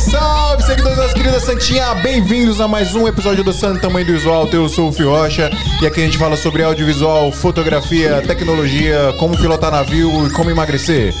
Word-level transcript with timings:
salve, 0.00 0.62
seguidores 0.64 0.98
das 0.98 1.12
queridas 1.14 1.42
Santinha! 1.44 1.94
Bem-vindos 1.94 2.60
a 2.60 2.68
mais 2.68 2.94
um 2.94 3.08
episódio 3.08 3.42
do 3.42 3.52
Santo 3.52 3.80
Tamanho 3.80 4.04
do 4.04 4.12
Visual. 4.12 4.46
Eu 4.52 4.68
sou 4.68 4.90
o 4.90 4.92
Fio 4.92 5.08
Rocha 5.10 5.50
e 5.80 5.86
aqui 5.86 6.02
a 6.02 6.04
gente 6.04 6.18
fala 6.18 6.36
sobre 6.36 6.62
audiovisual, 6.62 7.32
fotografia, 7.32 8.22
tecnologia, 8.26 9.14
como 9.18 9.36
pilotar 9.38 9.70
navio 9.70 10.26
e 10.26 10.30
como 10.32 10.50
emagrecer. 10.50 11.14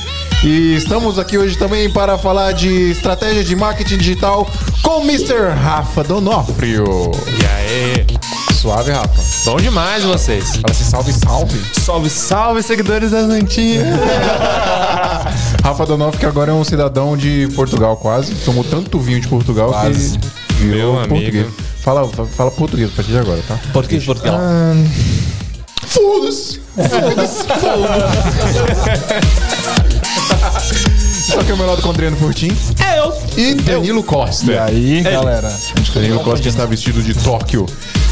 E 0.44 0.74
estamos 0.74 1.18
aqui 1.18 1.38
hoje 1.38 1.56
também 1.56 1.90
para 1.90 2.18
falar 2.18 2.52
de 2.52 2.90
estratégia 2.90 3.42
de 3.42 3.56
marketing 3.56 3.96
digital 3.96 4.46
com 4.82 4.98
o 4.98 5.02
Mr. 5.04 5.54
Rafa 5.54 6.04
Donofrio. 6.04 7.12
E 7.26 7.46
aí? 7.46 8.06
Suave, 8.54 8.92
Rafa. 8.92 9.22
Bom 9.46 9.56
demais 9.56 10.04
vocês. 10.04 10.56
Fala 10.56 10.70
assim, 10.70 10.84
salve, 10.84 11.12
salve. 11.14 11.62
Salve, 11.80 12.10
salve, 12.10 12.62
seguidores 12.62 13.10
da 13.10 13.26
Santinha. 13.26 13.84
Rafa 15.66 15.84
Donofrio, 15.84 16.20
que 16.20 16.26
agora 16.26 16.52
é 16.52 16.54
um 16.54 16.62
cidadão 16.62 17.16
de 17.16 17.48
Portugal 17.56 17.96
quase. 17.96 18.32
Tomou 18.36 18.62
tanto 18.62 19.00
vinho 19.00 19.20
de 19.20 19.26
Portugal 19.26 19.70
Quase. 19.70 20.16
que 20.16 20.54
virou 20.54 20.92
Meu 20.92 21.00
amigo. 21.00 21.14
português. 21.16 21.46
Fala, 21.80 22.08
fala 22.08 22.50
português 22.52 22.88
a 22.88 22.94
partir 22.94 23.10
de 23.10 23.18
agora, 23.18 23.42
tá? 23.48 23.58
Português 23.72 24.02
de 24.02 24.06
Portugal. 24.06 24.38
Foda-se! 25.88 26.60
Foda-se! 26.76 27.46
Só 31.32 31.42
que 31.42 31.50
é 31.50 31.54
o 31.54 31.56
meu 31.56 31.66
lado 31.66 31.82
com 31.82 31.90
Adriano 31.90 32.16
Furtim 32.16 32.56
É 32.88 33.00
eu. 33.00 33.12
e 33.36 33.54
Danilo 33.54 34.04
Costa. 34.04 34.52
E 34.52 34.56
aí, 34.56 35.02
galera? 35.02 35.52
Danilo 35.92 36.20
Costa 36.20 36.46
está 36.48 36.64
vestido 36.64 37.02
de 37.02 37.12
Tóquio. 37.12 37.66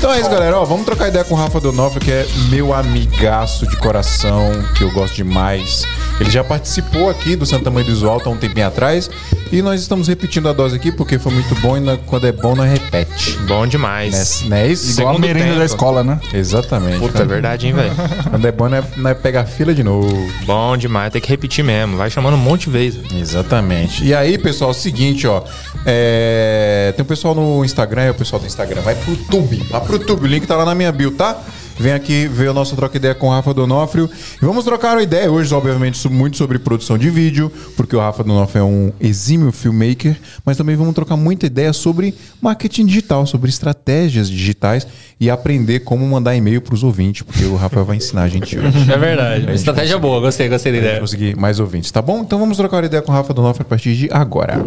Então 0.04 0.12
é 0.12 0.20
isso, 0.20 0.28
galera. 0.28 0.58
Ó, 0.58 0.66
vamos 0.66 0.84
trocar 0.84 1.08
ideia 1.08 1.24
com 1.24 1.34
o 1.34 1.38
Rafa 1.38 1.58
Donofrio, 1.58 1.98
que 1.98 2.10
é 2.12 2.26
meu 2.50 2.74
amigaço 2.74 3.66
de 3.66 3.74
coração, 3.78 4.50
que 4.76 4.84
eu 4.84 4.90
gosto 4.92 5.14
demais. 5.14 5.86
Ele 6.20 6.30
já 6.30 6.44
participou 6.44 7.08
aqui 7.08 7.34
do 7.34 7.46
Santa 7.46 7.70
Mãe 7.70 7.82
do 7.82 7.88
Visual 7.90 8.20
há 8.22 8.28
um 8.28 8.36
tempinho 8.36 8.66
atrás. 8.66 9.08
E 9.50 9.62
nós 9.62 9.80
estamos 9.80 10.06
repetindo 10.08 10.48
a 10.48 10.52
dose 10.52 10.74
aqui 10.76 10.90
porque 10.92 11.18
foi 11.18 11.32
muito 11.32 11.54
bom 11.56 11.76
e 11.76 11.80
na- 11.80 11.96
quando 11.96 12.26
é 12.26 12.32
bom, 12.32 12.54
nós 12.56 12.70
repete. 12.70 13.32
Bom 13.46 13.66
demais. 13.66 14.42
Não 14.46 14.56
é 14.56 14.66
isso? 14.66 14.90
Igual 14.90 15.08
a 15.08 15.12
Segundo 15.14 15.26
merenda 15.26 15.46
tempo. 15.46 15.58
da 15.60 15.64
escola, 15.64 16.04
né? 16.04 16.20
Exatamente. 16.34 16.98
Puta, 16.98 17.22
é 17.22 17.24
verdade, 17.24 17.66
hein, 17.68 17.72
velho? 17.72 17.92
Quando 18.30 18.46
é 18.46 18.52
bom, 18.52 18.68
nós, 18.68 18.84
nós 18.96 19.16
pega 19.18 19.40
a 19.42 19.44
fila 19.46 19.72
de 19.72 19.82
novo. 19.84 20.08
Bom 20.44 20.76
demais, 20.76 21.12
tem 21.12 21.22
que 21.22 21.28
repetir 21.28 21.64
mesmo. 21.64 21.96
Vai 21.96 22.10
chamando 22.10 22.34
um 22.34 22.38
monte 22.38 22.64
de 22.64 22.70
vezes. 22.70 23.00
Exatamente. 23.14 24.04
E 24.04 24.12
aí, 24.14 24.36
pessoal, 24.36 24.70
é 24.70 24.74
o 24.74 24.76
seguinte, 24.76 25.26
ó. 25.26 25.42
é, 25.86 26.92
Tem 26.96 27.02
o 27.02 27.06
pessoal 27.06 27.34
no 27.34 27.64
Instagram, 27.64 28.02
é 28.02 28.10
o 28.10 28.14
pessoal 28.14 28.40
do 28.40 28.46
Instagram. 28.46 28.80
Vai 28.82 28.94
pro 28.96 29.12
YouTube. 29.12 29.56
Vai 29.70 29.80
pro 29.82 29.93
YouTube. 29.94 30.24
O 30.24 30.26
link 30.26 30.46
tá 30.46 30.56
lá 30.56 30.64
na 30.64 30.74
minha 30.74 30.92
bio, 30.92 31.12
tá? 31.12 31.40
Vem 31.78 31.92
aqui 31.92 32.28
ver 32.28 32.50
o 32.50 32.54
nosso 32.54 32.76
troca 32.76 32.96
ideia 32.96 33.14
com 33.14 33.28
o 33.28 33.30
Rafa 33.30 33.52
Donofrio. 33.52 34.08
E 34.40 34.44
vamos 34.44 34.64
trocar 34.64 34.96
uma 34.96 35.02
ideia 35.02 35.30
hoje, 35.30 35.52
obviamente, 35.52 36.08
muito 36.08 36.36
sobre 36.36 36.58
produção 36.58 36.96
de 36.96 37.10
vídeo, 37.10 37.50
porque 37.76 37.96
o 37.96 37.98
Rafa 37.98 38.22
Donofrio 38.22 38.60
é 38.60 38.64
um 38.64 38.92
exímio 39.00 39.50
filmmaker, 39.50 40.16
mas 40.44 40.56
também 40.56 40.76
vamos 40.76 40.94
trocar 40.94 41.16
muita 41.16 41.46
ideia 41.46 41.72
sobre 41.72 42.14
marketing 42.40 42.86
digital, 42.86 43.26
sobre 43.26 43.50
estratégias 43.50 44.30
digitais 44.30 44.86
e 45.18 45.28
aprender 45.28 45.80
como 45.80 46.06
mandar 46.06 46.36
e-mail 46.36 46.60
pros 46.60 46.84
ouvintes, 46.84 47.22
porque 47.22 47.44
o 47.44 47.56
Rafa 47.56 47.82
vai 47.82 47.96
ensinar 47.96 48.22
a 48.22 48.28
gente 48.28 48.56
hoje. 48.58 48.74
É 48.94 48.96
verdade. 48.96 49.52
Estratégia 49.52 49.98
boa, 49.98 50.20
gostei, 50.20 50.48
gostei 50.48 50.70
da 50.70 50.78
ideia. 50.78 51.00
conseguir 51.00 51.36
mais 51.36 51.58
ouvintes, 51.58 51.90
tá 51.90 52.00
bom? 52.00 52.20
Então 52.20 52.38
vamos 52.38 52.56
trocar 52.56 52.76
uma 52.76 52.86
ideia 52.86 53.02
com 53.02 53.10
o 53.10 53.14
Rafa 53.14 53.34
Donofrio 53.34 53.66
a 53.66 53.68
partir 53.68 53.96
de 53.96 54.08
agora. 54.12 54.64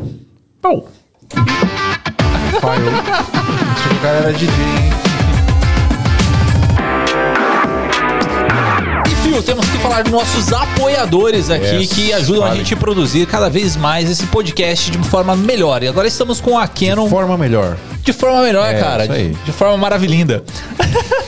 Pau. 0.62 0.90
Que 1.30 1.40
o 3.94 4.00
cara 4.02 4.18
era 4.18 4.34
DJ, 4.34 4.50
hein? 4.50 5.17
Temos 9.44 9.66
que 9.70 9.78
falar 9.78 10.04
dos 10.04 10.12
nossos 10.12 10.52
apoiadores 10.52 11.50
aqui 11.50 11.66
Yes, 11.78 11.94
que 11.94 12.14
ajudam 12.14 12.44
a 12.44 12.48
fale. 12.48 12.60
gente 12.60 12.74
a 12.74 12.78
produzir 12.78 13.26
cada 13.28 13.50
vez 13.50 13.76
mais 13.76 14.10
esse 14.10 14.26
podcast 14.28 14.90
de 14.92 14.98
forma 15.08 15.36
melhor. 15.36 15.84
E 15.84 15.88
agora 15.88 16.08
estamos 16.08 16.42
com 16.42 16.58
a 16.58 16.68
Canon 16.68 17.08
Forma 17.10 17.38
melhor. 17.38 17.78
De 18.08 18.14
forma 18.14 18.42
melhor, 18.42 18.74
É, 18.74 18.80
cara. 18.80 19.04
isso 19.04 19.12
aí. 19.12 19.28
De, 19.34 19.44
de 19.44 19.52
forma 19.52 19.76
maravilhinda. 19.76 20.42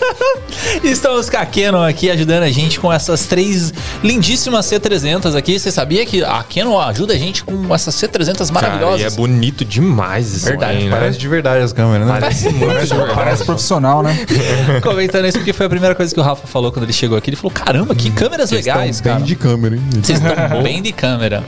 Estamos 0.84 1.30
com 1.30 1.38
a 1.38 1.45
Canon 1.45 1.84
aqui 1.84 2.10
ajudando 2.10 2.44
a 2.44 2.50
gente 2.52 2.80
com 2.80 2.92
essas 2.92 3.26
três 3.26 3.73
lindíssimas 4.04 4.66
C300 4.66 5.36
aqui. 5.36 5.60
Você 5.60 5.72
sabia 5.72 6.06
que 6.06 6.23
a 6.23 6.42
Canon 6.44 6.80
ajuda 6.80 7.14
a 7.14 7.18
gente 7.18 7.44
com 7.44 7.73
essas 7.73 7.95
C300 7.95 8.38
Cara, 8.38 8.54
maravilhosas? 8.54 9.02
e 9.02 9.04
é 9.04 9.10
bonito 9.10 9.66
demais 9.66 10.34
isso 10.34 10.45
Verdade, 10.45 10.78
aí, 10.78 10.84
né? 10.86 10.92
Parece 10.92 11.18
de 11.18 11.28
verdade 11.28 11.64
as 11.64 11.73
câmeras, 11.73 12.08
né? 12.08 12.18
Parece 12.20 12.50
verdade. 12.50 13.14
Parece 13.14 13.44
profissional, 13.45 14.02
né? 14.02 14.18
Comentando 14.82 15.26
isso 15.26 15.38
porque 15.39 15.52
foi 15.54 15.66
a 15.66 15.70
primeira 15.70 15.95
coisa 15.95 16.14
que 16.14 16.20
o 16.20 16.23
Rafa 16.23 16.48
falou 16.48 16.72
quando 16.72 16.84
ele 16.86 16.94
chegou 16.94 17.18
aqui. 17.18 17.30
Ele 17.30 17.38
falou: 17.38 17.52
caramba, 17.52 17.94
que 17.94 18.10
câmeras 18.12 18.52
legais, 18.52 18.98
Estão 18.98 19.12
cara. 19.14 19.20
bem 19.20 19.26
de 19.28 19.36
câmera, 19.36 19.76
hein? 19.76 19.84
Vocês 20.02 20.22
estão 20.22 20.64
bem 20.64 20.82
de 20.82 20.92
câmera. 20.94 21.44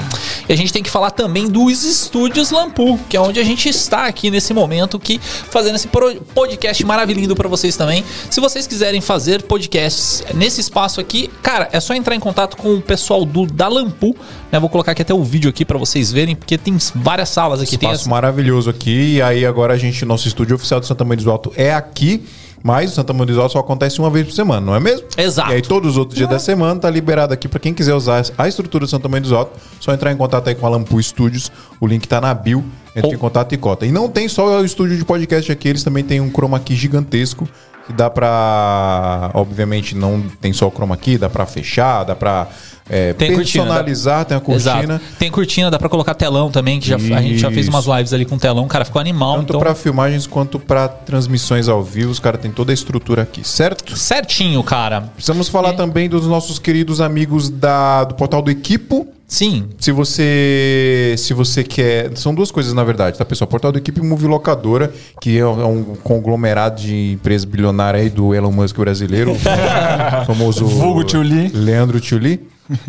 E 0.50 0.52
a 0.54 0.58
gente 0.58 0.74
tem 0.74 0.84
que 0.84 0.90
falar 0.90 1.12
também 1.12 1.48
dos 1.48 1.84
estúdios 1.84 2.52
Lampu, 2.52 3.00
que 3.08 3.16
é 3.16 3.22
onde 3.22 3.40
a 3.40 3.44
gente 3.44 3.70
está 3.70 4.06
aqui 4.08 4.30
nesse 4.30 4.54
momento, 4.54 5.00
que 5.00 5.21
fazendo 5.22 5.76
esse 5.76 5.88
podcast 5.88 6.86
maravilhoso 6.86 7.36
para 7.36 7.48
vocês 7.48 7.76
também. 7.76 8.04
Se 8.30 8.40
vocês 8.42 8.66
quiserem 8.68 9.02
fazer 9.02 9.44
podcasts 9.44 10.24
nesse 10.34 10.62
espaço 10.62 11.00
aqui, 11.00 11.30
cara, 11.42 11.70
é 11.72 11.80
só 11.80 11.94
entrar 11.94 12.16
em 12.16 12.20
contato 12.20 12.58
com 12.58 12.76
o 12.76 12.82
pessoal 12.82 13.24
do 13.26 13.46
da 13.46 13.68
Lampu. 13.68 14.16
Né? 14.52 14.60
Vou 14.60 14.70
colocar 14.70 14.92
aqui 14.92 15.02
até 15.02 15.14
o 15.14 15.24
vídeo 15.24 15.50
aqui 15.50 15.64
para 15.66 15.78
vocês 15.78 16.12
verem, 16.12 16.36
porque 16.36 16.58
tem 16.58 16.78
várias 16.96 17.30
salas 17.30 17.62
aqui. 17.62 17.78
Tem 17.78 17.88
Espaço 17.90 18.02
essa- 18.04 18.10
maravilhoso 18.10 18.70
aqui. 18.70 19.16
E 19.16 19.22
aí 19.22 19.46
agora 19.46 19.74
a 19.74 19.78
gente, 19.78 20.04
nosso 20.06 20.28
estúdio 20.28 20.56
oficial 20.56 20.80
do 20.80 20.86
Santa 20.86 21.04
Maria 21.06 21.24
do 21.24 21.32
Alto 21.32 21.52
é 21.56 21.74
aqui. 21.74 22.24
Mas 22.64 22.92
o 22.92 22.96
Santa 22.96 23.12
Maria 23.12 23.34
do 23.34 23.42
Alto 23.42 23.54
só 23.54 23.60
acontece 23.60 23.98
uma 23.98 24.12
vez 24.12 24.24
por 24.28 24.34
semana, 24.34 24.64
não 24.64 24.76
é 24.76 24.80
mesmo? 24.80 25.08
Exato. 25.18 25.50
E 25.52 25.56
aí 25.56 25.62
todos 25.64 25.92
os 25.94 25.98
outros 25.98 26.16
dias 26.16 26.30
da 26.30 26.38
semana 26.38 26.80
tá 26.80 26.88
liberado 26.92 27.34
aqui 27.34 27.48
para 27.48 27.60
quem 27.60 27.74
quiser 27.74 27.96
usar 27.96 28.24
a 28.38 28.48
estrutura 28.48 28.86
do 28.86 28.88
Santa 28.90 29.10
Maria 29.10 29.28
do 29.28 29.36
Alto. 29.36 29.60
Só 29.80 29.92
entrar 29.92 30.12
em 30.12 30.16
contato 30.16 30.48
aí 30.48 30.54
com 30.54 30.68
a 30.68 30.70
Lampu 30.70 31.02
Studios. 31.02 31.52
O 31.80 31.88
link 31.88 32.08
tá 32.08 32.22
na 32.22 32.32
bio. 32.36 32.64
Entre 32.96 33.12
em 33.12 33.18
contato 33.18 33.54
e 33.54 33.58
cota. 33.58 33.86
E 33.86 33.92
não 33.92 34.10
tem 34.10 34.28
só 34.28 34.60
o 34.60 34.66
estúdio 34.66 34.98
de 34.98 35.06
podcast 35.06 35.52
aqui, 35.52 35.68
eles 35.70 35.84
também 35.84 36.04
têm 36.04 36.20
um 36.20 36.30
chroma 36.30 36.60
key 36.60 36.76
gigantesco. 36.76 37.48
Que 37.88 37.94
dá 37.94 38.10
pra. 38.12 39.32
Obviamente, 39.34 39.96
não 39.96 40.22
tem 40.40 40.54
só 40.54 40.68
o 40.68 40.72
chroma 40.72 40.96
key, 40.96 41.18
dá 41.18 41.30
pra 41.30 41.48
fechar, 41.48 42.04
dá 42.04 42.16
pra 42.16 42.48
é, 42.94 43.14
Tem 43.14 43.34
cortina, 43.34 43.64
personalizar, 43.64 44.26
tem 44.26 44.36
a 44.36 44.40
cortina. 44.40 44.80
Exato. 44.96 45.02
Tem 45.18 45.32
cortina, 45.32 45.72
dá 45.72 45.80
pra 45.80 45.88
colocar 45.88 46.14
telão 46.14 46.52
também, 46.52 46.80
que 46.80 46.88
já, 46.90 46.96
a 46.96 47.22
gente 47.22 47.38
já 47.38 47.50
fez 47.50 47.68
umas 47.70 47.86
lives 47.86 48.12
ali 48.12 48.26
com 48.26 48.38
telão, 48.38 48.68
cara, 48.68 48.84
ficou 48.84 49.00
animal. 49.00 49.38
Tanto 49.38 49.44
então, 49.46 49.60
pra 49.62 49.74
filmagens 49.74 50.28
quanto 50.28 50.60
pra 50.60 50.88
transmissões 50.90 51.70
ao 51.70 51.82
vivo, 51.82 52.12
os 52.12 52.20
caras 52.20 52.42
têm 52.42 52.52
toda 52.52 52.72
a 52.72 52.74
estrutura 52.74 53.22
aqui, 53.22 53.48
certo? 53.48 53.98
certinho, 53.98 54.62
cara. 54.62 55.02
Precisamos 55.16 55.48
falar 55.48 55.70
É. 55.70 55.74
também 55.74 56.10
dos 56.10 56.28
nossos 56.28 56.60
queridos 56.60 57.00
amigos 57.00 57.50
da, 57.50 58.04
do 58.04 58.16
portal 58.16 58.42
do 58.42 58.52
Equipo. 58.52 59.08
Sim, 59.32 59.70
Se 59.80 59.94
você 59.94 61.16
se 61.18 61.34
você 61.34 61.64
quer, 61.64 62.12
são 62.18 62.36
duas 62.36 62.52
coisas 62.52 62.74
na 62.74 62.84
verdade, 62.84 63.18
tá 63.18 63.24
pessoal? 63.24 63.48
Portal 63.48 63.72
do 63.72 63.78
Equipe 63.78 64.02
e 64.02 64.04
Movie 64.04 64.28
Locadora, 64.28 64.94
que 65.22 65.38
é 65.38 65.46
um 65.46 65.96
conglomerado 66.04 66.82
de 66.82 67.14
empresa 67.14 67.48
bilionária 67.48 68.02
aí 68.02 68.10
do 68.10 68.36
Elon 68.36 68.52
Musk 68.52 68.76
brasileiro, 68.76 69.34
famoso 70.28 70.66
Vulgo 70.66 71.06
Tio 71.06 71.22
Lee. 71.22 71.50
Leandro 71.54 72.02
Tuli. 72.02 72.46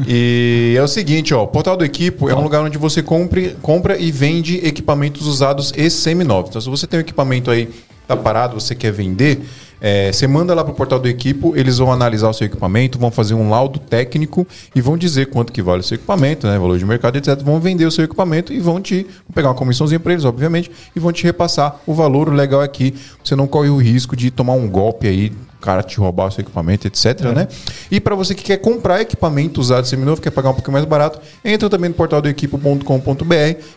E 0.06 0.74
é 0.76 0.82
o 0.82 0.88
seguinte, 0.88 1.34
ó, 1.34 1.44
o 1.44 1.48
Portal 1.48 1.76
do 1.76 1.84
Equipo 1.84 2.28
é 2.28 2.34
um 2.34 2.42
lugar 2.42 2.62
onde 2.62 2.78
você 2.78 3.02
compre, 3.02 3.56
compra 3.62 3.98
e 3.98 4.10
vende 4.10 4.64
equipamentos 4.66 5.26
usados 5.26 5.72
e 5.76 5.88
seminovos. 5.90 6.50
Então, 6.50 6.60
se 6.60 6.68
você 6.68 6.86
tem 6.86 6.98
um 6.98 7.02
equipamento 7.02 7.50
aí 7.50 7.68
tá 8.06 8.16
parado, 8.16 8.60
você 8.60 8.74
quer 8.74 8.92
vender, 8.92 9.40
é, 9.80 10.12
você 10.12 10.26
manda 10.26 10.54
lá 10.54 10.64
pro 10.64 10.74
Portal 10.74 10.98
do 10.98 11.08
Equipo, 11.08 11.56
eles 11.56 11.78
vão 11.78 11.92
analisar 11.92 12.28
o 12.28 12.32
seu 12.32 12.46
equipamento, 12.46 12.98
vão 12.98 13.10
fazer 13.10 13.34
um 13.34 13.50
laudo 13.50 13.78
técnico 13.78 14.46
e 14.74 14.80
vão 14.80 14.96
dizer 14.96 15.26
quanto 15.26 15.52
que 15.52 15.60
vale 15.62 15.80
o 15.80 15.82
seu 15.82 15.96
equipamento, 15.96 16.46
né, 16.46 16.58
valor 16.58 16.78
de 16.78 16.84
mercado, 16.84 17.16
etc. 17.16 17.40
Vão 17.42 17.58
vender 17.58 17.84
o 17.84 17.90
seu 17.90 18.04
equipamento 18.04 18.52
e 18.52 18.60
vão 18.60 18.80
te 18.80 19.02
vão 19.02 19.34
pegar 19.34 19.48
uma 19.48 19.54
comissãozinha 19.54 19.98
para 19.98 20.12
eles, 20.12 20.24
obviamente, 20.24 20.70
e 20.94 21.00
vão 21.00 21.12
te 21.12 21.24
repassar 21.24 21.80
o 21.86 21.94
valor. 21.94 22.28
O 22.28 22.32
legal 22.32 22.62
é 22.62 22.68
que 22.68 22.94
você 23.24 23.34
não 23.34 23.46
corre 23.46 23.70
o 23.70 23.76
risco 23.76 24.14
de 24.14 24.30
tomar 24.30 24.52
um 24.52 24.68
golpe 24.68 25.08
aí 25.08 25.32
o 25.51 25.51
cara 25.62 25.82
te 25.82 25.98
roubar 25.98 26.26
o 26.26 26.30
seu 26.30 26.42
equipamento, 26.42 26.86
etc, 26.86 27.20
né? 27.34 27.48
E 27.90 28.00
para 28.00 28.14
você 28.14 28.34
que 28.34 28.42
quer 28.42 28.58
comprar 28.58 29.00
equipamento 29.00 29.60
usado 29.60 29.86
seminovo, 29.86 30.20
quer 30.20 30.30
pagar 30.30 30.50
um 30.50 30.54
pouquinho 30.54 30.72
mais 30.72 30.84
barato, 30.84 31.20
entra 31.44 31.70
também 31.70 31.88
no 31.88 31.94
portal 31.94 32.20
do 32.20 32.28
equipo.com.br 32.28 33.34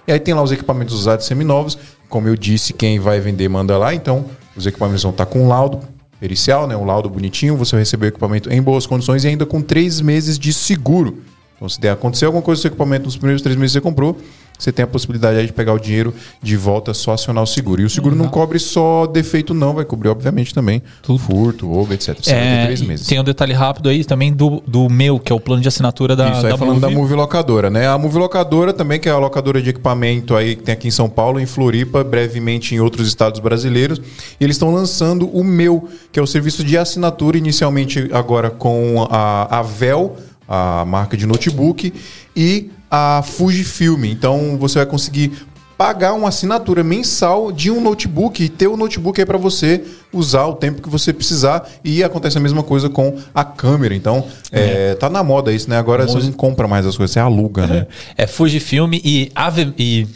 e 0.07 0.11
aí 0.11 0.19
tem 0.19 0.33
lá 0.33 0.41
os 0.41 0.51
equipamentos 0.51 0.93
usados 0.95 1.25
seminovos. 1.25 1.77
Como 2.09 2.27
eu 2.27 2.35
disse, 2.35 2.73
quem 2.73 2.99
vai 2.99 3.19
vender 3.19 3.47
manda 3.47 3.77
lá, 3.77 3.93
então 3.93 4.25
os 4.55 4.65
equipamentos 4.65 5.03
vão 5.03 5.11
estar 5.11 5.25
com 5.25 5.47
laudo 5.47 5.79
pericial, 6.19 6.67
né? 6.67 6.75
Um 6.75 6.85
laudo 6.85 7.09
bonitinho, 7.09 7.55
você 7.55 7.71
vai 7.71 7.81
receber 7.81 8.07
o 8.07 8.09
equipamento 8.09 8.51
em 8.51 8.61
boas 8.61 8.85
condições 8.85 9.23
e 9.23 9.27
ainda 9.27 9.45
com 9.45 9.61
três 9.61 10.01
meses 10.01 10.39
de 10.39 10.51
seguro. 10.53 11.21
Então, 11.55 11.69
se 11.69 11.79
der 11.79 11.91
acontecer 11.91 12.25
alguma 12.25 12.43
coisa 12.43 12.59
com 12.59 12.61
o 12.61 12.61
seu 12.63 12.69
equipamento 12.69 13.05
nos 13.05 13.15
primeiros 13.15 13.41
três 13.41 13.57
meses 13.57 13.71
que 13.71 13.79
você 13.79 13.81
comprou, 13.81 14.17
você 14.57 14.71
tem 14.71 14.83
a 14.83 14.87
possibilidade 14.87 15.37
aí 15.37 15.45
de 15.45 15.53
pegar 15.53 15.73
o 15.73 15.79
dinheiro 15.79 16.13
de 16.41 16.55
volta 16.55 16.93
só 16.93 17.13
acionar 17.13 17.43
o 17.43 17.47
seguro. 17.47 17.81
E 17.81 17.85
o 17.85 17.89
seguro 17.89 18.15
não 18.15 18.27
cobre 18.27 18.57
só 18.57 19.05
defeito, 19.05 19.53
não, 19.53 19.73
vai 19.73 19.83
cobrir, 19.83 20.09
obviamente, 20.09 20.53
também 20.53 20.81
furto, 21.03 21.67
roubo, 21.67 21.93
etc. 21.93 22.17
É, 22.27 22.65
três 22.65 22.81
meses. 22.81 23.07
tem 23.07 23.19
um 23.19 23.23
detalhe 23.23 23.53
rápido 23.53 23.89
aí 23.89 24.03
também 24.05 24.31
do, 24.33 24.63
do 24.65 24.89
meu, 24.89 25.19
que 25.19 25.31
é 25.31 25.35
o 25.35 25.39
plano 25.39 25.61
de 25.61 25.67
assinatura 25.67 26.15
da, 26.15 26.29
Isso, 26.29 26.45
aí 26.45 26.51
da 26.51 26.57
falando 26.57 26.79
da 26.79 26.87
Movie. 26.87 27.01
Move 27.01 27.13
Locadora, 27.15 27.69
né? 27.69 27.87
A 27.87 27.97
Move 27.97 28.17
Locadora 28.17 28.71
também, 28.71 28.99
que 28.99 29.09
é 29.09 29.11
a 29.11 29.17
locadora 29.17 29.61
de 29.61 29.69
equipamento 29.69 30.35
aí 30.35 30.55
que 30.55 30.63
tem 30.63 30.73
aqui 30.73 30.87
em 30.87 30.91
São 30.91 31.09
Paulo, 31.09 31.39
em 31.39 31.45
Floripa, 31.45 32.03
brevemente 32.03 32.75
em 32.75 32.79
outros 32.79 33.07
estados 33.07 33.39
brasileiros. 33.39 33.99
E 34.39 34.43
eles 34.43 34.55
estão 34.55 34.73
lançando 34.73 35.27
o 35.27 35.43
meu, 35.43 35.89
que 36.11 36.19
é 36.19 36.23
o 36.23 36.27
serviço 36.27 36.63
de 36.63 36.77
assinatura, 36.77 37.37
inicialmente 37.37 38.09
agora 38.13 38.49
com 38.49 39.05
a, 39.09 39.59
a 39.59 39.61
Vel, 39.61 40.15
a 40.47 40.83
marca 40.85 41.15
de 41.17 41.25
notebook, 41.25 41.93
e 42.35 42.69
a 42.89 43.21
Fujifilm. 43.25 44.05
Então 44.05 44.57
você 44.59 44.79
vai 44.79 44.85
conseguir 44.85 45.31
pagar 45.77 46.13
uma 46.13 46.29
assinatura 46.29 46.83
mensal 46.85 47.51
de 47.51 47.69
um 47.69 47.81
notebook 47.81 48.41
e 48.41 48.47
ter 48.47 48.67
o 48.67 48.77
notebook 48.77 49.19
aí 49.19 49.25
para 49.25 49.37
você 49.37 49.83
usar 50.13 50.45
o 50.45 50.53
tempo 50.53 50.81
que 50.81 50.87
você 50.89 51.11
precisar. 51.11 51.67
E 51.83 52.01
acontece 52.03 52.37
a 52.37 52.41
mesma 52.41 52.63
coisa 52.63 52.89
com 52.89 53.17
a 53.33 53.43
câmera. 53.43 53.93
Então, 53.93 54.25
é, 54.51 54.95
tá 54.95 55.09
na 55.09 55.21
moda 55.23 55.51
isso, 55.51 55.69
né? 55.69 55.77
Agora 55.77 56.07
você 56.07 56.19
não 56.19 56.31
compra 56.31 56.65
mais 56.67 56.85
as 56.85 56.95
coisas, 56.95 57.13
você 57.13 57.19
aluga, 57.19 57.67
né? 57.67 57.87
É 58.17 58.25
Fujifilm 58.25 58.93
e 58.93 59.29
Ave 59.35 59.73
e 59.77 60.07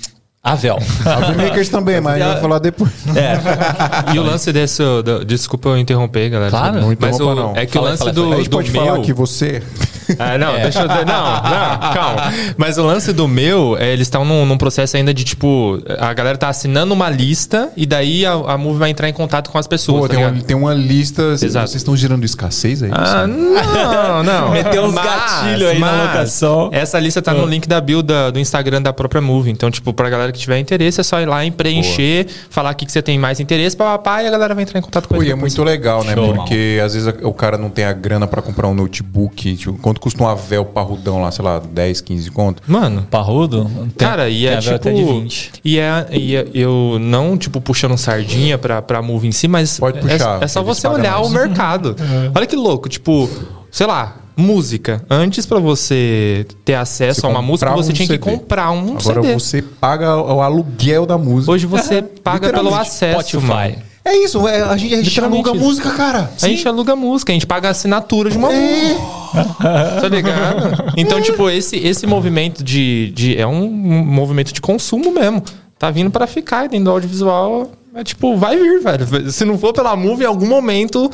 Avel. 0.42 0.78
A 1.06 1.34
Makers 1.36 1.68
também, 1.68 2.00
mas 2.02 2.22
eu 2.22 2.32
vou 2.32 2.42
falar 2.42 2.60
depois. 2.60 2.92
É. 3.14 4.14
E 4.16 4.20
o 4.20 4.24
lance 4.24 4.54
desse. 4.54 4.82
do- 5.04 5.26
desculpa 5.26 5.68
eu 5.68 5.78
interromper, 5.78 6.30
galera. 6.30 6.50
Claro. 6.50 6.80
Não 6.80 6.96
Mas 6.98 7.20
o, 7.20 7.36
não. 7.36 7.54
é 7.58 7.66
que 7.66 7.74
Fala 7.74 7.88
o 7.88 7.90
lance 7.90 8.12
do, 8.14 8.22
fala 8.24 8.36
A 8.36 8.38
gente 8.38 8.50
do 8.50 8.56
pode 8.58 8.72
meu. 8.72 8.86
falar 8.86 9.00
que 9.02 9.12
você. 9.12 9.62
Ah, 10.20 10.38
não, 10.38 10.54
deixa 10.54 10.82
eu. 10.82 10.88
Não, 10.88 10.96
não, 10.96 11.94
calma. 11.94 12.34
Mas 12.58 12.78
o 12.78 12.84
lance 12.86 13.14
do 13.14 13.28
meu, 13.28 13.78
é, 13.80 13.92
eles 13.94 14.08
estão 14.08 14.26
num, 14.26 14.46
num 14.46 14.58
processo 14.58 14.98
ainda 14.98 15.14
de 15.14 15.24
tipo. 15.24 15.82
A 16.00 16.14
galera 16.14 16.38
tá 16.38 16.50
assinando 16.50 16.94
uma 16.94 17.10
lista 17.10 17.70
e 17.78 17.86
daí 17.86 18.26
a, 18.26 18.32
a 18.34 18.58
Move 18.58 18.80
vai 18.80 18.90
entrar 18.90 19.08
em 19.10 19.14
contato 19.14 19.50
com 19.50 19.58
as 19.58 19.68
pessoas. 19.68 20.02
Pô, 20.02 20.08
tá 20.08 20.16
tem, 20.16 20.26
uma, 20.26 20.42
tem 20.42 20.56
uma 20.58 20.74
lista. 20.74 21.22
Exato. 21.34 21.68
Vocês 21.70 21.76
estão 21.82 21.96
gerando 21.96 22.26
escassez 22.26 22.84
aí? 22.84 22.90
Ah, 22.94 23.26
não, 23.28 24.24
não. 24.24 24.50
Meteu 24.52 24.84
uns 24.84 24.96
gatilhos 24.96 25.70
aí 25.70 25.80
na 25.80 26.04
locação. 26.04 26.70
Essa 26.72 27.00
lista 27.00 27.22
tá 27.22 27.34
no 27.34 27.46
link 27.46 27.68
da 27.68 27.80
build 27.82 28.08
da- 28.08 28.30
do 28.32 28.40
Instagram 28.40 28.82
da 28.82 28.92
própria 28.94 29.22
Move. 29.22 29.50
Então, 29.52 29.70
tipo, 29.72 29.94
pra 29.94 30.10
galera 30.10 30.32
que 30.32 30.40
tiver 30.40 30.60
interesse, 30.60 31.00
é 31.00 31.04
só 31.04 31.20
ir 31.22 31.26
lá 31.26 31.46
e 31.46 31.52
preencher, 31.52 32.28
falar 32.50 32.72
o 32.72 32.76
que, 32.76 32.86
que 32.86 32.92
você 32.92 33.02
tem 33.02 33.18
mais 33.20 33.40
interesse, 33.40 33.76
papapá, 33.76 34.24
e 34.24 34.28
a 34.28 34.32
galera 34.32 34.54
vai 34.54 34.64
entrar 34.64 34.80
em 34.80 34.84
contato 34.84 35.08
com 35.08 35.16
Pô, 35.16 35.22
e 35.22 35.26
ele. 35.28 35.34
é 35.34 35.36
muito 35.36 35.64
legal, 35.64 36.04
né? 36.04 36.14
Show. 36.14 36.34
Porque 36.34 36.80
às 36.84 36.94
vezes 36.94 37.14
o 37.24 37.34
cara 37.34 37.58
não 37.58 37.70
tem 37.70 37.86
a 37.86 37.94
grana 37.94 38.28
pra 38.28 38.42
comprar 38.42 38.68
um 38.68 38.74
notebook. 38.74 39.56
Tipo, 39.56 39.74
quanto 39.80 39.99
custa 40.00 40.24
um 40.24 40.28
Avel 40.28 40.66
parrudão 40.66 41.22
lá, 41.22 41.32
sei 41.32 41.44
lá, 41.46 41.60
10, 41.60 42.02
15 42.02 42.32
conto? 42.32 42.62
Mano, 42.68 43.08
Parrudo? 43.10 43.66
Tem- 43.66 44.08
Cara, 44.08 44.30
e 44.30 44.46
é 44.48 44.58
tipo. 44.58 44.76
até 44.76 44.92
de 44.94 45.04
20. 45.04 45.52
E 45.64 45.78
é, 45.80 46.08
e 46.12 46.36
é- 46.36 46.48
eu 46.54 46.98
não, 47.00 47.38
tipo, 47.38 47.60
puxando 47.62 47.98
sardinha 47.98 48.58
pra, 48.58 48.82
pra 48.82 49.02
move 49.02 49.28
em 49.28 49.32
si, 49.32 49.48
mas 49.48 49.80
Pode 49.80 49.98
é- 50.00 50.02
puxar, 50.02 50.42
é, 50.44 50.48
só 50.48 50.62
eles 50.62 50.78
você 50.78 50.88
olhar 50.88 51.16
mais. 51.20 51.28
o 51.28 51.30
mercado. 51.30 51.96
Olha 52.36 52.46
que 52.46 52.56
louco, 52.56 52.88
tipo, 52.90 53.30
sei 53.72 53.86
lá, 53.88 54.18
música. 54.36 55.04
Antes 55.10 55.46
pra 55.46 55.60
você 55.60 56.46
ter 56.64 56.76
acesso 56.76 57.22
Você 57.22 57.28
a 57.28 57.30
uma 57.30 57.42
música, 57.42 57.72
você 57.72 57.92
um 57.92 57.94
tinha 57.94 58.08
que 58.08 58.14
CD. 58.14 58.32
comprar 58.38 58.72
um 58.72 58.96
Agora 58.98 59.22
CD. 59.22 59.34
você 59.34 59.62
paga 59.62 60.16
o 60.16 60.42
aluguel 60.42 61.06
da 61.06 61.18
música. 61.18 61.52
Hoje 61.52 61.66
você 61.66 62.02
paga 62.24 62.50
pelo 62.52 62.74
acesso, 62.74 63.20
Spotify. 63.30 63.46
mano. 63.48 63.76
É 64.06 64.16
isso, 64.16 64.48
é, 64.48 64.62
a 64.62 64.78
gente, 64.78 64.96
a 64.96 65.04
gente 65.04 65.22
aluga 65.22 65.52
isso. 65.52 65.60
música, 65.60 65.92
cara. 65.92 66.32
A 66.42 66.48
gente 66.48 66.66
aluga 66.68 66.96
música, 66.96 67.32
a 67.32 67.36
gente 67.36 67.46
paga 67.46 67.68
a 67.68 67.72
assinatura 67.72 68.30
de 68.32 68.38
uma 68.38 68.52
É. 68.52 68.58
música. 68.60 69.19
Tá 69.32 70.08
ligado? 70.10 70.94
Então, 70.98 71.22
tipo, 71.22 71.50
esse, 71.50 71.78
esse 71.78 72.08
movimento 72.08 72.64
de, 72.64 73.12
de. 73.12 73.38
É 73.38 73.46
um 73.46 73.70
movimento 73.70 74.54
de 74.54 74.62
consumo 74.62 75.12
mesmo. 75.12 75.44
Tá 75.78 75.90
vindo 75.90 76.12
pra 76.12 76.28
ficar 76.28 76.68
dentro 76.68 76.86
do 76.86 76.92
audiovisual. 76.92 77.72
É 77.94 78.04
tipo, 78.04 78.38
vai 78.38 78.56
vir, 78.56 78.82
velho. 78.82 79.32
Se 79.32 79.44
não 79.44 79.58
for 79.58 79.74
pela 79.74 79.96
Move, 79.96 80.24
em 80.24 80.28
algum 80.28 80.48
momento, 80.48 81.10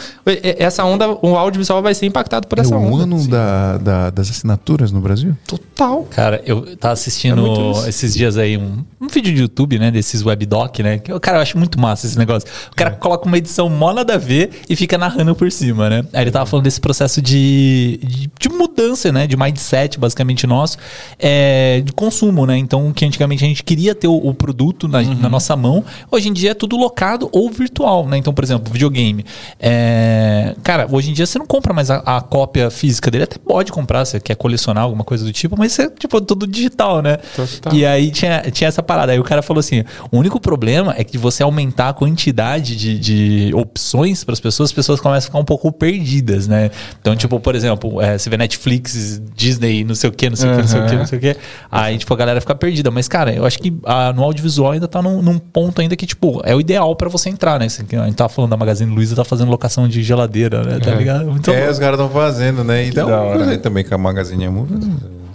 essa 0.60 0.83
onda, 0.83 1.10
o 1.25 1.38
audiovisual 1.38 1.81
vai 1.81 1.94
ser 1.95 2.06
impactado 2.06 2.48
por 2.48 2.57
É 2.57 2.62
essa 2.62 2.75
o 2.75 2.94
onda. 2.94 3.04
ano 3.04 3.27
da, 3.27 3.77
da- 3.77 4.10
das 4.10 4.30
assinaturas 4.30 4.92
no 4.92 5.00
Brasil? 5.00 5.36
Total. 5.48 6.04
Cara, 6.10 6.42
eu 6.45 6.75
tava 6.75 6.92
É 6.92 6.94
assistindo 6.94 7.42
muito 7.42 7.80
isso. 7.80 7.88
esses 7.89 8.13
dias 8.13 8.38
aí 8.38 8.57
um, 8.57 8.83
um 9.00 9.07
vídeo 9.07 9.33
de 9.33 9.42
YouTube, 9.42 9.80
né? 9.80 9.89
Desses 9.89 10.22
webdoc, 10.22 10.80
né? 10.83 10.98
Que, 11.00 11.18
cara, 11.19 11.38
eu 11.38 11.42
acho 11.42 11.57
muito 11.57 11.80
massa 11.80 12.07
esse 12.07 12.18
negócio. 12.18 12.48
O 12.72 12.75
cara 12.75 12.92
coloca 12.92 13.25
uma 13.25 13.38
edição 13.38 13.69
mó 13.69 13.94
nada 13.94 14.16
a 14.16 14.18
ver 14.18 14.50
e 14.69 14.75
fica 14.75 14.98
narrando 14.98 15.33
por 15.33 15.50
cima, 15.51 15.89
né? 15.89 16.06
Aí 16.12 16.24
ele 16.24 16.31
tava 16.31 16.45
falando 16.45 16.66
desse 16.66 16.81
processo 16.81 17.21
de, 17.21 18.00
de, 18.04 18.30
de 18.38 18.50
mudança, 18.50 19.12
né? 19.13 19.25
De 19.28 19.38
mindset, 19.38 19.98
basicamente 19.98 20.45
nosso, 20.45 20.78
é, 21.18 21.81
de 21.86 21.94
consumo, 21.94 22.45
né? 22.45 22.57
Então, 22.57 22.92
que 22.92 23.06
antigamente 23.06 23.45
a 23.45 23.48
gente 23.48 23.63
queria 23.63 23.95
ter 23.95 24.07
o, 24.10 24.16
o 24.18 24.33
produto 24.33 24.88
na, 24.89 25.01
na 25.01 25.30
nossa 25.30 25.56
mão, 25.56 25.83
hoje 26.12 26.28
em 26.28 26.33
dia 26.33 26.51
é 26.51 26.54
tudo 26.54 26.64
locado 26.73 27.29
ou 27.31 27.50
virtual, 27.50 28.07
né? 28.07 28.17
Então, 28.17 28.33
por 28.33 28.44
exemplo, 28.44 28.71
videogame. 28.71 29.25
É, 29.59 30.56
cara, 30.63 30.88
hoje 30.89 31.12
em 31.12 31.13
dia 31.13 31.25
você 31.25 31.38
não 31.38 31.45
compra 31.45 31.73
mais 31.73 31.91
a, 31.91 31.97
a 31.97 32.21
cópia 32.21 32.69
física 32.69 33.12
dele, 33.12 33.25
até 33.25 33.38
pode 33.38 33.71
comprar, 33.71 34.06
você 34.06 34.19
quer 34.19 34.35
colecionar 34.35 34.83
alguma 34.83 35.03
coisa 35.03 35.23
do 35.25 35.31
tipo, 35.31 35.57
mas 35.57 35.77
é 35.79 35.89
tipo 35.89 36.19
tudo 36.21 36.47
digital, 36.47 37.01
né? 37.01 37.17
Total. 37.35 37.73
E 37.73 37.85
aí 37.85 38.12
tinha, 38.12 38.41
tinha 38.51 38.67
essa 38.67 38.81
parada. 38.81 39.12
Aí 39.12 39.19
o 39.19 39.23
cara 39.23 39.41
falou 39.41 39.59
assim: 39.59 39.83
o 40.12 40.17
único 40.17 40.39
problema 40.39 40.95
é 40.97 41.03
que 41.03 41.17
você 41.17 41.44
aumentar 41.44 41.89
a 41.89 41.94
quantidade 41.94 42.75
de, 42.75 43.00
de 43.00 43.53
opções 43.53 44.23
para 44.23 44.33
as 44.33 44.39
pessoas, 44.39 44.69
as 44.69 44.73
pessoas 44.73 45.00
começam 45.00 45.27
a 45.27 45.29
ficar 45.29 45.39
um 45.39 45.45
pouco 45.45 45.71
perdidas, 45.71 46.47
né? 46.47 46.71
Então, 47.00 47.15
tipo, 47.15 47.39
por 47.39 47.56
exemplo, 47.56 48.01
é, 48.01 48.18
você 48.18 48.29
vê 48.29 48.38
Netflix, 48.38 49.21
Disney, 49.35 49.83
não 49.83 49.95
sei 49.95 50.09
o 50.09 50.13
que, 50.13 50.29
não 50.29 50.35
sei 50.35 50.50
o 50.50 50.56
que, 50.56 50.61
não 50.61 50.68
sei 50.68 50.81
o 50.81 50.85
que, 50.85 50.95
não 50.95 51.06
sei 51.06 51.18
o 51.18 51.21
que. 51.21 51.38
Aí, 51.71 51.97
tipo, 51.97 52.13
a 52.13 52.18
galera 52.18 52.41
fica 52.41 52.56
perdida. 52.56 52.89
Mas, 52.91 53.07
cara, 53.07 53.33
eu 53.33 53.45
acho 53.45 53.59
que 53.59 53.73
ah, 53.85 54.13
no 54.13 54.23
audiovisual 54.23 54.71
ainda 54.71 54.88
tá 54.88 55.01
num, 55.01 55.21
num 55.21 55.38
ponto 55.38 55.81
ainda 55.81 55.95
que, 55.95 56.06
tipo, 56.06 56.41
é 56.44 56.55
o 56.56 56.62
ideal 56.62 56.96
para 56.96 57.10
você 57.10 57.30
entrar, 57.30 57.60
né? 57.60 57.68
Que 57.88 57.96
A 57.96 58.06
gente 58.06 58.16
tava 58.16 58.30
falando 58.30 58.52
da 58.52 58.57
Magazine 58.57 58.94
Luiza, 58.94 59.16
tá 59.16 59.24
fazendo 59.25 59.50
locação 59.52 59.88
de 59.88 60.02
geladeira, 60.04 60.63
né? 60.63 60.80
Tá 60.80 60.92
ligado? 60.96 61.25
Muito 61.25 61.50
é, 61.52 61.57
louco. 61.57 61.72
os 61.72 61.80
caras 61.80 62.00
estão 62.00 62.10
fazendo, 62.10 62.63
né? 62.63 62.86
E 62.88 62.92
dá 62.92 63.04
da 63.04 63.07
uma 63.07 63.18
hora. 63.22 63.36
coisa 63.38 63.52
aí 63.52 63.57
também 63.57 63.84
com 63.84 63.94
a 63.96 63.98
Magazine 63.98 64.48
Move. 64.50 64.74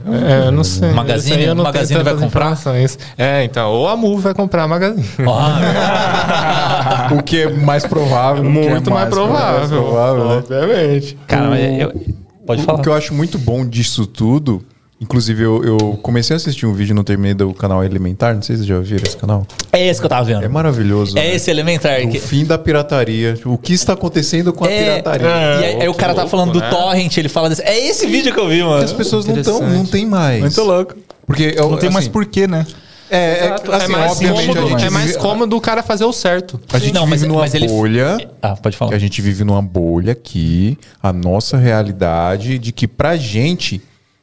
É, 0.07 0.47
eu 0.47 0.53
não 0.53 0.65
sei. 0.65 0.91
Magazine- 0.93 1.45
eu 1.45 1.55
não 1.55 1.63
Magazine 1.65 2.03
vai 2.03 2.15
comprar? 2.17 2.59
É, 3.19 3.45
então, 3.45 3.71
ou 3.71 3.87
a 3.87 3.95
Move 3.97 4.23
vai 4.23 4.33
comprar 4.35 4.65
a 4.65 4.69
Magazine. 4.69 5.07
Ah, 5.29 7.09
o 7.13 7.23
que 7.23 7.43
é 7.43 7.49
mais 7.51 7.85
provável. 7.87 8.43
o 8.49 8.53
que 8.53 8.59
é 8.59 8.71
Muito 8.71 8.91
mais, 8.91 9.09
provável. 9.09 9.69
provável, 9.83 10.29
né? 10.29 10.37
Obviamente. 10.37 11.19
cara, 11.27 11.49
mas 11.51 11.81
eu, 11.81 11.93
pode 12.47 12.63
O- 12.63 12.65
falar. 12.65 12.79
O 12.79 12.83
que 12.83 12.89
eu 12.89 12.95
acho 12.95 13.15
muito 13.15 13.39
bom 13.39 13.67
disso 13.67 14.07
tudo, 14.07 14.63
inclusive 15.01 15.43
eu, 15.43 15.65
eu 15.65 15.79
comecei 16.03 16.35
a 16.35 16.37
assistir 16.37 16.67
um 16.67 16.73
vídeo, 16.75 16.95
não 16.95 17.03
terminei 17.03 17.35
do 17.35 17.53
canal 17.55 17.83
Elementar, 17.83 18.35
não 18.35 18.43
sei 18.43 18.57
se 18.57 18.61
vocês 18.61 18.69
já 18.69 18.77
ouviram 18.77 19.03
esse 19.07 19.17
canal. 19.17 19.47
É 19.73 19.87
esse 19.87 19.99
que 20.01 20.07
eu 20.07 20.11
tava 20.11 20.25
vendo. 20.25 20.45
É 20.45 20.49
maravilhoso. 20.49 21.17
É 21.19 21.23
né? 21.23 21.35
esse 21.35 21.51
elementar. 21.51 22.01
O 22.03 22.11
que- 22.11 22.19
fim 22.21 22.45
da 22.45 22.59
pirataria. 22.59 23.39
O 23.45 23.57
que 23.57 23.73
está 23.73 23.95
acontecendo 23.95 24.53
com 24.53 24.65
a 24.65 24.71
É, 24.71 24.85
pirataria? 25.01 25.27
e 25.29 25.65
aí, 25.65 25.83
aí 25.83 25.89
o 25.89 25.95
cara 25.95 26.13
tá 26.15 26.23
louco, 26.23 26.31
falando 26.31 26.53
do 26.53 26.61
né? 26.61 26.69
torrent, 26.71 27.17
ele 27.17 27.29
fala 27.29 27.49
desse. 27.49 27.63
É 27.63 27.79
esse 27.89 28.07
vídeo 28.07 28.33
que 28.33 28.39
eu 28.41 28.49
vi, 28.49 28.61
mano. 28.63 28.73
Porque 28.73 28.85
as 28.85 28.93
pessoas 28.93 29.27
não, 29.27 29.43
tão, 29.43 29.61
não 29.61 29.87
tem 29.87 30.05
mais. 30.07 30.41
Muito 30.41 30.63
louco. 30.63 30.95
Porque 31.27 31.55
eu, 31.57 31.71
Não 31.71 31.79
tem 31.79 31.89
mais 31.91 32.05
assim, 32.07 32.13
porquê, 32.13 32.47
né? 32.47 32.67
É, 33.13 33.17
é, 33.17 33.55
assim, 33.75 33.85
é 33.85 33.89
mais, 33.89 34.13
obviamente 34.13 34.47
cômodo, 34.47 34.67
a 34.67 34.71
gente 34.71 34.85
é 34.87 34.91
mais 34.91 35.07
vive- 35.09 35.19
cômodo 35.19 35.57
o 35.57 35.61
cara 35.61 35.83
fazer 35.83 36.05
o 36.05 36.13
certo. 36.13 36.61
A 36.73 36.79
gente 36.79 36.95
Não, 36.95 37.07
mas- 37.07 37.21
vive 37.21 37.29
numa 37.33 37.41
mas 37.41 37.55
ele- 37.55 37.67
bolha. 37.67 38.29
Ah, 38.41 38.55
pode 38.55 38.75
que 38.75 38.79
falar. 38.79 38.95
a 38.95 38.99
gente 38.99 39.21
vive 39.21 39.43
numa 39.43 39.61
bolha 39.63 40.13
aqui, 40.13 40.79
a 41.03 41.13
nossa 41.13 41.57
realidade 41.57 42.57
de 42.59 42.71
que 42.71 42.87
pra 42.87 43.17
gente 43.17 43.81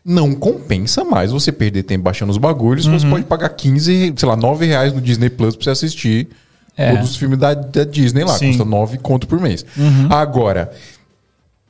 não 0.10 0.34
compensa 0.34 1.04
mais 1.04 1.32
você 1.34 1.52
perder 1.52 1.84
tempo 1.84 2.04
baixando 2.06 2.32
os 2.32 2.38
bagulhos. 2.38 2.86
Uhum. 2.86 2.98
Você 2.98 3.10
pode 3.10 3.26
pagar 3.26 3.50
15, 3.50 4.14
sei 4.16 4.30
lá, 4.30 4.38
9 4.38 4.66
reais 4.66 4.94
no 4.94 5.02
Disney 5.02 5.30
Plus 5.30 5.54
pra 5.56 5.66
você 5.66 5.70
assistir 5.72 6.30
É. 6.78 6.94
todos 6.94 7.12
os 7.12 7.18
filmes 7.18 7.38
da, 7.38 7.54
da 7.54 7.84
Disney 7.84 8.24
lá. 8.24 8.38
Sim. 8.38 8.48
Custa 8.48 8.64
9 8.64 8.98
conto 9.00 9.28
por 9.28 9.38
mês. 9.42 9.66
Uhum. 9.78 10.08
Agora, 10.10 10.72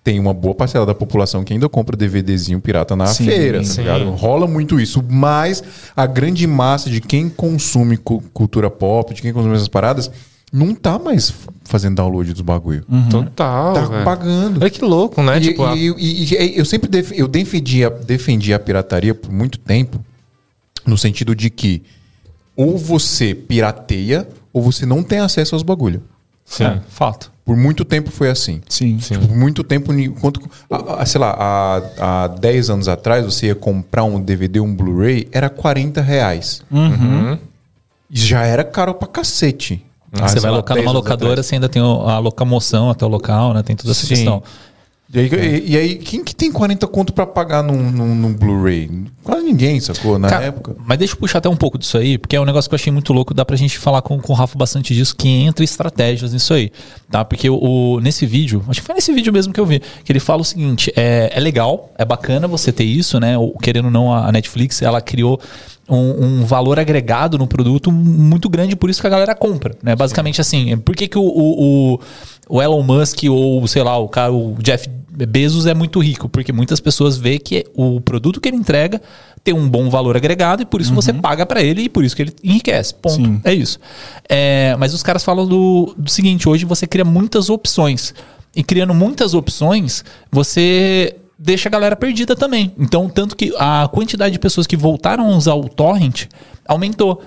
tem 0.03 0.19
uma 0.19 0.33
boa 0.35 0.53
parcela 0.53 0.85
da 0.85 0.93
população 0.93 1.43
que 1.43 1.51
ainda 1.51 1.67
compra 1.67 1.97
DVDzinho 1.97 2.61
pirata 2.61 2.95
na 2.95 3.07
Sim, 3.07 3.25
feira, 3.25 3.57
tá 3.57 3.63
sim. 3.65 3.81
Rola 4.15 4.45
muito 4.47 4.79
isso, 4.79 5.03
mas 5.09 5.63
a 5.95 6.05
grande 6.05 6.45
massa 6.45 6.89
de 6.91 7.01
quem 7.01 7.27
consome 7.29 7.97
cu- 7.97 8.23
cultura 8.33 8.69
pop, 8.69 9.13
de 9.13 9.21
quem 9.21 9.33
consome 9.33 9.55
essas 9.55 9.67
paradas, 9.67 10.09
não 10.51 10.73
tá 10.73 10.97
mais 10.97 11.33
fazendo 11.63 11.95
download 11.95 12.31
dos 12.33 12.41
bagulho. 12.41 12.85
Total. 13.09 13.73
Tá 13.73 13.81
velho. 13.85 14.05
pagando. 14.05 14.61
Olha 14.61 14.69
que 14.69 14.83
louco, 14.83 15.21
né? 15.21 15.37
E, 15.37 15.41
tipo, 15.41 15.63
a- 15.63 15.75
e- 15.75 15.93
e- 15.97 16.33
e 16.33 16.57
eu 16.57 16.65
sempre 16.65 16.89
def- 16.89 17.11
eu 17.13 17.27
defendi 17.27 17.83
a, 17.83 17.89
defendi 17.89 18.53
a 18.53 18.59
pirataria 18.59 19.13
por 19.13 19.31
muito 19.31 19.59
tempo, 19.59 19.99
no 20.85 20.97
sentido 20.97 21.35
de 21.35 21.49
que 21.49 21.83
ou 22.55 22.77
você 22.77 23.35
pirateia 23.35 24.27
ou 24.53 24.61
você 24.61 24.85
não 24.85 25.03
tem 25.03 25.19
acesso 25.19 25.53
aos 25.55 25.63
bagulho. 25.63 26.01
Sim. 26.45 26.63
É, 26.63 26.81
fato. 26.89 27.29
Por 27.43 27.55
muito 27.57 27.83
tempo 27.85 28.09
foi 28.09 28.29
assim. 28.29 28.61
Sim. 28.69 28.99
Sim. 28.99 29.19
Por 29.19 29.35
muito 29.35 29.63
tempo, 29.63 29.91
ni- 29.91 30.09
quanto, 30.09 30.41
a- 30.71 31.01
a- 31.01 31.05
sei 31.05 31.19
lá, 31.19 31.35
há, 31.37 32.23
há 32.23 32.27
10 32.27 32.69
anos 32.69 32.87
atrás, 32.87 33.25
você 33.25 33.47
ia 33.47 33.55
comprar 33.55 34.05
um 34.05 34.19
DVD, 34.19 34.59
um 34.61 34.73
Blu-ray, 34.73 35.27
era 35.31 35.49
40 35.49 36.01
reais. 36.01 36.61
Uhum. 36.71 37.37
E 38.09 38.17
já 38.17 38.43
era 38.45 38.63
caro 38.63 38.93
pra 38.93 39.07
cacete. 39.07 39.85
Ah, 40.13 40.27
você 40.27 40.39
vai 40.39 40.51
alocar 40.51 40.75
10 40.75 40.85
numa 40.85 40.93
locadora, 40.93 41.43
você 41.43 41.55
ainda 41.55 41.67
tem 41.67 41.81
a 41.81 42.17
locomoção 42.19 42.89
até 42.89 43.05
o 43.05 43.09
local, 43.09 43.53
né? 43.53 43.61
Tem 43.61 43.75
toda 43.75 43.91
essa 43.91 44.01
Sim. 44.01 44.07
questão. 44.07 44.43
E 45.13 45.19
aí, 45.19 45.29
e- 45.31 45.71
e 45.71 45.77
aí, 45.77 45.95
quem 45.95 46.21
que 46.21 46.35
tem 46.35 46.51
40 46.51 46.85
conto 46.85 47.13
pra 47.13 47.25
pagar 47.25 47.63
num, 47.63 47.91
num, 47.91 48.13
num 48.13 48.33
Blu-ray? 48.33 48.89
Quase 49.23 49.45
ninguém, 49.45 49.79
sacou? 49.79 50.19
Na 50.19 50.27
Cara, 50.27 50.45
época. 50.45 50.75
Mas 50.85 50.97
deixa 50.97 51.13
eu 51.13 51.17
puxar 51.17 51.37
até 51.39 51.47
um 51.47 51.55
pouco 51.55 51.77
disso 51.77 51.97
aí, 51.97 52.17
porque 52.17 52.35
é 52.35 52.41
um 52.41 52.45
negócio 52.45 52.69
que 52.69 52.73
eu 52.73 52.77
achei 52.77 52.91
muito 52.91 53.13
louco. 53.13 53.33
Dá 53.33 53.45
pra 53.45 53.55
gente 53.55 53.77
falar 53.79 54.01
com, 54.01 54.19
com 54.19 54.33
o 54.33 54.35
Rafa 54.35 54.57
bastante 54.57 54.93
disso, 54.93 55.15
que 55.15 55.29
entra 55.29 55.63
estratégias 55.63 56.33
nisso 56.33 56.53
aí. 56.53 56.71
Tá? 57.09 57.23
Porque 57.23 57.49
o, 57.49 58.01
nesse 58.01 58.25
vídeo, 58.25 58.61
acho 58.67 58.81
que 58.81 58.85
foi 58.85 58.95
nesse 58.95 59.13
vídeo 59.13 59.31
mesmo 59.31 59.53
que 59.53 59.59
eu 59.61 59.65
vi, 59.65 59.79
que 60.03 60.11
ele 60.11 60.19
fala 60.19 60.41
o 60.41 60.45
seguinte: 60.45 60.91
é, 60.93 61.31
é 61.33 61.39
legal, 61.39 61.89
é 61.97 62.03
bacana 62.03 62.45
você 62.45 62.73
ter 62.73 62.83
isso, 62.83 63.17
né? 63.17 63.37
Ou, 63.37 63.57
querendo 63.57 63.85
ou 63.85 63.91
não, 63.91 64.13
a 64.13 64.27
a 64.27 64.31
Netflix 64.31 64.81
ela 64.81 64.99
criou. 64.99 65.39
Um, 65.89 66.41
um 66.41 66.45
valor 66.45 66.77
agregado 66.77 67.37
no 67.37 67.47
produto 67.47 67.89
muito 67.93 68.49
grande, 68.49 68.75
por 68.75 68.89
isso 68.89 68.99
que 68.99 69.07
a 69.07 69.09
galera 69.09 69.33
compra, 69.33 69.73
né? 69.81 69.95
Basicamente 69.95 70.41
assim, 70.41 70.77
por 70.79 70.93
que, 70.93 71.07
que 71.07 71.17
o, 71.17 71.21
o, 71.21 71.93
o- 71.93 71.99
o 72.49 72.61
Elon 72.61 72.83
Musk 72.83 73.23
ou, 73.29 73.67
sei 73.67 73.83
lá, 73.83 73.97
o 73.97 74.07
cara, 74.07 74.31
o 74.31 74.55
Jeff 74.61 74.89
Bezos 75.09 75.65
é 75.65 75.73
muito 75.73 75.99
rico? 75.99 76.29
Porque 76.29 76.51
muitas 76.51 76.79
pessoas 76.79 77.17
veem 77.17 77.39
que 77.39 77.65
o 77.75 77.99
produto 77.99 78.39
que 78.39 78.47
ele 78.47 78.57
entrega 78.57 79.01
ter 79.43 79.53
um 79.53 79.67
bom 79.67 79.89
valor 79.89 80.17
agregado 80.17 80.61
e 80.61 80.65
por 80.65 80.81
isso 80.81 80.93
você 80.93 81.13
paga 81.13 81.45
pra 81.45 81.63
ele 81.63 81.83
e 81.83 81.89
por 81.89 82.03
isso 82.03 82.15
que 82.15 82.21
ele 82.21 82.33
enriquece. 82.43 82.93
Ponto. 82.93 83.15
Sim. 83.15 83.41
É 83.43 83.53
isso. 83.53 83.79
É, 84.27 84.75
mas 84.77 84.93
os 84.93 85.01
caras 85.01 85.23
falam 85.23 85.47
do, 85.47 85.95
do 85.97 86.09
seguinte: 86.09 86.49
hoje 86.49 86.65
você 86.65 86.85
cria 86.85 87.05
muitas 87.05 87.49
opções. 87.49 88.13
E 88.55 88.63
criando 88.63 88.93
muitas 88.93 89.33
opções, 89.33 90.03
você 90.31 91.15
deixa 91.37 91.69
a 91.69 91.71
galera 91.71 91.95
perdida 91.95 92.35
também. 92.35 92.73
Então, 92.77 93.07
tanto 93.07 93.35
que 93.35 93.53
a 93.57 93.87
quantidade 93.87 94.33
de 94.33 94.39
pessoas 94.39 94.65
que 94.65 94.75
voltaram 94.75 95.31
a 95.31 95.37
usar 95.37 95.53
o 95.53 95.69
torrent 95.69 96.25
aumentou. 96.67 97.21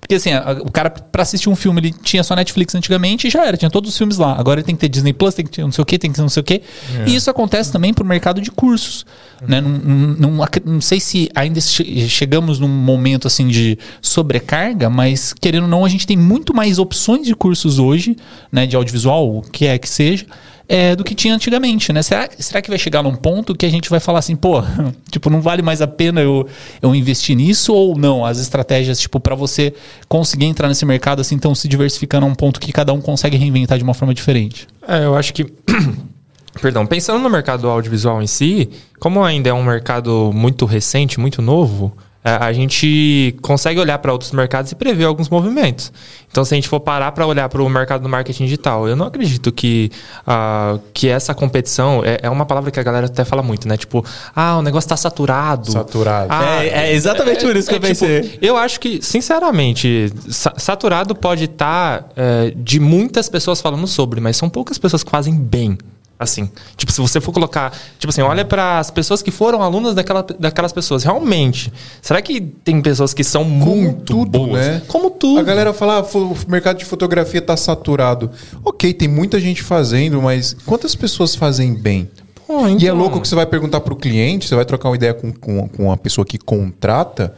Porque 0.00 0.14
assim, 0.14 0.30
o 0.64 0.70
cara, 0.70 0.90
pra 0.90 1.22
assistir 1.22 1.48
um 1.48 1.56
filme, 1.56 1.80
ele 1.80 1.92
tinha 2.02 2.22
só 2.22 2.36
Netflix 2.36 2.74
antigamente 2.74 3.26
e 3.26 3.30
já 3.30 3.44
era, 3.44 3.56
tinha 3.56 3.70
todos 3.70 3.90
os 3.90 3.98
filmes 3.98 4.18
lá. 4.18 4.38
Agora 4.38 4.60
ele 4.60 4.66
tem 4.66 4.74
que 4.74 4.80
ter 4.80 4.88
Disney 4.88 5.12
Plus, 5.12 5.34
tem 5.34 5.44
que 5.44 5.50
ter 5.50 5.62
não 5.62 5.72
sei 5.72 5.82
o 5.82 5.84
que, 5.86 5.98
tem 5.98 6.10
que 6.10 6.16
ter 6.16 6.22
não 6.22 6.28
sei 6.28 6.40
o 6.42 6.44
que. 6.44 6.62
E 7.06 7.14
isso 7.16 7.28
acontece 7.30 7.72
também 7.72 7.92
pro 7.92 8.04
mercado 8.04 8.40
de 8.40 8.50
cursos. 8.50 9.04
Né? 9.46 9.60
Não, 9.60 9.68
não, 9.70 10.30
não 10.38 10.46
não 10.64 10.80
sei 10.80 11.00
se 11.00 11.28
ainda 11.34 11.60
che- 11.60 12.08
chegamos 12.08 12.58
num 12.58 12.68
momento 12.68 13.26
assim 13.26 13.48
de 13.48 13.78
sobrecarga, 14.00 14.88
mas 14.88 15.32
querendo 15.32 15.64
ou 15.64 15.68
não, 15.68 15.84
a 15.84 15.88
gente 15.88 16.06
tem 16.06 16.16
muito 16.16 16.54
mais 16.54 16.78
opções 16.78 17.26
de 17.26 17.34
cursos 17.34 17.78
hoje, 17.78 18.16
né? 18.50 18.66
De 18.66 18.76
audiovisual, 18.76 19.38
o 19.38 19.42
que 19.42 19.66
é 19.66 19.76
que 19.78 19.88
seja. 19.88 20.24
É, 20.68 20.96
do 20.96 21.04
que 21.04 21.14
tinha 21.14 21.34
antigamente, 21.34 21.92
né? 21.92 22.02
Será, 22.02 22.28
será 22.38 22.60
que 22.60 22.68
vai 22.68 22.78
chegar 22.78 23.02
num 23.02 23.14
ponto 23.14 23.54
que 23.54 23.64
a 23.64 23.70
gente 23.70 23.88
vai 23.88 24.00
falar 24.00 24.18
assim, 24.18 24.34
pô, 24.34 24.62
tipo, 25.10 25.30
não 25.30 25.40
vale 25.40 25.62
mais 25.62 25.80
a 25.80 25.86
pena 25.86 26.20
eu, 26.20 26.46
eu 26.82 26.94
investir 26.94 27.36
nisso 27.36 27.72
ou 27.72 27.96
não? 27.96 28.24
As 28.24 28.38
estratégias, 28.38 28.98
tipo, 28.98 29.20
para 29.20 29.34
você 29.34 29.72
conseguir 30.08 30.46
entrar 30.46 30.68
nesse 30.68 30.84
mercado 30.84 31.20
assim, 31.20 31.34
então 31.34 31.54
se 31.54 31.68
diversificando 31.68 32.26
a 32.26 32.28
um 32.28 32.34
ponto 32.34 32.60
que 32.60 32.72
cada 32.72 32.92
um 32.92 33.00
consegue 33.00 33.36
reinventar 33.36 33.78
de 33.78 33.84
uma 33.84 33.94
forma 33.94 34.12
diferente. 34.12 34.66
É, 34.86 35.04
eu 35.04 35.16
acho 35.16 35.32
que. 35.32 35.44
Perdão, 36.60 36.86
pensando 36.86 37.22
no 37.22 37.28
mercado 37.28 37.68
audiovisual 37.68 38.22
em 38.22 38.26
si, 38.26 38.70
como 38.98 39.22
ainda 39.22 39.50
é 39.50 39.52
um 39.52 39.62
mercado 39.62 40.30
muito 40.32 40.64
recente, 40.64 41.20
muito 41.20 41.42
novo, 41.42 41.94
é, 42.26 42.44
a 42.44 42.52
gente 42.52 43.36
consegue 43.40 43.78
olhar 43.78 43.98
para 43.98 44.12
outros 44.12 44.32
mercados 44.32 44.72
e 44.72 44.74
prever 44.74 45.04
alguns 45.04 45.28
movimentos. 45.28 45.92
Então, 46.28 46.44
se 46.44 46.52
a 46.52 46.56
gente 46.56 46.68
for 46.68 46.80
parar 46.80 47.12
para 47.12 47.24
olhar 47.24 47.48
para 47.48 47.62
o 47.62 47.68
mercado 47.68 48.02
do 48.02 48.08
marketing 48.08 48.44
digital, 48.44 48.88
eu 48.88 48.96
não 48.96 49.06
acredito 49.06 49.52
que, 49.52 49.90
ah, 50.26 50.78
que 50.92 51.08
essa 51.08 51.32
competição 51.34 52.02
é, 52.04 52.18
é 52.22 52.28
uma 52.28 52.44
palavra 52.44 52.70
que 52.72 52.80
a 52.80 52.82
galera 52.82 53.06
até 53.06 53.24
fala 53.24 53.42
muito, 53.42 53.68
né? 53.68 53.76
Tipo, 53.76 54.04
ah, 54.34 54.58
o 54.58 54.62
negócio 54.62 54.86
está 54.86 54.96
saturado. 54.96 55.70
Saturado. 55.70 56.26
Ah, 56.30 56.64
É- 56.64 56.88
é 56.90 56.92
exatamente 56.94 57.44
por 57.46 57.54
isso 57.56 57.68
que 57.68 57.76
eu 57.76 57.80
pensei. 57.80 58.20
tipo, 58.22 58.44
eu 58.44 58.56
acho 58.56 58.80
que, 58.80 59.00
sinceramente, 59.00 60.12
sa- 60.28 60.54
saturado 60.56 61.14
pode 61.14 61.44
estar 61.44 62.08
é, 62.16 62.52
de 62.56 62.80
muitas 62.80 63.28
pessoas 63.28 63.60
falando 63.60 63.86
sobre, 63.86 64.20
mas 64.20 64.36
são 64.36 64.48
poucas 64.50 64.78
pessoas 64.78 65.04
que 65.04 65.10
fazem 65.10 65.34
bem. 65.38 65.78
Assim, 66.18 66.50
tipo, 66.78 66.90
se 66.90 67.00
você 67.00 67.20
for 67.20 67.30
colocar, 67.32 67.72
tipo 67.98 68.08
assim, 68.10 68.22
olha 68.22 68.42
para 68.44 68.78
as 68.78 68.90
pessoas 68.90 69.20
que 69.20 69.30
foram 69.30 69.62
alunas 69.62 69.94
daquela, 69.94 70.24
daquelas 70.38 70.72
pessoas, 70.72 71.04
realmente, 71.04 71.70
será 72.00 72.22
que 72.22 72.40
tem 72.40 72.80
pessoas 72.80 73.12
que 73.12 73.22
são 73.22 73.44
muito 73.44 74.02
tudo, 74.04 74.38
boas? 74.46 74.66
né? 74.66 74.82
Como 74.88 75.10
tudo. 75.10 75.40
A 75.40 75.42
galera 75.42 75.74
fala, 75.74 75.98
ah, 75.98 76.16
o 76.18 76.34
mercado 76.48 76.78
de 76.78 76.86
fotografia 76.86 77.42
tá 77.42 77.54
saturado. 77.56 78.30
Ok, 78.64 78.94
tem 78.94 79.08
muita 79.08 79.38
gente 79.38 79.62
fazendo, 79.62 80.22
mas 80.22 80.56
quantas 80.64 80.94
pessoas 80.94 81.34
fazem 81.34 81.74
bem? 81.74 82.08
Pô, 82.46 82.66
E 82.66 82.70
é 82.70 82.72
então- 82.72 82.96
louco 82.96 83.20
que 83.20 83.28
você 83.28 83.34
vai 83.34 83.44
perguntar 83.44 83.80
pro 83.80 83.94
cliente, 83.96 84.48
você 84.48 84.54
vai 84.54 84.64
trocar 84.64 84.88
uma 84.88 84.94
ideia 84.96 85.12
com, 85.12 85.30
com, 85.32 85.68
com 85.68 85.92
a 85.92 85.96
pessoa 85.98 86.24
que 86.24 86.38
contrata, 86.38 87.34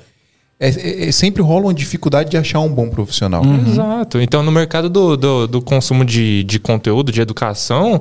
é, 0.60 0.68
é- 0.68 1.08
é- 1.08 1.12
sempre 1.12 1.40
rola 1.42 1.66
uma 1.66 1.74
dificuldade 1.74 2.30
de 2.30 2.36
achar 2.36 2.60
um 2.60 2.68
bom 2.68 2.88
profissional. 2.88 3.42
Exato. 3.66 4.20
Então, 4.20 4.42
no 4.42 4.50
mercado 4.50 4.88
do, 4.90 5.16
do, 5.16 5.46
do 5.46 5.62
consumo 5.62 6.04
de, 6.04 6.42
de 6.44 6.58
conteúdo, 6.58 7.12
de 7.12 7.20
educação, 7.20 8.00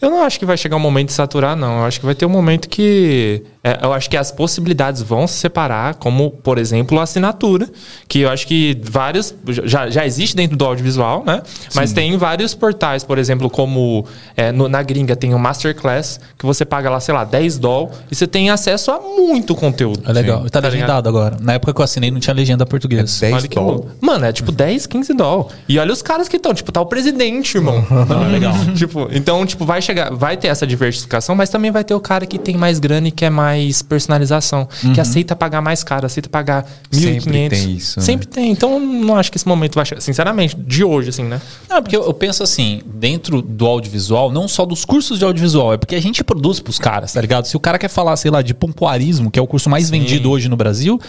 eu 0.00 0.10
não 0.10 0.22
acho 0.22 0.38
que 0.38 0.46
vai 0.46 0.56
chegar 0.56 0.76
um 0.76 0.80
momento 0.80 1.08
de 1.08 1.12
saturar, 1.14 1.54
não. 1.54 1.80
Eu 1.80 1.84
acho 1.84 2.00
que 2.00 2.06
vai 2.06 2.14
ter 2.14 2.24
um 2.24 2.30
momento 2.30 2.68
que. 2.68 3.42
É, 3.68 3.78
eu 3.84 3.92
acho 3.92 4.08
que 4.08 4.16
as 4.16 4.30
possibilidades 4.30 5.02
vão 5.02 5.26
se 5.26 5.34
separar, 5.34 5.94
como, 5.94 6.30
por 6.30 6.58
exemplo, 6.58 6.98
a 6.98 7.02
assinatura, 7.02 7.68
que 8.06 8.20
eu 8.20 8.30
acho 8.30 8.46
que 8.46 8.78
vários. 8.82 9.34
Já, 9.64 9.90
já 9.90 10.06
existe 10.06 10.34
dentro 10.36 10.56
do 10.56 10.64
audiovisual, 10.64 11.22
né? 11.26 11.42
Mas 11.74 11.92
tem 11.92 12.16
vários 12.16 12.54
portais, 12.54 13.04
por 13.04 13.18
exemplo, 13.18 13.50
como 13.50 14.04
é, 14.36 14.50
no- 14.52 14.68
na 14.68 14.82
gringa 14.82 15.14
tem 15.16 15.34
o 15.34 15.38
Masterclass, 15.38 16.20
que 16.38 16.46
você 16.46 16.64
paga 16.64 16.88
lá, 16.90 17.00
sei 17.00 17.14
lá, 17.14 17.24
10 17.24 17.58
doll 17.58 17.90
e 18.10 18.14
você 18.14 18.26
tem 18.26 18.50
acesso 18.50 18.90
a 18.90 19.00
muito 19.00 19.54
conteúdo. 19.54 20.02
É 20.08 20.12
legal. 20.12 20.42
Sim. 20.42 20.48
Tá 20.48 20.60
ligado? 20.60 20.72
legendado 20.72 21.08
agora. 21.08 21.36
Na 21.40 21.54
época 21.54 21.72
que 21.74 21.80
eu 21.80 21.84
assinei 21.84 22.10
não 22.10 22.20
tinha 22.20 22.34
legenda 22.34 22.64
portuguesa. 22.66 23.26
É 23.26 23.30
10 23.30 23.34
Olha 23.42 23.48
que 23.48 23.54
doll. 23.54 23.64
louco. 23.66 23.90
Mano, 24.00 24.24
é 24.26 24.32
tipo 24.32 24.52
10, 24.52 24.86
15 24.86 25.14
doll. 25.14 25.50
E 25.68 25.78
olha 25.78 25.92
os 25.92 26.02
caras 26.02 26.28
que 26.28 26.36
estão, 26.36 26.52
tipo, 26.54 26.70
tá 26.70 26.80
o 26.80 26.86
presidente, 26.86 27.56
irmão. 27.56 27.84
Não, 28.08 28.24
é 28.24 28.28
legal. 28.28 28.54
tipo, 28.76 29.08
então, 29.12 29.44
tipo, 29.46 29.64
vai 29.64 29.80
chegar, 29.82 30.10
vai 30.14 30.36
ter 30.36 30.48
essa 30.48 30.66
diversificação, 30.66 31.34
mas 31.34 31.48
também 31.50 31.70
vai 31.70 31.84
ter 31.84 31.94
o 31.94 32.00
cara 32.00 32.26
que 32.26 32.38
tem 32.38 32.56
mais 32.56 32.78
grana 32.78 33.08
e 33.08 33.10
quer 33.10 33.30
mais 33.30 33.57
personalização, 33.86 34.68
que 34.94 35.00
aceita 35.00 35.34
pagar 35.36 35.60
mais 35.60 35.82
caro, 35.84 36.06
aceita 36.06 36.28
pagar 36.28 36.64
1.500. 36.92 37.00
Sempre 37.00 37.48
tem 37.48 37.72
isso, 37.72 37.98
né? 38.00 38.06
Sempre 38.06 38.26
tem. 38.26 38.50
Então, 38.50 38.78
não 38.80 39.16
acho 39.16 39.30
que 39.30 39.36
esse 39.38 39.46
momento 39.48 39.74
vai 39.74 39.84
chegar, 39.84 40.00
sinceramente, 40.00 40.56
de 40.56 40.82
hoje 40.84 41.10
assim, 41.10 41.24
né? 41.24 41.40
Não, 41.68 41.82
porque 41.82 41.96
eu, 41.96 42.04
eu 42.04 42.14
penso 42.14 42.42
assim, 42.42 42.80
dentro 42.86 43.40
do 43.42 43.66
audiovisual, 43.66 44.30
não 44.30 44.46
só 44.48 44.64
dos 44.64 44.84
cursos 44.84 45.18
de 45.18 45.24
audiovisual, 45.24 45.74
é 45.74 45.76
porque 45.76 45.94
a 45.94 46.00
gente 46.00 46.22
produz 46.24 46.60
pros 46.60 46.78
caras, 46.78 47.12
tá 47.12 47.20
ligado? 47.20 47.46
Se 47.46 47.56
o 47.56 47.60
cara 47.60 47.78
quer 47.78 47.88
falar, 47.88 48.16
sei 48.16 48.30
lá, 48.30 48.42
de 48.42 48.54
pompoarismo, 48.54 49.30
que 49.30 49.38
é 49.38 49.42
o 49.42 49.46
curso 49.46 49.68
mais 49.70 49.90
vendido 49.90 50.30
hoje 50.30 50.48
no 50.48 50.56
Brasil, 50.56 51.00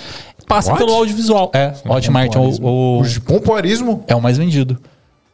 passa 0.47 0.71
What? 0.71 0.83
pelo 0.83 0.95
audiovisual. 0.97 1.51
É, 1.53 1.73
Hotmart 1.87 2.35
é 2.35 2.39
o, 2.39 2.43
o- 2.61 2.99
O 3.01 3.03
de 3.03 3.19
pompoarismo? 3.21 4.03
é 4.07 4.15
o 4.15 4.21
mais 4.21 4.37
vendido. 4.37 4.77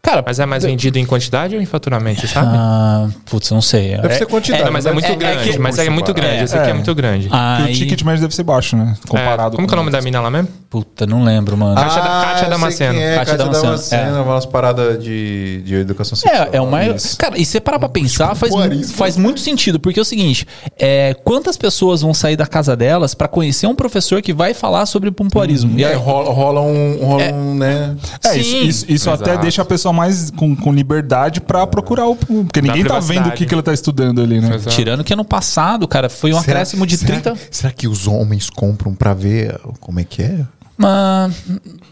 Cara, 0.05 0.23
Mas 0.25 0.39
é 0.39 0.45
mais 0.45 0.63
vendido 0.63 0.97
em 0.99 1.05
quantidade 1.05 1.55
ou 1.55 1.61
em 1.61 1.65
faturamento, 1.65 2.21
você 2.21 2.27
sabe? 2.27 2.49
ah, 2.55 3.07
putz, 3.25 3.49
não 3.51 3.61
sei. 3.61 3.97
Deve 3.97 4.15
ser 4.15 4.25
quantidade. 4.27 4.63
não, 4.63 4.71
mas 4.71 4.85
é 4.85 4.91
muito 4.93 5.05
é- 5.07 5.11
é 5.11 5.15
grande, 5.15 5.51
que- 5.51 5.59
mas 5.59 5.79
é 5.79 5.89
muito 5.89 6.13
grande. 6.13 6.43
Esse 6.43 6.55
aqui 6.57 6.69
é, 6.69 6.73
muito 6.73 6.93
grande. 6.95 7.27
Porque 7.27 7.61
o 7.63 7.65
Aí, 7.65 7.73
ticket 7.73 8.01
médio 8.03 8.21
deve 8.21 8.35
ser 8.35 8.43
baixo, 8.43 8.75
né? 8.77 8.95
Comparado 9.07 9.53
É, 9.53 9.55
como 9.55 9.67
que 9.67 9.73
é 9.73 9.77
o 9.77 9.79
nome 9.79 9.91
da 9.91 10.01
mina 10.01 10.21
lá 10.21 10.29
mesmo? 10.29 10.47
puta, 10.69 11.05
não 11.07 11.23
lembro, 11.23 11.55
mano. 11.55 11.73
Caixa 11.75 12.01
da- 12.01 12.05
Kátia 12.05 12.31
eu 12.33 12.39
sei 12.39 12.49
Damasceno. 12.49 12.99
É, 12.99 13.15
Kátia 13.15 13.19
Kátia 13.19 13.37
Damasceno, 13.37 13.71
Damasceno, 13.71 14.23
umas 14.23 14.45
paradas 14.45 15.01
de, 15.01 15.61
de 15.63 15.75
educação 15.75 16.17
sexual. 16.17 16.49
É, 16.51 16.57
é 16.57 16.61
o 16.61 16.69
mais. 16.69 16.95
Isso. 17.05 17.17
Cara, 17.17 17.37
e 17.39 17.45
você 17.45 17.61
parar 17.61 17.79
pra 17.79 17.87
pensar, 17.87 18.35
faz, 18.35 18.51
faz 18.91 19.15
muito 19.17 19.39
sentido, 19.39 19.79
porque 19.79 19.97
é 19.99 20.01
o 20.01 20.05
seguinte: 20.05 20.45
é, 20.77 21.13
quantas 21.23 21.55
pessoas 21.55 22.01
vão 22.01 22.13
sair 22.13 22.35
da 22.35 22.45
casa 22.45 22.75
delas 22.75 23.15
pra 23.15 23.27
conhecer 23.29 23.67
um 23.67 23.75
professor 23.75 24.21
que 24.21 24.33
vai 24.33 24.53
falar 24.53 24.85
sobre 24.85 25.09
pompoarismo? 25.11 25.79
E 25.79 25.83
É, 25.85 25.89
aí, 25.89 25.95
rola, 25.95 26.29
rola 26.33 26.61
um, 26.61 26.97
rola 27.05 27.23
um, 27.33 27.55
né? 27.55 27.95
É, 28.25 28.37
isso, 28.37 28.49
Sim. 28.51 28.63
isso, 28.67 28.85
isso 28.89 29.09
até 29.09 29.37
deixa 29.37 29.61
a 29.61 29.65
pessoa 29.65 29.93
mais 29.95 30.29
com, 30.29 30.55
com 30.55 30.71
liberdade 30.73 31.41
pra 31.41 31.65
procurar 31.65 32.07
o. 32.07 32.15
Porque 32.15 32.61
ninguém 32.61 32.83
tá 32.85 32.99
vendo 32.99 33.29
o 33.29 33.31
que, 33.31 33.45
que 33.45 33.53
ela 33.53 33.63
tá 33.63 33.73
estudando 33.73 34.21
ali, 34.21 34.39
né? 34.39 34.55
Exato. 34.55 34.75
tirando 34.75 35.03
que 35.03 35.13
ano 35.13 35.25
passado, 35.25 35.87
cara, 35.87 36.09
foi 36.09 36.31
um 36.33 36.39
Será- 36.41 36.53
acréscimo 36.59 36.85
de 36.85 36.97
será, 36.97 37.19
30. 37.21 37.35
Será 37.49 37.71
que 37.73 37.87
os 37.87 38.07
homens 38.07 38.49
compram 38.49 38.93
pra 38.93 39.13
ver 39.13 39.59
como 39.79 39.99
é 39.99 40.03
que 40.03 40.21
é? 40.21 40.39
Mas, 40.77 41.33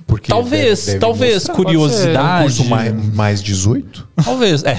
Porque 0.06 0.28
talvez, 0.30 0.80
deve- 0.80 0.86
deve 0.88 1.00
talvez, 1.00 1.34
mostrar. 1.36 1.56
curiosidade. 1.56 2.44
Curso 2.44 2.66
mais, 2.66 3.16
mais 3.16 3.42
18? 3.42 4.06
Talvez, 4.26 4.62
é. 4.66 4.78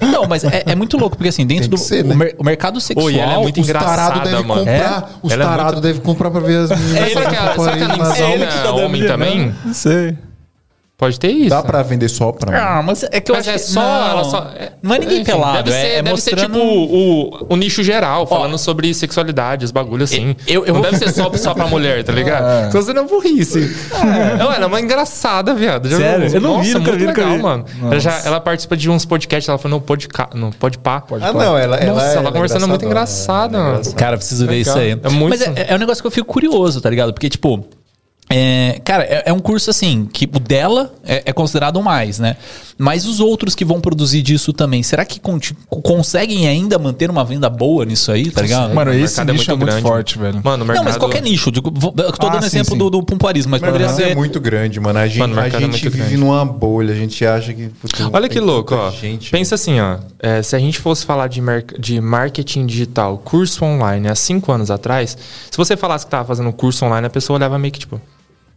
Não, 0.12 0.26
mas 0.28 0.44
é, 0.44 0.62
é 0.64 0.74
muito 0.76 0.96
louco, 0.96 1.16
porque 1.16 1.28
assim, 1.28 1.44
dentro 1.44 1.68
do 1.68 1.76
ser, 1.76 2.04
o, 2.04 2.14
né? 2.14 2.30
o 2.38 2.44
mercado 2.44 2.80
sexual. 2.80 3.06
Oi, 3.06 3.18
ela 3.18 3.32
é 3.32 3.38
muito 3.38 3.60
Os 3.60 3.68
engraçada, 3.68 3.96
tarados 3.96 4.30
devem 4.30 4.46
mano. 4.46 4.60
comprar. 4.60 5.10
Os 5.24 5.32
Ela 5.32 5.42
é 5.42 5.46
tarados 5.46 5.72
muito- 5.72 5.82
devem 5.86 6.02
comprar 6.02 6.30
pra 6.30 6.40
ver 6.40 6.58
as 6.58 6.70
meninas. 6.70 6.94
É 6.94 7.00
ele 7.00 7.04
que, 7.06 7.10
será 7.18 7.30
que 7.30 7.36
ela 7.36 7.48
pompoarismo 7.56 7.88
nas 7.96 8.10
ensina 8.12 8.68
aulas. 8.68 8.84
homem 8.84 9.06
também? 9.06 9.54
Não 9.64 9.74
sei. 9.74 10.16
Pode 11.00 11.18
ter 11.18 11.28
isso. 11.30 11.48
Dá 11.48 11.62
pra 11.62 11.82
vender 11.82 12.10
só 12.10 12.30
pra 12.30 12.76
Ah, 12.76 12.82
mas 12.82 13.02
é 13.04 13.20
que 13.22 13.30
eu 13.30 13.34
Mas 13.34 13.48
acho 13.48 13.56
é 13.56 13.58
que 13.58 13.70
só, 13.70 13.80
não, 13.80 14.10
ela 14.10 14.24
só. 14.24 14.50
é- 14.54 14.72
não 14.82 14.94
é 14.94 14.98
ninguém 14.98 15.22
enfim, 15.22 15.30
pelado, 15.32 15.62
Deve 15.64 15.70
é, 15.70 15.80
ser, 15.80 15.86
é 15.86 16.02
deve 16.02 16.20
ser 16.20 16.30
mostrando 16.36 16.60
tipo 16.60 16.66
o, 16.68 17.46
o 17.48 17.56
nicho 17.56 17.82
geral, 17.82 18.26
falando 18.26 18.58
sobre 18.58 18.92
sexualidade, 18.92 19.64
os 19.64 19.70
bagulhos 19.70 20.12
assim. 20.12 20.36
eu- 20.46 20.66
eu 20.66 20.74
não 20.74 20.82
vou- 20.82 20.90
deve 20.90 20.98
ser 21.02 21.10
só, 21.10 21.32
só 21.38 21.54
pra 21.54 21.66
mulher, 21.68 22.04
tá 22.04 22.12
ligado? 22.12 22.44
É. 22.44 22.70
Senão 22.70 22.82
você 22.84 22.92
não 22.92 23.06
burrice. 23.06 23.74
Não, 24.38 24.52
ela 24.52 24.64
é 24.64 24.66
uma 24.66 24.78
engraçada, 24.78 25.54
viado. 25.54 25.88
Já 25.88 25.96
Sério? 25.96 26.26
viu? 26.28 26.34
Eu 26.36 26.40
não 26.42 26.60
vi, 26.60 26.68
Nossa, 26.74 26.78
nunca 26.80 26.90
muito 26.90 27.00
vi, 27.00 27.06
nunca 27.06 27.20
legal, 27.22 27.36
vi. 27.38 27.42
mano. 27.42 27.64
Ela, 27.82 27.98
já, 27.98 28.20
ela 28.26 28.38
participa 28.38 28.76
de 28.76 28.90
uns 28.90 29.06
podcasts, 29.06 29.48
ela 29.48 29.56
foi 29.56 29.70
no 29.70 29.80
Podca, 29.80 30.28
no 30.34 30.50
Podpah. 30.52 31.02
Ah, 31.22 31.32
não, 31.32 31.56
ela, 31.56 31.76
ela 31.78 31.94
Nossa, 31.94 32.06
é- 32.08 32.16
ela 32.16 32.28
é 32.28 32.32
conversando 32.32 32.68
muito 32.68 32.84
engraçadona, 32.84 33.56
engraçada, 33.56 33.56
ela 33.56 33.68
é 33.68 33.72
mano. 33.88 33.94
Cara, 33.94 34.16
preciso 34.18 34.46
ver 34.46 34.60
isso 34.60 34.78
aí. 34.78 34.90
É 35.02 35.08
muito- 35.08 35.30
Mas 35.30 35.40
é, 35.40 35.66
é 35.70 35.74
um 35.74 35.78
negócio 35.78 36.02
que 36.02 36.06
eu 36.06 36.10
fico 36.10 36.26
curioso, 36.26 36.78
tá 36.78 36.90
ligado? 36.90 37.14
Porque, 37.14 37.30
tipo. 37.30 37.64
É, 38.32 38.80
cara, 38.84 39.02
é, 39.04 39.24
é 39.26 39.32
um 39.32 39.40
curso 39.40 39.70
assim, 39.70 40.08
que 40.12 40.24
o 40.24 40.38
dela 40.38 40.94
é, 41.04 41.22
é 41.26 41.32
considerado 41.32 41.76
o 41.78 41.82
mais, 41.82 42.20
né? 42.20 42.36
Mas 42.78 43.04
os 43.04 43.18
outros 43.20 43.54
que 43.56 43.64
vão 43.64 43.80
produzir 43.80 44.22
disso 44.22 44.52
também, 44.52 44.82
será 44.84 45.04
que 45.04 45.18
conti- 45.20 45.54
conseguem 45.68 46.46
ainda 46.46 46.78
manter 46.78 47.10
uma 47.10 47.24
venda 47.24 47.50
boa 47.50 47.84
nisso 47.84 48.10
aí, 48.12 48.30
tá 48.30 48.40
ligado? 48.40 48.72
Mano, 48.74 48.92
esse 48.94 49.18
mercado 49.18 49.30
é 49.30 49.32
nicho 49.32 49.50
é 49.50 49.54
muito 49.56 49.72
muito 49.72 49.82
forte, 49.82 50.16
velho. 50.18 50.40
Mano, 50.44 50.54
o 50.54 50.58
não, 50.58 50.66
mercado... 50.66 50.84
mas 50.84 50.96
qualquer 50.96 51.20
nicho. 51.22 51.50
Digo, 51.50 51.70
vou- 51.74 51.92
eu 51.98 52.12
tô 52.12 52.26
Ah, 52.28 52.30
dando 52.30 52.42
sim, 52.42 52.46
exemplo 52.46 52.72
sim. 52.72 52.78
do, 52.78 52.88
do 52.88 53.02
pompoarismo, 53.02 53.50
mas 53.50 53.60
poderia 53.60 53.86
é 53.86 53.92
ser. 53.92 54.16
muito 54.16 54.40
grande, 54.40 54.78
mano. 54.80 54.98
A 54.98 55.06
gente, 55.08 55.18
Mano, 55.18 55.38
a 55.38 55.42
mercado 55.42 55.64
é 55.64 55.66
gente 55.72 55.82
vive 55.88 55.98
grande. 55.98 56.16
numa 56.16 56.44
bolha. 56.44 56.94
A 56.94 56.96
gente 56.96 57.26
acha 57.26 57.52
que. 57.52 57.68
putz, 57.68 58.00
Olha 58.12 58.28
que 58.28 58.38
louco, 58.40 58.74
ó. 58.74 58.90
gente, 58.92 59.30
Pensa 59.30 59.56
assim, 59.56 59.78
ó. 59.80 59.98
é, 60.20 60.40
se 60.42 60.54
a 60.56 60.58
gente 60.58 60.78
fosse 60.78 61.04
falar 61.04 61.26
de, 61.26 61.42
de 61.78 62.00
marketing 62.00 62.64
digital, 62.64 63.18
curso 63.18 63.64
online, 63.64 64.08
há 64.08 64.14
cinco 64.14 64.52
anos 64.52 64.70
atrás, 64.70 65.18
se 65.50 65.56
você 65.58 65.76
falasse 65.76 66.04
que 66.06 66.10
tava 66.12 66.24
fazendo 66.24 66.50
curso 66.52 66.84
online, 66.86 67.06
a 67.06 67.10
pessoa 67.10 67.36
olhava 67.36 67.58
meio 67.58 67.72
que 67.72 67.80
tipo, 67.80 68.00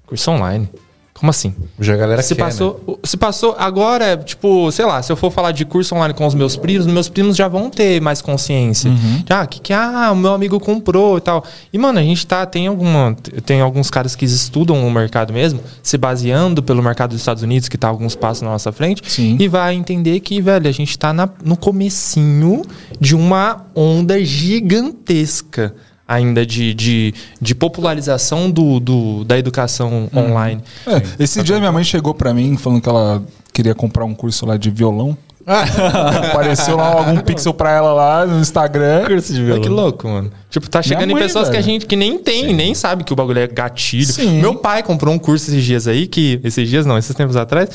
curso 0.06 0.32
online? 0.32 0.70
como 1.16 1.30
assim? 1.30 1.56
Já 1.80 1.94
a 1.94 1.98
galera 1.98 2.22
Se 2.22 2.36
quer, 2.36 2.42
né? 2.44 2.50
passou, 2.50 3.00
se 3.04 3.16
passou 3.16 3.56
agora, 3.58 4.18
tipo, 4.18 4.70
sei 4.74 4.84
lá, 4.84 5.02
se 5.02 5.10
eu 5.10 5.16
for 5.16 5.32
falar 5.32 5.52
de 5.54 5.64
curso 5.64 5.96
online 5.96 6.14
com 6.14 6.26
os 6.26 6.34
meus 6.34 6.58
primos, 6.58 6.86
meus 6.86 7.08
primos 7.08 7.38
já 7.38 7.48
vão 7.48 7.70
ter 7.70 8.02
mais 8.02 8.22
consciência. 8.22 8.92
Ah, 9.30 9.46
que 9.48 9.62
que 9.62 9.72
ah, 9.72 10.10
o 10.12 10.16
meu 10.18 10.34
amigo 10.34 10.60
comprou 10.60 11.18
e 11.20 11.22
tal. 11.22 11.46
E 11.72 11.78
mano, 11.78 12.00
a 12.00 12.02
gente 12.02 12.28
tá 12.28 12.46
tem 12.46 12.68
alguma 12.68 13.16
tem 13.46 13.62
alguns 13.62 13.90
caras 13.90 14.16
que 14.18 14.26
estudam 14.26 14.86
o 14.86 14.92
mercado 14.92 15.32
mesmo, 15.32 15.62
se 15.82 15.98
baseando 15.98 16.62
pelo 16.62 16.84
mercado 16.84 17.12
dos 17.12 17.20
Estados 17.22 17.44
Unidos 17.44 17.70
que 17.70 17.78
tá 17.78 17.88
alguns 17.88 18.16
passos 18.16 18.42
na 18.42 18.50
nossa 18.50 18.72
frente 18.74 19.02
Sim. 19.10 19.38
e 19.40 19.48
vai 19.48 19.76
entender 19.76 20.20
que, 20.20 20.42
velho, 20.42 20.68
a 20.68 20.74
gente 20.74 20.98
tá 21.00 21.14
na- 21.14 21.30
no 21.46 21.56
comecinho 21.56 22.64
de 23.00 23.16
uma 23.16 23.66
onda 23.74 24.22
gigantesca 24.26 25.74
ainda 26.08 26.46
de, 26.46 26.74
de, 26.74 27.14
de 27.42 27.56
popularização 27.56 28.50
do, 28.52 28.80
do- 28.80 29.24
da 29.24 29.38
educação 29.38 30.10
online. 30.16 30.62
É, 30.86 31.02
esse 31.24 31.42
dia 31.44 31.58
minha 31.60 31.72
mãe 31.72 31.84
chegou 31.84 32.14
pra 32.14 32.34
mim 32.34 32.58
falando 32.58 32.82
que 32.82 32.90
ela 32.90 33.24
queria 33.54 33.74
comprar 33.76 34.06
um 34.06 34.14
curso 34.14 34.46
lá 34.46 34.58
de 34.58 34.70
violão. 34.70 35.18
Apareceu 35.46 36.78
lá 36.78 36.94
algum 36.94 37.18
pixel 37.20 37.54
pra 37.54 37.72
ela 37.72 37.94
lá 37.94 38.26
no 38.26 38.40
Instagram. 38.40 39.06
Curso 39.06 39.34
de 39.34 39.52
Olha 39.52 39.60
que 39.62 39.68
louco, 39.70 40.08
mano. 40.08 40.32
Tipo, 40.50 40.70
tá 40.70 40.82
chegando 40.82 41.10
em 41.10 41.14
mãe, 41.14 41.24
pessoas 41.24 41.50
que 41.50 41.58
a 41.58 41.60
velho. 41.60 41.64
gente 41.66 41.86
que 41.86 41.96
nem 41.98 42.18
tem, 42.18 42.54
nem 42.54 42.74
sabe 42.74 43.04
que 43.04 43.12
o 43.12 43.16
bagulho 43.16 43.40
é 43.40 43.48
gatilho. 43.48 44.06
Sim. 44.06 44.40
Meu 44.42 44.56
pai 44.56 44.82
comprou 44.84 45.14
um 45.14 45.20
curso 45.20 45.50
esses 45.50 45.64
dias 45.64 45.86
aí, 45.88 46.08
que. 46.08 46.40
Esses 46.46 46.70
dias 46.70 46.86
não, 46.86 46.98
esses 46.98 47.14
tempos 47.16 47.36
atrás, 47.36 47.70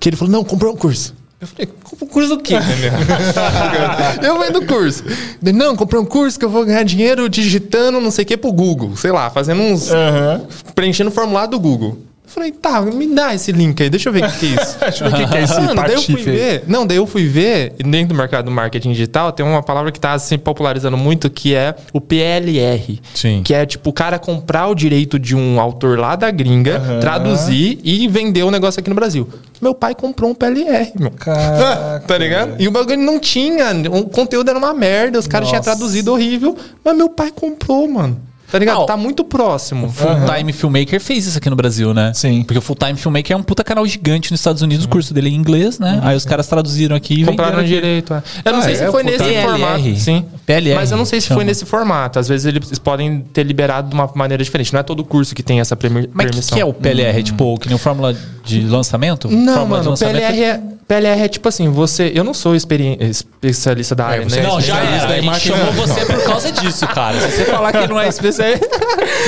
que 0.00 0.08
ele 0.08 0.16
falou: 0.16 0.32
não, 0.32 0.42
comprou 0.44 0.72
um 0.72 0.76
curso. 0.76 1.14
Eu 1.40 1.46
falei, 1.46 1.66
compra 1.82 2.04
um 2.04 2.08
curso 2.08 2.28
do 2.30 2.42
quê? 2.42 2.54
eu 4.22 4.38
vendo 4.38 4.60
do 4.60 4.66
curso. 4.66 5.04
Ele, 5.42 5.52
não, 5.52 5.76
comprei 5.76 6.00
um 6.00 6.04
curso 6.04 6.38
que 6.38 6.44
eu 6.44 6.48
vou 6.48 6.64
ganhar 6.64 6.82
dinheiro 6.84 7.28
digitando 7.28 8.00
não 8.00 8.10
sei 8.10 8.24
o 8.24 8.26
que 8.26 8.36
pro 8.36 8.52
Google. 8.52 8.96
Sei 8.96 9.10
lá, 9.10 9.28
fazendo 9.30 9.60
uns. 9.60 9.90
Aham. 9.90 10.46
preenchendo 10.74 11.10
o 11.10 11.12
formulário 11.12 11.50
do 11.50 11.60
Google. 11.60 11.98
Eu 12.24 12.30
falei, 12.30 12.52
tá, 12.52 12.80
me 12.80 13.06
dá 13.14 13.34
esse 13.34 13.52
link 13.52 13.82
aí, 13.82 13.90
deixa 13.90 14.08
eu 14.08 14.12
ver 14.12 14.24
o 14.24 14.30
que, 14.30 14.38
que 14.38 14.46
é 14.46 14.62
isso. 14.62 14.78
Deixa 14.80 15.04
eu 15.04 15.10
ver 15.10 15.16
o 15.16 15.18
que 15.18 15.30
que 15.30 15.36
é 15.36 15.42
esse 15.42 15.60
Mano, 15.60 15.74
daí 15.74 15.92
eu 15.92 16.02
fui 16.02 16.22
ver. 16.22 16.64
Não, 16.66 16.86
daí 16.86 16.96
eu 16.96 17.06
fui 17.06 17.28
ver, 17.28 17.74
dentro 17.78 18.08
do 18.08 18.14
mercado 18.14 18.46
do 18.46 18.50
marketing 18.50 18.92
digital, 18.92 19.30
tem 19.30 19.44
uma 19.44 19.62
palavra 19.62 19.92
que 19.92 20.00
tá 20.00 20.18
se 20.18 20.38
popularizando 20.38 20.96
muito, 20.96 21.28
que 21.28 21.54
é 21.54 21.74
o 21.92 22.00
PLR. 22.00 22.98
Sim. 23.14 23.42
Que 23.44 23.52
é 23.52 23.66
tipo 23.66 23.90
o 23.90 23.92
cara 23.92 24.18
comprar 24.18 24.68
o 24.68 24.74
direito 24.74 25.18
de 25.18 25.36
um 25.36 25.60
autor 25.60 25.98
lá 25.98 26.16
da 26.16 26.30
gringa, 26.30 26.80
traduzir 26.98 27.78
e 27.84 28.08
vender 28.08 28.42
o 28.42 28.50
negócio 28.50 28.80
aqui 28.80 28.88
no 28.88 28.96
Brasil. 28.96 29.28
Meu 29.60 29.74
pai 29.74 29.94
comprou 29.94 30.30
um 30.30 30.34
PLR, 30.34 30.92
meu. 30.98 31.10
Caraca. 31.20 32.06
Tá 32.06 32.16
ligado? 32.16 32.56
E 32.58 32.66
o 32.66 32.70
bagulho 32.70 33.02
não 33.02 33.20
tinha. 33.20 33.66
O 33.90 34.08
conteúdo 34.08 34.48
era 34.48 34.58
uma 34.58 34.72
merda, 34.72 35.18
os 35.18 35.26
caras 35.26 35.48
tinham 35.48 35.62
traduzido 35.62 36.10
horrível, 36.10 36.56
mas 36.82 36.96
meu 36.96 37.10
pai 37.10 37.30
comprou, 37.30 37.86
mano. 37.86 38.18
Tá 38.54 38.58
ligado? 38.60 38.82
Ah, 38.82 38.86
tá 38.86 38.96
muito 38.96 39.24
próximo. 39.24 39.90
Full 39.90 40.10
Time 40.36 40.52
Filmmaker 40.52 41.00
fez 41.00 41.26
isso 41.26 41.38
aqui 41.38 41.50
no 41.50 41.56
Brasil, 41.56 41.92
né? 41.92 42.12
Sim. 42.14 42.44
Porque 42.44 42.56
o 42.58 42.62
Full 42.62 42.76
Time 42.76 42.94
Filmmaker 42.96 43.34
é 43.34 43.36
um 43.36 43.42
puta 43.42 43.64
canal 43.64 43.84
gigante 43.84 44.30
nos 44.30 44.38
Estados 44.38 44.62
Unidos, 44.62 44.84
o 44.84 44.88
curso 44.88 45.12
dele 45.12 45.28
é 45.28 45.32
em 45.32 45.34
inglês, 45.34 45.80
né? 45.80 45.98
Aí 46.04 46.16
os 46.16 46.24
caras 46.24 46.46
traduziram 46.46 46.94
aqui 46.94 47.22
e 47.22 47.24
Compraram 47.24 47.58
aqui. 47.58 47.66
direito. 47.68 48.14
é. 48.14 48.22
Eu 48.44 48.52
não 48.52 48.60
Ah, 48.60 48.62
sei 48.62 48.74
é, 48.74 48.76
se 48.76 48.86
foi 48.92 49.02
o 49.02 49.06
nesse 49.06 49.18
PLR. 49.18 49.42
formato. 49.48 49.96
Sim. 49.96 50.24
PLR, 50.46 50.76
Mas 50.76 50.90
eu 50.92 50.96
não 50.96 51.04
sei 51.04 51.20
se 51.20 51.26
chama. 51.26 51.38
foi 51.38 51.44
nesse 51.44 51.64
formato. 51.66 52.18
Às 52.20 52.28
vezes 52.28 52.46
eles 52.46 52.78
podem 52.78 53.22
ter 53.32 53.42
liberado 53.42 53.88
de 53.88 53.94
uma 53.94 54.08
maneira 54.14 54.44
diferente. 54.44 54.72
Não 54.72 54.78
é 54.78 54.84
todo 54.84 55.02
curso 55.04 55.34
que 55.34 55.42
tem 55.42 55.58
essa 55.58 55.74
premi- 55.74 56.08
Mas 56.12 56.26
o 56.26 56.28
que, 56.28 56.32
permissão. 56.34 56.56
que 56.56 56.62
é 56.62 56.64
o 56.64 56.72
PLR? 56.72 57.22
Tipo, 57.24 57.58
que 57.58 57.66
nem 57.66 57.74
o 57.74 57.78
Fórmula 57.78 58.14
de 58.44 58.60
lançamento? 58.60 59.28
Não, 59.28 59.54
Fórmula 59.54 59.64
de 59.64 59.68
mano, 59.70 59.86
o 59.86 59.90
lançamento 59.90 60.16
PLR 60.16 60.42
é, 60.44 60.60
PLR 60.86 61.22
é 61.22 61.28
tipo 61.28 61.48
assim, 61.48 61.68
você. 61.70 62.12
Eu 62.14 62.22
não 62.24 62.34
sou 62.34 62.54
especialista 62.54 63.94
da 63.94 64.06
área, 64.06 64.28
você 64.28 64.36
né? 64.40 64.42
é 64.42 64.48
Não, 64.48 64.60
já 64.60 64.74
especialista 64.74 65.04
era. 65.06 65.12
A 65.14 65.18
em 65.18 65.22
gente 65.22 65.26
marketing. 65.30 65.48
chamou 65.56 65.72
você 65.72 66.06
por 66.06 66.24
causa 66.24 66.52
disso, 66.52 66.86
cara. 66.88 67.20
Se 67.20 67.30
você 67.36 67.44
falar 67.46 67.72
que 67.72 67.86
não 67.86 68.00
é 68.00 68.08
especialista... 68.08 68.68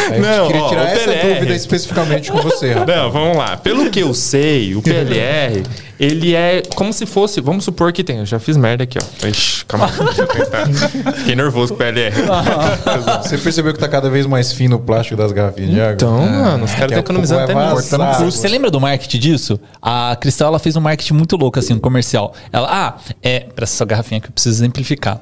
A 0.06 0.10
gente 0.14 0.20
Não, 0.20 0.46
queria 0.46 0.62
ó, 0.62 0.68
tirar 0.68 0.82
o 0.84 0.86
essa 0.88 1.04
PLR. 1.04 1.34
dúvida 1.34 1.54
especificamente 1.54 2.30
com 2.30 2.38
você, 2.42 2.72
rapaz. 2.72 2.98
Não, 2.98 3.10
vamos 3.10 3.36
lá. 3.36 3.56
Pelo 3.56 3.90
que 3.90 4.00
eu 4.00 4.14
sei, 4.14 4.74
o 4.76 4.82
PLR, 4.82 5.62
ele 5.98 6.34
é 6.34 6.62
como 6.74 6.92
se 6.92 7.06
fosse. 7.06 7.40
Vamos 7.40 7.64
supor 7.64 7.92
que 7.92 8.04
tem. 8.04 8.18
Eu 8.18 8.26
já 8.26 8.38
fiz 8.38 8.56
merda 8.56 8.84
aqui, 8.84 8.98
ó. 8.98 9.26
Ixi, 9.26 9.64
calma 9.64 9.86
aí. 9.86 10.04
deixa 10.04 10.22
eu 10.22 10.26
tentar. 10.26 11.12
Fiquei 11.12 11.34
nervoso 11.34 11.68
com 11.68 11.74
o 11.74 11.78
PLR. 11.78 12.14
Você 13.22 13.38
percebeu 13.38 13.72
que 13.72 13.78
tá 13.78 13.88
cada 13.88 14.10
vez 14.10 14.26
mais 14.26 14.52
fino 14.52 14.76
o 14.76 14.78
plástico 14.78 15.16
das 15.16 15.32
garrafinhas 15.32 15.70
de 15.70 15.80
água? 15.80 15.94
Então, 15.94 16.18
mano, 16.18 16.64
os 16.64 16.72
caras 16.72 16.90
estão 16.90 17.00
economizando 17.00 17.46
pouco 17.46 17.58
até 17.58 17.96
vazar. 17.96 18.24
Você 18.24 18.48
lembra 18.48 18.70
do 18.70 18.80
marketing 18.80 19.18
disso? 19.18 19.60
A 19.80 20.16
Cristal 20.20 20.48
ela 20.48 20.58
fez 20.58 20.76
um 20.76 20.80
marketing 20.80 21.14
muito 21.14 21.36
louco, 21.36 21.58
assim, 21.58 21.74
um 21.74 21.78
comercial. 21.78 22.34
Ela, 22.52 22.68
ah, 22.70 22.96
é, 23.22 23.40
para 23.40 23.64
essa 23.64 23.84
garrafinha 23.84 24.20
que 24.20 24.28
eu 24.28 24.32
preciso 24.32 24.54
exemplificar. 24.54 25.20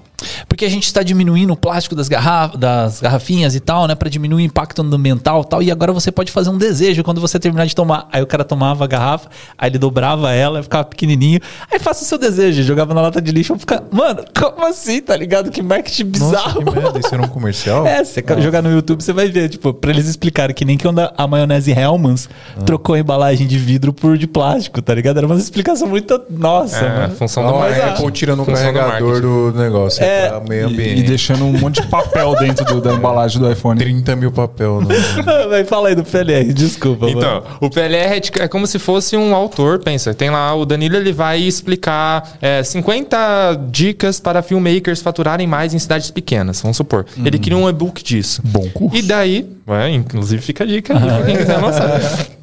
Porque 0.48 0.64
a 0.64 0.68
gente 0.70 0.84
está 0.84 1.02
diminuindo 1.02 1.52
o 1.52 1.56
plástico 1.56 1.94
das, 1.94 2.08
garra 2.08 2.48
das 2.56 3.00
garrafinhas 3.00 3.54
e 3.54 3.60
tal, 3.60 3.86
né? 3.86 3.94
Para 3.94 4.08
diminuir 4.08 4.42
o 4.42 4.46
impacto 4.46 4.82
ambiental 4.82 5.42
e 5.42 5.48
tal. 5.48 5.62
E 5.62 5.70
agora 5.70 5.92
você 5.92 6.10
pode 6.12 6.30
fazer 6.32 6.50
um 6.50 6.58
desejo 6.58 7.02
quando 7.02 7.20
você 7.20 7.38
terminar 7.38 7.66
de 7.66 7.74
tomar. 7.74 8.08
Aí 8.12 8.22
o 8.22 8.26
cara 8.26 8.44
tomava 8.44 8.84
a 8.84 8.86
garrafa, 8.86 9.28
aí 9.58 9.70
ele 9.70 9.78
dobrava 9.78 10.32
ela, 10.32 10.62
ficava 10.62 10.84
pequenininho. 10.84 11.40
Aí 11.72 11.78
faça 11.78 12.02
o 12.02 12.06
seu 12.06 12.18
desejo, 12.18 12.62
jogava 12.62 12.92
na 12.94 13.00
lata 13.00 13.20
de 13.20 13.30
lixo. 13.32 13.56
Fica, 13.58 13.82
mano, 13.90 14.24
como 14.38 14.66
assim, 14.66 15.00
tá 15.00 15.16
ligado? 15.16 15.50
Que 15.50 15.62
marketing 15.62 16.04
Nossa, 16.04 16.10
bizarro. 16.24 16.64
que 16.64 16.70
merda. 16.80 16.98
Isso 16.98 17.14
era 17.14 17.22
um 17.22 17.28
comercial? 17.28 17.84
É, 17.94 18.02
se 18.04 18.20
você 18.22 18.40
jogar 18.40 18.62
no 18.62 18.70
YouTube, 18.70 19.02
você 19.02 19.12
vai 19.12 19.28
ver, 19.28 19.48
tipo, 19.48 19.72
pra 19.74 19.90
eles 19.90 20.06
explicarem 20.08 20.54
que 20.54 20.64
nem 20.64 20.76
que 20.76 20.84
quando 20.84 21.00
a- 21.00 21.26
maionese 21.26 21.70
Hellmann's 21.72 22.28
trocou 22.66 22.94
a 22.94 22.98
embalagem 22.98 23.46
de 23.46 23.58
vidro 23.58 23.92
por 23.92 24.16
de 24.18 24.26
plástico, 24.26 24.80
tá 24.82 24.94
ligado? 24.94 25.18
Era 25.18 25.26
uma 25.26 25.36
explicação 25.36 25.86
muito. 25.88 26.20
Nossa, 26.30 26.78
É, 26.78 26.88
mano. 27.00 27.14
função 27.14 27.42
do 27.44 27.50
Não, 27.50 27.56
a 27.56 27.60
marketing. 27.60 27.88
Apple 27.88 28.10
tira 28.12 28.36
no 28.36 28.44
Função 28.44 28.72
do 28.72 28.78
carregador 28.78 29.08
marketing. 29.08 29.22
do 29.52 29.58
negócio. 29.58 30.02
É, 30.04 30.13
É, 30.14 30.28
pra 30.28 30.40
meio 30.40 30.62
E, 30.68 30.72
ambiente. 30.72 31.00
e 31.00 31.02
deixando 31.04 31.44
um 31.44 31.52
monte 31.52 31.80
de 31.82 31.88
papel 31.88 32.34
dentro 32.40 32.64
do- 32.64 32.80
da 32.80 32.92
embalagem 32.94 33.40
do 33.40 33.50
iPhone. 33.50 33.78
30 33.78 34.16
mil 34.16 34.30
papel. 34.32 34.80
No... 34.80 34.88
Vai 35.50 35.64
falar 35.64 35.88
aí 35.90 35.94
do 35.94 36.04
PLR, 36.04 36.52
desculpa. 36.52 37.08
Então, 37.08 37.42
mano. 37.42 37.46
o 37.60 37.70
PLR 37.70 38.14
é, 38.16 38.42
é 38.44 38.48
como 38.48 38.66
se 38.66 38.78
fosse 38.78 39.16
um 39.16 39.34
autor, 39.34 39.78
pensa. 39.80 40.14
Tem 40.14 40.30
lá, 40.30 40.54
o 40.54 40.64
Danilo 40.64 40.96
ele 40.96 41.12
vai 41.12 41.40
explicar 41.40 42.36
é, 42.40 42.62
50 42.62 43.66
dicas 43.70 44.20
para 44.20 44.42
filmmakers 44.42 45.00
faturarem 45.02 45.46
mais 45.46 45.74
em 45.74 45.78
cidades 45.78 46.10
pequenas, 46.10 46.60
vamos 46.60 46.76
supor. 46.76 47.04
Ele 47.24 47.38
cria 47.38 47.56
um 47.56 47.68
e-book 47.68 48.02
disso. 48.02 48.40
Bom 48.44 48.68
curso. 48.70 48.96
E 48.96 49.02
daí, 49.02 49.48
é, 49.66 49.90
inclusive 49.90 50.42
fica 50.42 50.64
a 50.64 50.66
dica 50.66 50.94
aí 50.94 51.00
pra 51.00 51.22
quem 51.24 51.36
quiser 51.36 51.56
lançar. 51.58 52.00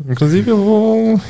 Inclusive 0.09 0.49
eu 0.51 0.57
vou... 0.57 1.21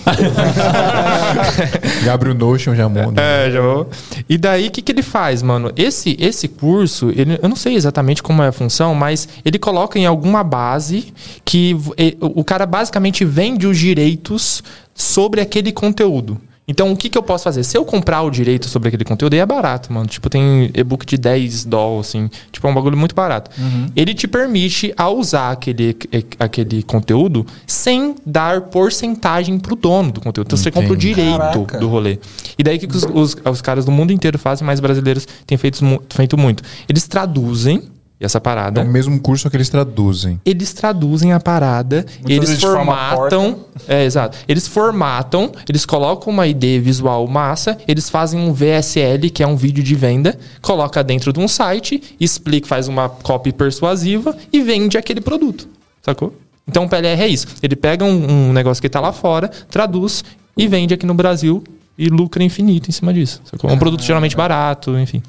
Já 2.04 2.14
abre 2.14 2.30
o 2.30 2.34
Notion, 2.34 2.76
já 2.76 2.88
muda. 2.88 3.22
É, 3.22 3.52
já 3.52 3.62
vou. 3.62 3.90
E 4.30 4.38
daí, 4.38 4.68
o 4.68 4.72
que, 4.72 4.82
que 4.82 4.92
ele 4.92 5.02
faz, 5.02 5.42
mano? 5.44 5.72
Esse, 5.76 6.16
esse 6.20 6.48
curso, 6.48 7.10
ele, 7.16 7.38
eu 7.42 7.50
não 7.50 7.56
sei 7.56 7.76
exatamente 7.76 8.24
como 8.24 8.42
é 8.42 8.48
a 8.48 8.52
função, 8.52 8.96
mas 8.96 9.28
ele 9.44 9.60
coloca 9.60 10.00
em 10.00 10.06
alguma 10.06 10.44
base 10.44 11.14
que 11.44 11.76
e- 11.98 12.18
o 12.20 12.44
cara 12.44 12.66
basicamente 12.66 13.26
vende 13.26 13.68
os 13.68 13.78
direitos 13.78 14.64
sobre 14.96 15.42
aquele 15.42 15.72
conteúdo. 15.72 16.40
Então, 16.72 16.90
o 16.90 16.96
que, 16.96 17.10
que 17.10 17.18
eu 17.18 17.22
posso 17.22 17.44
fazer? 17.44 17.64
Se 17.64 17.78
eu 17.78 17.84
comprar 17.84 18.22
o 18.22 18.32
direito 18.32 18.70
sobre 18.70 18.88
aquele 18.88 19.04
conteúdo, 19.04 19.34
aí 19.34 19.40
é 19.40 19.46
barato, 19.46 19.92
mano. 19.92 20.08
Tipo, 20.08 20.30
tem 20.30 20.72
e-book 20.74 21.06
de 21.06 21.18
10 21.18 21.66
dólares, 21.66 22.08
assim. 22.08 22.30
Tipo, 22.50 22.66
é 22.66 22.72
um 22.72 22.74
bagulho 22.74 22.96
muito 22.96 23.14
barato. 23.14 23.52
Ele 23.94 24.14
te 24.14 24.26
permite 24.26 24.94
a 24.96 25.10
usar 25.10 25.52
aquele, 25.52 25.98
aquele 26.40 26.82
conteúdo 26.82 27.46
sem 27.68 28.16
dar 28.26 28.62
porcentagem 28.62 29.60
pro 29.60 29.76
dono 29.76 30.14
do 30.14 30.22
conteúdo. 30.22 30.48
Então, 30.48 30.58
você 30.58 30.72
compra 30.72 30.92
o 30.92 30.96
Entendi. 30.96 31.14
direito 31.14 31.38
Caraca. 31.38 31.78
do 31.78 31.90
rolê. 31.90 32.18
E 32.58 32.64
daí 32.64 32.78
o 32.78 32.80
que, 32.80 32.88
que 32.88 32.96
os, 32.96 33.04
os, 33.04 33.36
os 33.44 33.62
caras 33.62 33.84
do 33.84 33.92
mundo 33.92 34.14
inteiro 34.14 34.40
fazem, 34.40 34.66
mas 34.66 34.80
brasileiros 34.80 35.28
têm 35.46 35.58
feito, 35.58 35.84
feito 36.10 36.38
muito. 36.38 36.64
Eles 36.88 37.06
traduzem 37.06 37.84
essa 38.22 38.38
É 38.38 38.42
parada. 38.42 38.82
o 38.82 38.86
mesmo 38.88 39.20
curso 39.20 39.50
que 39.50 39.58
eles 39.58 39.68
traduzem. 39.70 40.40
Eles 40.46 40.72
traduzem 40.74 41.34
a 41.34 41.40
parada, 41.40 42.06
Muitas 42.22 42.50
eles 42.50 42.62
formatam. 42.62 43.60
É, 43.88 44.04
exato. 44.06 44.38
Eles 44.48 44.68
formatam, 44.68 45.52
eles 45.68 45.86
colocam 45.86 46.32
uma 46.32 46.48
ID 46.48 46.80
visual 46.82 47.28
massa, 47.28 47.78
eles 47.88 48.10
fazem 48.10 48.40
um 48.40 48.54
VSL, 48.54 49.30
que 49.34 49.42
é 49.44 49.48
um 49.48 49.56
vídeo 49.56 49.84
de 49.84 49.96
venda, 49.96 50.38
coloca 50.62 51.04
dentro 51.04 51.34
de 51.34 51.40
um 51.40 51.48
site, 51.48 52.02
explica, 52.20 52.68
faz 52.68 52.88
uma 52.88 53.10
copy 53.10 53.52
persuasiva 53.52 54.36
e 54.54 54.62
vende 54.62 54.98
aquele 54.98 55.22
produto. 55.22 55.68
Sacou? 56.02 56.34
Então 56.68 56.86
o 56.86 56.90
PLR 56.90 57.22
é 57.22 57.28
isso. 57.28 57.48
Ele 57.62 57.76
pega 57.76 58.06
um, 58.06 58.50
um 58.50 58.54
negócio 58.54 58.82
que 58.82 58.88
tá 58.90 59.00
lá 59.00 59.12
fora, 59.12 59.50
traduz 59.70 60.24
e 60.56 60.68
vende 60.68 60.94
aqui 60.94 61.06
no 61.06 61.14
Brasil 61.14 61.64
e 61.98 62.08
lucra 62.08 62.44
infinito 62.44 62.90
em 62.90 62.92
cima 62.92 63.14
disso. 63.14 63.42
Sacou? 63.44 63.70
É 63.70 63.74
um 63.74 63.78
produto 63.78 64.04
geralmente 64.04 64.36
barato, 64.36 64.98
enfim. 64.98 65.22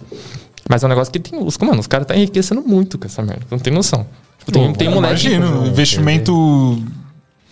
Mas 0.69 0.83
é 0.83 0.87
um 0.87 0.89
negócio 0.89 1.13
que 1.13 1.19
tem. 1.19 1.39
Os, 1.39 1.59
mano, 1.59 1.81
os 1.81 1.87
caras 1.87 2.07
tá 2.07 2.17
enriquecendo 2.17 2.63
muito 2.63 2.99
com 2.99 3.07
essa 3.07 3.23
merda. 3.23 3.45
Não 3.51 3.59
tem 3.59 3.73
noção. 3.73 4.07
Tipo, 4.39 4.53
tem, 4.53 4.73
tem 4.75 4.89
moleque. 4.89 5.27
Imagino, 5.29 5.67
investimento 5.67 6.83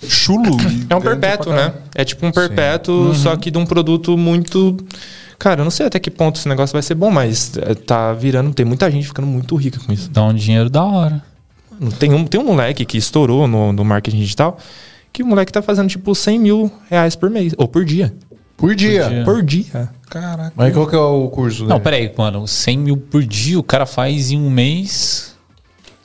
chulo. 0.07 0.57
É 0.89 0.95
um 0.95 1.01
perpétuo, 1.01 1.53
né? 1.53 1.75
É 1.95 2.05
tipo 2.05 2.25
um 2.27 2.33
perpétuo, 2.33 3.15
só 3.15 3.37
que 3.37 3.51
de 3.51 3.59
um 3.59 3.67
produto 3.67 4.17
muito. 4.17 4.77
Cara, 5.39 5.61
eu 5.61 5.65
não 5.65 5.71
sei 5.71 5.87
até 5.87 5.99
que 5.99 6.11
ponto 6.11 6.39
esse 6.39 6.49
negócio 6.49 6.73
vai 6.73 6.83
ser 6.83 6.95
bom, 6.95 7.11
mas 7.11 7.57
é, 7.57 7.75
tá 7.75 8.13
virando. 8.13 8.53
Tem 8.53 8.67
muita 8.67 8.91
gente 8.91 9.07
ficando 9.07 9.27
muito 9.27 9.57
rica 9.57 9.81
com 9.81 9.93
isso. 9.93 10.11
Dá 10.11 10.23
um 10.25 10.35
dinheiro 10.35 10.69
da 10.69 10.85
hora. 10.85 11.23
Tem 11.99 12.13
um, 12.13 12.27
tem 12.27 12.39
um 12.39 12.45
moleque 12.45 12.85
que 12.85 12.99
estourou 12.99 13.49
no, 13.49 13.73
no 13.73 13.85
marketing 13.85 14.19
digital 14.19 14.59
que 15.13 15.23
o 15.23 15.27
moleque 15.27 15.51
tá 15.51 15.63
fazendo 15.63 15.89
tipo 15.89 16.15
100 16.15 16.39
mil 16.39 16.73
reais 16.89 17.17
por 17.17 17.31
mês. 17.31 17.55
Ou 17.57 17.67
por 17.67 17.85
dia. 17.85 18.15
Por 18.57 18.75
dia. 18.75 19.09
dia. 19.09 19.25
Por 19.25 19.43
dia. 19.43 19.91
Caraca. 20.11 20.53
Mas 20.57 20.75
qual 20.75 20.87
que 20.87 20.95
é 20.95 20.99
o 20.99 21.29
curso 21.29 21.63
Não, 21.63 21.69
dele? 21.79 21.81
peraí, 21.81 22.13
mano. 22.17 22.47
100 22.47 22.79
mil 22.79 22.97
por 22.97 23.23
dia 23.25 23.59
o 23.59 23.63
cara 23.63 23.87
faz 23.87 24.31
em 24.31 24.39
um 24.41 24.51
mês. 24.51 25.35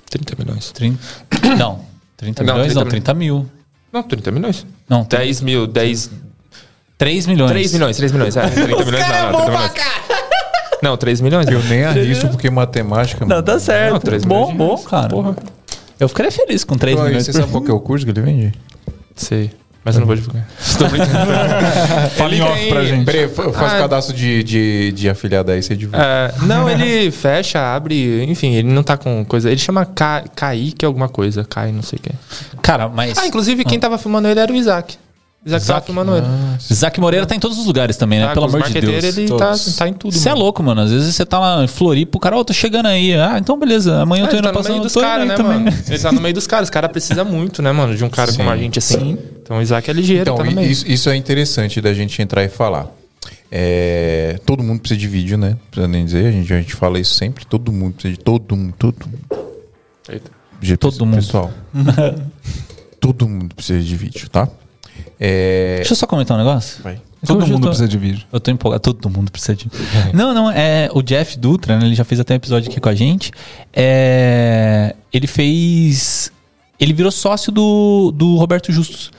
30 0.10 0.36
milhões. 0.38 0.72
30... 0.72 1.00
Não, 1.58 1.80
30 2.16 2.44
Não, 2.44 2.54
milhões 2.54 2.68
30 2.74 2.84
não, 2.84 2.90
30 2.90 3.14
mil. 3.14 3.46
Não, 3.92 4.04
30 4.04 4.32
milhões. 4.32 4.66
Não, 4.88 5.04
tem 5.04 5.20
10 5.20 5.42
mil, 5.42 5.68
10. 5.68 6.12
3 6.98 7.28
milhões. 7.28 7.52
3 7.52 7.74
milhões, 7.74 7.98
3 7.98 8.12
milhões. 8.12 8.38
É, 8.38 8.48
30 8.48 8.68
milhões 8.68 8.86
não, 9.10 9.32
não, 9.32 9.46
30 9.46 9.52
milhões. 9.52 9.72
Não, 10.82 10.98
3 10.98 11.22
milhões. 11.22 11.48
Eu 11.48 11.64
nem 11.64 11.84
arrisco 11.84 12.28
porque 12.30 12.50
matemática. 12.50 13.22
Não, 13.26 13.30
mano. 13.38 13.44
tá 13.44 13.60
certo. 13.60 13.94
Não, 13.94 14.00
três 14.00 14.24
bom, 14.24 14.52
milhões 14.52 14.52
de 14.52 14.58
bom, 14.58 14.78
cara. 14.90 15.10
Porra. 15.10 15.36
Eu 16.00 16.08
ficaria 16.10 16.32
feliz 16.32 16.64
com 16.64 16.78
3 16.78 16.94
Então, 16.94 17.06
milhões. 17.08 17.26
Você 17.26 17.32
por- 17.32 17.40
sabe 17.40 17.52
qual 17.52 17.64
que 17.64 17.72
é 17.72 17.74
o 17.74 17.80
curso 17.80 18.06
que 18.06 18.12
ele 18.12 18.22
vende? 18.22 18.54
Sei. 19.16 19.52
Mas 19.86 19.94
eu 19.96 20.00
não 20.00 20.08
vou 20.08 20.16
divulgar. 20.16 20.44
Brincando. 20.90 22.10
Fala 22.18 22.36
em 22.36 22.42
off 22.42 22.70
pra 22.70 22.84
gente. 22.84 23.06
Peraí, 23.06 23.28
fa- 23.30 23.54
faz 23.54 23.74
Ah. 23.74 23.78
cadastro 23.82 24.16
de, 24.16 24.44
de, 24.44 24.92
de 24.94 25.08
afiliado 25.10 25.52
aí, 25.52 25.62
você 25.62 25.76
divulga. 25.76 26.04
É, 26.04 26.34
não, 26.42 26.68
ele 26.68 27.12
fecha, 27.12 27.60
abre, 27.76 28.24
enfim, 28.24 28.56
ele 28.56 28.68
não 28.70 28.82
tá 28.82 28.98
com 28.98 29.24
coisa. 29.24 29.48
Ele 29.50 29.60
chama 29.60 29.86
Ca- 29.86 30.24
Kaique 30.36 30.84
alguma 30.84 31.08
coisa. 31.08 31.46
Kai, 31.48 31.72
não 31.72 31.84
sei 31.84 32.00
o 32.00 32.02
que. 32.02 32.12
Cara, 32.64 32.90
mas. 32.90 33.16
Ah, 33.20 33.28
inclusive 33.28 33.64
quem 33.64 33.80
tava 33.80 33.98
filmando 34.00 34.28
ele 34.28 34.40
era 34.40 34.52
o 34.52 34.56
Isaac. 34.56 34.98
Isaac. 35.46 35.92
Zac 36.74 37.00
Moreira 37.00 37.26
tá 37.26 37.36
em 37.36 37.40
todos 37.40 37.60
os 37.60 37.66
lugares 37.68 37.96
também, 37.98 38.20
né? 38.20 38.26
Tá, 38.28 38.34
Pelo 38.34 38.48
amor 38.48 38.64
de 38.64 38.82
Deus. 38.82 39.04
Ele 39.18 39.28
tá, 39.30 39.54
tá 39.78 39.88
em 39.88 39.94
tudo. 39.94 40.14
Você 40.14 40.28
é 40.30 40.34
louco, 40.34 40.64
mano. 40.64 40.82
Às 40.82 40.92
vezes 40.92 41.14
você 41.16 41.24
tá 41.26 41.38
lá 41.40 41.64
em 41.64 41.68
Floripa, 41.68 42.18
o 42.18 42.20
cara, 42.20 42.36
ó, 42.36 42.44
tô 42.44 42.52
chegando 42.54 42.88
aí. 42.88 43.14
Ah, 43.14 43.38
então 43.38 43.58
beleza. 43.60 44.02
Amanhã 44.02 44.24
eu 44.24 44.26
Ah, 44.26 44.30
tô 44.30 44.36
ele 44.38 44.40
indo 44.40 44.44
tá 44.46 44.52
no 44.52 44.58
passando 44.58 44.72
meio 44.74 44.84
dos 44.84 44.94
caras, 44.94 45.28
né, 45.28 45.36
também. 45.36 45.60
mano? 45.60 45.78
Ele 45.88 46.00
tá 46.00 46.12
no 46.12 46.22
meio 46.22 46.34
dos 46.34 46.48
caras. 46.48 46.64
Os 46.68 46.70
caras 46.72 46.92
precisam 46.92 47.26
muito, 47.26 47.62
né, 47.62 47.72
mano? 47.72 47.96
De 47.96 48.04
um 48.04 48.10
cara 48.10 48.32
Sim. 48.32 48.38
como 48.38 48.50
a 48.50 48.58
gente 48.58 48.80
assim. 48.80 49.18
Então 49.44 49.58
o 49.58 49.62
Isaac 49.62 49.88
é 49.90 49.94
ligeiro, 49.94 50.22
Então, 50.24 50.38
tá 50.38 50.44
no 50.44 50.52
meio. 50.52 50.72
isso, 50.72 50.88
isso 50.88 51.10
é 51.10 51.16
interessante 51.16 51.80
da 51.80 51.94
gente 51.94 52.20
entrar 52.22 52.44
e 52.44 52.50
falar. 52.50 52.88
É, 53.52 54.40
todo 54.46 54.64
mundo 54.64 54.80
precisa 54.80 55.00
de 55.00 55.08
vídeo, 55.08 55.38
né? 55.38 55.50
Não 55.52 55.58
precisa 55.70 55.88
nem 55.88 56.04
dizer, 56.06 56.26
a 56.26 56.32
gente, 56.32 56.52
a 56.54 56.58
gente 56.58 56.74
fala 56.74 57.00
isso 57.00 57.14
sempre. 57.14 57.46
Todo 57.46 57.72
mundo 57.72 57.94
precisa 57.94 58.16
de 58.18 58.20
todo 58.24 58.56
mundo, 58.58 58.74
todo 58.80 58.96
mundo. 59.06 59.20
Eita. 60.10 60.32
De- 60.60 60.78
Todo 60.78 61.06
mundo. 61.06 61.16
Pessoal, 61.18 61.52
todo 63.00 63.28
mundo 63.30 63.54
precisa 63.54 63.80
de 63.84 63.96
vídeo, 63.96 64.28
tá? 64.30 64.48
É, 65.20 65.78
Deixa 65.78 65.94
eu 65.94 65.98
só 65.98 66.06
comentar 66.08 66.36
um 66.36 66.40
negócio. 66.44 66.84
vai. 66.84 67.00
Todo 67.26 67.48
mundo 67.48 67.62
tô- 67.62 67.68
precisa 67.70 67.88
de 67.88 67.98
vídeo. 67.98 68.24
Eu 68.32 68.40
tô 68.40 68.52
empolgado, 68.52 68.82
todo 68.94 69.10
mundo 69.10 69.32
precisa 69.32 69.56
de. 69.56 69.68
não, 70.14 70.32
não, 70.34 70.52
é 70.52 70.90
o 70.94 71.02
Jeff 71.02 71.40
Dutra, 71.40 71.78
né? 71.80 71.86
Ele 71.88 71.96
já 71.96 72.04
fez 72.04 72.20
até 72.20 72.34
um 72.34 72.38
episódio 72.38 72.70
aqui 72.70 72.80
com 72.80 72.90
a 72.90 72.94
gente. 72.94 73.32
É, 73.74 74.96
ele 75.12 75.26
fez. 75.28 76.32
Ele 76.80 76.94
virou 76.94 77.12
sócio 77.12 77.52
do, 77.52 78.12
do 78.14 78.36
Roberto 78.36 78.72
Justus. 78.72 79.12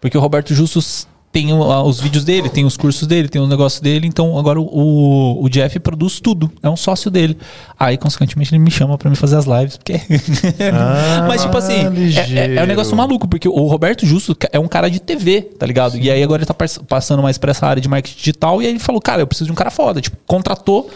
Porque 0.00 0.18
o 0.18 0.20
Roberto 0.20 0.52
Justus 0.54 1.06
tem 1.34 1.52
o- 1.52 1.82
os 1.82 1.98
vídeos 2.00 2.22
dele, 2.24 2.48
tem 2.48 2.64
os 2.64 2.76
cursos 2.76 3.08
dele, 3.08 3.28
tem 3.28 3.42
os 3.42 3.48
negócios 3.48 3.80
dele. 3.80 4.06
Então 4.06 4.38
agora 4.38 4.60
o, 4.60 4.64
o, 4.64 5.44
o 5.44 5.48
Jeff 5.50 5.78
produz 5.80 6.20
tudo. 6.20 6.50
É 6.62 6.70
um 6.70 6.76
sócio 6.76 7.10
dele. 7.10 7.36
Aí, 7.78 7.98
consequentemente, 7.98 8.54
ele 8.54 8.62
me 8.62 8.70
chama 8.70 8.96
pra 8.96 9.10
me 9.10 9.16
fazer 9.16 9.36
as 9.36 9.44
lives. 9.44 9.76
Porque... 9.76 9.94
Mas, 11.28 11.42
tipo 11.42 11.56
assim, 11.56 11.82
é, 12.30 12.38
é- 12.38 12.54
é 12.56 12.62
um 12.62 12.66
negócio 12.66 12.96
maluco, 12.96 13.26
porque 13.26 13.48
o 13.48 13.66
Roberto 13.66 14.06
Justo 14.06 14.36
é 14.52 14.58
um 14.60 14.68
cara 14.68 14.88
de 14.88 15.00
TV, 15.00 15.42
tá 15.42 15.66
ligado? 15.66 15.96
E 15.98 16.08
aí 16.10 16.22
agora 16.22 16.40
ele 16.42 16.46
tá 16.46 16.54
pass- 16.54 16.78
passando 16.88 17.22
mais 17.22 17.36
pra 17.36 17.50
essa 17.50 17.66
área 17.66 17.82
de 17.82 17.88
marketing 17.88 18.16
digital. 18.16 18.62
E 18.62 18.66
aí 18.66 18.70
ele 18.72 18.78
falou, 18.78 19.00
cara, 19.00 19.20
eu 19.22 19.26
preciso 19.26 19.46
de 19.46 19.52
um 19.52 19.56
cara 19.56 19.70
foda. 19.70 20.00
Tipo, 20.00 20.16
contratou, 20.26 20.88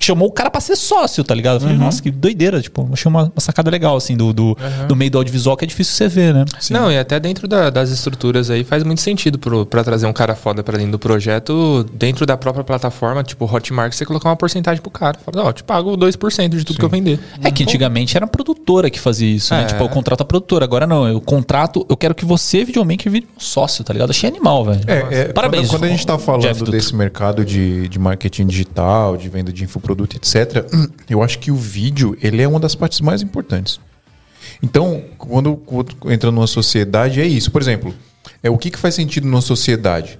chamou 0.00 0.28
o 0.28 0.32
cara 0.32 0.50
pra 0.50 0.60
ser 0.60 0.76
sócio, 0.76 1.22
tá 1.24 1.34
ligado? 1.34 1.56
Eu 1.56 1.60
falei, 1.60 1.76
nossa, 1.76 2.02
que 2.02 2.10
doideira. 2.10 2.60
Tipo, 2.60 2.88
achei 2.92 3.08
uma, 3.08 3.24
uma 3.24 3.40
sacada 3.40 3.70
legal, 3.70 3.96
assim, 3.96 4.16
do, 4.16 4.32
do, 4.32 4.56
do 4.88 4.96
meio 4.96 5.10
do 5.10 5.18
audiovisual 5.18 5.56
que 5.56 5.64
é 5.64 5.68
difícil 5.68 5.94
você 5.94 6.08
ver, 6.08 6.34
né? 6.34 6.44
Não, 6.70 6.90
e 6.90 6.98
até 6.98 7.18
dentro 7.20 7.46
da- 7.48 7.70
das 7.70 7.90
estruturas 7.90 8.50
aí 8.50 8.64
faz 8.64 8.82
muito 8.82 9.00
sentido 9.00 9.38
pro, 9.38 9.64
pra 9.66 9.82
trazer 9.84 10.06
um 10.06 10.12
cara 10.12 10.34
foda 10.34 10.62
pra 10.62 10.76
dentro 10.76 10.92
do 10.92 10.98
projeto, 10.98 11.84
dentro 11.92 12.24
da 12.26 12.36
própria 12.36 12.64
plataforma, 12.64 13.22
tipo 13.22 13.44
Hotmart, 13.52 13.92
você 13.92 14.04
colocar 14.04 14.28
uma 14.28 14.36
porcentagem 14.36 14.80
pro 14.80 14.90
cara. 14.90 15.18
Fala, 15.24 15.48
ó, 15.48 15.52
te 15.52 15.62
pago 15.64 15.96
2% 15.96 16.48
de 16.56 16.64
tudo 16.64 16.78
que 16.78 16.84
eu 16.84 16.88
vender. 16.88 17.18
É 17.42 17.50
que 17.50 17.62
antigamente 17.62 18.16
era 18.16 18.26
a 18.26 18.28
produtora 18.28 18.90
que 18.90 19.00
fazia 19.00 19.34
isso, 19.34 19.54
né? 19.54 19.62
É. 19.62 19.64
Tipo, 19.66 19.84
eu 19.84 19.88
contrato 19.88 20.20
a 20.20 20.24
produtora. 20.24 20.64
Agora 20.64 20.86
não, 20.86 21.06
eu 21.06 21.20
contrato, 21.20 21.84
eu 21.88 21.96
quero 21.96 22.14
que 22.14 22.24
você, 22.24 22.64
videomaker, 22.64 23.10
vire 23.10 23.26
meu 23.30 23.40
sócio, 23.40 23.82
tá 23.84 23.92
ligado? 23.92 24.10
Achei 24.10 24.28
animal, 24.28 24.64
velho. 24.64 24.80
É, 24.86 25.06
é, 25.20 25.24
Parabéns. 25.32 25.68
Quando, 25.68 25.80
quando 25.80 25.84
a 25.84 25.88
gente 25.88 26.00
está 26.00 26.14
Jeff 26.14 26.24
falando 26.26 26.58
Dutra. 26.58 26.72
desse 26.72 26.94
mercado 26.94 27.44
de, 27.44 27.88
de 27.88 27.98
marketing 27.98 28.46
digital, 28.46 29.16
de 29.16 29.28
venda 29.28 29.52
de 29.52 29.66
infoproduto, 29.86 30.16
etc., 30.16 30.64
eu 31.08 31.22
acho 31.22 31.38
que 31.38 31.50
o 31.50 31.56
vídeo 31.56 32.16
ele 32.20 32.42
é 32.42 32.48
uma 32.48 32.60
das 32.60 32.74
partes 32.74 33.00
mais 33.00 33.22
importantes. 33.22 33.80
Então, 34.62 35.02
quando, 35.18 35.56
quando 35.56 35.96
entra 36.10 36.30
numa 36.30 36.46
sociedade, 36.46 37.20
é 37.20 37.26
isso. 37.26 37.50
Por 37.50 37.60
exemplo, 37.60 37.94
é 38.42 38.50
o 38.50 38.56
que, 38.58 38.70
que 38.70 38.78
faz 38.78 38.94
sentido 38.94 39.26
numa 39.26 39.40
sociedade? 39.40 40.18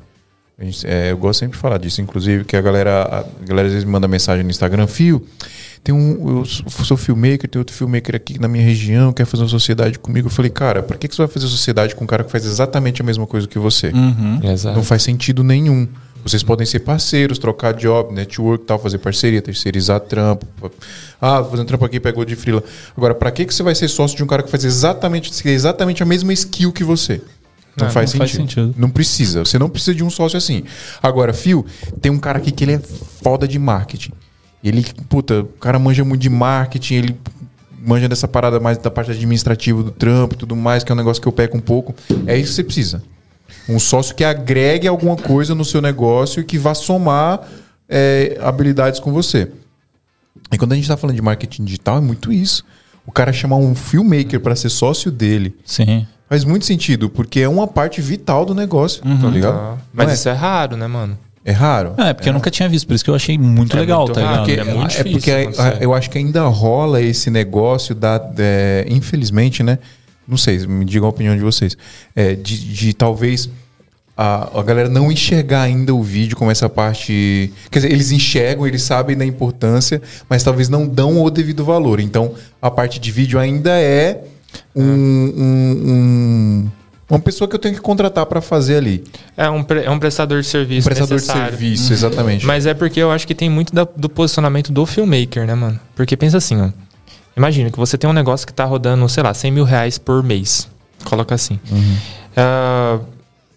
A 0.59 0.65
gente- 0.65 0.87
é, 0.87 1.11
eu 1.13 1.19
gosto 1.19 1.41
sempre 1.41 1.57
de 1.57 1.61
falar 1.61 1.79
disso, 1.79 2.01
inclusive, 2.01 2.45
que 2.45 2.57
a 2.57 2.61
galera, 2.63 3.03
a 3.03 3.45
galera 3.47 3.67
às 3.69 3.73
vezes 3.73 3.85
me 3.85 3.91
manda 3.93 4.09
mensagem 4.09 4.43
no 4.43 4.51
Instagram, 4.51 4.87
Fio, 4.87 5.23
tem 5.85 5.95
um, 5.95 6.39
eu 6.41 6.45
sou 6.45 6.97
filmmaker, 6.97 7.49
tem 7.49 7.59
outro 7.59 7.75
filmmaker 7.77 8.17
aqui 8.17 8.41
na 8.41 8.49
minha 8.49 8.65
região, 8.65 9.13
quer 9.13 9.25
fazer 9.27 9.43
uma 9.45 9.49
sociedade 9.49 9.99
comigo. 9.99 10.27
Eu 10.27 10.31
falei, 10.33 10.51
cara, 10.51 10.83
pra 10.83 10.97
que, 10.97 11.07
que 11.09 11.15
você 11.15 11.23
vai 11.23 11.29
fazer 11.31 11.47
sociedade 11.47 11.95
com 11.95 12.05
um 12.05 12.07
cara 12.07 12.25
que 12.25 12.31
faz 12.33 12.45
exatamente 12.45 13.01
a 13.03 13.05
mesma 13.05 13.27
coisa 13.27 13.47
que 13.47 13.59
você? 13.59 13.93
Exato. 14.43 14.77
Não 14.77 14.83
faz 14.83 15.03
sentido 15.03 15.45
nenhum. 15.45 15.87
Vocês 16.27 16.43
podem 16.43 16.67
ser 16.67 16.81
parceiros, 16.81 17.39
trocar 17.39 17.73
job, 17.73 18.13
network, 18.13 18.65
tal, 18.65 18.81
fazer 18.81 18.99
parceria, 18.99 19.41
terceirizar 19.41 20.01
trampo. 20.01 20.45
Ah, 21.21 21.41
um 21.41 21.65
trampo 21.65 21.85
aqui, 21.85 22.01
pegou 22.01 22.25
de 22.25 22.35
frila. 22.35 22.65
Agora, 22.97 23.15
pra 23.15 23.31
que, 23.31 23.45
que 23.45 23.55
você 23.55 23.63
vai 23.63 23.77
ser 23.77 23.87
sócio 23.87 24.17
de 24.17 24.25
um 24.25 24.27
cara 24.27 24.43
que 24.43 24.51
faz 24.51 24.65
exatamente, 24.65 25.31
exatamente 25.49 26.03
a 26.03 26.07
mesma 26.07 26.33
skill 26.33 26.73
que 26.73 26.83
você? 26.83 27.23
Não, 27.77 27.87
Não, 27.87 27.93
faz, 27.93 28.13
não 28.13 28.19
faz 28.19 28.33
sentido. 28.33 28.49
sentido. 28.49 28.75
Não 28.77 28.91
precisa. 28.91 29.45
Você 29.45 29.57
não 29.57 29.69
precisa 29.69 29.95
de 29.95 30.03
um 30.03 30.11
sócio 30.11 30.37
assim. 30.37 30.65
Agora, 31.01 31.33
Fio, 31.33 31.65
tem 32.01 32.11
um 32.11 32.19
cara 32.19 32.39
aqui 32.39 32.51
que 32.51 32.65
ele 32.65 32.73
é 32.73 32.81
foda 33.23 33.47
de 33.47 33.59
marketing. 33.59 34.13
Ele, 34.65 34.85
puta, 35.09 35.43
o 35.43 35.45
cara 35.45 35.79
manja 35.79 36.05
muito 36.05 36.23
de 36.23 36.31
marketing, 36.31 36.95
ele 36.95 37.17
manja 37.81 38.09
dessa 38.09 38.27
parada 38.27 38.59
mais 38.59 38.79
da 38.79 38.91
parte 38.91 39.13
administrativa 39.13 39.81
do 39.81 39.93
trampo 39.93 40.35
e 40.35 40.39
tudo 40.39 40.57
mais, 40.57 40.83
que 40.83 40.91
é 40.91 40.95
um 40.95 40.99
negócio 40.99 41.23
que 41.23 41.29
eu 41.29 41.33
peco 41.33 41.57
um 41.57 41.61
pouco. 41.61 41.95
É 42.27 42.37
isso 42.37 42.49
que 42.49 42.55
você 42.57 42.65
precisa. 42.65 43.03
Um 43.69 43.79
sócio 43.79 44.15
que 44.15 44.23
agregue 44.25 44.87
alguma 44.87 45.17
coisa 45.17 45.55
no 45.55 45.65
seu 45.65 45.83
negócio 45.83 46.41
e 46.41 46.45
que 46.45 46.57
vá 46.59 46.75
somar 46.75 47.41
é, 47.89 48.39
habilidades 48.41 49.01
com 49.01 49.13
você. 49.13 49.51
E 50.53 50.59
quando 50.59 50.73
a 50.73 50.75
gente 50.77 50.85
está 50.85 50.97
falando 50.97 51.17
de 51.17 51.23
marketing 51.23 51.65
digital, 51.65 51.99
é 51.99 52.01
muito 52.01 52.33
isso. 52.33 52.65
O 53.07 53.13
cara 53.13 53.33
chamar 53.33 53.57
um 53.57 53.75
filmmaker 53.75 54.41
para 54.41 54.55
ser 54.55 54.69
sócio 54.69 55.11
dele 55.11 55.55
Sim. 55.65 56.07
faz 56.29 56.45
muito 56.45 56.65
sentido, 56.67 57.09
porque 57.11 57.41
é 57.41 57.49
uma 57.49 57.67
parte 57.67 58.01
vital 58.01 58.45
do 58.45 58.55
negócio, 58.55 59.03
tá 59.03 59.29
ligado? 59.29 59.57
Ah, 59.59 59.77
Mas 59.93 60.11
é? 60.11 60.15
isso 60.15 60.29
é 60.29 60.33
raro, 60.33 60.77
né, 60.77 60.87
mano? 60.87 61.19
É 61.45 61.53
raro. 61.53 61.95
É, 61.97 62.13
porque 62.13 62.29
eu 62.29 62.33
nunca 62.33 62.51
tinha 62.51 62.69
visto, 62.69 62.87
por 62.89 62.95
isso 62.95 63.05
que 63.05 63.11
eu 63.11 63.15
achei 63.15 63.39
muito 63.39 63.77
É 63.77 63.81
legal, 63.81 64.01
muito 64.01 64.15
tá 64.15 64.21
ligado? 64.21 64.37
porque 64.39 64.53
é 64.53 64.65
muito 64.65 64.97
é 64.97 65.05
porque 65.05 65.11
difícil 65.13 65.35
a- 65.35 65.67
acontecer. 65.69 65.85
eu 65.85 65.95
acho 65.95 66.11
que 66.11 66.19
ainda 66.19 66.43
rola 66.47 67.01
esse 67.01 67.31
negócio 67.31 67.95
da. 67.95 68.21
é, 68.39 68.85
infelizmente, 68.89 69.63
né? 69.63 69.79
Não 70.29 70.37
sei, 70.37 70.59
me 70.67 70.85
digam 70.85 71.07
a 71.07 71.11
opinião 71.11 71.37
de 71.37 71.43
vocês. 71.43 71.77
É, 72.15 72.35
de, 72.35 72.59
de 72.75 72.93
talvez 72.95 73.49
a, 74.17 74.59
a 74.59 74.63
galera 74.63 74.89
não 74.89 75.13
enxergar 75.13 75.63
ainda 75.63 75.95
o 75.95 76.03
vídeo 76.03 76.37
como 76.37 76.51
essa 76.51 76.69
parte. 76.69 77.53
Quer 77.71 77.79
dizer, 77.81 77.93
eles 77.93 78.11
enxergam, 78.13 78.67
eles 78.67 78.83
sabem 78.83 79.17
da 79.17 79.25
importância, 79.25 80.01
mas 80.29 80.43
talvez 80.43 80.69
não 80.69 80.87
dão 80.87 81.23
o 81.23 81.31
devido 81.31 81.65
valor. 81.65 82.01
Então, 82.01 82.35
a 82.61 82.71
parte 82.71 82.99
de 82.99 83.11
vídeo 83.13 83.39
ainda 83.39 83.71
é 83.79 84.25
um- 84.75 84.83
um- 84.83 85.91
um- 85.91 86.71
uma 87.09 87.21
pessoa 87.21 87.47
que 87.47 87.55
eu 87.55 87.59
tenho 87.59 87.75
que 87.75 87.81
contratar 87.81 88.27
para 88.27 88.41
fazer 88.41 88.77
ali. 88.79 89.05
É 89.37 89.49
um, 89.49 89.63
pre- 89.63 89.85
é 89.85 89.91
um 89.91 89.99
prestador 89.99 90.41
de 90.41 90.49
Um 90.49 90.51
serviço. 90.51 90.85
prestador 90.89 91.19
de 91.19 91.23
necessário. 91.27 91.51
serviço, 91.57 91.93
exatamente. 91.93 92.45
Mas 92.47 92.67
é 92.67 92.75
porque 92.75 92.99
eu 93.01 93.11
acho 93.13 93.27
que 93.27 93.35
tem 93.35 93.49
muito 93.49 93.73
da- 93.75 93.87
do 93.97 94.09
posicionamento 94.09 94.73
do 94.73 94.85
filmmaker, 94.87 95.47
né, 95.47 95.55
mano? 95.55 95.79
Porque 95.95 96.17
pensa 96.17 96.39
assim, 96.39 96.61
ó. 96.61 96.71
Imagina 97.37 97.71
que 97.71 97.79
você 97.79 97.99
tem 97.99 98.09
um 98.09 98.13
negócio 98.13 98.47
que 98.47 98.53
tá 98.53 98.65
rodando, 98.65 99.09
sei 99.09 99.23
lá, 99.23 99.35
100 99.35 99.51
mil 99.51 99.65
reais 99.65 99.99
por 99.99 100.23
mês. 100.23 100.69
Coloca 101.05 101.35
assim. 101.35 101.59
Ah, 102.37 102.99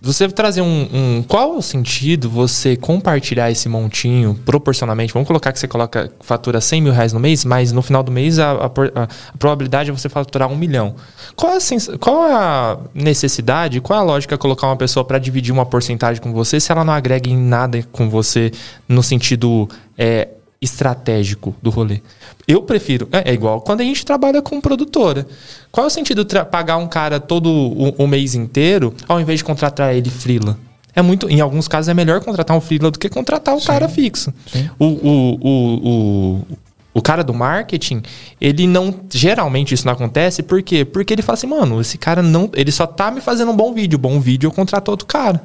você 0.01 0.29
trazer 0.29 0.61
um, 0.61 0.87
um- 0.93 1.23
Qual 1.27 1.57
o 1.57 1.61
sentido 1.61 2.29
você 2.29 2.77
compartilhar 2.77 3.51
esse 3.51 3.67
montinho 3.67 4.33
proporcionalmente? 4.45 5.11
Vamos 5.13 5.27
colocar 5.27 5.51
que 5.51 5.59
você 5.59 5.67
coloca, 5.67 6.09
fatura 6.21 6.61
100 6.61 6.81
mil 6.81 6.93
reais 6.93 7.11
no 7.11 7.19
mês, 7.19 7.43
mas 7.43 7.71
no 7.73 7.81
final 7.81 8.01
do 8.01 8.09
mês 8.11 8.39
a, 8.39 8.51
a- 8.51 8.65
a 9.03 9.37
probabilidade 9.37 9.89
é 9.89 9.93
você 9.93 10.07
faturar 10.07 10.47
um 10.49 10.55
milhão. 10.55 10.95
Qual 11.35 11.53
a, 11.53 11.59
sens- 11.59 11.89
qual 11.99 12.21
a 12.31 12.79
necessidade, 12.93 13.81
qual 13.81 13.99
a 13.99 14.03
lógica 14.03 14.37
colocar 14.37 14.67
uma 14.67 14.77
pessoa 14.77 15.03
para 15.03 15.19
dividir 15.19 15.51
uma 15.51 15.65
porcentagem 15.65 16.21
com 16.21 16.31
você 16.31 16.59
se 16.61 16.71
ela 16.71 16.85
não 16.85 16.93
agrega 16.93 17.29
em 17.29 17.37
nada 17.37 17.83
com 17.91 18.09
você 18.09 18.51
no 18.87 19.03
sentido 19.03 19.67
é, 19.97 20.29
estratégico 20.61 21.55
do 21.61 21.69
rolê? 21.69 22.01
Eu 22.47 22.61
prefiro. 22.63 23.07
É, 23.11 23.31
é 23.31 23.33
igual 23.33 23.61
quando 23.61 23.81
a 23.81 23.83
gente 23.83 24.05
trabalha 24.05 24.41
com 24.41 24.59
produtora. 24.59 25.27
Qual 25.71 25.85
é 25.85 25.87
o 25.87 25.91
sentido 25.91 26.25
pagar 26.45 26.77
um 26.77 26.87
cara 26.87 27.19
todo 27.19 27.49
o, 27.49 27.89
o 28.03 28.07
mês 28.07 28.35
inteiro 28.35 28.93
ao 29.07 29.19
invés 29.19 29.39
de 29.39 29.45
contratar 29.45 29.95
ele 29.95 30.09
frila? 30.09 30.57
É 30.95 31.01
muito, 31.01 31.29
em 31.29 31.39
alguns 31.39 31.67
casos 31.67 31.87
é 31.87 31.93
melhor 31.93 32.19
contratar 32.21 32.57
um 32.57 32.61
freela 32.61 32.91
do 32.91 32.99
que 32.99 33.07
contratar 33.09 33.55
o 33.55 33.63
cara 33.63 33.87
fixo. 33.87 34.33
O, 34.77 34.85
o, 34.85 35.39
o, 35.41 35.89
o, 35.89 36.47
o 36.95 37.01
cara 37.01 37.23
do 37.23 37.33
marketing, 37.33 38.01
ele 38.41 38.67
não. 38.67 38.93
Geralmente 39.09 39.73
isso 39.73 39.85
não 39.85 39.93
acontece, 39.93 40.41
por 40.43 40.61
quê? 40.61 40.83
Porque 40.83 41.13
ele 41.13 41.21
fala 41.21 41.37
assim, 41.37 41.47
mano, 41.47 41.79
esse 41.79 41.97
cara 41.97 42.21
não. 42.21 42.49
Ele 42.53 42.71
só 42.71 42.85
tá 42.87 43.11
me 43.11 43.21
fazendo 43.21 43.51
um 43.51 43.55
bom 43.55 43.73
vídeo. 43.73 43.97
Bom 43.97 44.19
vídeo, 44.19 44.47
eu 44.47 44.51
contrato 44.51 44.89
outro 44.89 45.05
cara. 45.05 45.41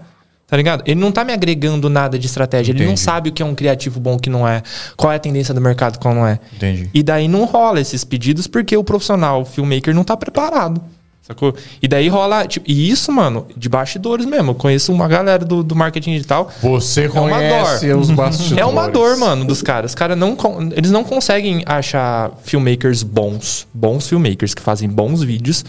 Tá 0.47 0.57
ligado? 0.57 0.83
Ele 0.87 1.01
não 1.01 1.11
tá 1.11 1.25
me 1.25 1.33
agregando 1.33 1.89
nada 1.89 2.19
de 2.19 2.27
estratégia. 2.27 2.73
Ele 2.73 2.81
não 2.81 2.93
Entendi. 2.93 3.01
sabe 3.01 3.29
o 3.31 3.33
que 3.33 3.43
é 3.43 3.47
um 3.47 3.55
criativo 3.55 3.99
bom, 3.99 4.15
o 4.15 4.19
que 4.19 4.29
não 4.29 4.47
é. 4.47 4.63
Qual 4.97 5.13
é 5.13 5.17
a 5.17 5.19
tendência 5.19 5.55
do 5.55 5.61
mercado, 5.61 5.99
qual 5.99 6.15
não 6.15 6.27
é. 6.27 6.39
Entendi. 6.55 6.91
E 6.93 7.03
daí 7.03 7.27
não 7.27 7.45
rola 7.45 7.81
esses 7.81 8.05
pedidos 8.05 8.47
porque 8.47 8.77
o 8.77 8.85
profissional, 8.85 9.43
o 9.43 9.45
filmmaker, 9.45 9.95
não 9.95 10.05
tá 10.05 10.17
preparado. 10.17 10.83
Sacou? 11.27 11.55
E 11.81 11.89
daí 11.89 12.07
rola. 12.09 12.47
Tipo, 12.47 12.71
e 12.71 12.91
isso, 12.91 13.11
mano, 13.11 13.47
de 13.57 13.67
bastidores 13.67 14.27
mesmo. 14.27 14.51
Eu 14.51 14.55
conheço 14.55 14.93
uma 14.93 15.09
galera 15.09 15.43
do, 15.43 15.63
do 15.63 15.75
marketing 15.75 16.13
digital. 16.13 16.51
Você 16.61 17.07
uma 17.07 17.23
conhece 17.23 17.91
os 17.95 18.11
bastidores. 18.11 18.59
É 18.61 18.67
uma 18.67 18.89
dor, 18.89 19.17
mano, 19.17 19.47
dos 19.47 19.63
caras. 19.63 19.93
Os 19.93 19.95
caras 19.95 20.19
não, 20.19 20.37
eles 20.77 20.91
não 20.91 21.03
conseguem 21.03 21.63
achar 21.65 22.31
filmmakers 22.43 23.03
bons, 23.03 23.67
bons 23.73 24.07
filmmakers 24.07 24.53
que 24.53 24.61
fazem 24.61 24.87
bons 24.87 25.23
vídeos, 25.23 25.65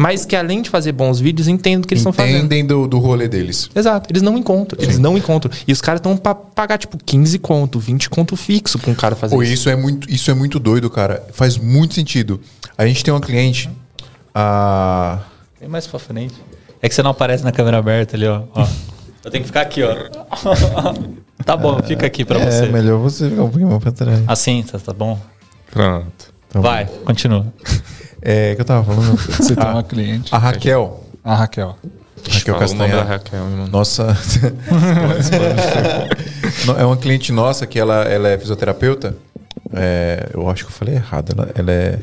mas 0.00 0.24
que 0.24 0.34
além 0.34 0.62
de 0.62 0.70
fazer 0.70 0.92
bons 0.92 1.20
vídeos, 1.20 1.46
entendem 1.46 1.80
o 1.80 1.82
que 1.82 1.92
eles 1.92 2.00
estão 2.00 2.10
fazendo. 2.10 2.38
Entendem 2.38 2.66
do, 2.66 2.88
do 2.88 2.98
rolê 2.98 3.28
deles. 3.28 3.68
Exato, 3.74 4.10
eles 4.10 4.22
não 4.22 4.38
encontram, 4.38 4.82
eles 4.82 4.98
não 4.98 5.18
encontram. 5.18 5.52
E 5.68 5.72
os 5.72 5.82
caras 5.82 5.98
estão 5.98 6.16
pra 6.16 6.34
pagar, 6.34 6.78
tipo, 6.78 6.96
15 6.96 7.38
conto, 7.38 7.78
20 7.78 8.08
conto 8.08 8.34
fixo 8.34 8.78
pra 8.78 8.90
um 8.90 8.94
cara 8.94 9.14
fazer 9.14 9.36
Pô, 9.36 9.42
isso. 9.42 9.52
isso 9.52 9.68
é 9.68 9.76
muito, 9.76 10.10
isso 10.10 10.30
é 10.30 10.34
muito 10.34 10.58
doido, 10.58 10.88
cara. 10.88 11.22
Faz 11.34 11.58
muito 11.58 11.92
sentido. 11.92 12.40
A 12.78 12.86
gente 12.86 13.04
tem 13.04 13.12
uma 13.12 13.20
cliente, 13.20 13.68
a 14.34 15.18
Vem 15.60 15.68
mais 15.68 15.86
pra 15.86 15.98
frente. 15.98 16.34
É 16.80 16.88
que 16.88 16.94
você 16.94 17.02
não 17.02 17.10
aparece 17.10 17.44
na 17.44 17.52
câmera 17.52 17.76
aberta 17.76 18.16
ali, 18.16 18.26
ó. 18.26 18.44
ó. 18.54 18.66
Eu 19.22 19.30
tenho 19.30 19.44
que 19.44 19.48
ficar 19.48 19.60
aqui, 19.60 19.82
ó. 19.82 19.94
tá 21.44 21.58
bom, 21.58 21.78
fica 21.82 22.06
aqui 22.06 22.24
pra 22.24 22.38
você. 22.38 22.64
É, 22.64 22.68
melhor 22.68 22.98
você 22.98 23.28
ficar 23.28 23.42
um 23.42 23.50
pouquinho 23.50 23.68
mais 23.68 23.82
pra 23.82 23.92
trás. 23.92 24.22
Assim, 24.26 24.62
tá, 24.62 24.78
tá 24.78 24.94
bom? 24.94 25.20
Pronto. 25.70 26.32
Tá 26.48 26.58
bom. 26.58 26.62
Vai, 26.62 26.86
continua. 27.04 27.52
É, 28.22 28.54
que 28.54 28.60
eu 28.60 28.64
tava 28.64 28.84
falando. 28.84 29.16
Você 29.36 29.54
tem 29.56 29.66
uma 29.68 29.82
cliente. 29.82 30.34
A 30.34 30.38
Raquel. 30.38 31.04
A 31.24 31.34
Raquel. 31.34 31.76
Raquel 32.30 32.54
Castanha. 32.56 33.02
Raquel. 33.02 33.44
Nossa. 33.70 34.16
É 36.78 36.84
uma 36.84 36.96
cliente 36.96 37.32
nossa 37.32 37.66
que 37.66 37.78
ela, 37.78 38.02
ela 38.04 38.28
é 38.28 38.38
fisioterapeuta. 38.38 39.14
É, 39.72 40.28
eu 40.34 40.48
acho 40.50 40.64
que 40.64 40.70
eu 40.70 40.74
falei 40.74 40.94
errado. 40.96 41.32
Ela, 41.36 41.48
ela 41.54 41.72
é. 41.72 41.98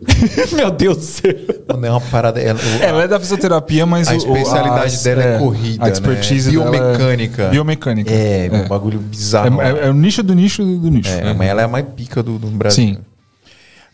Meu 0.54 0.70
Deus 0.70 0.96
do 0.98 1.02
céu. 1.02 1.34
Não 1.76 1.84
é 1.84 1.90
uma 1.90 2.00
parada. 2.00 2.40
Ela, 2.40 2.58
o- 2.58 2.82
Ela 2.82 3.02
é 3.02 3.08
da 3.08 3.18
fisioterapia, 3.18 3.84
mas 3.84 4.08
A 4.08 4.12
o- 4.12 4.16
especialidade 4.16 4.94
as- 4.94 5.02
dela 5.02 5.22
é 5.24 5.38
corrida, 5.38 5.84
A 5.84 5.88
expertise 5.90 6.50
né? 6.56 6.58
dela 6.64 6.70
Biomecânica. 6.70 7.42
É 7.42 7.50
biomecânica. 7.50 8.10
é, 8.12 8.50
um 8.52 8.68
bagulho 8.68 8.98
bizarro. 9.00 9.60
É, 9.60 9.68
é- 9.70 9.86
é 9.86 9.90
o 9.90 9.94
nicho 9.94 10.22
do 10.22 10.34
nicho 10.34 10.62
do 10.64 10.88
nicho. 10.90 11.10
É, 11.10 11.34
mas 11.34 11.48
ela 11.48 11.62
é 11.62 11.64
a 11.64 11.68
mais 11.68 11.84
pica 11.96 12.22
do, 12.22 12.38
do 12.38 12.46
Brasil. 12.48 12.84
Sim. 12.94 12.98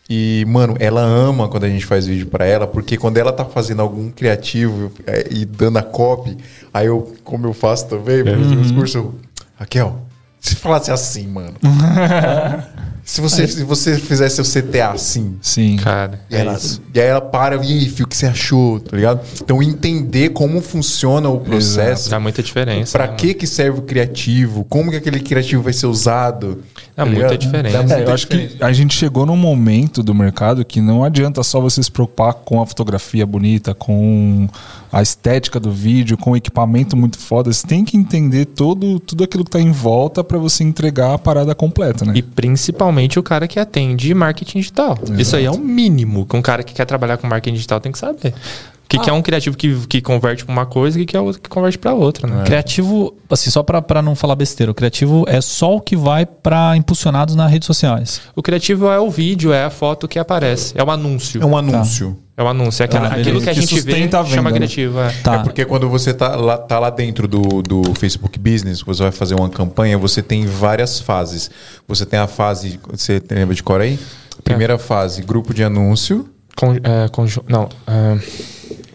E, 0.09 0.45
mano, 0.47 0.75
ela 0.79 1.01
ama 1.01 1.47
quando 1.47 1.63
a 1.63 1.69
gente 1.69 1.85
faz 1.85 2.05
vídeo 2.05 2.27
pra 2.27 2.45
ela, 2.45 2.67
porque 2.67 2.95
quando 2.95 3.17
ela 3.17 3.31
tá 3.33 3.43
fazendo 3.43 3.81
algum 3.81 4.11
criativo 4.11 4.91
é, 5.07 5.27
e 5.31 5.45
dando 5.45 5.77
a 5.77 5.83
copy, 5.83 6.37
aí 6.73 6.85
eu, 6.87 7.15
como 7.23 7.47
eu 7.47 7.53
faço 7.53 7.87
também, 7.87 8.23
meu 8.23 8.35
Uhum. 8.35 8.61
discurso, 8.61 8.97
eu, 8.99 9.15
Raquel, 9.57 10.01
se 10.39 10.55
falasse 10.55 10.91
assim, 10.91 11.25
mano. 11.27 11.55
se, 13.05 13.21
você, 13.21 13.47
se 13.47 13.63
você 13.63 13.99
fizesse 13.99 14.41
o 14.41 14.43
CTA 14.43 14.89
assim. 14.93 15.35
Sim. 15.39 15.75
Cara, 15.77 16.19
E, 16.29 16.35
é 16.35 16.39
ela, 16.39 16.59
e 16.91 16.99
aí 16.99 17.07
ela 17.07 17.21
para, 17.21 17.55
e 17.57 17.59
aí, 17.71 17.87
Fio, 17.87 18.05
o 18.05 18.09
que 18.09 18.17
você 18.17 18.25
achou? 18.25 18.79
Tá 18.79 18.97
ligado? 18.97 19.21
Então, 19.41 19.61
entender 19.61 20.29
como 20.29 20.59
funciona 20.59 21.29
o 21.29 21.39
processo. 21.39 22.09
Dá 22.09 22.19
muita 22.19 22.41
diferença. 22.41 22.97
Pra 22.97 23.07
né, 23.07 23.13
que 23.15 23.35
que 23.35 23.45
serve 23.45 23.77
o 23.79 23.83
criativo? 23.83 24.65
Como 24.65 24.89
que 24.89 24.97
aquele 24.97 25.19
criativo 25.19 25.61
vai 25.61 25.71
ser 25.71 25.85
usado? 25.85 26.63
Dá 26.95 27.03
Tá 27.03 27.05
muita 27.05 27.21
ligado? 27.27 27.37
diferença. 27.37 27.77
Dá 27.77 27.79
É, 27.79 27.83
É, 27.83 27.95
muita 27.97 28.09
eu 28.09 28.13
acho 28.13 28.27
que 28.27 28.57
a 28.59 28.73
gente 28.73 28.95
chegou 28.95 29.25
num 29.25 29.37
momento 29.37 30.01
do 30.01 30.13
mercado 30.15 30.65
que 30.65 30.81
não 30.81 31.03
adianta 31.03 31.43
só 31.43 31.61
você 31.61 31.83
se 31.83 31.91
preocupar 31.91 32.33
com 32.33 32.59
a 32.59 32.65
fotografia 32.65 33.25
bonita, 33.25 33.75
com 33.75 34.47
a 34.91 35.01
estética 35.01 35.59
do 35.59 35.71
vídeo, 35.71 36.17
com 36.17 36.31
o 36.31 36.37
equipamento 36.37 36.95
muito 36.97 37.19
foda. 37.19 37.51
Você 37.53 37.67
tem 37.67 37.83
que 37.85 37.97
entender 37.97 38.45
todo, 38.45 38.99
tudo 38.99 39.23
aquilo 39.25 39.43
que 39.43 39.51
tá 39.51 39.59
em 39.59 39.71
volta 39.71 40.23
para 40.23 40.37
você 40.39 40.63
entregar 40.63 41.13
a 41.13 41.17
parada 41.19 41.53
completa, 41.53 42.03
né? 42.05 42.13
E 42.15 42.21
principalmente 42.21 42.94
o 43.19 43.23
cara 43.23 43.47
que 43.47 43.59
atende 43.59 44.13
marketing 44.13 44.59
digital. 44.59 44.97
Isso 45.17 45.35
aí 45.35 45.45
é 45.45 45.51
o 45.51 45.57
mínimo 45.57 46.25
que 46.25 46.35
um 46.35 46.41
cara 46.41 46.63
que 46.63 46.73
quer 46.73 46.85
trabalhar 46.85 47.17
com 47.17 47.27
marketing 47.27 47.55
digital 47.55 47.79
tem 47.79 47.91
que 47.91 47.97
saber. 47.97 48.33
O 48.85 48.87
que, 48.87 48.99
que 48.99 49.09
é 49.09 49.13
um 49.13 49.21
criativo 49.21 49.57
que, 49.57 49.75
que 49.87 49.99
converte 50.01 50.45
pra 50.45 50.53
uma 50.53 50.65
coisa 50.65 50.97
e 50.97 51.01
o 51.01 51.05
que, 51.05 51.11
que 51.11 51.17
é 51.17 51.19
outro 51.19 51.41
que 51.41 51.49
converte 51.49 51.77
pra 51.77 51.93
outra, 51.93 52.27
né? 52.27 52.43
Criativo, 52.45 53.15
assim, 53.29 53.49
só 53.49 53.63
pra, 53.63 53.81
pra 53.81 54.01
não 54.01 54.15
falar 54.15 54.35
besteira, 54.35 54.71
o 54.71 54.75
criativo 54.75 55.25
é 55.27 55.41
só 55.41 55.75
o 55.75 55.81
que 55.81 55.95
vai 55.95 56.25
pra 56.25 56.77
impulsionados 56.77 57.35
nas 57.35 57.51
redes 57.51 57.65
sociais. 57.65 58.21
O 58.35 58.43
criativo 58.43 58.87
é 58.87 58.99
o 58.99 59.09
vídeo, 59.09 59.51
é 59.51 59.65
a 59.65 59.69
foto 59.71 60.07
que 60.07 60.19
aparece, 60.19 60.73
é 60.77 60.83
o 60.83 60.89
anúncio. 60.91 61.41
É 61.41 61.45
um 61.45 61.57
anúncio. 61.57 62.15
É 62.37 62.43
o 62.43 62.47
anúncio, 62.47 62.83
é 62.83 62.85
aquela- 62.85 63.07
Ah, 63.07 63.15
aquilo 63.15 63.41
que 63.41 63.49
a 63.49 63.53
Que 63.53 63.61
gente 63.61 63.73
vê 63.75 63.81
sustenta 63.81 64.19
a 64.19 64.21
venda, 64.21 64.35
chama 64.35 64.49
né? 64.51 64.57
criativo. 64.57 64.99
É. 64.99 65.09
Tá. 65.23 65.35
É 65.35 65.37
porque 65.39 65.65
quando 65.65 65.89
você 65.89 66.13
tá 66.13 66.35
lá, 66.35 66.57
tá 66.57 66.77
lá 66.77 66.89
dentro 66.89 67.27
do, 67.27 67.61
do 67.63 67.81
Facebook 67.97 68.37
Business, 68.37 68.81
você 68.81 69.01
vai 69.03 69.11
fazer 69.11 69.35
uma 69.35 69.49
campanha, 69.49 69.97
você 69.97 70.21
tem 70.21 70.45
várias 70.45 70.99
fases. 70.99 71.49
Você 71.87 72.05
tem 72.05 72.19
a 72.19 72.27
fase, 72.27 72.79
você 72.91 73.21
lembra 73.31 73.55
de 73.55 73.63
cor 73.63 73.81
aí? 73.81 73.97
Primeira 74.43 74.77
fase, 74.77 75.21
grupo 75.23 75.53
de 75.53 75.63
anúncio. 75.63 76.29
Con, 76.57 76.73
é, 76.83 77.07
conju- 77.09 77.43
não, 77.49 77.67
é, 77.87 78.17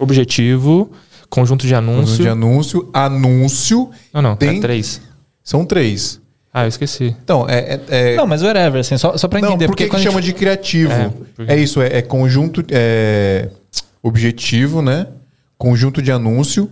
objetivo, 0.00 0.90
conjunto 1.28 1.66
de 1.66 1.74
Conjunto 1.74 1.90
anúncio. 1.92 2.22
de 2.24 2.28
anúncio, 2.28 2.90
anúncio. 2.92 3.90
Não, 4.12 4.22
não, 4.22 4.36
Tem- 4.36 4.58
é 4.58 4.60
três. 4.60 5.00
São 5.44 5.64
três. 5.64 6.20
Ah, 6.52 6.64
eu 6.64 6.68
esqueci. 6.68 7.14
Então, 7.22 7.48
é. 7.48 7.80
é- 7.88 8.12
é- 8.14 8.16
Não, 8.16 8.26
mas 8.26 8.42
whatever, 8.42 8.80
assim, 8.80 8.96
só, 8.98 9.16
só 9.16 9.28
pra 9.28 9.40
Não, 9.40 9.50
entender. 9.50 9.66
por 9.68 9.76
que, 9.76 9.84
que 9.84 9.90
quando 9.90 10.00
a 10.00 10.04
chama 10.04 10.20
gente- 10.20 10.32
de 10.34 10.38
criativo? 10.38 10.92
É, 10.92 11.02
É, 11.04 11.10
porque- 11.36 11.54
isso, 11.56 11.80
é, 11.80 11.98
é 11.98 12.02
conjunto. 12.02 12.64
É, 12.70 13.48
objetivo, 14.02 14.82
né? 14.82 15.06
Conjunto 15.56 16.02
de 16.02 16.10
anúncio. 16.10 16.68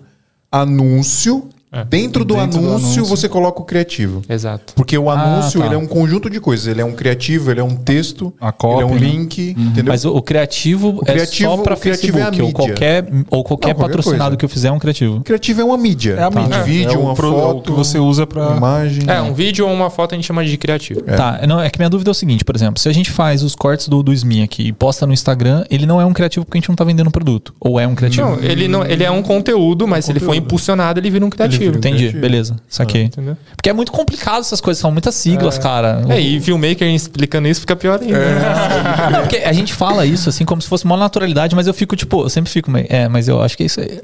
Anúncio. 0.50 1.48
É. 1.70 1.84
Dentro, 1.84 2.24
do, 2.24 2.34
Dentro 2.34 2.60
do 2.60 2.66
anúncio, 2.68 2.86
anúncio. 2.86 3.04
você 3.04 3.28
coloca 3.28 3.60
o 3.60 3.64
criativo. 3.64 4.22
Exato. 4.28 4.72
Porque 4.74 4.96
o 4.96 5.10
anúncio 5.10 5.60
tá. 5.60 5.66
ele 5.66 5.74
é 5.74 5.78
um 5.78 5.86
conjunto 5.86 6.30
de 6.30 6.40
coisas. 6.40 6.66
Ele 6.66 6.80
é 6.80 6.84
um 6.84 6.92
criativo, 6.92 7.50
ele 7.50 7.60
é 7.60 7.64
um 7.64 7.76
texto, 7.76 8.32
A 8.40 8.50
copy, 8.52 8.74
ele 8.74 8.82
é 8.82 8.86
um 8.86 8.94
né? 8.94 8.98
link, 9.00 9.50
entendeu? 9.58 9.84
Mas 9.92 10.04
o, 10.04 10.14
o 10.16 10.22
criativo, 10.22 10.94
criativo- 11.04 11.52
é 11.52 11.56
só 11.56 11.62
pra 11.62 11.74
o 11.74 11.76
criativo 11.78 12.18
é 12.18 12.22
a 12.22 12.24
Facebook, 12.32 12.40
ou 12.42 12.46
mídia. 12.48 12.74
qualquer, 12.74 13.04
ou 13.04 13.04
qualquer 13.04 13.22
Não, 13.28 13.44
qualquer 13.44 13.74
patrocinado 13.74 14.22
coisa. 14.30 14.36
que 14.38 14.44
eu 14.44 14.48
fizer 14.48 14.68
é 14.68 14.72
um 14.72 14.78
criativo. 14.78 15.16
O 15.18 15.20
criativo 15.22 15.60
é 15.60 15.64
uma 15.64 15.76
mídia. 15.76 16.12
É 16.18 16.22
a 16.22 16.30
mídia. 16.30 16.58
Um 16.60 16.64
vídeo, 16.64 16.92
É 16.92 16.96
o 16.96 17.00
uma 17.02 17.14
pro- 17.14 17.26
é 17.26 17.30
o 17.30 17.34
foto, 17.34 17.62
que 17.64 17.70
você 17.72 17.98
usa 17.98 18.26
pra- 18.26 18.48
uma 18.48 18.56
imagem. 18.56 19.02
É, 19.06 19.20
um 19.20 19.34
vídeo 19.34 19.66
ou 19.66 19.72
uma 19.72 19.90
foto 19.90 20.14
a 20.14 20.16
gente 20.16 20.26
chama 20.26 20.44
de 20.44 20.56
criativo. 20.56 21.02
Tá, 21.02 21.40
não, 21.46 21.60
é 21.60 21.68
que 21.68 21.78
minha 21.78 21.90
dúvida 21.90 22.10
é 22.10 22.12
o 22.12 22.14
seguinte, 22.14 22.44
por 22.44 22.56
exemplo, 22.56 22.80
se 22.80 22.88
a 22.88 22.92
gente 22.92 23.10
faz 23.10 23.42
os 23.42 23.54
cortes 23.54 23.88
do, 23.88 24.02
do 24.02 24.12
SMI 24.12 24.42
aqui 24.42 24.68
e 24.68 24.72
posta 24.72 25.06
no 25.06 25.12
Instagram, 25.12 25.64
ele 25.70 25.84
não 25.84 26.00
é 26.00 26.06
um 26.06 26.12
criativo 26.14 26.46
porque 26.46 26.56
a 26.56 26.60
gente 26.60 26.68
não 26.70 26.76
tá 26.76 26.84
vendendo 26.84 27.10
produto. 27.10 27.52
Ou 27.60 27.78
é 27.78 27.86
um 27.86 27.94
criativo? 27.94 28.26
Não, 28.26 28.38
ele, 28.42 28.68
não, 28.68 28.84
ele 28.86 29.04
é 29.04 29.10
um 29.10 29.22
conteúdo, 29.22 29.86
mas 29.86 30.06
se 30.06 30.12
ele 30.12 30.20
for 30.20 30.34
impulsionado, 30.34 30.98
ele 30.98 31.10
vira 31.10 31.26
um 31.26 31.30
criativo. 31.30 31.57
Entendi, 31.66 31.96
criativo. 31.98 32.20
beleza, 32.20 32.56
saquei. 32.68 33.04
Entendeu? 33.04 33.36
Porque 33.56 33.68
é 33.68 33.72
muito 33.72 33.92
complicado 33.92 34.40
essas 34.40 34.60
coisas, 34.60 34.80
são 34.80 34.90
muitas 34.90 35.14
siglas, 35.14 35.58
cara. 35.58 36.02
É, 36.08 36.20
e 36.20 36.40
filmmaker 36.40 36.86
explicando 36.88 37.48
isso 37.48 37.60
fica 37.60 37.74
pior 37.76 38.00
ainda. 38.00 38.18
né? 38.18 39.08
Não, 39.12 39.20
porque 39.22 39.36
a 39.38 39.52
gente 39.52 39.72
fala 39.74 40.06
isso 40.06 40.28
assim 40.28 40.44
como 40.44 40.60
se 40.62 40.68
fosse 40.68 40.84
uma 40.84 40.96
naturalidade, 40.96 41.54
mas 41.56 41.66
eu 41.66 41.74
fico 41.74 41.96
tipo, 41.96 42.22
eu 42.22 42.28
sempre 42.28 42.50
fico, 42.50 42.70
meio, 42.70 42.86
é, 42.88 43.08
mas 43.08 43.28
eu 43.28 43.40
acho 43.42 43.56
que 43.56 43.62
é 43.64 43.66
isso 43.66 43.80
aí. 43.80 44.00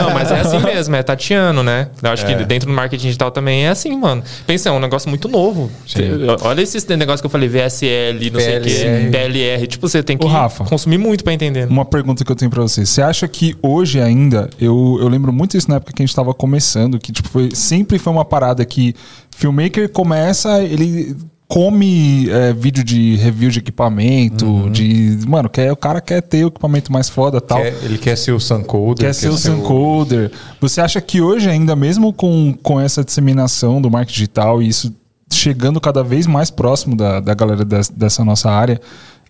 Não, 0.00 0.14
mas 0.14 0.30
é 0.30 0.40
assim 0.40 0.58
mesmo, 0.60 0.94
é 0.96 1.02
tatiano, 1.02 1.62
né? 1.62 1.88
Eu 2.02 2.10
acho 2.10 2.24
que 2.26 2.34
dentro 2.44 2.68
do 2.68 2.74
marketing 2.74 3.06
digital 3.06 3.30
também 3.30 3.66
é 3.66 3.68
assim, 3.70 3.96
mano. 3.96 4.22
Pensa, 4.46 4.68
é 4.68 4.72
um 4.72 4.80
negócio 4.80 5.08
muito 5.08 5.28
novo. 5.28 5.70
Cê- 5.86 6.10
Olha 6.42 6.62
esses 6.62 6.84
negócios 6.86 7.20
que 7.20 7.26
eu 7.26 7.30
falei, 7.30 7.48
VSL, 7.48 8.30
não 8.30 8.40
sei 8.40 8.58
o 8.58 8.62
quê, 8.62 8.70
PLR. 8.70 9.10
PLR. 9.10 9.66
Tipo, 9.66 9.88
você 9.88 10.02
tem 10.02 10.16
que 10.16 10.24
Ô, 10.24 10.28
Rafa. 10.28 10.64
consumir 10.64 10.98
muito 10.98 11.24
pra 11.24 11.32
entender. 11.32 11.62
né? 11.62 11.66
Uma 11.70 11.84
pergunta 11.84 12.24
que 12.24 12.30
eu 12.30 12.36
tenho 12.36 12.50
pra 12.50 12.62
você. 12.62 12.84
Você 12.84 13.02
acha 13.02 13.26
que 13.28 13.56
hoje 13.62 14.00
ainda, 14.00 14.48
eu, 14.60 14.98
eu 15.00 15.08
lembro 15.08 15.32
muito 15.32 15.56
isso 15.56 15.68
na 15.68 15.76
época 15.76 15.92
que 15.92 16.02
a 16.02 16.06
gente 16.06 16.14
tava 16.14 16.32
começando, 16.34 16.91
que 16.98 17.12
tipo, 17.12 17.28
foi, 17.28 17.50
sempre 17.54 17.98
foi 17.98 18.12
uma 18.12 18.24
parada 18.24 18.64
que 18.64 18.94
filmmaker 19.36 19.88
começa, 19.90 20.62
ele 20.62 21.16
come 21.48 22.30
é, 22.30 22.52
vídeo 22.52 22.82
de 22.82 23.16
review 23.16 23.50
de 23.50 23.58
equipamento, 23.58 24.46
Uhum. 24.46 24.70
de. 24.70 25.18
Mano, 25.28 25.50
quer, 25.50 25.70
o 25.70 25.76
cara 25.76 26.00
quer 26.00 26.22
ter 26.22 26.44
o 26.44 26.48
equipamento 26.48 26.90
mais 26.90 27.10
foda 27.10 27.40
tal. 27.42 27.58
Quer- 27.60 27.74
ele 27.82 27.98
quer 27.98 28.16
ser 28.16 28.32
o 28.32 28.40
Suncoder. 28.40 29.06
Quer 29.06 29.12
ser 29.12 29.28
o 29.28 29.36
Suncoder. 29.36 30.32
Você 30.60 30.80
acha 30.80 30.98
que 31.00 31.20
hoje, 31.20 31.50
ainda 31.50 31.76
mesmo 31.76 32.10
com, 32.12 32.54
com 32.62 32.80
essa 32.80 33.04
disseminação 33.04 33.82
do 33.82 33.90
marketing 33.90 34.14
digital 34.14 34.62
e 34.62 34.68
isso 34.68 34.94
chegando 35.30 35.80
cada 35.80 36.02
vez 36.02 36.26
mais 36.26 36.50
próximo 36.50 36.96
da, 36.96 37.20
da 37.20 37.34
galera 37.34 37.64
des- 37.64 37.88
dessa 37.90 38.24
nossa 38.24 38.50
área, 38.50 38.80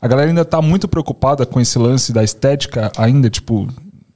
a 0.01 0.07
galera 0.07 0.29
ainda 0.29 0.45
tá 0.45 0.63
muito 0.63 0.87
preocupada 0.87 1.45
com 1.45 1.61
esse 1.61 1.77
lance 1.79 2.13
da 2.13 2.23
estética, 2.23 2.91
ainda, 2.97 3.29
tipo, 3.31 3.67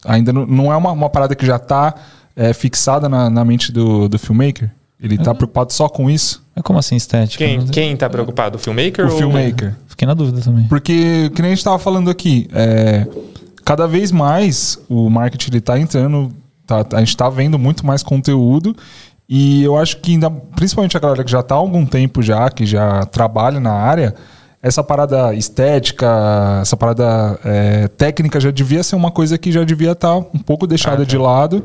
ainda 0.04 0.32
não, 0.32 0.46
não 0.46 0.72
é 0.72 0.76
uma, 0.76 0.92
uma 0.92 1.11
parada 1.11 1.35
que 1.35 1.44
já 1.46 1.59
tá 1.59 1.92
é, 2.37 2.53
fixada 2.53 3.09
na, 3.09 3.29
na 3.31 3.44
mente 3.44 3.72
do, 3.72 4.09
do 4.09 4.18
filmmaker? 4.18 4.70
Ele 5.01 5.18
tá 5.18 5.35
preocupado 5.35 5.72
só 5.72 5.88
com 5.88 6.09
isso? 6.09 6.42
É 6.55 6.62
como 6.62 6.79
assim 6.79 6.96
estética? 6.96 7.44
Quem, 7.44 7.66
quem 7.66 7.96
tá 7.96 8.09
preocupado? 8.09 8.57
O 8.57 8.59
filmmaker 8.59 9.07
O 9.07 9.11
ou 9.12 9.18
filmmaker. 9.18 9.75
Fiquei 9.87 10.07
na 10.07 10.14
dúvida 10.14 10.40
também. 10.40 10.64
Porque, 10.68 11.31
que 11.35 11.42
nem 11.42 11.51
a 11.51 11.55
gente 11.55 11.59
estava 11.59 11.79
falando 11.79 12.09
aqui, 12.11 12.49
é, 12.53 13.07
cada 13.64 13.87
vez 13.87 14.11
mais 14.11 14.79
o 14.88 15.11
marketing 15.11 15.51
ele 15.51 15.61
tá 15.61 15.79
entrando, 15.79 16.33
tá- 16.66 16.85
a 16.92 16.99
gente 17.01 17.11
está 17.11 17.29
vendo 17.29 17.59
muito 17.59 17.85
mais 17.85 18.03
conteúdo 18.03 18.75
e 19.29 19.62
eu 19.62 19.77
acho 19.77 19.99
que 19.99 20.12
ainda, 20.12 20.31
principalmente 20.31 20.96
a 20.96 21.01
galera 21.01 21.22
que 21.25 21.31
já 21.31 21.40
está 21.40 21.55
há 21.55 21.59
algum 21.59 21.85
tempo 21.85 22.22
já, 22.22 22.49
que 22.49 22.64
já 22.64 23.05
trabalha 23.07 23.61
na 23.61 23.72
área, 23.72 24.14
essa 24.66 24.83
parada 24.83 25.33
estética, 25.33 26.59
essa 26.61 26.76
parada 26.76 27.38
é, 27.44 27.87
técnica 27.88 28.40
já 28.40 28.50
devia 28.50 28.83
ser 28.83 28.96
uma 28.96 29.12
coisa 29.12 29.38
que 29.38 29.52
já 29.52 29.62
devia 29.62 29.92
estar 29.92 30.16
um 30.16 30.22
pouco 30.44 30.66
deixada 30.66 31.07
de 31.07 31.16
lado 31.16 31.62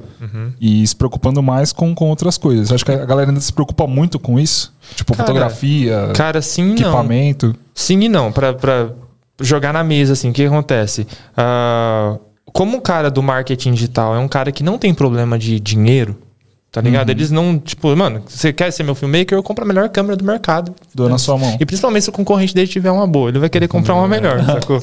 e 0.59 0.85
se 0.85 0.95
preocupando 0.95 1.41
mais 1.41 1.73
com, 1.73 1.95
com 1.95 2.09
outras 2.09 2.37
coisas. 2.37 2.71
Acho 2.71 2.85
que 2.85 2.91
a 2.91 3.05
galera 3.05 3.31
ainda 3.31 3.41
se 3.41 3.51
preocupa 3.51 3.87
muito 3.87 4.19
com 4.19 4.39
isso. 4.39 4.71
Tipo, 4.95 5.13
Cara, 5.13 5.25
fotografia, 5.25 6.11
Cara, 6.13 6.41
sim 6.41 6.61
e 6.61 6.65
não. 6.67 6.73
equipamento. 6.73 7.55
Sim 7.73 8.01
e 8.01 8.09
não. 8.09 8.31
Pra, 8.31 8.53
pra 8.53 8.89
jogar 9.39 9.73
na 9.73 9.83
mesa, 9.83 10.13
assim, 10.13 10.29
o 10.29 10.33
que 10.33 10.45
acontece? 10.45 11.07
Ah, 11.35 12.17
como 12.53 12.77
o 12.77 12.81
cara 12.81 13.09
do 13.09 13.23
marketing 13.23 13.73
digital 13.73 14.13
é 14.15 14.19
um 14.19 14.27
cara 14.27 14.51
que 14.51 14.63
não 14.63 14.77
tem 14.77 14.93
problema 14.93 15.39
de 15.39 15.59
dinheiro, 15.59 16.17
tá 16.71 16.79
ligado? 16.79 17.09
Uhum. 17.09 17.15
Eles 17.15 17.31
não, 17.31 17.59
tipo, 17.59 17.93
mano, 17.95 18.23
você 18.25 18.53
quer 18.53 18.71
ser 18.71 18.83
meu 18.83 18.95
filmmaker, 18.95 19.37
eu 19.37 19.43
compro 19.43 19.65
a 19.65 19.67
melhor 19.67 19.89
câmera 19.89 20.15
do 20.15 20.23
mercado. 20.23 20.73
Dou 20.95 21.09
na 21.09 21.17
sua 21.17 21.37
mão. 21.37 21.57
E 21.59 21.65
principalmente 21.65 22.03
se 22.03 22.09
o 22.09 22.13
concorrente 22.13 22.55
dele 22.55 22.67
tiver 22.67 22.89
uma 22.89 23.05
boa, 23.05 23.29
ele 23.29 23.39
vai 23.39 23.49
querer 23.49 23.67
comprar 23.67 23.93
uma 23.93 24.07
melhor, 24.07 24.41
sacou? 24.45 24.81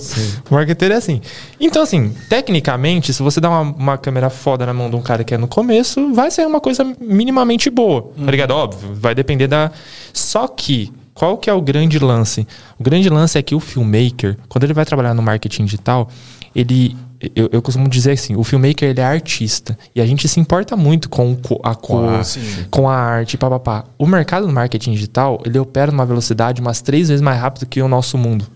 O 0.50 0.54
marketeiro 0.54 0.92
é 0.92 0.98
assim. 0.98 1.22
Então, 1.58 1.82
assim, 1.82 2.12
tecnicamente, 2.28 3.14
se 3.14 3.22
você 3.22 3.40
dá 3.40 3.48
uma, 3.48 3.62
uma 3.62 3.98
câmera 3.98 4.28
foda 4.28 4.66
na 4.66 4.74
mão 4.74 4.90
de 4.90 4.96
um 4.96 5.00
cara 5.00 5.24
que 5.24 5.32
é 5.32 5.38
no 5.38 5.48
começo, 5.48 6.12
vai 6.12 6.30
ser 6.30 6.46
uma 6.46 6.60
coisa 6.60 6.84
minimamente 7.00 7.70
boa, 7.70 8.12
tá 8.22 8.30
ligado? 8.30 8.50
Óbvio, 8.50 8.94
vai 8.94 9.14
depender 9.14 9.46
da. 9.46 9.70
Só 10.12 10.46
que, 10.46 10.92
qual 11.14 11.38
que 11.38 11.48
é 11.48 11.54
o 11.54 11.62
grande 11.62 11.98
lance? 11.98 12.46
O 12.78 12.82
grande 12.82 13.08
lance 13.08 13.38
é 13.38 13.42
que 13.42 13.54
o 13.54 13.60
filmmaker, 13.60 14.36
quando 14.46 14.64
ele 14.64 14.74
vai 14.74 14.84
trabalhar 14.84 15.14
no 15.14 15.22
marketing 15.22 15.64
digital, 15.64 16.10
ele. 16.54 16.94
Eu, 17.34 17.48
eu 17.50 17.60
costumo 17.60 17.88
dizer 17.88 18.12
assim, 18.12 18.36
o 18.36 18.44
filmmaker 18.44 18.88
ele 18.88 19.00
é 19.00 19.04
artista. 19.04 19.76
E 19.92 20.00
a 20.00 20.06
gente 20.06 20.28
se 20.28 20.38
importa 20.38 20.76
muito 20.76 21.08
com 21.08 21.36
a 21.64 21.74
cor, 21.74 22.04
a 22.14 22.22
com 22.70 22.88
a 22.88 22.94
arte, 22.94 23.36
papapá. 23.36 23.84
O 23.98 24.06
mercado 24.06 24.46
do 24.46 24.52
marketing 24.52 24.92
digital, 24.92 25.40
ele 25.44 25.58
opera 25.58 25.90
numa 25.90 26.06
velocidade 26.06 26.60
umas 26.60 26.80
três 26.80 27.08
vezes 27.08 27.20
mais 27.20 27.40
rápido 27.40 27.66
que 27.66 27.82
o 27.82 27.88
nosso 27.88 28.16
mundo. 28.16 28.46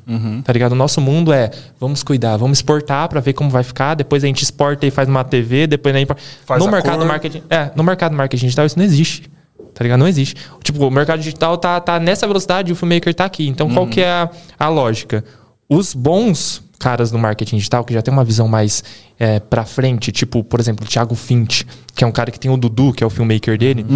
Tá 0.45 0.53
ligado? 0.53 0.73
O 0.73 0.77
nosso 0.77 1.01
mundo 1.01 1.33
é, 1.33 1.51
vamos 1.81 2.05
cuidar, 2.05 2.37
vamos 2.37 2.59
exportar 2.59 3.09
pra 3.09 3.21
ver 3.21 3.33
como 3.33 3.51
vai 3.51 3.65
ficar, 3.65 3.95
depois 3.95 4.23
a 4.23 4.29
gente 4.29 4.43
exporta 4.43 4.87
e 4.87 4.91
faz 4.93 5.09
uma 5.09 5.25
TV, 5.25 5.67
depois 5.67 5.95
a 5.95 5.99
gente... 5.99 6.13
Faz 6.47 6.65
no 6.65 6.71
mercado 6.71 6.99
cor. 6.99 7.07
marketing, 7.07 7.43
é, 7.51 7.73
no 7.75 7.83
mercado 7.83 8.15
marketing 8.15 8.45
digital 8.45 8.67
isso 8.67 8.79
não 8.79 8.85
existe. 8.85 9.29
Tá 9.75 9.83
ligado? 9.83 9.99
Não 9.99 10.09
existe. 10.09 10.37
Tipo, 10.63 10.87
o 10.87 10.91
mercado 10.91 11.19
digital 11.19 11.57
tá, 11.57 11.81
tá 11.81 11.99
nessa 11.99 12.27
velocidade 12.27 12.71
e 12.71 12.73
o 12.73 12.77
filmmaker 12.77 13.13
tá 13.15 13.25
aqui. 13.25 13.49
Então, 13.49 13.71
qual 13.71 13.87
que 13.87 14.03
é 14.03 14.09
a, 14.09 14.31
a 14.59 14.69
lógica? 14.69 15.25
Os 15.69 15.95
bons 15.95 16.63
caras 16.83 17.13
no 17.13 17.19
marketing 17.19 17.57
digital, 17.57 17.85
que 17.85 17.95
já 17.95 18.03
tem 18.03 18.13
uma 18.13 18.25
visão 18.25 18.49
mais 18.49 18.83
é, 19.19 19.39
pra 19.39 19.65
frente, 19.65 20.11
tipo, 20.11 20.43
por 20.43 20.59
exemplo, 20.59 20.85
o 20.85 20.89
Thiago 20.89 21.15
Finch, 21.15 21.65
que 21.95 22.03
é 22.03 22.07
um 22.07 22.13
cara 22.13 22.31
que 22.31 22.41
tem 22.41 22.51
o 22.51 22.57
Dudu, 22.57 22.93
que 22.93 23.05
é 23.05 23.07
o 23.07 23.11
filmmaker 23.11 23.57
dele, 23.57 23.87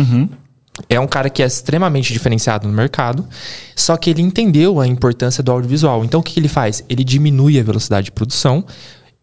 é 0.88 1.00
um 1.00 1.06
cara 1.06 1.28
que 1.28 1.42
é 1.42 1.46
extremamente 1.46 2.12
diferenciado 2.12 2.68
no 2.68 2.74
mercado, 2.74 3.26
só 3.74 3.96
que 3.96 4.10
ele 4.10 4.22
entendeu 4.22 4.78
a 4.78 4.86
importância 4.86 5.42
do 5.42 5.50
audiovisual. 5.50 6.04
Então, 6.04 6.20
o 6.20 6.22
que, 6.22 6.34
que 6.34 6.40
ele 6.40 6.48
faz? 6.48 6.84
Ele 6.88 7.02
diminui 7.02 7.58
a 7.58 7.62
velocidade 7.62 8.06
de 8.06 8.12
produção 8.12 8.64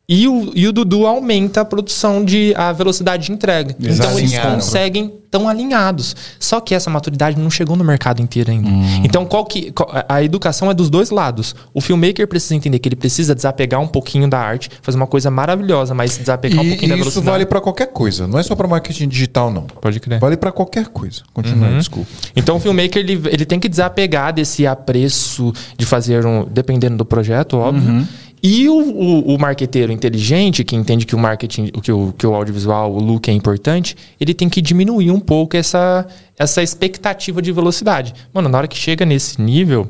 e 0.08 0.28
o, 0.28 0.52
e 0.54 0.68
o 0.68 0.74
Dudu 0.74 1.08
aumenta 1.08 1.62
a 1.62 1.66
produção 1.66 2.26
de 2.26 2.54
a 2.58 2.72
velocidade 2.74 3.28
de 3.28 3.32
entrega. 3.32 3.74
Eles 3.80 3.98
então 4.00 4.18
eles 4.20 4.34
alinharam. 4.34 4.56
conseguem 4.56 5.14
tão 5.32 5.48
alinhados. 5.48 6.16
Só 6.40 6.60
que 6.60 6.76
essa 6.76 6.90
maturidade 6.90 7.40
não 7.40 7.50
chegou 7.50 7.76
no 7.76 7.84
mercado 7.84 8.22
inteiro 8.22 8.52
ainda. 8.52 8.68
Hum. 8.70 9.02
Então 9.04 9.26
qual 9.26 9.46
que 9.46 9.72
qual- 9.72 9.90
a 10.08 10.22
educação 10.22 10.70
é 10.70 10.74
dos 10.74 10.90
dois 10.90 11.10
lados. 11.10 11.56
O 11.74 11.80
filmmaker 11.82 12.28
precisa 12.28 12.54
entender 12.54 12.78
que 12.80 12.88
ele 12.90 12.96
precisa 12.98 13.34
desapegar 13.34 13.80
um 13.82 13.88
pouquinho 13.88 14.28
da 14.30 14.40
arte, 14.40 14.70
fazer 14.82 14.98
uma 14.98 15.08
coisa 15.08 15.32
maravilhosa, 15.32 15.94
mas 15.96 16.18
desapegar 16.18 16.60
um 16.60 16.66
E, 16.66 16.70
pouquinho 16.70 16.90
da 16.90 16.96
e 16.96 17.00
isso 17.00 17.10
velocidade. 17.10 17.32
vale 17.32 17.46
pra 17.46 17.62
qualquer 17.62 17.88
coisa, 17.88 18.28
não 18.28 18.38
é 18.38 18.44
só 18.44 18.56
pra 18.56 18.68
marketing 18.68 19.08
digital, 19.08 19.50
não. 19.52 19.64
Pode 19.64 20.00
crer. 20.02 20.20
Vale 20.20 20.36
pra 20.38 20.52
qualquer 20.52 20.88
coisa. 20.90 21.22
Continua, 21.34 21.70
desculpa. 21.78 22.10
Então 22.36 22.58
o 22.58 22.60
filmmaker 22.60 23.02
ele, 23.02 23.20
ele 23.32 23.46
tem 23.46 23.60
que 23.60 23.70
desapegar 23.70 24.34
desse 24.34 24.68
apreço 24.68 25.52
de 25.78 25.86
fazer 25.86 26.26
um. 26.26 26.46
dependendo 26.46 26.98
do 26.98 27.06
projeto, 27.06 27.58
óbvio. 27.58 28.06
E 28.46 28.68
o, 28.68 28.76
o, 28.78 29.36
o 29.36 29.40
marqueteiro 29.40 29.90
inteligente, 29.92 30.66
que 30.66 30.76
entende 30.76 31.06
que 31.06 31.16
o 31.16 31.18
marketing, 31.20 31.68
que 31.68 31.92
o, 31.94 32.14
que 32.18 32.28
o 32.28 32.36
audiovisual, 32.36 32.92
o 32.94 33.00
look 33.00 33.30
é 33.30 33.34
importante, 33.34 33.96
ele 34.20 34.34
tem 34.34 34.50
que 34.50 34.62
diminuir 34.62 35.12
um 35.12 35.20
pouco 35.20 35.56
essa, 35.56 36.06
essa 36.38 36.62
expectativa 36.62 37.42
de 37.42 37.54
velocidade. 37.54 38.14
Mano, 38.34 38.50
na 38.50 38.58
hora 38.58 38.68
que 38.68 38.78
chega 38.78 39.06
nesse 39.06 39.42
nível, 39.42 39.88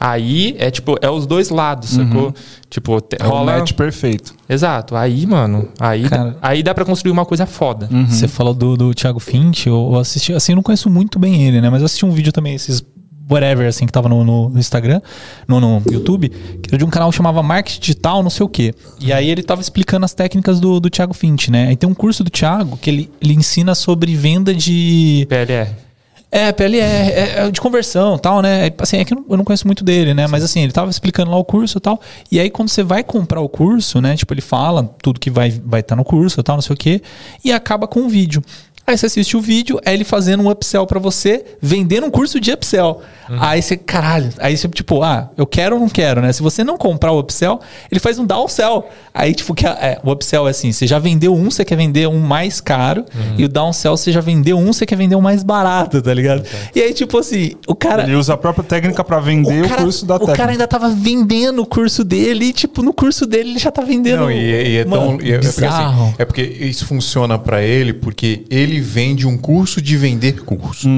aí 0.00 0.56
é 0.58 0.70
tipo, 0.70 0.96
é 1.00 1.08
os 1.08 1.26
dois 1.26 1.48
lados, 1.48 1.90
sacou? 1.90 2.34
Tipo, 2.68 3.00
te- 3.00 3.16
É 3.20 3.24
o 3.26 3.30
rola. 3.30 3.58
match 3.58 3.72
perfeito. 3.72 4.34
Exato. 4.48 4.96
Aí, 4.96 5.24
mano, 5.26 5.68
aí, 5.78 6.08
Cara. 6.08 6.36
aí 6.42 6.62
dá 6.62 6.74
pra 6.74 6.84
construir 6.84 7.12
uma 7.12 7.24
coisa 7.24 7.46
foda. 7.46 7.88
Você 8.08 8.26
falou 8.28 8.52
do, 8.52 8.76
do 8.76 8.94
Thiago 8.94 9.20
Finch, 9.20 9.66
eu 9.68 9.90
eu 9.92 9.98
assisti, 10.00 10.32
assim, 10.32 10.52
eu 10.52 10.56
não 10.56 10.62
conheço 10.62 10.90
muito 10.90 11.18
bem 11.18 11.44
ele, 11.46 11.60
né? 11.60 11.70
Mas 11.70 11.80
eu 11.82 11.86
assisti 11.86 12.04
um 12.04 12.10
vídeo 12.10 12.32
também, 12.32 12.54
esses 12.54 12.84
whatever, 13.28 13.66
assim, 13.68 13.86
que 13.86 13.92
tava 13.92 14.08
no, 14.08 14.24
no 14.24 14.58
Instagram, 14.58 15.00
no, 15.46 15.60
no 15.60 15.82
YouTube, 15.90 16.28
que 16.28 16.68
era 16.68 16.78
de 16.78 16.84
um 16.84 16.90
canal 16.90 17.10
que 17.10 17.16
chamava 17.16 17.42
Marketing 17.42 17.80
Digital, 17.80 18.22
não 18.22 18.30
sei 18.30 18.44
o 18.44 18.48
quê. 18.48 18.74
E 19.00 19.12
aí 19.12 19.28
ele 19.28 19.42
tava 19.42 19.60
explicando 19.60 20.04
as 20.04 20.14
técnicas 20.14 20.60
do, 20.60 20.78
do 20.78 20.88
Thiago 20.88 21.14
Finch, 21.14 21.50
né? 21.50 21.68
Aí 21.68 21.76
tem 21.76 21.88
um 21.88 21.94
curso 21.94 22.22
do 22.22 22.30
Thiago 22.30 22.76
que 22.76 22.88
ele, 22.88 23.10
ele 23.20 23.34
ensina 23.34 23.74
sobre 23.74 24.14
venda 24.14 24.54
de... 24.54 25.26
PLR. 25.28 25.86
É, 26.30 26.50
PLR, 26.50 26.82
é, 26.82 27.46
é 27.46 27.50
de 27.50 27.60
conversão 27.60 28.16
e 28.16 28.18
tal, 28.18 28.42
né? 28.42 28.66
É, 28.66 28.74
Assim, 28.78 28.98
é 28.98 29.04
que 29.04 29.14
eu 29.14 29.18
não, 29.18 29.24
eu 29.30 29.36
não 29.36 29.44
conheço 29.44 29.66
muito 29.66 29.84
dele, 29.84 30.12
né? 30.12 30.26
Mas 30.26 30.42
assim, 30.42 30.60
ele 30.60 30.72
tava 30.72 30.90
explicando 30.90 31.30
lá 31.30 31.36
o 31.36 31.44
curso 31.44 31.78
e 31.78 31.80
tal. 31.80 32.00
E 32.30 32.40
aí, 32.40 32.50
quando 32.50 32.68
você 32.68 32.82
vai 32.82 33.04
comprar 33.04 33.40
o 33.40 33.48
curso, 33.48 34.00
né? 34.00 34.16
Tipo, 34.16 34.34
ele 34.34 34.40
fala 34.40 34.84
tudo 35.00 35.20
que 35.20 35.30
vai 35.30 35.48
estar 35.48 35.62
vai 35.64 35.82
tá 35.82 35.96
no 35.96 36.04
curso 36.04 36.40
e 36.40 36.42
tal, 36.42 36.56
não 36.56 36.62
sei 36.62 36.74
o 36.74 36.76
quê. 36.76 37.00
E 37.44 37.52
acaba 37.52 37.86
com 37.86 38.00
um 38.00 38.08
vídeo. 38.08 38.42
Aí 38.86 38.96
você 38.96 39.06
assiste 39.06 39.36
o 39.36 39.40
vídeo, 39.40 39.80
é 39.84 39.92
ele 39.92 40.04
fazendo 40.04 40.42
um 40.42 40.50
upsell 40.50 40.86
pra 40.86 41.00
você, 41.00 41.44
vendendo 41.60 42.06
um 42.06 42.10
curso 42.10 42.38
de 42.38 42.52
upsell. 42.52 43.00
Aí 43.40 43.60
você, 43.60 43.76
caralho, 43.76 44.30
aí 44.38 44.56
você, 44.56 44.68
tipo, 44.68 45.02
ah, 45.02 45.28
eu 45.36 45.44
quero 45.44 45.74
ou 45.74 45.80
não 45.80 45.88
quero, 45.88 46.20
né? 46.20 46.32
Se 46.32 46.40
você 46.42 46.62
não 46.62 46.76
comprar 46.78 47.10
o 47.10 47.18
upsell, 47.18 47.60
ele 47.90 47.98
faz 47.98 48.18
um 48.20 48.24
downsell. 48.24 48.88
Aí, 49.12 49.34
tipo, 49.34 49.52
que 49.54 49.66
é, 49.66 49.98
o 50.04 50.12
upsell 50.12 50.46
é 50.46 50.50
assim: 50.50 50.70
você 50.70 50.86
já 50.86 51.00
vendeu 51.00 51.34
um, 51.34 51.50
você 51.50 51.64
quer 51.64 51.74
vender 51.76 52.06
um 52.06 52.20
mais 52.20 52.60
caro, 52.60 53.04
e 53.36 53.44
o 53.44 53.48
downsell 53.48 53.96
você 53.96 54.12
já 54.12 54.20
vendeu 54.20 54.56
um, 54.56 54.72
você 54.72 54.86
quer 54.86 54.94
vender 54.96 55.16
um 55.16 55.20
mais 55.20 55.42
barato, 55.42 56.00
tá 56.00 56.14
ligado? 56.14 56.44
E 56.74 56.80
aí, 56.80 56.94
tipo 56.94 57.18
assim, 57.18 57.52
o 57.66 57.74
cara. 57.74 58.04
Ele 58.04 58.14
usa 58.14 58.34
a 58.34 58.36
própria 58.36 58.62
técnica 58.62 59.02
pra 59.02 59.18
vender 59.18 59.64
o, 59.64 59.68
cara, 59.68 59.82
curso 59.82 60.06
da 60.06 60.14
o 60.14 60.18
técnica. 60.20 60.38
cara 60.38 60.52
ainda 60.52 60.68
tava 60.68 60.88
vendendo 60.90 61.62
o 61.62 61.66
curso 61.66 62.04
dele, 62.04 62.44
e, 62.46 62.52
tipo, 62.52 62.82
no 62.82 62.92
curso 62.92 63.26
dele 63.26 63.50
ele 63.50 63.58
já 63.58 63.72
tá 63.72 63.82
vendendo. 63.82 64.20
Não, 64.20 64.30
e, 64.30 64.52
é- 64.52 64.68
e 64.68 64.76
é 64.76 64.84
tão. 64.84 65.06
Mano, 65.06 65.22
e 65.22 65.32
é, 65.32 65.38
porque, 65.38 65.60
bizarro. 65.60 66.04
assim, 66.04 66.14
é 66.18 66.24
porque 66.24 66.42
isso 66.42 66.86
funciona 66.86 67.36
pra 67.38 67.60
ele 67.60 67.92
porque 67.92 68.44
ele 68.48 68.75
vende 68.80 69.26
um 69.26 69.36
curso 69.36 69.80
de 69.80 69.96
vender 69.96 70.42
curso. 70.44 70.88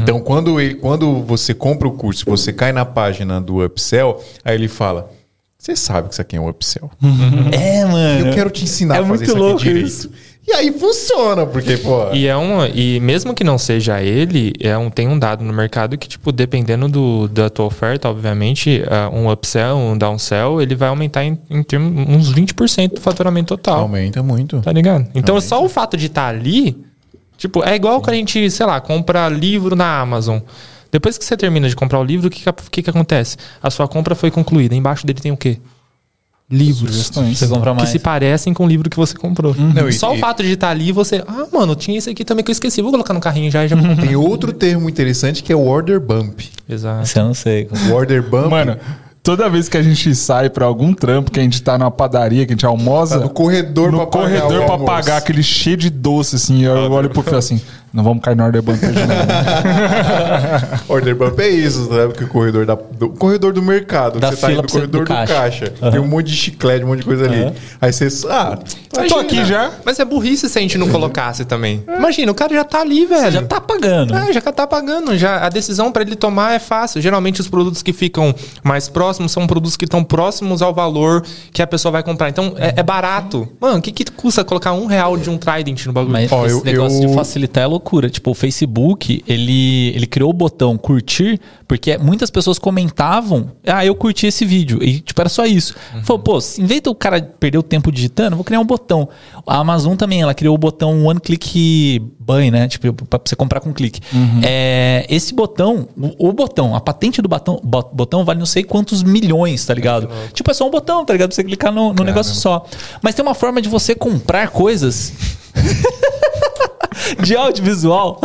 Então, 0.00 0.20
quando, 0.20 0.60
ele, 0.60 0.74
quando 0.74 1.22
você 1.22 1.54
compra 1.54 1.86
o 1.88 1.92
curso, 1.92 2.24
você 2.26 2.52
cai 2.52 2.72
na 2.72 2.84
página 2.84 3.40
do 3.40 3.64
upsell, 3.64 4.22
aí 4.44 4.54
ele 4.54 4.68
fala. 4.68 5.10
Você 5.60 5.74
sabe 5.74 6.06
que 6.08 6.14
isso 6.14 6.22
aqui 6.22 6.36
é 6.36 6.40
um 6.40 6.48
upsell. 6.48 6.88
É, 7.50 7.84
mano. 7.84 8.28
Eu 8.28 8.32
quero 8.32 8.48
te 8.48 8.62
ensinar 8.62 8.96
É 8.96 8.98
a 8.98 9.04
fazer 9.04 9.08
muito 9.08 9.22
isso 9.24 9.32
aqui 9.32 9.40
louco 9.40 9.62
direito. 9.62 9.86
isso. 9.86 10.10
E 10.46 10.52
aí 10.52 10.72
funciona, 10.72 11.44
porque, 11.44 11.76
pô. 11.76 12.10
E 12.12 12.26
é 12.26 12.34
um, 12.34 12.64
e 12.64 12.98
mesmo 13.00 13.34
que 13.34 13.44
não 13.44 13.58
seja 13.58 14.00
ele, 14.00 14.54
é 14.60 14.78
um, 14.78 14.88
tem 14.88 15.06
um 15.06 15.18
dado 15.18 15.44
no 15.44 15.52
mercado 15.52 15.98
que, 15.98 16.08
tipo, 16.08 16.32
dependendo 16.32 16.88
do, 16.88 17.28
da 17.28 17.50
tua 17.50 17.66
oferta, 17.66 18.08
obviamente, 18.08 18.82
ah, 18.88 19.10
um 19.12 19.30
upsell, 19.30 19.76
um 19.76 19.98
downsell, 19.98 20.62
ele 20.62 20.74
vai 20.74 20.88
aumentar 20.88 21.22
em, 21.22 21.38
em 21.50 21.62
termos, 21.62 22.08
uns 22.08 22.32
20% 22.32 22.94
do 22.94 23.00
faturamento 23.00 23.48
total. 23.48 23.80
Aumenta 23.80 24.22
muito. 24.22 24.60
Tá 24.62 24.72
ligado? 24.72 25.06
Então, 25.14 25.38
só 25.38 25.62
o 25.62 25.68
fato 25.68 25.98
de 25.98 26.06
estar 26.06 26.28
ali, 26.28 26.78
tipo, 27.38 27.64
é 27.64 27.74
igual 27.74 28.02
quando 28.02 28.14
a 28.14 28.18
gente, 28.18 28.50
sei 28.50 28.66
lá, 28.66 28.78
compra 28.82 29.28
livro 29.30 29.74
na 29.74 29.98
Amazon. 30.00 30.40
Depois 30.92 31.16
que 31.16 31.24
você 31.24 31.36
termina 31.36 31.68
de 31.68 31.74
comprar 31.76 31.98
o 32.00 32.04
livro, 32.04 32.26
o 32.26 32.30
que, 32.30 32.42
que, 32.42 32.52
que, 32.70 32.82
que 32.82 32.90
acontece? 32.90 33.36
A 33.62 33.70
sua 33.70 33.88
compra 33.88 34.14
foi 34.14 34.30
concluída. 34.30 34.74
Embaixo 34.74 35.06
dele 35.06 35.20
tem 35.20 35.32
o 35.32 35.36
quê? 35.36 35.58
Livros. 36.50 36.92
Sugestões. 36.92 37.38
Você 37.38 37.46
compra 37.46 37.72
Que 37.72 37.76
mais. 37.76 37.88
se 37.90 37.98
parecem 37.98 38.54
com 38.54 38.64
o 38.64 38.66
livro 38.66 38.88
que 38.88 38.96
você 38.96 39.14
comprou. 39.14 39.54
Não, 39.54 39.86
e- 39.86 39.92
Só 39.92 40.14
o 40.14 40.18
fato 40.18 40.42
de 40.42 40.52
estar 40.52 40.70
ali, 40.70 40.90
você. 40.92 41.22
Ah, 41.28 41.46
mano, 41.52 41.76
tinha 41.76 41.98
esse 41.98 42.08
aqui 42.08 42.24
também 42.24 42.42
que 42.42 42.50
eu 42.50 42.54
esqueci. 42.54 42.80
Vou 42.80 42.90
colocar 42.90 43.12
no 43.12 43.20
carrinho 43.20 43.50
já 43.50 43.66
e 43.66 43.68
já 43.68 43.76
comprei. 43.76 44.08
Tem 44.08 44.16
outro 44.16 44.50
termo 44.50 44.88
interessante 44.88 45.42
que 45.42 45.52
é 45.52 45.56
o 45.56 45.66
order 45.66 46.00
bump. 46.00 46.40
Exato. 46.66 47.06
Você 47.06 47.18
não 47.20 47.34
sei. 47.34 47.68
O 47.90 47.92
order 47.92 48.22
bump 48.22 48.48
Mano, 48.48 48.78
toda 49.28 49.46
vez 49.50 49.68
que 49.68 49.76
a 49.76 49.82
gente 49.82 50.14
sai 50.14 50.48
pra 50.48 50.64
algum 50.64 50.94
trampo, 50.94 51.30
que 51.30 51.38
a 51.38 51.42
gente 51.42 51.62
tá 51.62 51.76
na 51.76 51.90
padaria, 51.90 52.46
que 52.46 52.52
a 52.52 52.54
gente 52.54 52.64
almoça. 52.64 53.18
Tá 53.18 53.24
no 53.24 53.28
corredor 53.28 53.92
no 53.92 53.98
pra 53.98 54.06
pagar 54.06 54.40
corredor 54.40 54.64
pra 54.64 54.78
pagar 54.78 55.16
aquele 55.18 55.42
cheio 55.42 55.76
de 55.76 55.90
doce, 55.90 56.36
assim. 56.36 56.62
Eu 56.62 56.90
olho 56.90 57.10
pro 57.10 57.22
Fio 57.22 57.36
assim, 57.36 57.60
não 57.92 58.04
vamos 58.04 58.22
cair 58.22 58.36
no 58.36 58.44
order 58.44 58.62
banco 58.62 58.84
hoje, 58.84 58.94
não. 59.06 60.94
Order 60.94 61.14
bump 61.14 61.38
é 61.40 61.48
isso, 61.48 61.88
sabe? 61.88 62.14
Que 62.14 62.24
o 62.24 62.28
corredor 62.28 62.66
da, 62.66 62.74
do 62.74 63.08
corredor 63.10 63.52
do 63.52 63.62
mercado. 63.62 64.18
Da 64.18 64.30
você 64.30 64.36
tá 64.36 64.46
fila 64.48 64.52
indo 64.58 64.62
no 64.62 64.68
você- 64.68 64.74
corredor 64.78 65.00
do 65.00 65.04
do 65.04 65.08
caixa. 65.08 65.34
caixa. 65.34 65.90
Tem 65.90 66.00
um 66.00 66.06
monte 66.06 66.26
de 66.26 66.36
chiclete, 66.36 66.84
um 66.84 66.88
monte 66.88 67.00
de 67.00 67.04
coisa 67.04 67.24
ali. 67.24 67.52
Aí 67.80 67.92
você. 67.92 68.08
Ah, 68.28 68.58
Eu 68.96 69.08
tô 69.08 69.18
aqui 69.18 69.44
já. 69.44 69.70
Mas 69.84 69.98
é 69.98 70.04
burrice 70.04 70.48
se 70.48 70.58
a 70.58 70.62
gente 70.62 70.76
não 70.78 70.88
colocasse 70.88 71.44
também. 71.44 71.82
Imagina, 71.88 72.32
o 72.32 72.34
cara 72.34 72.54
já 72.54 72.64
tá 72.64 72.80
ali, 72.80 73.06
velho. 73.06 73.30
Já 73.32 73.42
tá 73.42 73.60
pagando. 73.60 74.14
É, 74.16 74.32
já 74.32 74.40
tá 74.40 74.66
pagando. 74.66 75.16
Já, 75.16 75.44
a 75.44 75.48
decisão 75.48 75.90
pra 75.92 76.02
ele 76.02 76.16
tomar 76.16 76.52
é 76.54 76.58
fácil. 76.58 77.00
Geralmente 77.00 77.40
os 77.40 77.48
produtos 77.48 77.82
que 77.82 77.92
ficam 77.92 78.34
mais 78.62 78.88
próximos 78.88 79.32
são 79.32 79.46
produtos 79.46 79.76
que 79.76 79.84
estão 79.84 80.02
próximos 80.04 80.62
ao 80.62 80.74
valor 80.74 81.24
que 81.52 81.62
a 81.62 81.66
pessoa 81.66 81.92
vai 81.92 82.02
comprar. 82.02 82.28
Então 82.28 82.54
é, 82.58 82.74
é 82.76 82.82
barato. 82.82 83.48
Mano, 83.60 83.78
o 83.78 83.82
que, 83.82 83.92
que 83.92 84.04
custa 84.10 84.44
colocar 84.44 84.72
um 84.72 84.86
real 84.86 85.16
de 85.16 85.30
um 85.30 85.36
Trident 85.38 85.86
no 85.86 85.92
bagulho? 85.92 86.12
Mas 86.12 86.30
Ó, 86.32 86.44
esse 86.46 86.54
eu- 86.56 86.64
negócio 86.64 87.02
eu- 87.02 87.08
de 87.08 87.14
facilitar 87.14 87.64
é 87.64 87.66
loucura. 87.78 88.10
Tipo, 88.10 88.30
o 88.30 88.34
Facebook, 88.34 89.22
ele, 89.26 89.88
ele 89.94 90.06
criou 90.06 90.30
o 90.30 90.32
botão 90.32 90.76
curtir, 90.76 91.40
porque 91.66 91.96
muitas 91.98 92.30
pessoas 92.30 92.58
comentavam, 92.58 93.52
ah, 93.66 93.84
eu 93.84 93.94
curti 93.94 94.26
esse 94.26 94.44
vídeo. 94.44 94.82
E, 94.82 95.00
tipo, 95.00 95.20
era 95.20 95.28
só 95.28 95.46
isso. 95.46 95.74
Falou, 96.04 96.22
pô, 96.22 96.38
vez 96.60 96.80
do 96.82 96.94
cara 96.94 97.20
perder 97.20 97.58
o 97.58 97.62
tempo 97.62 97.90
digitando, 97.90 98.36
vou 98.36 98.44
criar 98.44 98.60
um 98.60 98.64
botão. 98.66 99.08
A 99.46 99.58
Amazon 99.58 99.96
também, 99.96 100.20
ela 100.22 100.34
criou 100.34 100.54
o 100.54 100.58
botão 100.58 101.04
One 101.06 101.20
Click 101.20 102.00
Buy, 102.20 102.50
né? 102.50 102.68
Tipo, 102.68 102.92
pra 103.06 103.20
você 103.24 103.34
comprar 103.36 103.60
com 103.60 103.72
clique. 103.72 104.00
É, 104.42 105.06
esse 105.08 105.32
botão, 105.32 105.88
o, 105.96 106.28
o 106.28 106.32
botão, 106.32 106.74
a 106.74 106.80
patente 106.80 107.22
do 107.22 107.28
botão, 107.28 107.60
bo- 107.64 107.90
botão 107.92 108.24
vale 108.24 108.38
não 108.38 108.46
sei 108.46 108.62
quantos 108.64 109.02
milhões, 109.02 109.64
tá 109.64 109.72
ligado? 109.72 110.08
Tipo, 110.32 110.50
é 110.50 110.54
só 110.54 110.66
um 110.66 110.70
botão, 110.70 111.04
tá 111.04 111.12
ligado? 111.14 111.28
Pra 111.30 111.36
você 111.36 111.44
clicar 111.44 111.72
no, 111.72 111.92
no 111.92 112.04
negócio 112.04 112.34
só. 112.34 112.64
Mas 113.02 113.14
tem 113.14 113.24
uma 113.24 113.34
forma 113.34 113.62
de 113.62 113.68
você 113.68 113.94
comprar 113.94 114.48
coisas 114.50 115.12
de 117.20 117.36
audiovisual 117.36 118.20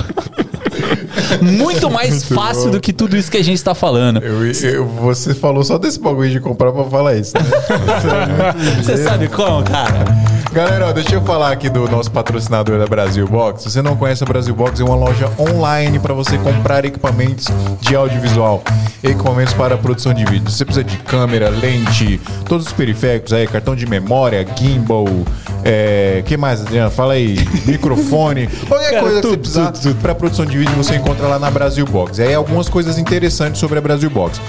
muito 1.41 1.89
mais 1.89 2.23
fácil 2.23 2.71
do 2.71 2.79
que 2.79 2.91
tudo 2.93 3.15
isso 3.15 3.29
que 3.29 3.37
a 3.37 3.43
gente 3.43 3.57
está 3.57 3.75
falando. 3.75 4.21
Eu- 4.23 4.45
eu- 4.69 4.85
você 4.87 5.33
falou 5.33 5.63
só 5.63 5.77
desse 5.77 5.99
bagulho 5.99 6.29
de 6.29 6.39
comprar 6.39 6.71
pra 6.71 6.83
falar 6.85 7.15
isso, 7.15 7.33
né? 7.35 7.43
Você 8.83 8.97
sabe 8.97 9.27
como, 9.27 9.63
cara? 9.63 10.05
Galera, 10.53 10.89
ó, 10.89 10.91
deixa 10.93 11.15
eu 11.15 11.21
falar 11.23 11.51
aqui 11.51 11.67
do 11.67 11.89
nosso 11.89 12.11
patrocinador 12.11 12.77
da 12.77 12.85
Brasil 12.85 13.27
Box. 13.27 13.63
Se 13.63 13.71
você 13.71 13.81
não 13.81 13.95
conhece 13.95 14.23
a 14.23 14.27
Brasil 14.27 14.53
Box, 14.53 14.79
é 14.79 14.83
uma 14.83 14.93
loja 14.93 15.27
online 15.39 15.97
para 15.97 16.13
você 16.13 16.37
comprar 16.37 16.85
equipamentos 16.85 17.47
de 17.81 17.95
audiovisual, 17.95 18.63
equipamentos 19.03 19.55
para 19.55 19.75
produção 19.79 20.13
de 20.13 20.23
vídeo. 20.25 20.47
Você 20.47 20.63
precisa 20.63 20.83
de 20.83 20.97
câmera, 20.97 21.49
lente, 21.49 22.21
todos 22.45 22.67
os 22.67 22.71
periféricos 22.71 23.33
aí, 23.33 23.47
cartão 23.47 23.75
de 23.75 23.87
memória, 23.87 24.45
gimbal, 24.55 25.07
é, 25.63 26.21
que 26.23 26.37
mais, 26.37 26.61
Adriano? 26.61 26.91
Fala 26.91 27.13
aí, 27.13 27.35
microfone, 27.65 28.47
qualquer 28.67 28.91
Cara, 28.91 29.01
coisa 29.01 29.21
que 29.21 29.27
você 29.27 29.29
tudo, 29.29 29.39
precisar 29.39 29.95
para 30.03 30.13
produção 30.13 30.45
de 30.45 30.55
vídeo 30.55 30.75
você 30.75 30.95
encontra 30.95 31.25
lá 31.27 31.39
na 31.39 31.49
Brasil 31.49 31.85
Box. 31.87 32.19
E 32.19 32.25
aí 32.25 32.33
algumas 32.35 32.69
coisas 32.69 32.99
interessantes 32.99 33.59
sobre 33.59 33.79
a 33.79 33.81
Brasil 33.81 34.09
Box. 34.11 34.39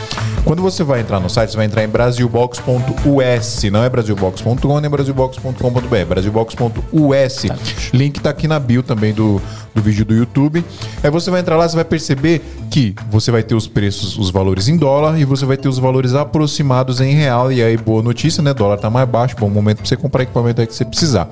Quando 0.45 0.61
você 0.61 0.85
vai 0.85 1.01
entrar 1.01 1.21
no 1.21 1.31
site, 1.31 1.51
você 1.51 1.57
vai 1.57 1.65
entrar 1.65 1.83
em 1.83 1.89
brasilbox.us, 1.89 3.63
não 3.73 3.83
é 3.83 3.89
brasilbox.com 3.89 4.81
nem 4.81 4.91
brasilbox.com.br, 4.91 6.05
brasilbox.us. 6.07 7.91
Link 7.95 8.21
tá 8.21 8.29
aqui 8.29 8.47
na 8.47 8.61
bio 8.61 8.83
também 8.83 9.15
do, 9.15 9.41
do 9.75 9.81
vídeo 9.81 10.05
do 10.05 10.15
YouTube. 10.15 10.63
Aí 11.03 11.11
você 11.11 11.31
vai 11.31 11.41
entrar 11.41 11.57
lá, 11.57 11.67
você 11.67 11.75
vai 11.75 11.85
perceber 11.85 12.43
que 12.71 12.95
você 13.11 13.31
vai 13.31 13.43
ter 13.43 13.55
os 13.55 13.67
preços, 13.67 14.19
os 14.19 14.31
valores 14.31 14.69
em 14.69 14.77
dólar 14.77 15.19
e 15.19 15.25
você 15.25 15.47
vai 15.47 15.57
ter 15.57 15.67
os 15.67 15.79
valores 15.79 16.13
aproximados 16.13 17.01
em 17.01 17.15
real. 17.15 17.51
E 17.51 17.63
aí, 17.63 17.79
boa 17.79 18.03
notícia, 18.03 18.43
né? 18.43 18.53
Dólar 18.53 18.77
tá 18.77 18.91
mais 18.91 19.09
baixo, 19.09 19.35
bom 19.41 19.49
momento 19.49 19.79
pra 19.79 19.87
você 19.87 19.97
comprar 19.97 20.25
equipamento 20.25 20.61
aí 20.61 20.67
que 20.67 20.75
você 20.75 20.85
precisar. 20.85 21.27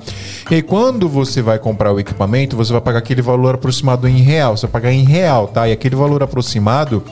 E 0.49 0.55
aí, 0.55 0.61
quando 0.63 1.07
você 1.07 1.39
vai 1.39 1.59
comprar 1.59 1.93
o 1.93 1.99
equipamento, 1.99 2.57
você 2.57 2.71
vai 2.71 2.81
pagar 2.81 2.97
aquele 2.97 3.21
valor 3.21 3.53
aproximado 3.53 4.07
em 4.07 4.23
real. 4.23 4.57
Você 4.57 4.65
vai 4.65 4.71
pagar 4.71 4.91
em 4.91 5.03
real, 5.03 5.49
tá? 5.49 5.69
E 5.69 5.71
aquele 5.71 5.95
valor 5.95 6.23
aproximado 6.23 7.03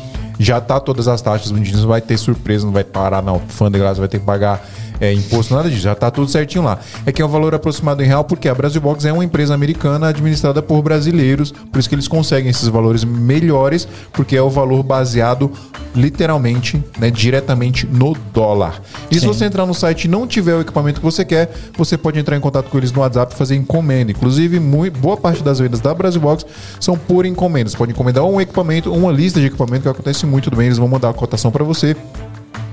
já 0.41 0.59
tá 0.59 0.79
todas 0.79 1.07
as 1.07 1.21
taxas 1.21 1.51
bonitinhas, 1.51 1.81
não 1.81 1.87
vai 1.87 2.01
ter 2.01 2.17
surpresa, 2.17 2.65
não 2.65 2.73
vai 2.73 2.83
parar 2.83 3.21
na 3.21 3.31
alfândega, 3.31 3.93
vai 3.93 4.07
ter 4.07 4.19
que 4.19 4.25
pagar 4.25 4.67
é, 5.01 5.11
imposto, 5.11 5.53
nada 5.53 5.69
disso, 5.69 5.81
já 5.81 5.95
tá 5.95 6.09
tudo 6.09 6.29
certinho 6.29 6.63
lá. 6.63 6.79
É 7.05 7.11
que 7.11 7.21
é 7.21 7.25
um 7.25 7.27
valor 7.27 7.53
aproximado 7.53 8.01
em 8.01 8.05
real, 8.05 8.23
porque 8.23 8.47
a 8.47 8.55
Brasil 8.55 8.79
Box 8.79 9.03
é 9.03 9.11
uma 9.11 9.25
empresa 9.25 9.53
americana 9.53 10.07
administrada 10.07 10.61
por 10.61 10.81
brasileiros, 10.81 11.51
por 11.51 11.79
isso 11.79 11.89
que 11.89 11.95
eles 11.95 12.07
conseguem 12.07 12.51
esses 12.51 12.67
valores 12.67 13.03
melhores, 13.03 13.87
porque 14.13 14.37
é 14.37 14.41
o 14.41 14.49
valor 14.49 14.83
baseado 14.83 15.51
literalmente, 15.95 16.81
né, 16.97 17.09
diretamente 17.09 17.85
no 17.85 18.15
dólar. 18.33 18.81
E 19.09 19.19
se 19.19 19.25
você 19.25 19.45
entrar 19.45 19.65
no 19.65 19.73
site 19.73 20.05
e 20.05 20.07
não 20.07 20.25
tiver 20.25 20.55
o 20.55 20.61
equipamento 20.61 20.99
que 21.01 21.05
você 21.05 21.25
quer, 21.25 21.51
você 21.75 21.97
pode 21.97 22.19
entrar 22.19 22.37
em 22.37 22.39
contato 22.39 22.69
com 22.69 22.77
eles 22.77 22.91
no 22.91 23.01
WhatsApp 23.01 23.33
e 23.33 23.37
fazer 23.37 23.55
encomenda. 23.55 24.11
Inclusive, 24.11 24.59
mui- 24.59 24.89
boa 24.89 25.17
parte 25.17 25.43
das 25.43 25.59
vendas 25.59 25.79
da 25.81 25.93
Brasil 25.93 26.21
Box 26.21 26.45
são 26.79 26.95
por 26.97 27.25
encomenda. 27.25 27.69
Você 27.69 27.75
pode 27.75 27.91
encomendar 27.91 28.23
um 28.23 28.39
equipamento, 28.39 28.93
uma 28.93 29.11
lista 29.11 29.39
de 29.39 29.47
equipamento 29.47 29.81
que 29.83 29.89
acontece 29.89 30.25
muito 30.25 30.55
bem, 30.55 30.67
eles 30.67 30.77
vão 30.77 30.87
mandar 30.87 31.09
a 31.09 31.13
cotação 31.13 31.51
para 31.51 31.63
você. 31.63 31.95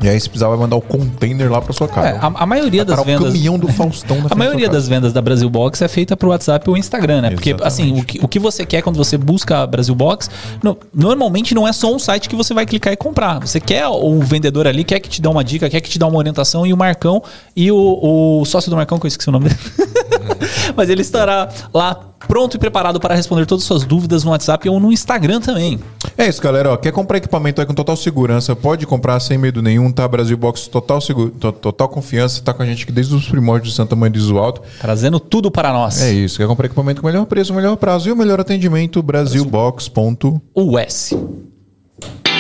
E 0.01 0.09
aí, 0.09 0.21
se 0.21 0.29
precisar, 0.29 0.49
vai 0.49 0.57
mandar 0.59 0.77
o 0.77 0.81
container 0.81 1.51
lá 1.51 1.61
para 1.61 1.73
sua 1.73 1.89
casa. 1.89 2.09
É, 2.09 2.19
a, 2.21 2.27
a 2.27 2.47
maioria 2.47 2.85
das 2.85 2.97
Cara, 2.97 3.03
o 3.03 3.05
vendas. 3.05 3.27
caminhão 3.33 3.59
do 3.59 3.67
Faustão 3.69 4.19
na 4.23 4.29
A 4.31 4.35
maioria 4.35 4.67
da 4.69 4.75
das 4.75 4.87
vendas 4.87 5.13
da 5.13 5.21
Brasil 5.21 5.51
Box 5.51 5.83
é 5.83 5.89
feita 5.89 6.17
pro 6.17 6.29
WhatsApp 6.29 6.71
ou 6.71 6.77
Instagram, 6.77 7.23
né? 7.23 7.31
Porque, 7.31 7.51
Exatamente. 7.51 7.67
assim, 7.93 8.01
o 8.01 8.05
que, 8.05 8.21
o 8.25 8.29
que 8.29 8.39
você 8.39 8.65
quer 8.65 8.81
quando 8.83 8.97
você 8.97 9.17
busca 9.19 9.59
a 9.63 9.67
Brasil 9.67 9.95
Box, 9.95 10.31
no- 10.63 10.79
normalmente 10.95 11.53
não 11.55 11.67
é 11.67 11.73
só 11.73 11.93
um 11.93 11.99
site 11.99 12.29
que 12.29 12.37
você 12.37 12.55
vai 12.55 12.65
clicar 12.65 12.93
e 12.93 12.97
comprar. 12.97 13.41
Você 13.41 13.59
quer 13.59 13.89
o 13.89 14.21
vendedor 14.21 14.67
ali, 14.69 14.85
quer 14.85 15.01
que 15.01 15.09
te 15.09 15.21
dê 15.21 15.27
uma 15.27 15.43
dica, 15.43 15.69
quer 15.69 15.81
que 15.81 15.91
te 15.91 15.99
dê 15.99 16.05
uma 16.05 16.17
orientação, 16.17 16.65
e 16.65 16.73
o 16.73 16.77
Marcão 16.77 17.21
e 17.57 17.73
o, 17.73 18.39
o 18.41 18.45
sócio 18.45 18.71
do 18.71 18.77
Marcão, 18.77 18.99
que 19.01 19.07
eu 19.07 19.09
esqueci 19.09 19.29
o 19.29 19.33
nome 19.33 19.49
dele. 19.49 19.59
Mas 20.77 20.89
ele 20.89 21.03
estará 21.03 21.49
lá 21.75 21.99
pronto 22.27 22.57
e 22.57 22.59
preparado 22.59 23.01
para 23.01 23.15
responder 23.15 23.47
todas 23.47 23.63
as 23.65 23.67
suas 23.69 23.85
dúvidas 23.85 24.23
no 24.25 24.31
WhatsApp 24.33 24.69
ou 24.69 24.79
no 24.79 24.93
Instagram 24.93 25.41
também. 25.41 25.79
É 26.17 26.29
isso, 26.29 26.43
galera. 26.43 26.73
Ó, 26.73 26.77
quer 26.77 26.93
comprar 26.93 27.19
equipamento 27.19 27.61
aí 27.61 27.67
com 27.67 27.73
total 27.75 27.97
segurança? 27.97 28.55
Pode 28.55 28.87
comprar 28.87 29.19
sem 29.21 29.39
medo 29.39 29.63
nenhum, 29.63 29.88
tá? 29.93 30.07
Brasil 30.09 30.37
Box, 30.37 30.69
total, 30.69 31.01
seguro, 31.01 31.31
to- 31.31 31.53
total 31.53 31.89
confiança. 31.89 32.43
Tá 32.43 32.53
com 32.53 32.63
a 32.63 32.67
gente 32.67 32.85
aqui 32.85 32.93
desde 32.93 33.15
os 33.15 33.29
primórdios 33.29 33.71
de 33.73 33.77
Santa 33.77 33.95
Mãe 33.97 34.11
do 34.11 34.19
Iso 34.19 34.39
Alto. 34.39 34.63
Trazendo 34.81 35.19
tudo 35.21 35.51
para 35.51 35.73
nós. 35.73 36.01
É 36.03 36.13
isso. 36.13 36.39
Quer 36.39 36.47
comprar 36.47 36.67
equipamento 36.67 37.01
com 37.01 37.07
melhor 37.07 37.25
preço, 37.27 37.53
melhor 37.55 37.77
prazo 37.77 38.09
e 38.09 38.13
o 38.13 38.17
melhor 38.17 38.41
atendimento? 38.41 39.03
Brasilbox. 39.03 39.89
ponto- 39.89 40.41
O 40.55 40.79
S. 40.79 41.17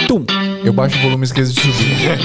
Tum. 0.06 0.24
Eu 0.64 0.72
baixo 0.72 0.96
o 0.98 1.02
volume 1.02 1.22
e 1.22 1.26
esqueço 1.26 1.52
de 1.52 1.60
subir. 1.60 2.18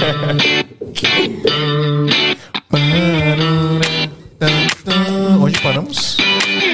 Onde 5.40 5.60
paramos? 5.60 6.16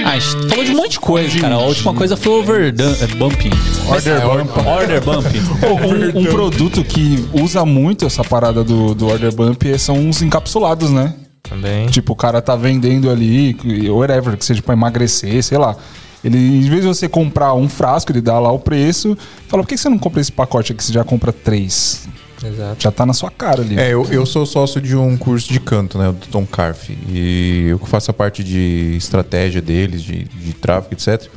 Ah, 0.05 0.13
a 0.13 0.19
gente 0.19 0.49
falou 0.49 0.65
de 0.65 0.71
um 0.71 0.77
monte 0.77 0.93
de 0.93 1.01
coisa, 1.01 1.41
cara. 1.41 1.55
A 1.55 1.59
última 1.59 1.95
coisa 1.95 2.17
foi 2.17 2.33
o 2.33 2.41
overbumping. 2.41 3.51
Order 3.89 4.21
bump. 4.23 4.67
Order 4.67 5.05
bumping. 5.05 6.17
Um, 6.17 6.21
um 6.21 6.25
produto 6.25 6.83
que 6.85 7.29
usa 7.33 7.65
muito 7.65 8.07
essa 8.07 8.25
parada 8.25 8.65
do, 8.65 8.95
do 8.95 9.09
order 9.09 9.35
bump 9.35 9.63
são 9.79 10.09
os 10.09 10.23
encapsulados, 10.23 10.91
né? 10.91 11.15
Também. 11.43 11.87
Tipo, 11.87 12.13
o 12.13 12.17
cara 12.17 12.41
tá 12.41 12.55
vendendo 12.55 13.11
ali, 13.11 13.57
whatever, 13.89 14.37
que 14.37 14.45
seja 14.45 14.63
pra 14.63 14.75
emagrecer, 14.75 15.43
sei 15.43 15.59
lá. 15.59 15.77
Ele, 16.23 16.39
em 16.39 16.69
vez 16.69 16.83
de 16.83 16.89
você 16.89 17.09
comprar 17.09 17.55
um 17.55 17.69
frasco, 17.69 18.13
ele 18.13 18.21
dá 18.21 18.39
lá 18.39 18.53
o 18.53 18.59
preço. 18.59 19.17
Fala, 19.49 19.63
por 19.63 19.69
que 19.69 19.77
você 19.77 19.89
não 19.89 19.99
compra 19.99 20.21
esse 20.21 20.31
pacote 20.31 20.73
aqui? 20.73 20.85
Você 20.85 20.93
já 20.93 21.03
compra 21.03 21.33
três. 21.33 22.09
Exato. 22.45 22.83
Já 22.83 22.91
tá 22.91 23.05
na 23.05 23.13
sua 23.13 23.31
cara 23.31 23.61
ali. 23.63 23.79
É, 23.79 23.93
eu, 23.93 24.05
eu 24.11 24.25
sou 24.25 24.47
sócio 24.47 24.81
de 24.81 24.97
um 24.97 25.17
curso 25.17 25.53
de 25.53 25.61
canto, 25.61 25.99
né? 25.99 26.07
Do 26.13 26.27
Tom 26.29 26.47
Carf. 26.47 26.91
E 27.09 27.67
eu 27.69 27.79
que 27.79 27.89
faço 27.89 28.11
a 28.11 28.15
parte 28.15 28.43
de 28.43 28.95
estratégia 28.97 29.61
deles, 29.61 30.03
de, 30.03 30.25
de 30.25 30.53
tráfego, 30.55 30.95
etc. 30.95 31.29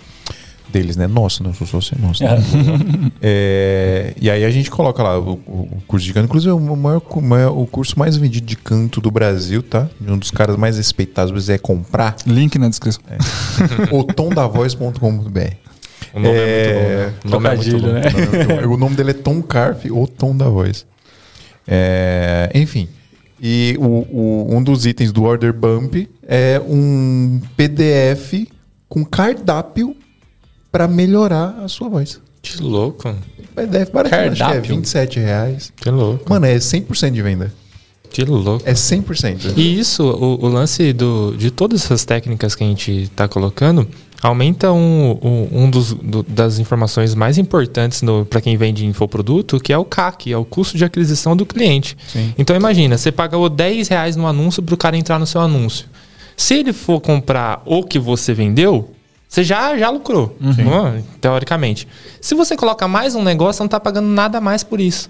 Deles, 0.71 0.95
né? 0.97 1.05
Nossa, 1.05 1.43
não, 1.43 1.51
eu 1.51 1.55
sou 1.55 1.67
sócio, 1.67 1.95
é 1.97 2.01
nosso. 2.01 2.23
né? 2.23 2.29
É, 3.21 4.13
e 4.19 4.29
aí 4.29 4.43
a 4.43 4.49
gente 4.49 4.71
coloca 4.71 5.01
lá 5.03 5.19
o, 5.19 5.33
o 5.33 5.81
curso 5.87 6.05
de 6.05 6.13
canto. 6.13 6.25
Inclusive, 6.25 6.49
é 6.51 6.53
o, 6.53 6.75
maior, 6.75 7.01
o 7.57 7.67
curso 7.67 7.97
mais 7.97 8.17
vendido 8.17 8.45
de 8.45 8.55
canto 8.57 8.99
do 8.99 9.11
Brasil, 9.11 9.61
tá? 9.61 9.87
Um 10.05 10.17
dos 10.17 10.31
caras 10.31 10.57
mais 10.57 10.77
respeitados, 10.77 11.49
é 11.49 11.57
comprar. 11.57 12.15
Link 12.25 12.57
na 12.57 12.69
descrição. 12.69 13.01
otondavoz.com.br 13.91 15.39
O 16.13 16.19
nome 16.19 16.29
é, 16.37 16.73
muito 16.73 16.79
bom. 16.81 16.87
Né? 16.89 17.13
O 17.23 17.29
nome 17.29 17.47
é 17.49 17.55
muito 17.55 17.79
bom. 17.79 18.53
né? 18.55 18.65
o 18.65 18.77
nome 18.77 18.95
dele 18.95 19.11
é 19.11 19.13
Tom 19.13 19.41
Carf, 19.41 19.89
ou 19.91 20.07
Tom 20.07 20.35
da 20.35 20.49
Voz. 20.49 20.85
É, 21.67 22.49
enfim. 22.53 22.87
E 23.41 23.75
o, 23.79 23.83
o- 23.85 24.47
um 24.55 24.63
dos 24.63 24.85
itens 24.85 25.11
do 25.11 25.23
Order 25.23 25.53
Bump 25.53 26.07
é 26.27 26.61
um 26.65 27.41
PDF 27.57 28.47
com 28.87 29.03
cardápio 29.03 29.95
para 30.71 30.87
melhorar 30.87 31.59
a 31.63 31.67
sua 31.67 31.89
voz. 31.89 32.19
Que 32.41 32.61
louco. 32.61 33.13
PDF 33.55 33.91
baratinho, 33.91 34.21
acho 34.31 34.35
que 34.35 34.43
é 34.43 34.47
Cardápio? 34.47 34.75
27 34.75 35.19
reais. 35.19 35.73
Que 35.75 35.89
louco. 35.89 36.29
Mano, 36.29 36.45
é 36.45 36.55
100% 36.57 37.11
de 37.11 37.21
venda. 37.21 37.53
Que 38.09 38.23
louco. 38.25 38.61
É 38.65 38.73
100%. 38.73 39.53
E 39.57 39.79
isso, 39.79 40.03
o, 40.03 40.45
o 40.45 40.47
lance 40.47 40.93
do, 40.93 41.35
de 41.37 41.49
todas 41.49 41.83
essas 41.85 42.05
técnicas 42.05 42.53
que 42.55 42.63
a 42.63 42.67
gente 42.67 42.91
está 42.91 43.27
colocando, 43.27 43.87
aumenta 44.23 44.71
um, 44.71 45.11
um, 45.21 45.63
um 45.63 45.69
dos, 45.69 45.93
do- 45.93 46.23
das 46.23 46.57
informações 46.59 47.13
mais 47.13 47.37
importantes 47.37 48.01
para 48.29 48.39
quem 48.41 48.55
vende 48.57 48.85
infoproduto, 48.85 49.59
que 49.59 49.71
é 49.73 49.77
o 49.77 49.83
CAC, 49.85 50.31
é 50.31 50.37
o 50.37 50.45
custo 50.45 50.77
de 50.77 50.85
aquisição 50.85 51.35
do 51.35 51.45
cliente. 51.45 51.97
Sim. 52.07 52.33
Então 52.37 52.55
imagina, 52.55 52.97
você 52.97 53.11
pagou 53.11 53.49
10 53.49 53.87
reais 53.89 54.15
no 54.15 54.25
anúncio 54.25 54.63
para 54.63 54.73
o 54.73 54.77
cara 54.77 54.95
entrar 54.97 55.19
no 55.19 55.27
seu 55.27 55.41
anúncio. 55.41 55.87
Se 56.37 56.55
ele 56.55 56.73
for 56.73 56.99
comprar 57.01 57.61
o 57.65 57.83
que 57.83 57.99
você 57.99 58.33
vendeu, 58.33 58.89
você 59.27 59.43
já, 59.43 59.77
já 59.77 59.89
lucrou, 59.89 60.35
ah, 60.41 60.99
teoricamente. 61.19 61.87
Se 62.21 62.33
você 62.35 62.55
coloca 62.55 62.87
mais 62.87 63.15
um 63.15 63.23
negócio, 63.23 63.57
você 63.57 63.63
não 63.63 63.67
está 63.67 63.79
pagando 63.79 64.07
nada 64.07 64.39
mais 64.39 64.63
por 64.63 64.79
isso. 64.79 65.09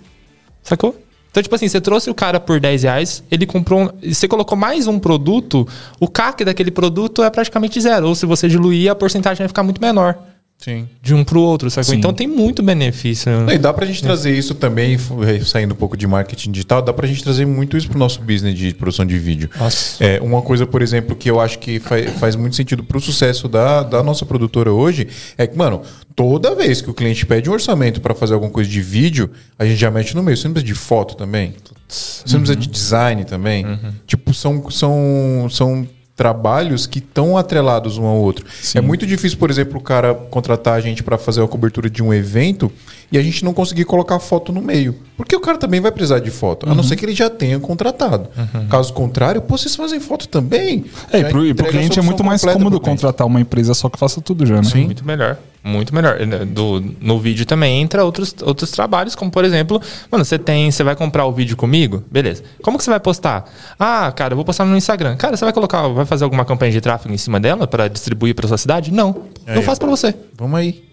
Sacou? 0.64 0.98
Então, 1.34 1.42
tipo 1.42 1.56
assim, 1.56 1.68
você 1.68 1.82
trouxe 1.82 2.12
o 2.12 2.14
cara 2.14 2.40
por 2.40 2.60
10 2.60 2.84
reais, 2.84 3.24
ele 3.32 3.48
comprou. 3.48 3.86
um- 3.86 4.14
você 4.14 4.28
colocou 4.28 4.56
mais 4.56 4.86
um 4.86 5.00
produto, 5.00 5.68
o 6.00 6.08
CAC 6.08 6.46
daquele 6.46 6.70
produto 6.70 7.24
é 7.24 7.30
praticamente 7.32 7.82
zero. 7.82 8.08
Ou 8.08 8.14
se 8.14 8.24
você 8.28 8.48
diluir, 8.48 8.92
a 8.92 8.94
porcentagem 8.94 9.40
vai 9.40 9.48
ficar 9.48 9.64
muito 9.64 9.82
menor. 9.82 10.16
Sim. 10.64 10.88
de 11.02 11.14
um 11.14 11.24
pro 11.24 11.42
outro, 11.42 11.70
sacou? 11.70 11.92
Sim. 11.92 11.98
Então 11.98 12.14
tem 12.14 12.28
muito 12.28 12.62
benefício. 12.64 13.32
E 13.52 13.58
dá 13.58 13.74
pra 13.74 13.86
gente 13.86 14.02
trazer 14.02 14.38
isso 14.38 14.54
também, 14.56 14.94
f- 14.96 15.44
saindo 15.46 15.74
um 15.74 15.78
pouco 15.78 15.98
de 15.98 16.08
marketing 16.08 16.52
digital, 16.52 16.82
dá 16.82 16.94
pra 16.94 17.08
gente 17.08 17.24
trazer 17.24 17.46
muito 17.46 17.76
isso 17.78 17.90
pro 17.90 18.00
nosso 18.00 18.22
business 18.22 18.58
de 18.58 18.74
produção 18.74 19.06
de 19.06 19.18
vídeo. 19.20 19.50
Nossa. 19.60 20.04
É, 20.04 20.22
uma 20.22 20.42
coisa, 20.42 20.66
por 20.66 20.82
exemplo, 20.82 21.16
que 21.16 21.30
eu 21.30 21.40
acho 21.40 21.60
que 21.60 21.80
fa- 21.80 22.02
faz 22.20 22.36
muito 22.36 22.56
sentido 22.56 22.84
pro 22.84 23.00
sucesso 23.00 23.48
da, 23.48 23.84
da 23.84 24.02
nossa 24.04 24.26
produtora 24.26 24.72
hoje 24.72 25.08
é 25.38 25.46
que, 25.48 25.58
mano, 25.58 25.82
toda 26.16 26.56
vez 26.56 26.82
que 26.82 26.90
o 26.90 26.94
cliente 26.94 27.26
pede 27.26 27.50
um 27.50 27.54
orçamento 27.54 28.00
pra 28.00 28.14
fazer 28.16 28.34
alguma 28.34 28.52
coisa 28.52 28.70
de 28.70 28.82
vídeo, 28.82 29.30
a 29.60 29.66
gente 29.66 29.78
já 29.80 29.92
mete 29.92 30.16
no 30.16 30.24
meio. 30.24 30.38
Você 30.38 30.48
não 30.48 30.54
precisa 30.54 30.74
de 30.74 30.80
foto 30.80 31.16
também? 31.16 31.54
Você 31.88 32.34
não 32.38 32.42
precisa 32.42 32.56
de 32.60 32.68
design 32.68 33.24
também? 33.26 33.66
Tipo, 34.08 34.34
são, 34.34 34.70
são, 34.72 35.48
são 35.50 35.88
trabalhos 36.16 36.86
que 36.86 37.00
estão 37.00 37.38
atrelados 37.38 37.98
um 37.98 38.06
ao 38.06 38.18
outro. 38.18 38.46
É 38.76 38.82
muito 38.82 39.06
difícil, 39.06 39.38
por 39.38 39.50
exemplo, 39.50 39.80
o 39.80 39.82
cara 39.82 40.14
contratar 40.14 40.76
a 40.76 40.80
gente 40.80 41.02
para 41.02 41.18
fazer 41.18 41.42
a 41.42 41.48
cobertura 41.48 41.90
de 41.90 42.04
um 42.04 42.14
evento 42.14 42.72
e 43.12 43.18
a 43.18 43.22
gente 43.22 43.44
não 43.44 43.54
conseguir 43.54 43.86
colocar 43.86 44.20
foto 44.20 44.52
no 44.52 44.62
meio. 44.62 44.96
Porque 45.18 45.36
o 45.36 45.40
cara 45.40 45.58
também 45.58 45.82
vai 45.82 45.92
precisar 45.92 46.20
de 46.20 46.30
foto, 46.30 46.70
a 46.70 46.76
não 46.76 46.84
ser 46.84 46.96
que 46.96 47.06
ele 47.06 47.16
já 47.16 47.30
tenha 47.30 47.60
contratado. 47.60 48.30
Caso 48.70 48.94
contrário, 48.94 49.42
pô, 49.42 49.58
vocês 49.58 49.76
fazem 49.76 50.00
foto 50.00 50.28
também. 50.28 50.86
É, 51.12 51.20
e 51.20 51.22
Já 51.22 51.30
pro, 51.30 51.46
e 51.46 51.54
pro 51.54 51.66
entrega 51.66 51.70
a 51.70 51.72
cliente 51.72 52.00
é 52.00 52.02
muito 52.02 52.24
mais 52.24 52.44
cômodo 52.44 52.80
contratar 52.80 53.26
uma 53.26 53.42
empresa 53.42 53.74
só 53.74 53.90
que 53.90 53.98
faça 53.98 54.22
tudo 54.22 54.46
já, 54.46 54.58
né? 54.58 54.64
Sim. 54.64 54.86
Muito 54.86 55.06
melhor. 55.06 55.38
Muito 55.64 55.96
melhor. 55.96 56.18
Do, 56.46 56.84
no 57.00 57.18
vídeo 57.20 57.46
também 57.46 57.82
entra 57.82 58.04
outros, 58.04 58.36
outros 58.42 58.70
trabalhos, 58.72 59.16
como 59.16 59.32
por 59.32 59.46
exemplo, 59.46 59.82
mano, 60.12 60.26
você 60.26 60.38
tem. 60.38 60.70
Você 60.70 60.84
vai 60.84 60.96
comprar 60.96 61.26
o 61.26 61.32
vídeo 61.32 61.56
comigo? 61.56 62.04
Beleza. 62.12 62.44
Como 62.62 62.78
que 62.78 62.84
você 62.84 62.90
vai 62.90 63.00
postar? 63.00 63.46
Ah, 63.80 64.12
cara, 64.14 64.34
eu 64.34 64.36
vou 64.36 64.44
postar 64.44 64.66
no 64.66 64.76
Instagram. 64.76 65.16
Cara, 65.16 65.38
você 65.38 65.46
vai 65.46 65.54
colocar, 65.54 65.88
vai 65.88 66.06
fazer 66.06 66.26
alguma 66.26 66.44
campanha 66.44 66.72
de 66.72 66.82
tráfego 66.82 67.14
em 67.14 67.18
cima 67.18 67.40
dela 67.40 67.66
para 67.66 67.88
distribuir 67.88 68.36
para 68.36 68.46
sua 68.48 68.58
cidade? 68.58 68.92
Não. 68.92 69.24
Aí, 69.48 69.56
eu 69.56 69.62
faço 69.62 69.80
para 69.80 69.90
você. 69.90 70.14
Vamos 70.38 70.60
aí. 70.60 70.84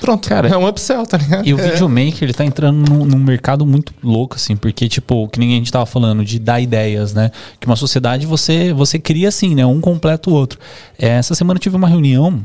Pronto. 0.00 0.28
Cara, 0.28 0.48
é 0.48 0.56
um 0.56 0.68
upsell, 0.68 1.06
tá 1.06 1.16
ligado? 1.16 1.46
E 1.48 1.54
o 1.54 1.56
videomaker, 1.56 2.24
ele 2.24 2.34
tá 2.34 2.44
entrando 2.44 2.90
num, 2.90 3.06
num 3.06 3.18
mercado 3.18 3.64
muito 3.64 3.94
louco, 4.02 4.36
assim, 4.36 4.54
porque, 4.56 4.88
tipo, 4.88 5.26
que 5.28 5.40
nem 5.40 5.54
a 5.54 5.56
gente 5.56 5.72
tava 5.72 5.86
falando, 5.86 6.24
de 6.24 6.38
dar 6.38 6.60
ideias, 6.60 7.14
né? 7.14 7.30
Que 7.58 7.66
uma 7.66 7.76
sociedade 7.76 8.26
você, 8.26 8.72
você 8.74 8.98
cria 8.98 9.28
assim, 9.28 9.54
né? 9.54 9.64
Um 9.64 9.80
completa 9.80 10.28
o 10.28 10.34
outro. 10.34 10.58
É, 10.98 11.08
essa 11.08 11.34
semana 11.34 11.56
eu 11.56 11.62
tive 11.62 11.76
uma 11.76 11.88
reunião 11.88 12.44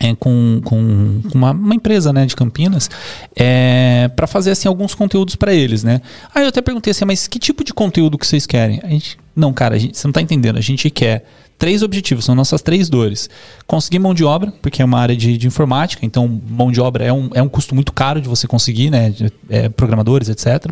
é, 0.00 0.14
com, 0.14 0.60
com, 0.64 1.20
uma, 1.34 1.52
uma 1.52 1.74
empresa 1.74 2.12
né, 2.12 2.26
de 2.26 2.34
Campinas 2.34 2.90
é, 3.36 4.10
para 4.16 4.26
fazer 4.26 4.50
assim 4.50 4.66
alguns 4.68 4.94
conteúdos 4.94 5.36
para 5.36 5.54
eles, 5.54 5.84
né? 5.84 6.00
Aí 6.34 6.42
eu 6.42 6.48
até 6.48 6.60
perguntei 6.60 6.90
assim, 6.90 7.04
mas 7.04 7.28
que 7.28 7.38
tipo 7.38 7.62
de 7.62 7.72
conteúdo 7.72 8.18
que 8.18 8.26
vocês 8.26 8.46
querem? 8.46 8.80
A 8.82 8.88
gente, 8.88 9.18
não, 9.36 9.52
cara, 9.52 9.78
gente, 9.78 9.96
você 9.96 10.06
não 10.06 10.12
tá 10.12 10.20
entendendo. 10.20 10.56
A 10.56 10.60
gente 10.60 10.90
quer 10.90 11.24
três 11.56 11.82
objetivos, 11.82 12.24
são 12.24 12.34
nossas 12.34 12.60
três 12.60 12.88
dores. 12.88 13.30
Conseguir 13.66 14.00
mão 14.00 14.12
de 14.12 14.24
obra, 14.24 14.52
porque 14.60 14.82
é 14.82 14.84
uma 14.84 14.98
área 14.98 15.16
de, 15.16 15.38
de 15.38 15.46
informática, 15.46 16.04
então 16.04 16.40
mão 16.48 16.72
de 16.72 16.80
obra 16.80 17.04
é 17.04 17.12
um, 17.12 17.30
é 17.32 17.40
um 17.42 17.48
custo 17.48 17.74
muito 17.74 17.92
caro 17.92 18.20
de 18.20 18.28
você 18.28 18.48
conseguir, 18.48 18.90
né? 18.90 19.10
de- 19.10 19.32
é, 19.48 19.68
programadores, 19.68 20.28
etc. 20.28 20.70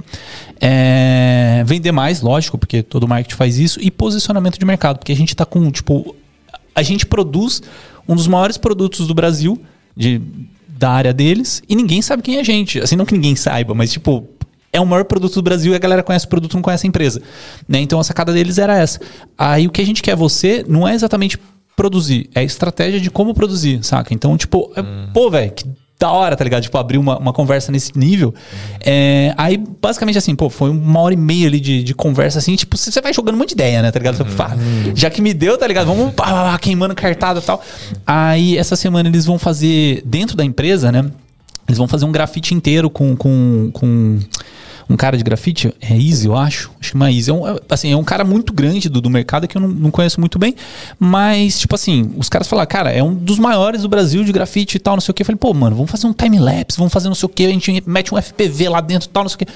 É, 0.61 1.63
vender 1.65 1.93
mais, 1.93 2.21
lógico, 2.21 2.59
porque 2.59 2.83
todo 2.83 3.07
marketing 3.07 3.37
faz 3.37 3.59
isso, 3.59 3.79
e 3.81 3.91
posicionamento 3.91 4.59
de 4.59 4.65
mercado, 4.65 4.99
porque 4.99 5.13
a 5.13 5.17
gente 5.17 5.35
tá 5.35 5.45
com, 5.47 5.71
tipo, 5.71 6.15
a 6.75 6.83
gente 6.83 7.07
produz 7.07 7.63
um 8.09 8.15
dos 8.15 8.27
maiores 8.27 8.57
produtos 8.57 9.07
do 9.07 9.15
Brasil, 9.15 9.61
de, 9.97 10.21
da 10.69 10.91
área 10.91 11.13
deles, 11.13 11.63
e 11.69 11.77
ninguém 11.77 12.03
sabe 12.03 12.23
quem 12.23 12.37
é 12.37 12.41
a 12.41 12.45
gente. 12.45 12.81
Assim, 12.81 12.97
não 12.97 13.05
que 13.05 13.15
ninguém 13.15 13.37
saiba, 13.37 13.75
mas 13.75 13.93
tipo, 13.93 14.29
é 14.73 14.81
o 14.81 14.87
maior 14.87 15.05
produto 15.05 15.35
do 15.35 15.43
Brasil 15.43 15.73
e 15.73 15.77
a 15.77 15.79
galera 15.79 16.03
conhece 16.03 16.25
o 16.27 16.29
produto, 16.29 16.55
não 16.55 16.63
conhece 16.63 16.87
a 16.87 16.89
empresa. 16.89 17.21
Né? 17.69 17.81
Então 17.81 18.01
a 18.01 18.05
sacada 18.05 18.33
deles 18.33 18.59
era 18.59 18.77
essa. 18.79 19.01
Aí 19.37 19.67
o 19.67 19.71
que 19.71 19.81
a 19.83 19.87
gente 19.87 20.03
quer 20.03 20.17
você 20.17 20.65
não 20.67 20.89
é 20.89 20.95
exatamente 20.95 21.39
produzir, 21.77 22.29
é 22.35 22.41
a 22.41 22.45
estratégia 22.45 23.01
de 23.01 23.11
como 23.11 23.35
produzir, 23.35 23.83
saca? 23.83 24.13
Então, 24.13 24.37
tipo, 24.37 24.71
é- 24.77 24.83
pô, 25.13 25.31
velho, 25.31 25.51
que 25.53 25.65
da 26.03 26.11
hora, 26.11 26.37
tá 26.37 26.43
ligado? 26.43 26.65
Tipo, 26.65 26.77
abrir 26.79 26.99
uma, 26.99 27.17
uma 27.17 27.33
conversa 27.33 27.71
nesse 27.71 27.97
nível. 27.97 28.35
É, 28.81 29.33
aí, 29.37 29.57
basicamente, 29.57 30.19
assim, 30.19 30.35
pô, 30.35 30.51
foi 30.51 30.69
uma 30.69 31.01
hora 31.01 31.15
e 31.15 31.17
meia 31.17 31.47
ali 31.47 31.61
de, 31.61 31.85
de 31.85 31.95
conversa, 31.95 32.41
assim, 32.41 32.57
tipo, 32.57 32.77
você 32.77 33.01
vai 33.01 33.13
jogando 33.13 33.37
um 33.37 33.39
monte 33.39 33.51
de 33.51 33.55
ideia, 33.55 33.81
né, 33.81 33.91
tá 33.93 34.01
ligado? 34.01 34.25
Fala, 34.25 34.57
já 34.97 35.09
que 35.09 35.23
me 35.23 35.33
deu, 35.33 35.57
tá 35.57 35.65
ligado? 35.65 35.87
Vamos 35.87 36.13
pá, 36.15 36.59
queimando 36.59 36.93
cartada 36.95 37.39
e 37.39 37.43
tal. 37.43 37.63
Aí, 38.05 38.59
essa 38.59 38.75
semana 38.75 39.09
eles 39.09 39.25
vão 39.25 39.39
fazer, 39.39 40.03
dentro 40.05 40.37
da 40.37 40.45
empresa, 40.45 40.91
né? 40.91 41.09
Eles 41.69 41.79
vão 41.79 41.87
fazer 41.87 42.05
um 42.05 42.11
grafite 42.11 42.53
inteiro 42.53 42.91
com, 42.91 43.15
com, 43.15 43.71
com 43.73 44.19
um 44.93 44.97
cara 44.97 45.17
de 45.17 45.25
grafite, 45.25 45.75
é 45.81 45.95
Easy, 45.95 46.27
eu 46.27 46.37
acho. 46.37 46.71
É 47.01 47.13
Easy. 47.13 47.31
É 47.31 47.33
um, 47.33 47.49
é, 47.49 47.59
assim, 47.71 47.91
é 47.91 47.97
um 47.97 48.05
cara 48.05 48.25
muito 48.25 48.53
grande 48.53 48.91
do, 48.91 49.01
do 49.01 49.09
mercado 49.09 49.49
que 49.49 49.57
eu 49.57 49.61
não, 49.61 49.69
não 49.69 49.91
conheço 49.91 50.21
muito 50.21 50.39
bem. 50.39 50.55
Mas, 50.99 51.59
tipo 51.59 51.75
assim, 51.75 52.13
os 52.17 52.29
caras 52.29 52.47
falaram, 52.47 52.69
cara, 52.69 52.91
é 52.91 53.03
um 53.03 53.15
dos 53.15 53.39
maiores 53.39 53.83
do 53.83 53.89
Brasil 53.89 54.23
de 54.23 54.31
grafite 54.33 54.77
e 54.77 54.81
tal, 54.81 54.95
não 54.95 55.01
sei 55.01 55.13
o 55.13 55.15
que. 55.15 55.23
Eu 55.23 55.27
falei, 55.27 55.39
pô, 55.39 55.55
mano, 55.55 55.75
vamos 55.75 55.91
fazer 55.91 56.07
um 56.07 56.13
time-lapse, 56.13 56.77
vamos 56.77 56.93
fazer 56.93 57.09
não 57.09 57.15
sei 57.15 57.27
o 57.27 57.29
que, 57.31 57.47
a 57.47 57.49
gente 57.49 57.83
mete 57.87 58.15
um 58.15 58.21
FPV 58.21 58.69
lá 58.69 58.81
dentro 58.83 59.09
e 59.09 59.13
tal, 59.13 59.25
não 59.25 59.31
sei 59.31 59.37
o 59.37 59.39
que. 59.39 59.47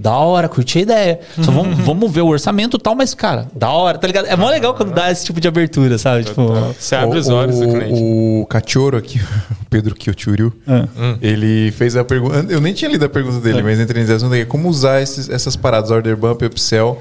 Da 0.00 0.16
hora, 0.16 0.48
curti 0.48 0.78
a 0.78 0.80
ideia. 0.82 1.20
Só 1.42 1.50
vamos, 1.50 1.76
vamos 1.78 2.10
ver 2.10 2.22
o 2.22 2.26
orçamento 2.28 2.78
e 2.78 2.80
tal, 2.80 2.94
mas, 2.94 3.12
cara, 3.12 3.48
da 3.54 3.68
hora, 3.70 3.98
tá 3.98 4.06
ligado? 4.06 4.26
É 4.26 4.34
mó 4.34 4.48
legal 4.48 4.72
quando 4.74 4.92
dá 4.94 5.10
esse 5.10 5.26
tipo 5.26 5.38
de 5.40 5.46
abertura, 5.46 5.98
sabe? 5.98 6.24
Tipo, 6.24 6.54
Você 6.78 6.94
abre 6.96 7.18
os 7.18 7.28
olhos 7.28 7.58
do 7.60 7.68
cliente. 7.68 7.92
O 8.02 8.46
Cachorro 8.48 8.96
aqui, 8.96 9.18
o 9.60 9.64
Pedro 9.68 9.94
Kyochuryu, 9.94 10.52
Ah. 10.66 10.88
ele 11.20 11.70
fez 11.72 11.96
a 11.96 12.04
pergunta. 12.04 12.46
Eu 12.48 12.60
nem 12.62 12.72
tinha 12.72 12.90
lido 12.90 13.04
a 13.04 13.08
pergunta 13.10 13.40
dele, 13.40 13.62
mas 13.62 13.78
entrei 13.78 14.00
nesse 14.02 14.14
assunto 14.14 14.32
aqui. 14.34 14.46
Como 14.46 14.68
usar 14.70 15.02
esses- 15.02 15.28
essas 15.28 15.54
paradas, 15.54 15.90
order 15.90 16.16
bump, 16.16 16.42
upsell, 16.46 16.98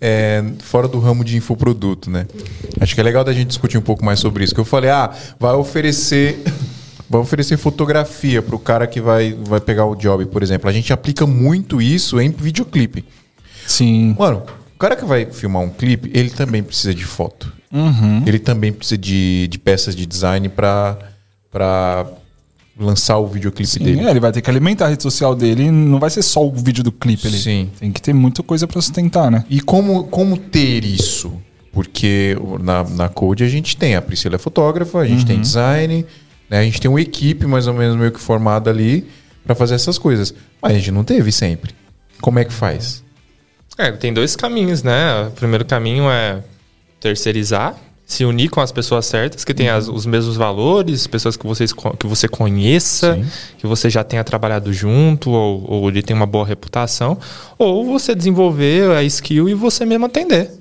é, 0.00 0.42
fora 0.64 0.88
do 0.88 0.98
ramo 0.98 1.22
de 1.24 1.36
infoproduto, 1.36 2.10
né? 2.10 2.26
Acho 2.80 2.94
que 2.96 3.00
é 3.00 3.04
legal 3.04 3.22
da 3.22 3.32
gente 3.32 3.46
discutir 3.46 3.78
um 3.78 3.82
pouco 3.82 4.04
mais 4.04 4.18
sobre 4.18 4.42
isso. 4.42 4.54
Que 4.54 4.60
eu 4.60 4.64
falei, 4.64 4.90
ah, 4.90 5.10
vai 5.38 5.52
oferecer. 5.54 6.42
Vai 7.10 7.20
oferecer 7.20 7.56
fotografia 7.56 8.40
para 8.40 8.54
o 8.54 8.58
cara 8.58 8.86
que 8.86 9.00
vai, 9.00 9.36
vai 9.42 9.60
pegar 9.60 9.84
o 9.84 9.96
job, 9.96 10.24
por 10.26 10.44
exemplo. 10.44 10.70
A 10.70 10.72
gente 10.72 10.92
aplica 10.92 11.26
muito 11.26 11.82
isso 11.82 12.20
em 12.20 12.30
videoclipe. 12.30 13.04
Sim. 13.66 14.14
Mano, 14.16 14.44
o 14.74 14.78
cara 14.78 14.94
que 14.94 15.04
vai 15.04 15.26
filmar 15.26 15.60
um 15.60 15.70
clipe, 15.70 16.08
ele 16.14 16.30
também 16.30 16.62
precisa 16.62 16.94
de 16.94 17.04
foto. 17.04 17.52
Ele 18.26 18.38
também 18.38 18.72
precisa 18.72 18.96
de, 18.96 19.48
de 19.48 19.58
peças 19.58 19.94
de 19.96 20.06
design 20.06 20.48
pra 20.48 20.96
lançar 22.78 23.18
o 23.18 23.26
videoclipe 23.26 23.68
Sim, 23.68 23.80
dele. 23.84 24.00
é, 24.00 24.10
ele 24.10 24.20
vai 24.20 24.32
ter 24.32 24.40
que 24.40 24.48
alimentar 24.48 24.86
a 24.86 24.88
rede 24.88 25.02
social 25.02 25.34
dele. 25.34 25.70
Não 25.70 25.98
vai 25.98 26.10
ser 26.10 26.22
só 26.22 26.46
o 26.46 26.52
vídeo 26.52 26.82
do 26.82 26.90
clipe 26.92 27.26
ali. 27.26 27.38
Sim. 27.38 27.70
Tem 27.78 27.92
que 27.92 28.00
ter 28.00 28.12
muita 28.12 28.42
coisa 28.42 28.66
pra 28.66 28.80
sustentar, 28.80 29.30
né? 29.30 29.44
E 29.50 29.60
como, 29.60 30.04
como 30.04 30.36
ter 30.36 30.84
isso? 30.84 31.32
Porque 31.72 32.36
na, 32.60 32.82
na 32.84 33.08
Code 33.08 33.44
a 33.44 33.48
gente 33.48 33.76
tem, 33.76 33.94
a 33.94 34.02
Priscila 34.02 34.36
é 34.36 34.38
fotógrafa, 34.38 34.98
a 34.98 35.06
gente 35.06 35.24
tem 35.24 35.40
design, 35.40 36.04
né? 36.50 36.58
a 36.58 36.62
gente 36.64 36.80
tem 36.80 36.90
uma 36.90 37.00
equipe 37.00 37.46
mais 37.46 37.66
ou 37.68 37.74
menos 37.74 37.96
meio 37.96 38.10
que 38.10 38.20
formada 38.20 38.68
ali 38.68 39.08
pra 39.44 39.54
fazer 39.54 39.76
essas 39.76 39.96
coisas. 39.96 40.34
Mas 40.60 40.72
a 40.72 40.74
gente 40.74 40.90
não 40.90 41.04
teve 41.04 41.30
sempre. 41.30 41.74
Como 42.20 42.38
é 42.38 42.44
que 42.44 42.52
faz? 42.52 43.02
É, 43.78 43.90
tem 43.92 44.12
dois 44.12 44.36
caminhos, 44.36 44.82
né? 44.82 45.28
O 45.28 45.30
primeiro 45.30 45.64
caminho 45.64 46.10
é 46.10 46.42
terceirizar, 47.00 47.74
se 48.04 48.24
unir 48.24 48.50
com 48.50 48.60
as 48.60 48.70
pessoas 48.70 49.06
certas, 49.06 49.44
que 49.44 49.54
têm 49.54 49.72
os 49.72 50.04
mesmos 50.04 50.36
valores, 50.36 51.06
pessoas 51.06 51.36
que, 51.36 51.46
vocês, 51.46 51.72
que 51.72 52.06
você 52.06 52.28
conheça, 52.28 53.14
Sim. 53.14 53.24
que 53.56 53.66
você 53.66 53.88
já 53.88 54.04
tenha 54.04 54.22
trabalhado 54.22 54.72
junto, 54.72 55.30
ou, 55.30 55.64
ou 55.66 55.88
ele 55.88 56.02
tem 56.02 56.14
uma 56.14 56.26
boa 56.26 56.44
reputação, 56.44 57.16
ou 57.56 57.86
você 57.86 58.14
desenvolver 58.14 58.90
a 58.90 59.02
skill 59.04 59.48
e 59.48 59.54
você 59.54 59.86
mesmo 59.86 60.06
atender. 60.06 60.59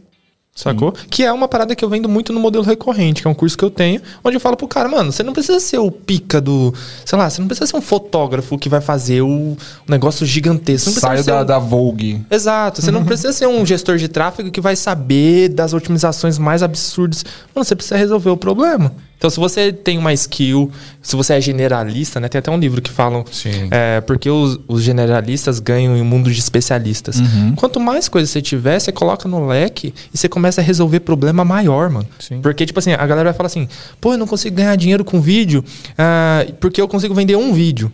Sacou? 0.55 0.91
Que 1.09 1.23
é 1.23 1.31
uma 1.31 1.47
parada 1.47 1.73
que 1.73 1.85
eu 1.85 1.89
vendo 1.89 2.09
muito 2.09 2.33
no 2.33 2.39
modelo 2.39 2.65
recorrente, 2.65 3.21
que 3.21 3.27
é 3.27 3.31
um 3.31 3.33
curso 3.33 3.57
que 3.57 3.63
eu 3.63 3.69
tenho, 3.69 4.01
onde 4.23 4.35
eu 4.35 4.41
falo 4.41 4.57
pro 4.57 4.67
cara, 4.67 4.89
mano, 4.89 5.09
você 5.09 5.23
não 5.23 5.31
precisa 5.31 5.57
ser 5.59 5.77
o 5.77 5.89
pica 5.89 6.41
do. 6.41 6.73
Sei 7.05 7.17
lá, 7.17 7.29
você 7.29 7.39
não 7.39 7.47
precisa 7.47 7.65
ser 7.67 7.77
um 7.77 7.81
fotógrafo 7.81 8.57
que 8.57 8.67
vai 8.67 8.81
fazer 8.81 9.21
o, 9.21 9.55
negócio 9.87 10.25
gigantesco. 10.25 10.91
Ser 10.91 11.23
da, 11.23 11.41
um- 11.41 11.45
da 11.45 11.59
Vogue. 11.59 12.25
Exato. 12.29 12.81
Você 12.81 12.91
não 12.91 13.05
precisa 13.05 13.31
ser 13.31 13.47
um 13.47 13.65
gestor 13.65 13.97
de 13.97 14.09
tráfego 14.09 14.51
que 14.51 14.59
vai 14.59 14.75
saber 14.75 15.47
das 15.49 15.73
otimizações 15.73 16.37
mais 16.37 16.61
absurdas. 16.61 17.23
Mano, 17.55 17.63
você 17.63 17.75
precisa 17.75 17.95
resolver 17.95 18.29
o 18.29 18.37
problema. 18.37 18.93
Então, 19.19 19.29
se 19.29 19.37
você 19.37 19.73
tem 19.73 19.97
uma 19.97 20.13
skill, 20.13 20.71
se 21.01 21.13
você 21.13 21.33
é 21.33 21.41
generalista, 21.41 22.21
né? 22.21 22.29
Tem 22.29 22.39
até 22.39 22.49
um 22.49 22.57
livro 22.57 22.81
que 22.81 22.89
falam 22.89 23.25
é, 23.69 23.99
porque 23.99 24.29
os, 24.29 24.57
os 24.65 24.81
generalistas 24.81 25.59
ganham 25.59 25.97
em 25.97 26.01
um 26.01 26.05
mundo 26.05 26.31
de 26.31 26.39
especialistas. 26.39 27.19
Quanto 27.57 27.81
mais 27.81 28.07
coisas 28.07 28.29
você 28.29 28.41
tiver, 28.41 28.79
você 28.79 28.93
coloca 28.93 29.27
no 29.27 29.45
leque 29.45 29.93
e 30.13 30.17
você 30.17 30.29
começa 30.29 30.61
a 30.61 30.63
resolver 30.63 31.01
problema 31.01 31.43
maior, 31.43 31.89
mano. 31.89 32.07
Sim. 32.17 32.39
Porque, 32.39 32.65
tipo 32.65 32.79
assim, 32.79 32.93
a 32.93 33.05
galera 33.05 33.25
vai 33.25 33.33
falar 33.33 33.47
assim, 33.47 33.67
pô, 33.99 34.13
eu 34.13 34.17
não 34.17 34.25
consigo 34.25 34.55
ganhar 34.55 34.77
dinheiro 34.77 35.03
com 35.03 35.19
vídeo 35.19 35.65
ah, 35.97 36.45
porque 36.61 36.79
eu 36.79 36.87
consigo 36.87 37.13
vender 37.13 37.35
um 37.35 37.51
vídeo. 37.51 37.91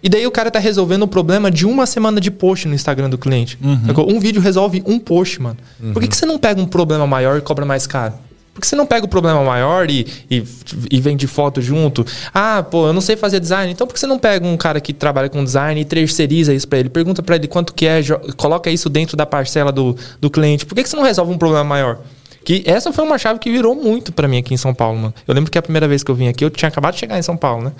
E 0.00 0.08
daí 0.08 0.24
o 0.24 0.30
cara 0.30 0.52
tá 0.52 0.60
resolvendo 0.60 1.02
o 1.02 1.08
problema 1.08 1.50
de 1.50 1.66
uma 1.66 1.84
semana 1.84 2.20
de 2.20 2.30
post 2.30 2.68
no 2.68 2.74
Instagram 2.76 3.10
do 3.10 3.18
cliente. 3.18 3.58
Sacou? 3.86 4.08
Um 4.08 4.20
vídeo 4.20 4.40
resolve 4.40 4.84
um 4.86 5.00
post, 5.00 5.42
mano. 5.42 5.56
Por 5.92 6.00
que, 6.00 6.06
que 6.06 6.16
você 6.16 6.24
não 6.24 6.38
pega 6.38 6.60
um 6.60 6.66
problema 6.66 7.08
maior 7.08 7.36
e 7.38 7.40
cobra 7.40 7.66
mais 7.66 7.88
caro? 7.88 8.14
Por 8.58 8.62
que 8.62 8.66
você 8.66 8.74
não 8.74 8.86
pega 8.86 9.06
o 9.06 9.08
problema 9.08 9.40
maior 9.44 9.88
e, 9.88 10.04
e, 10.28 10.42
e 10.90 11.00
vende 11.00 11.28
foto 11.28 11.62
junto? 11.62 12.04
Ah, 12.34 12.60
pô, 12.68 12.88
eu 12.88 12.92
não 12.92 13.00
sei 13.00 13.16
fazer 13.16 13.38
design. 13.38 13.70
Então 13.70 13.86
por 13.86 13.94
que 13.94 14.00
você 14.00 14.06
não 14.06 14.18
pega 14.18 14.44
um 14.44 14.56
cara 14.56 14.80
que 14.80 14.92
trabalha 14.92 15.28
com 15.28 15.44
design 15.44 15.80
e 15.80 15.84
terceiriza 15.84 16.52
isso 16.52 16.66
pra 16.66 16.80
ele? 16.80 16.88
Pergunta 16.88 17.22
pra 17.22 17.36
ele 17.36 17.46
quanto 17.46 17.72
que 17.72 17.86
é, 17.86 18.00
coloca 18.36 18.68
isso 18.68 18.88
dentro 18.88 19.16
da 19.16 19.24
parcela 19.24 19.70
do, 19.70 19.96
do 20.20 20.28
cliente. 20.28 20.66
Por 20.66 20.74
que, 20.74 20.82
que 20.82 20.88
você 20.88 20.96
não 20.96 21.04
resolve 21.04 21.32
um 21.32 21.38
problema 21.38 21.62
maior? 21.62 22.00
Que 22.44 22.64
essa 22.66 22.92
foi 22.92 23.04
uma 23.04 23.16
chave 23.16 23.38
que 23.38 23.48
virou 23.48 23.76
muito 23.76 24.12
pra 24.12 24.26
mim 24.26 24.38
aqui 24.38 24.52
em 24.52 24.56
São 24.56 24.74
Paulo, 24.74 24.98
mano. 24.98 25.14
Eu 25.28 25.34
lembro 25.34 25.52
que 25.52 25.58
a 25.58 25.62
primeira 25.62 25.86
vez 25.86 26.02
que 26.02 26.10
eu 26.10 26.16
vim 26.16 26.26
aqui, 26.26 26.44
eu 26.44 26.50
tinha 26.50 26.68
acabado 26.68 26.94
de 26.94 26.98
chegar 26.98 27.16
em 27.16 27.22
São 27.22 27.36
Paulo, 27.36 27.62
né? 27.62 27.72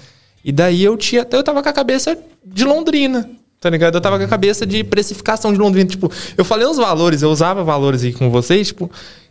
E 0.45 0.53
daí 0.53 0.85
eu 0.85 0.97
tinha. 0.97 1.27
Eu 1.29 1.43
tava 1.43 1.61
com 1.61 1.69
a 1.69 1.73
cabeça 1.73 2.17
de 2.47 2.65
Londrina. 2.65 3.29
Tá 3.61 3.69
ligado? 3.69 3.97
Eu 3.97 4.01
tava 4.01 4.17
com 4.17 4.25
a 4.25 4.29
cabeça 4.29 4.65
de 4.65 4.85
precificação 4.85 5.53
de 5.53 5.59
Londrina. 5.59 5.91
Tipo, 5.91 6.09
eu 6.37 6.45
falei 6.45 6.69
os 6.69 6.77
valores, 6.77 7.23
eu 7.23 7.31
usava 7.31 7.65
valores 7.65 8.05
aí 8.05 8.13
com 8.13 8.31
vocês, 8.31 8.69
tipo, 8.69 8.89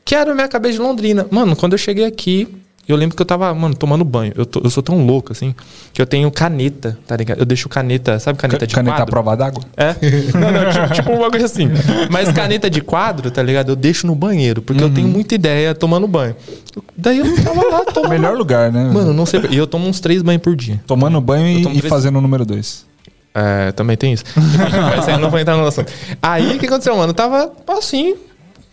que 0.08 0.16
era 0.16 0.32
a 0.32 0.36
minha 0.36 0.48
cabeça 0.48 0.76
de 0.76 0.80
Londrina. 0.80 1.28
Mano, 1.30 1.54
quando 1.56 1.74
eu 1.74 1.78
cheguei 1.78 2.06
aqui, 2.06 2.48
eu 2.88 2.96
lembro 2.96 3.14
que 3.18 3.22
eu 3.22 3.26
tava, 3.26 3.54
mano, 3.54 3.76
tomando 3.76 4.06
banho. 4.06 4.32
Eu, 4.38 4.46
tô- 4.46 4.62
eu 4.64 4.70
sou 4.70 4.82
tão 4.82 5.06
louco, 5.06 5.34
assim, 5.34 5.54
que 5.92 6.02
eu 6.02 6.06
tenho 6.06 6.32
caneta, 6.32 6.98
tá 7.06 7.18
ligado? 7.18 7.40
Eu 7.40 7.46
deixo 7.46 7.68
caneta, 7.68 8.18
sabe 8.18 8.40
caneta 8.40 8.66
de 8.66 8.74
Caneta 8.74 8.94
à 8.96 8.98
quadro? 9.00 9.12
prova 9.12 9.36
d'água? 9.36 9.62
É? 9.76 9.94
Não, 10.34 10.50
não, 10.52 10.72
tipo, 10.72 10.94
tipo 10.94 11.12
um 11.12 11.20
bagulho 11.20 11.44
assim. 11.44 11.68
Mas 12.10 12.32
caneta 12.32 12.70
de 12.70 12.80
quadro, 12.80 13.30
tá 13.30 13.44
ligado? 13.44 13.74
Eu 13.74 13.76
deixo 13.76 14.08
no 14.08 14.16
banheiro, 14.16 14.62
porque 14.62 14.82
eu 14.82 14.90
tenho 14.90 15.10
muita 15.10 15.36
ideia 15.36 15.76
tomando 15.76 16.08
banho. 16.08 16.34
Daí 16.96 17.18
eu 17.20 17.44
tava 17.44 17.62
lá 17.70 17.84
tomando. 17.94 18.10
Melhor 18.12 18.38
lugar, 18.38 18.72
né? 18.72 18.90
Mano, 18.94 19.12
não 19.14 19.26
sei. 19.26 19.42
E 19.50 19.58
eu 19.58 19.68
tomo 19.68 19.86
uns 19.90 20.00
três 20.00 20.22
banhos 20.22 20.42
por 20.42 20.56
dia. 20.56 20.82
Tomando 20.88 21.20
banho 21.20 21.60
e, 21.60 21.64
tomo 21.64 21.76
e 21.76 21.80
três- 21.80 21.90
fazendo 21.94 22.18
o 22.18 22.22
número 22.22 22.46
dois. 22.46 22.86
É, 23.36 23.74
também 23.74 23.98
tem 23.98 24.14
isso. 24.14 24.24
Mas 24.96 25.08
aí 25.10 25.16
eu 25.16 25.20
não 25.20 25.30
vou 25.30 25.38
entrar 25.40 25.58
no 25.58 25.68
assunto. 25.68 25.92
Aí 26.22 26.56
o 26.56 26.60
que 26.60 26.66
aconteceu, 26.66 26.96
mano? 26.96 27.10
Eu 27.10 27.14
tava 27.14 27.52
assim, 27.78 28.16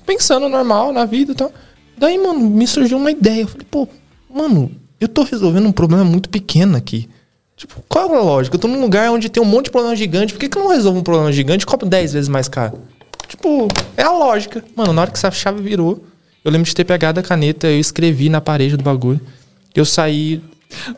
pensando 0.04 0.48
normal 0.48 0.92
na 0.92 1.04
vida 1.04 1.32
e 1.32 1.34
tal. 1.34 1.52
Daí, 1.96 2.18
mano, 2.18 2.40
me 2.40 2.66
surgiu 2.66 2.98
uma 2.98 3.10
ideia. 3.10 3.42
Eu 3.42 3.48
falei, 3.48 3.66
pô, 3.70 3.88
mano, 4.32 4.70
eu 5.00 5.08
tô 5.08 5.22
resolvendo 5.22 5.66
um 5.66 5.72
problema 5.72 6.04
muito 6.04 6.28
pequeno 6.28 6.76
aqui. 6.76 7.08
Tipo, 7.56 7.82
qual 7.88 8.12
é 8.12 8.16
a 8.16 8.20
lógica? 8.20 8.56
Eu 8.56 8.60
tô 8.60 8.68
num 8.68 8.80
lugar 8.80 9.10
onde 9.10 9.28
tem 9.28 9.42
um 9.42 9.46
monte 9.46 9.66
de 9.66 9.70
problema 9.70 9.94
gigante. 9.94 10.32
Por 10.32 10.40
que, 10.40 10.48
que 10.48 10.58
eu 10.58 10.62
não 10.62 10.70
resolvo 10.70 10.98
um 10.98 11.02
problema 11.02 11.32
gigante 11.32 11.62
e 11.62 11.66
cobro 11.66 11.88
10 11.88 12.12
vezes 12.12 12.28
mais 12.28 12.48
caro? 12.48 12.80
Tipo, 13.28 13.68
é 13.96 14.02
a 14.02 14.10
lógica. 14.10 14.64
Mano, 14.76 14.92
na 14.92 15.02
hora 15.02 15.10
que 15.10 15.16
essa 15.16 15.30
chave 15.30 15.62
virou, 15.62 16.04
eu 16.44 16.50
lembro 16.50 16.66
de 16.66 16.74
ter 16.74 16.84
pegado 16.84 17.20
a 17.20 17.22
caneta, 17.22 17.68
eu 17.68 17.78
escrevi 17.78 18.28
na 18.28 18.40
parede 18.40 18.76
do 18.76 18.82
bagulho. 18.82 19.20
Eu 19.74 19.84
saí, 19.84 20.42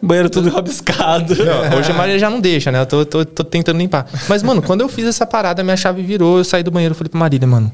Banheiro 0.03 0.31
tudo 0.31 0.49
rabiscado. 0.51 1.35
não, 1.35 1.79
hoje 1.79 1.91
a 1.91 1.95
Maria 1.95 2.19
já 2.19 2.31
não 2.31 2.41
deixa, 2.41 2.73
né? 2.73 2.81
Eu 2.81 2.87
tô, 2.87 3.05
tô, 3.05 3.25
tô 3.25 3.45
tentando 3.45 3.79
limpar. 3.79 4.07
Mas, 4.29 4.43
mano, 4.43 4.63
quando 4.63 4.81
eu 4.81 4.89
fiz 4.89 5.07
essa 5.07 5.27
parada, 5.27 5.63
minha 5.63 5.77
chave 5.77 6.03
virou, 6.03 6.39
eu 6.39 6.45
saí 6.45 6.63
do 6.63 6.71
banheiro, 6.71 6.93
eu 6.93 6.97
falei 6.97 7.11
pra 7.11 7.19
Marília, 7.19 7.47
mano, 7.47 7.71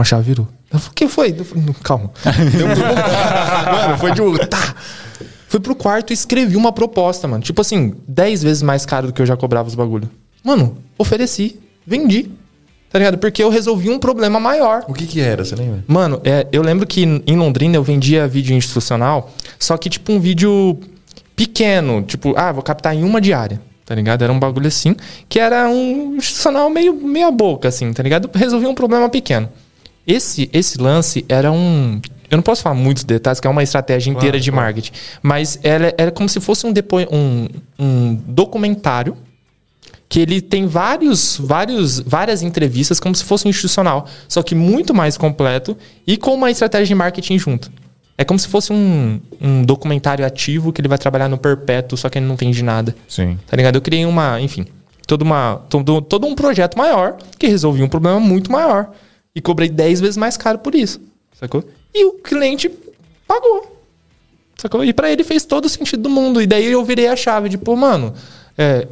uma 0.00 0.04
chave 0.04 0.24
virou. 0.24 0.48
Ela 0.70 0.80
falou, 0.80 0.92
o 0.92 0.94
que 0.94 1.08
foi? 1.08 1.34
Eu 1.36 1.44
falei, 1.44 1.64
"Não, 1.64 1.72
calma. 1.74 2.10
Eu 2.26 2.32
fui 2.76 2.84
pro- 2.84 3.72
mano, 3.72 3.98
foi 3.98 4.12
de 4.12 4.22
um. 4.22 4.36
Tá. 4.36 4.74
Fui 5.48 5.60
pro 5.60 5.74
quarto 5.74 6.10
e 6.10 6.14
escrevi 6.14 6.56
uma 6.56 6.72
proposta, 6.72 7.26
mano. 7.28 7.42
Tipo 7.42 7.60
assim, 7.60 7.94
10 8.06 8.42
vezes 8.42 8.62
mais 8.62 8.86
caro 8.86 9.08
do 9.08 9.12
que 9.12 9.20
eu 9.20 9.26
já 9.26 9.36
cobrava 9.36 9.68
os 9.68 9.74
bagulho. 9.74 10.08
Mano, 10.44 10.76
ofereci, 10.96 11.58
vendi. 11.86 12.30
Tá 12.88 12.98
ligado? 12.98 13.18
Porque 13.18 13.42
eu 13.42 13.50
resolvi 13.50 13.88
um 13.90 13.98
problema 14.00 14.40
maior. 14.40 14.84
O 14.88 14.92
que 14.94 15.06
que 15.06 15.20
era, 15.20 15.44
você 15.44 15.54
lembra? 15.54 15.84
Mano, 15.86 16.20
é, 16.24 16.46
eu 16.50 16.60
lembro 16.62 16.86
que 16.86 17.02
em 17.02 17.36
Londrina 17.36 17.76
eu 17.76 17.82
vendia 17.84 18.26
vídeo 18.26 18.56
institucional, 18.56 19.32
só 19.60 19.76
que 19.76 19.88
tipo 19.88 20.10
um 20.12 20.18
vídeo 20.18 20.76
pequeno, 21.36 22.02
tipo, 22.02 22.34
ah, 22.36 22.50
vou 22.52 22.62
captar 22.62 22.94
em 22.94 23.04
uma 23.04 23.20
diária, 23.20 23.60
tá 23.86 23.94
ligado? 23.94 24.22
Era 24.22 24.32
um 24.32 24.38
bagulho 24.40 24.66
assim, 24.66 24.96
que 25.28 25.38
era 25.38 25.68
um 25.68 26.16
institucional 26.16 26.68
meio 26.68 26.92
meia 26.94 27.30
boca, 27.30 27.68
assim, 27.68 27.92
tá 27.92 28.02
ligado? 28.02 28.28
Resolvia 28.34 28.68
um 28.68 28.74
problema 28.74 29.08
pequeno. 29.08 29.48
Esse, 30.10 30.50
esse 30.52 30.76
lance 30.76 31.24
era 31.28 31.52
um. 31.52 32.00
Eu 32.28 32.36
não 32.36 32.42
posso 32.42 32.62
falar 32.62 32.74
muitos 32.74 33.04
detalhes, 33.04 33.38
que 33.38 33.46
é 33.46 33.50
uma 33.50 33.62
estratégia 33.62 34.10
inteira 34.10 34.40
de 34.40 34.50
marketing. 34.50 34.92
Mas 35.22 35.58
era, 35.62 35.94
era 35.96 36.10
como 36.10 36.28
se 36.28 36.40
fosse 36.40 36.66
um, 36.66 36.72
depo, 36.72 36.96
um, 37.12 37.48
um 37.78 38.14
documentário 38.26 39.16
que 40.08 40.18
ele 40.18 40.40
tem 40.40 40.66
vários, 40.66 41.38
vários, 41.38 42.00
várias 42.00 42.42
entrevistas 42.42 42.98
como 42.98 43.14
se 43.14 43.22
fosse 43.22 43.46
um 43.46 43.50
institucional, 43.50 44.08
só 44.28 44.42
que 44.42 44.56
muito 44.56 44.92
mais 44.92 45.16
completo 45.16 45.76
e 46.04 46.16
com 46.16 46.34
uma 46.34 46.50
estratégia 46.50 46.86
de 46.86 46.94
marketing 46.96 47.38
junto. 47.38 47.70
É 48.18 48.24
como 48.24 48.38
se 48.38 48.48
fosse 48.48 48.72
um, 48.72 49.20
um 49.40 49.62
documentário 49.62 50.26
ativo 50.26 50.72
que 50.72 50.80
ele 50.80 50.88
vai 50.88 50.98
trabalhar 50.98 51.28
no 51.28 51.38
perpétuo, 51.38 51.96
só 51.96 52.08
que 52.08 52.18
ele 52.18 52.26
não 52.26 52.36
tem 52.36 52.50
de 52.50 52.64
nada. 52.64 52.94
Sim. 53.08 53.38
Tá 53.46 53.56
ligado? 53.56 53.76
Eu 53.76 53.80
criei 53.80 54.04
uma, 54.04 54.40
enfim, 54.40 54.66
toda 55.06 55.22
uma, 55.22 55.62
todo, 55.68 56.02
todo 56.02 56.26
um 56.26 56.34
projeto 56.34 56.76
maior 56.76 57.16
que 57.38 57.46
resolvia 57.46 57.84
um 57.84 57.88
problema 57.88 58.18
muito 58.18 58.50
maior. 58.50 58.90
E 59.34 59.40
cobrei 59.40 59.68
10 59.68 60.00
vezes 60.00 60.16
mais 60.16 60.36
caro 60.36 60.58
por 60.58 60.74
isso. 60.74 61.00
Sacou? 61.38 61.64
E 61.94 62.04
o 62.04 62.12
cliente 62.14 62.70
pagou. 63.26 63.76
Sacou? 64.56 64.84
E 64.84 64.92
pra 64.92 65.10
ele 65.10 65.24
fez 65.24 65.44
todo 65.44 65.64
o 65.64 65.68
sentido 65.68 66.02
do 66.02 66.10
mundo. 66.10 66.42
E 66.42 66.46
daí 66.46 66.66
eu 66.66 66.84
virei 66.84 67.06
a 67.08 67.16
chave 67.16 67.48
de, 67.48 67.56
pô, 67.56 67.74
mano, 67.76 68.12
é, 68.58 68.86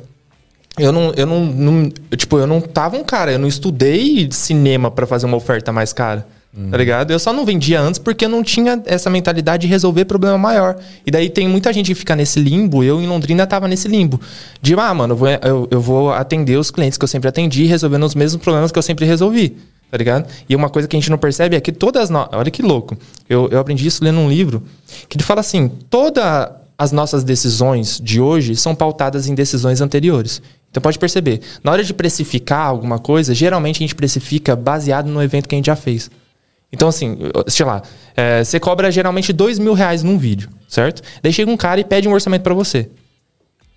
eu 0.79 0.93
não, 0.93 1.13
eu 1.17 1.27
não, 1.27 1.45
não- 1.45 1.91
eu, 2.11 2.17
tipo, 2.17 2.39
eu 2.39 2.47
não 2.47 2.61
tava 2.61 2.97
um 2.97 3.05
cara, 3.05 3.33
eu 3.33 3.39
não 3.39 3.49
estudei 3.49 4.29
cinema 4.31 4.91
pra 4.91 5.07
fazer 5.07 5.27
uma 5.27 5.37
oferta 5.37 5.73
mais 5.73 5.93
cara. 5.93 6.27
Tá 6.71 6.77
ligado? 6.77 7.13
Eu 7.13 7.19
só 7.21 7.33
não 7.33 7.45
vendia 7.45 7.81
antes 7.81 7.99
porque 8.01 8.25
eu 8.25 8.29
não 8.29 8.43
tinha 8.43 8.83
essa 8.87 9.09
mentalidade 9.09 9.61
de 9.63 9.69
resolver 9.69 10.07
problema 10.07 10.37
maior. 10.37 10.77
E 11.07 11.11
daí 11.11 11.29
tem 11.31 11.47
muita 11.47 11.73
gente 11.73 11.87
que 11.89 11.95
fica 11.95 12.17
nesse 12.17 12.41
limbo. 12.41 12.83
Eu 12.83 13.01
em 13.01 13.07
Londrina 13.07 13.47
tava 13.47 13.69
nesse 13.69 13.87
limbo. 13.87 14.21
De, 14.61 14.75
ah, 14.75 14.93
mano, 14.93 15.13
eu 15.13 15.17
vou, 15.17 15.29
eu, 15.29 15.69
eu 15.71 15.81
vou 15.81 16.11
atender 16.13 16.57
os 16.57 16.71
clientes 16.71 16.99
que 16.99 17.05
eu 17.05 17.09
sempre 17.09 17.29
atendi, 17.29 17.65
resolvendo 17.67 18.05
os 18.05 18.15
mesmos 18.15 18.43
problemas 18.43 18.73
que 18.73 18.79
eu 18.79 18.83
sempre 18.83 19.05
resolvi. 19.05 19.57
Tá 19.91 19.97
ligado? 19.97 20.29
E 20.49 20.55
uma 20.55 20.69
coisa 20.69 20.87
que 20.87 20.97
a 20.97 21.01
gente 21.01 21.11
não 21.11 21.17
percebe 21.17 21.57
é 21.57 21.61
que 21.61 21.73
todas 21.73 22.11
nós. 22.11 22.29
Olha 22.33 22.51
que 22.51 22.63
louco. 22.63 22.97
Eu, 23.29 23.49
eu 23.51 23.59
aprendi 23.59 23.87
isso 23.87 24.05
lendo 24.05 24.19
um 24.19 24.29
livro 24.29 24.63
que 25.09 25.17
ele 25.17 25.25
fala 25.25 25.41
assim: 25.41 25.69
todas 25.89 26.51
as 26.77 26.93
nossas 26.93 27.25
decisões 27.25 27.99
de 28.01 28.21
hoje 28.21 28.55
são 28.55 28.75
pautadas 28.75 29.27
em 29.27 29.35
decisões 29.35 29.81
anteriores. 29.81 30.43
Então 30.71 30.83
pode 30.83 30.99
perceber, 30.99 31.41
na 31.65 31.73
hora 31.73 31.83
de 31.83 31.95
precificar 31.95 32.67
alguma 32.67 32.99
coisa, 32.99 33.35
geralmente 33.35 33.77
a 33.77 33.81
gente 33.81 33.95
precifica 33.95 34.55
baseado 34.55 35.07
no 35.07 35.23
evento 35.23 35.49
que 35.49 35.55
a 35.55 35.59
gente 35.59 35.67
já 35.67 35.77
fez. 35.77 36.11
Então, 36.71 36.89
assim, 36.89 37.17
sei 37.47 37.65
lá, 37.65 37.83
é, 38.15 38.45
você 38.45 38.61
cobra 38.61 38.91
geralmente 38.93 39.33
dois 39.33 39.59
mil 39.59 39.73
reais 39.73 40.03
num 40.03 40.19
vídeo, 40.19 40.51
certo? 40.69 41.03
Daí 41.23 41.33
chega 41.33 41.51
um 41.51 41.57
cara 41.57 41.81
e 41.81 41.85
pede 41.85 42.07
um 42.07 42.13
orçamento 42.13 42.43
pra 42.43 42.53
você. 42.53 42.91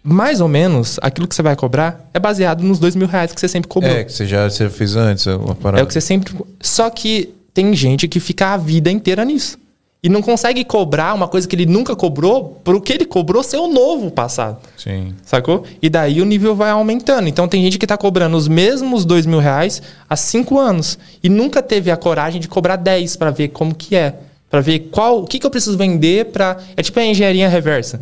Mais 0.04 0.42
ou 0.42 0.48
menos, 0.48 1.00
aquilo 1.02 1.28
que 1.28 1.36
você 1.36 1.44
vai 1.44 1.56
cobrar 1.56 2.10
é 2.14 2.20
baseado 2.20 2.64
nos 2.64 2.80
dois 2.80 2.96
mil 2.96 3.08
reais 3.08 3.32
que 3.32 3.40
você 3.40 3.48
sempre 3.48 3.68
cobrou. 3.68 3.92
É, 3.92 4.04
que 4.04 4.12
você 4.12 4.26
já 4.26 4.50
você 4.50 4.70
fez 4.70 4.96
antes 4.96 5.28
uma 5.28 5.56
parada. 5.56 5.82
É 5.82 5.84
o 5.84 5.88
que 5.88 5.94
você 5.94 6.02
sempre. 6.02 6.34
Só 6.60 6.90
que 6.90 7.34
tem 7.54 7.74
gente 7.76 8.08
que 8.08 8.20
fica 8.20 8.54
a 8.54 8.58
vida 8.58 8.90
inteira 8.90 9.24
nisso. 9.24 9.60
E 10.04 10.10
não 10.10 10.24
consegue 10.24 10.66
cobrar 10.66 11.14
uma 11.14 11.28
coisa 11.28 11.48
que 11.48 11.56
ele 11.56 11.68
nunca 11.68 11.96
cobrou 11.96 12.60
pro 12.64 12.82
que 12.82 12.92
ele 12.92 13.06
cobrou 13.06 13.44
ser 13.44 13.58
o 13.58 13.68
novo 13.68 14.10
passado. 14.10 14.58
Sim. 14.76 15.14
Sacou? 15.24 15.64
E 15.80 15.92
daí 15.92 16.20
o 16.20 16.26
nível 16.26 16.56
vai 16.56 16.72
aumentando. 16.72 17.28
Então 17.30 17.48
tem 17.48 17.62
gente 17.62 17.78
que 17.78 17.86
tá 17.86 17.96
cobrando 17.96 18.36
os 18.36 18.48
mesmos 18.48 19.06
dois 19.06 19.28
mil 19.28 19.38
reais 19.38 19.80
há 20.10 20.16
cinco 20.16 20.58
anos. 20.58 20.98
E 21.22 21.30
nunca 21.30 21.62
teve 21.62 21.92
a 21.92 21.98
coragem 21.98 22.42
de 22.42 22.48
cobrar 22.48 22.78
10 22.78 23.16
para 23.16 23.30
ver 23.30 23.50
como 23.50 23.76
que 23.76 23.96
é. 23.96 24.16
Pra 24.52 24.60
ver 24.62 24.80
qual. 24.92 25.22
O 25.24 25.26
que, 25.26 25.40
que 25.40 25.46
eu 25.46 25.50
preciso 25.50 25.78
vender 25.78 26.26
pra. 26.26 26.58
É 26.78 26.84
tipo 26.84 27.00
a 27.00 27.04
engenharia 27.06 27.48
reversa. 27.48 28.00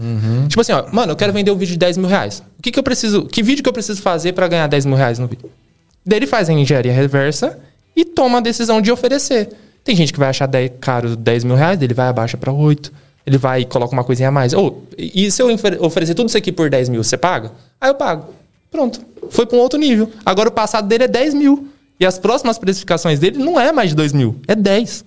Tipo 0.48 0.60
assim, 0.62 0.74
ó, 0.74 0.86
mano, 0.92 1.12
eu 1.12 1.16
quero 1.16 1.32
vender 1.32 1.52
um 1.52 1.56
vídeo 1.56 1.74
de 1.74 1.78
10 1.78 1.98
mil 1.98 2.08
reais. 2.10 2.44
O 2.58 2.62
que, 2.62 2.72
que 2.72 2.80
eu 2.80 2.84
preciso. 2.84 3.26
Que 3.26 3.44
vídeo 3.44 3.62
que 3.64 3.70
eu 3.70 3.74
preciso 3.74 4.02
fazer 4.02 4.34
pra 4.34 4.48
ganhar 4.48 4.66
10 4.68 4.86
mil 4.86 4.96
reais 4.98 5.20
no 5.20 5.28
vídeo? 5.28 5.50
Daí 6.04 6.18
ele 6.20 6.28
faz 6.28 6.50
a 6.50 6.54
engenharia 6.54 6.92
reversa 6.92 7.60
e 7.96 8.04
toma 8.04 8.40
a 8.40 8.42
decisão 8.42 8.82
de 8.82 8.92
oferecer. 8.92 9.50
Tem 9.84 9.96
gente 9.96 10.12
que 10.12 10.18
vai 10.20 10.30
achar 10.30 10.48
10, 10.48 10.72
caro 10.82 11.16
10 11.16 11.44
mil 11.44 11.56
reais, 11.56 11.80
ele 11.82 11.94
vai 11.94 12.08
abaixa 12.08 12.36
pra 12.36 12.52
8. 12.52 12.92
Ele 13.28 13.38
vai 13.38 13.62
e 13.62 13.66
coloca 13.66 13.94
uma 13.94 14.04
coisinha 14.04 14.30
a 14.30 14.32
mais. 14.32 14.52
Ou, 14.54 14.84
e 14.98 15.30
se 15.30 15.40
eu 15.42 15.54
ofer- 15.54 15.78
oferecer 15.84 16.16
tudo 16.16 16.30
isso 16.30 16.38
aqui 16.38 16.52
por 16.52 16.68
10 16.70 16.90
mil, 16.90 17.04
você 17.04 17.16
paga? 17.16 17.52
Aí 17.80 17.90
eu 17.92 17.96
pago. 17.96 18.34
Pronto. 18.72 19.00
Foi 19.30 19.46
pra 19.46 19.56
um 19.56 19.62
outro 19.62 19.78
nível. 19.78 20.10
Agora 20.26 20.50
o 20.50 20.52
passado 20.52 20.88
dele 20.88 21.04
é 21.04 21.08
10 21.08 21.36
mil. 21.36 21.68
E 22.00 22.06
as 22.06 22.18
próximas 22.18 22.58
precificações 22.58 23.20
dele 23.20 23.38
não 23.38 23.60
é 23.60 23.72
mais 23.72 23.90
de 23.90 23.96
2 23.96 24.14
mil, 24.14 24.38
é 24.48 24.56
10. 24.56 25.04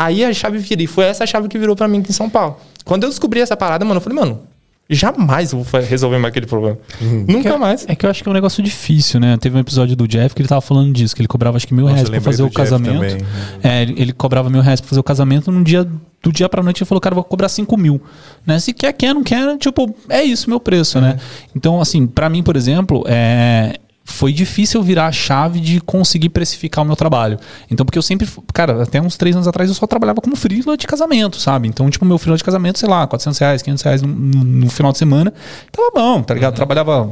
Aí 0.00 0.24
a 0.24 0.32
chave 0.32 0.56
vira. 0.56 0.82
E 0.82 0.86
foi 0.86 1.04
essa 1.04 1.26
chave 1.26 1.46
que 1.46 1.58
virou 1.58 1.76
pra 1.76 1.86
mim 1.86 1.98
aqui 1.98 2.08
em 2.10 2.14
São 2.14 2.30
Paulo. 2.30 2.56
Quando 2.86 3.02
eu 3.02 3.10
descobri 3.10 3.38
essa 3.38 3.54
parada, 3.54 3.84
mano, 3.84 3.98
eu 3.98 4.00
falei, 4.00 4.18
mano, 4.18 4.40
jamais 4.88 5.52
vou 5.52 5.66
resolver 5.86 6.16
mais 6.16 6.30
aquele 6.32 6.46
problema. 6.46 6.78
Nunca 7.28 7.58
mais. 7.58 7.84
É 7.86 7.94
que 7.94 8.06
eu 8.06 8.10
acho 8.10 8.22
que 8.22 8.28
é 8.28 8.30
um 8.30 8.34
negócio 8.34 8.62
difícil, 8.62 9.20
né? 9.20 9.36
Teve 9.36 9.58
um 9.58 9.60
episódio 9.60 9.94
do 9.94 10.08
Jeff 10.08 10.34
que 10.34 10.40
ele 10.40 10.48
tava 10.48 10.62
falando 10.62 10.90
disso, 10.90 11.14
que 11.14 11.20
ele 11.20 11.28
cobrava 11.28 11.58
acho 11.58 11.68
que 11.68 11.74
mil 11.74 11.84
Nossa, 11.84 11.96
reais 11.96 12.08
pra 12.08 12.20
fazer 12.22 12.42
o 12.42 12.46
Jeff 12.46 12.56
casamento. 12.56 12.94
também. 12.94 13.18
É, 13.62 13.82
ele, 13.82 13.94
ele 13.98 14.12
cobrava 14.14 14.48
mil 14.48 14.62
reais 14.62 14.80
pra 14.80 14.88
fazer 14.88 15.00
o 15.00 15.04
casamento, 15.04 15.52
num 15.52 15.62
dia, 15.62 15.86
do 16.22 16.32
dia 16.32 16.48
pra 16.48 16.62
noite 16.62 16.82
ele 16.82 16.88
falou, 16.88 17.00
cara, 17.02 17.12
eu 17.12 17.16
vou 17.16 17.24
cobrar 17.24 17.50
cinco 17.50 17.76
mil. 17.76 18.00
Né? 18.46 18.58
Se 18.58 18.72
quer, 18.72 18.94
quer, 18.94 19.14
não 19.14 19.22
quer, 19.22 19.58
tipo, 19.58 19.94
é 20.08 20.22
isso 20.22 20.46
o 20.46 20.50
meu 20.50 20.58
preço, 20.58 20.98
né? 20.98 21.18
Então, 21.54 21.78
assim, 21.78 22.06
pra 22.06 22.30
mim, 22.30 22.42
por 22.42 22.56
exemplo, 22.56 23.04
é. 23.06 23.74
Foi 24.10 24.32
difícil 24.32 24.82
virar 24.82 25.06
a 25.06 25.12
chave 25.12 25.60
de 25.60 25.80
conseguir 25.80 26.28
precificar 26.30 26.84
o 26.84 26.86
meu 26.86 26.96
trabalho. 26.96 27.38
Então, 27.70 27.84
porque 27.86 27.98
eu 27.98 28.02
sempre, 28.02 28.28
cara, 28.52 28.82
até 28.82 29.00
uns 29.00 29.16
três 29.16 29.34
anos 29.34 29.48
atrás 29.48 29.68
eu 29.70 29.74
só 29.74 29.86
trabalhava 29.86 30.20
como 30.20 30.36
freela 30.36 30.76
de 30.76 30.86
casamento, 30.86 31.38
sabe? 31.38 31.68
Então, 31.68 31.88
tipo, 31.90 32.04
meu 32.04 32.18
freela 32.18 32.36
de 32.36 32.44
casamento, 32.44 32.78
sei 32.78 32.88
lá, 32.88 33.06
400 33.06 33.38
reais, 33.38 33.62
500 33.62 33.82
reais 33.84 34.02
no, 34.02 34.08
no- 34.14 34.70
final 34.70 34.92
de 34.92 34.98
semana. 34.98 35.32
Tava 35.72 35.90
bom, 35.94 36.22
tá 36.22 36.34
ligado? 36.34 36.54
Trabalhava 36.54 37.10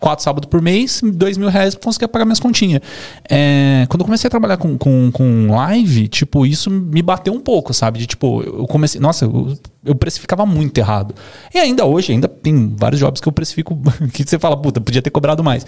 quatro 0.00 0.22
sábados 0.24 0.48
por 0.48 0.60
mês, 0.62 1.00
dois 1.04 1.36
mil 1.36 1.48
reais 1.48 1.74
pra 1.74 1.84
conseguir 1.84 2.08
pagar 2.08 2.24
minhas 2.24 2.40
continhas. 2.40 2.80
É, 3.28 3.86
quando 3.88 4.00
eu 4.00 4.04
comecei 4.06 4.28
a 4.28 4.30
trabalhar 4.30 4.56
com, 4.56 4.76
com, 4.78 5.10
com 5.12 5.48
live, 5.50 6.08
tipo, 6.08 6.46
isso 6.46 6.70
me 6.70 7.02
bateu 7.02 7.32
um 7.32 7.40
pouco, 7.40 7.72
sabe? 7.74 7.98
De 7.98 8.06
tipo, 8.06 8.42
eu 8.42 8.66
comecei. 8.66 9.00
Nossa, 9.00 9.24
eu, 9.24 9.56
eu 9.86 9.94
precificava 9.94 10.44
muito 10.44 10.76
errado. 10.78 11.14
E 11.54 11.58
ainda 11.58 11.84
hoje, 11.84 12.12
ainda 12.12 12.28
tem 12.28 12.74
vários 12.76 13.00
jobs 13.00 13.20
que 13.20 13.28
eu 13.28 13.32
precifico 13.32 13.78
que 14.12 14.24
você 14.24 14.38
fala, 14.38 14.56
puta, 14.56 14.80
podia 14.80 15.00
ter 15.00 15.10
cobrado 15.10 15.42
mais. 15.42 15.64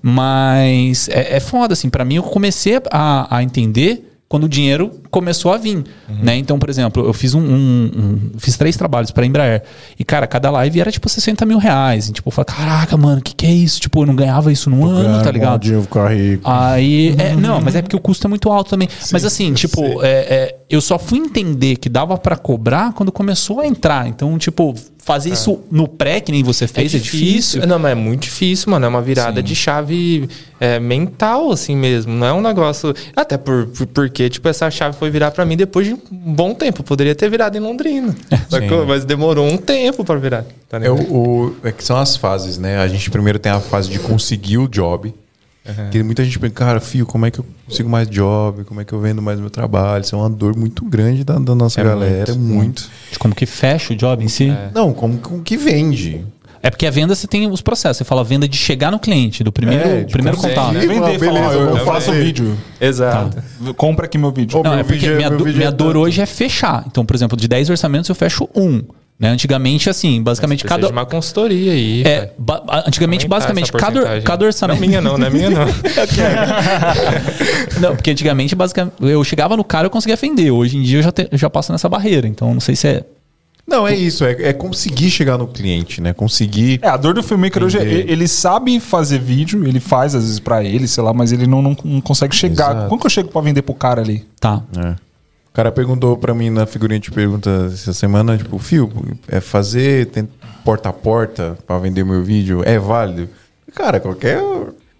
Mas 0.00 1.08
é, 1.08 1.36
é 1.36 1.40
foda, 1.40 1.72
assim, 1.72 1.90
pra 1.90 2.04
mim 2.04 2.16
eu 2.16 2.22
comecei 2.22 2.80
a, 2.90 3.36
a 3.36 3.42
entender 3.42 4.11
quando 4.32 4.44
o 4.44 4.48
dinheiro 4.48 4.90
começou 5.10 5.52
a 5.52 5.58
vir, 5.58 5.84
né? 6.08 6.34
Então, 6.36 6.58
por 6.58 6.70
exemplo, 6.70 7.04
eu 7.04 7.12
fiz 7.12 7.34
um, 7.34 7.40
um- 7.40 7.90
um- 7.94 8.38
fiz 8.38 8.56
três 8.56 8.78
trabalhos 8.78 9.10
para 9.10 9.26
Embraer 9.26 9.62
e 9.98 10.04
cara, 10.04 10.26
cada 10.26 10.50
live 10.50 10.80
era 10.80 10.90
tipo 10.90 11.06
60 11.06 11.44
mil 11.44 11.58
reais. 11.58 12.08
E, 12.08 12.12
tipo, 12.14 12.28
eu 12.28 12.32
falei, 12.32 12.46
caraca, 12.46 12.96
mano, 12.96 13.20
que 13.20 13.34
que 13.34 13.44
é 13.44 13.52
isso? 13.52 13.78
Tipo, 13.78 14.00
eu 14.02 14.06
não 14.06 14.16
ganhava 14.16 14.50
isso 14.50 14.70
no 14.70 14.86
ano, 14.86 15.22
tá 15.22 15.30
ligado? 15.30 15.66
Eu 15.66 15.82
ficar 15.82 16.08
rico. 16.14 16.42
Aí, 16.50 17.14
é, 17.18 17.34
não, 17.36 17.60
mas 17.60 17.74
é 17.76 17.82
porque 17.82 17.94
o 17.94 18.00
custo 18.00 18.26
é 18.26 18.28
muito 18.28 18.50
alto 18.50 18.70
também. 18.70 18.88
mas 19.12 19.22
assim, 19.26 19.52
tipo, 19.52 20.02
é, 20.02 20.08
é, 20.10 20.56
eu 20.70 20.80
só 20.80 20.98
fui 20.98 21.18
entender 21.18 21.76
que 21.76 21.90
dava 21.90 22.16
pra 22.16 22.34
cobrar 22.36 22.94
quando 22.94 23.12
começou 23.12 23.60
a 23.60 23.66
entrar. 23.66 24.08
Então, 24.08 24.38
tipo, 24.38 24.74
fazer 25.04 25.30
isso 25.30 25.60
no 25.70 25.86
pré, 25.86 26.20
que 26.20 26.32
nem 26.32 26.42
você 26.42 26.66
fez, 26.66 26.94
é 26.94 26.98
difícil. 26.98 27.66
Não, 27.66 27.78
mas 27.78 27.92
é 27.92 27.94
muito 27.94 28.22
difícil, 28.22 28.70
mano. 28.70 28.86
É 28.86 28.88
uma 28.88 29.02
virada 29.02 29.42
de 29.42 29.54
chave 29.54 30.28
é, 30.64 30.78
mental, 30.78 31.50
assim 31.50 31.74
mesmo. 31.76 32.12
Não 32.12 32.26
é 32.26 32.32
um 32.32 32.40
negócio. 32.40 32.94
Até 33.16 33.36
por, 33.36 33.66
por- 33.66 33.86
porque, 33.88 34.30
tipo, 34.30 34.48
essa 34.48 34.70
chave 34.70 34.96
foi 34.96 35.10
virar 35.10 35.30
pra 35.32 35.44
mim 35.44 35.56
depois 35.56 35.86
de 35.86 35.94
um 35.94 35.98
bom 36.10 36.54
tempo. 36.54 36.82
Poderia 36.84 37.14
ter 37.14 37.28
virado 37.28 37.56
em 37.56 37.60
Londrina. 37.60 38.14
sacou? 38.48 38.86
Mas 38.86 39.04
demorou 39.04 39.46
um 39.46 39.56
tempo 39.56 40.04
pra 40.04 40.14
virar. 40.16 40.44
Tá 40.68 40.78
É, 40.78 40.88
o, 40.90 41.54
é 41.64 41.72
que 41.72 41.82
são 41.82 41.96
as 41.96 42.14
fases, 42.16 42.58
né? 42.58 42.78
A 42.78 42.86
gente 42.86 43.10
primeiro 43.10 43.38
tem 43.40 43.50
a 43.50 43.58
fase 43.60 43.88
de 43.90 43.98
conseguir 43.98 44.58
o 44.58 44.68
job. 44.68 45.12
Que 45.92 46.02
muita 46.02 46.24
gente 46.24 46.40
pensa, 46.40 46.54
cara, 46.54 46.80
fio, 46.80 47.06
como 47.06 47.24
é 47.24 47.30
que 47.30 47.38
eu 47.38 47.46
consigo 47.68 47.88
mais 47.88 48.08
job? 48.10 48.64
Como 48.64 48.80
é 48.80 48.84
que 48.84 48.92
eu 48.92 48.98
vendo 49.00 49.22
mais 49.22 49.38
meu 49.38 49.48
trabalho? 49.48 50.02
Isso 50.02 50.14
é 50.14 50.18
uma 50.18 50.28
dor 50.28 50.56
muito 50.56 50.84
grande 50.84 51.22
da, 51.22 51.38
da 51.38 51.54
nossa 51.54 51.80
É 51.80 51.84
galera. 51.84 52.34
muito, 52.34 52.40
Muito. 52.54 52.90
De 53.12 53.18
como 53.18 53.32
que 53.32 53.46
fecha 53.46 53.92
o 53.92 53.96
job 53.96 54.24
em 54.24 54.28
si. 54.28 54.52
Não, 54.74 54.92
como, 54.92 55.18
como 55.18 55.40
que 55.42 55.56
vende? 55.56 56.24
É 56.62 56.70
porque 56.70 56.86
a 56.86 56.90
venda 56.90 57.14
você 57.14 57.26
tem 57.26 57.50
os 57.50 57.60
processos. 57.60 57.98
Você 57.98 58.04
fala 58.04 58.22
venda 58.22 58.46
de 58.46 58.56
chegar 58.56 58.92
no 58.92 58.98
cliente, 58.98 59.42
do 59.42 59.50
primeiro, 59.50 59.82
É, 59.88 60.04
primeiro 60.04 60.38
contato. 60.38 60.72
né? 60.72 60.84
Ih, 60.84 60.86
Vender, 60.86 61.18
beleza, 61.18 61.42
falar, 61.42 61.54
eu, 61.54 61.60
eu 61.60 61.76
eu 61.78 61.84
faço 61.84 62.06
fazer. 62.06 62.22
vídeo. 62.24 62.56
Exato. 62.80 63.42
Compra 63.76 64.06
aqui 64.06 64.16
meu 64.16 64.30
vídeo. 64.30 64.60
Ô, 64.60 64.62
Não, 64.62 64.70
meu 64.70 64.80
é 64.80 64.82
porque 64.84 64.98
vídeo 64.98 65.12
é- 65.12 65.16
minha, 65.16 65.28
meu 65.28 65.38
do- 65.38 65.44
vídeo 65.44 65.56
minha 65.58 65.68
é 65.68 65.72
dor 65.72 65.88
tanto. 65.88 65.98
hoje 65.98 66.20
é 66.20 66.26
fechar. 66.26 66.84
Então, 66.86 67.04
por 67.04 67.16
exemplo, 67.16 67.36
de 67.36 67.48
10 67.48 67.68
orçamentos 67.68 68.08
eu 68.08 68.14
fecho 68.14 68.48
um. 68.54 68.80
Né? 69.18 69.28
Antigamente, 69.28 69.88
assim, 69.90 70.20
basicamente 70.22 70.64
cada. 70.64 70.86
de 70.86 70.92
uma 70.92 71.04
consultoria 71.06 71.72
aí. 71.72 72.02
É, 72.04 72.30
ba- 72.38 72.62
antigamente, 72.86 73.26
basicamente, 73.28 73.72
cada, 73.72 74.20
cada 74.20 74.44
orçamento. 74.46 74.78
Não 74.78 74.84
é 74.84 74.88
minha, 74.88 75.00
não, 75.00 75.18
não 75.18 75.26
é 75.26 75.30
minha, 75.30 75.50
não. 75.50 75.66
Não, 77.80 77.94
porque 77.96 78.10
antigamente, 78.10 78.54
basicamente, 78.54 78.94
eu 79.00 79.22
chegava 79.24 79.56
no 79.56 79.64
cara 79.64 79.84
e 79.84 79.86
eu 79.86 79.90
conseguia 79.90 80.16
vender. 80.16 80.50
Hoje 80.50 80.76
em 80.76 80.82
dia 80.82 80.98
eu 80.98 81.02
já, 81.02 81.12
te- 81.12 81.28
eu 81.30 81.38
já 81.38 81.50
passo 81.50 81.72
nessa 81.72 81.88
barreira. 81.88 82.26
Então, 82.26 82.52
não 82.52 82.60
sei 82.60 82.76
se 82.76 82.88
é. 82.88 83.04
Não, 83.66 83.86
é 83.86 83.94
isso. 83.94 84.24
É, 84.24 84.32
é 84.48 84.52
conseguir 84.52 85.10
chegar 85.10 85.38
no 85.38 85.46
cliente, 85.46 86.00
né? 86.00 86.12
Conseguir. 86.12 86.80
É, 86.82 86.88
a 86.88 86.96
dor 86.96 87.14
do 87.14 87.22
filmmaker 87.22 87.62
hoje 87.62 87.78
é 87.78 87.84
ele, 87.84 88.26
sabe 88.28 88.78
fazer 88.80 89.18
vídeo, 89.18 89.64
ele 89.66 89.80
faz 89.80 90.14
às 90.14 90.24
vezes 90.24 90.40
pra 90.40 90.62
ele, 90.64 90.88
sei 90.88 91.02
lá, 91.02 91.12
mas 91.12 91.32
ele 91.32 91.46
não, 91.46 91.62
não, 91.62 91.76
não 91.84 92.00
consegue 92.00 92.34
chegar. 92.34 92.72
Exato. 92.72 92.88
Como 92.88 93.00
que 93.00 93.06
eu 93.06 93.10
chego 93.10 93.28
pra 93.28 93.40
vender 93.40 93.62
pro 93.62 93.74
cara 93.74 94.02
ali? 94.02 94.26
Tá. 94.40 94.62
É. 94.76 94.90
O 94.90 95.54
cara 95.54 95.70
perguntou 95.70 96.16
pra 96.16 96.34
mim 96.34 96.50
na 96.50 96.64
figurinha 96.64 96.98
de 96.98 97.10
pergunta 97.10 97.70
essa 97.72 97.92
semana, 97.92 98.38
tipo, 98.38 98.58
Fio, 98.58 98.90
é 99.28 99.40
fazer 99.40 100.08
porta 100.64 100.88
a 100.88 100.92
porta 100.92 101.58
pra 101.66 101.78
vender 101.78 102.04
meu 102.04 102.22
vídeo 102.22 102.62
é 102.64 102.78
válido? 102.78 103.28
Cara, 103.74 104.00
qualquer 104.00 104.40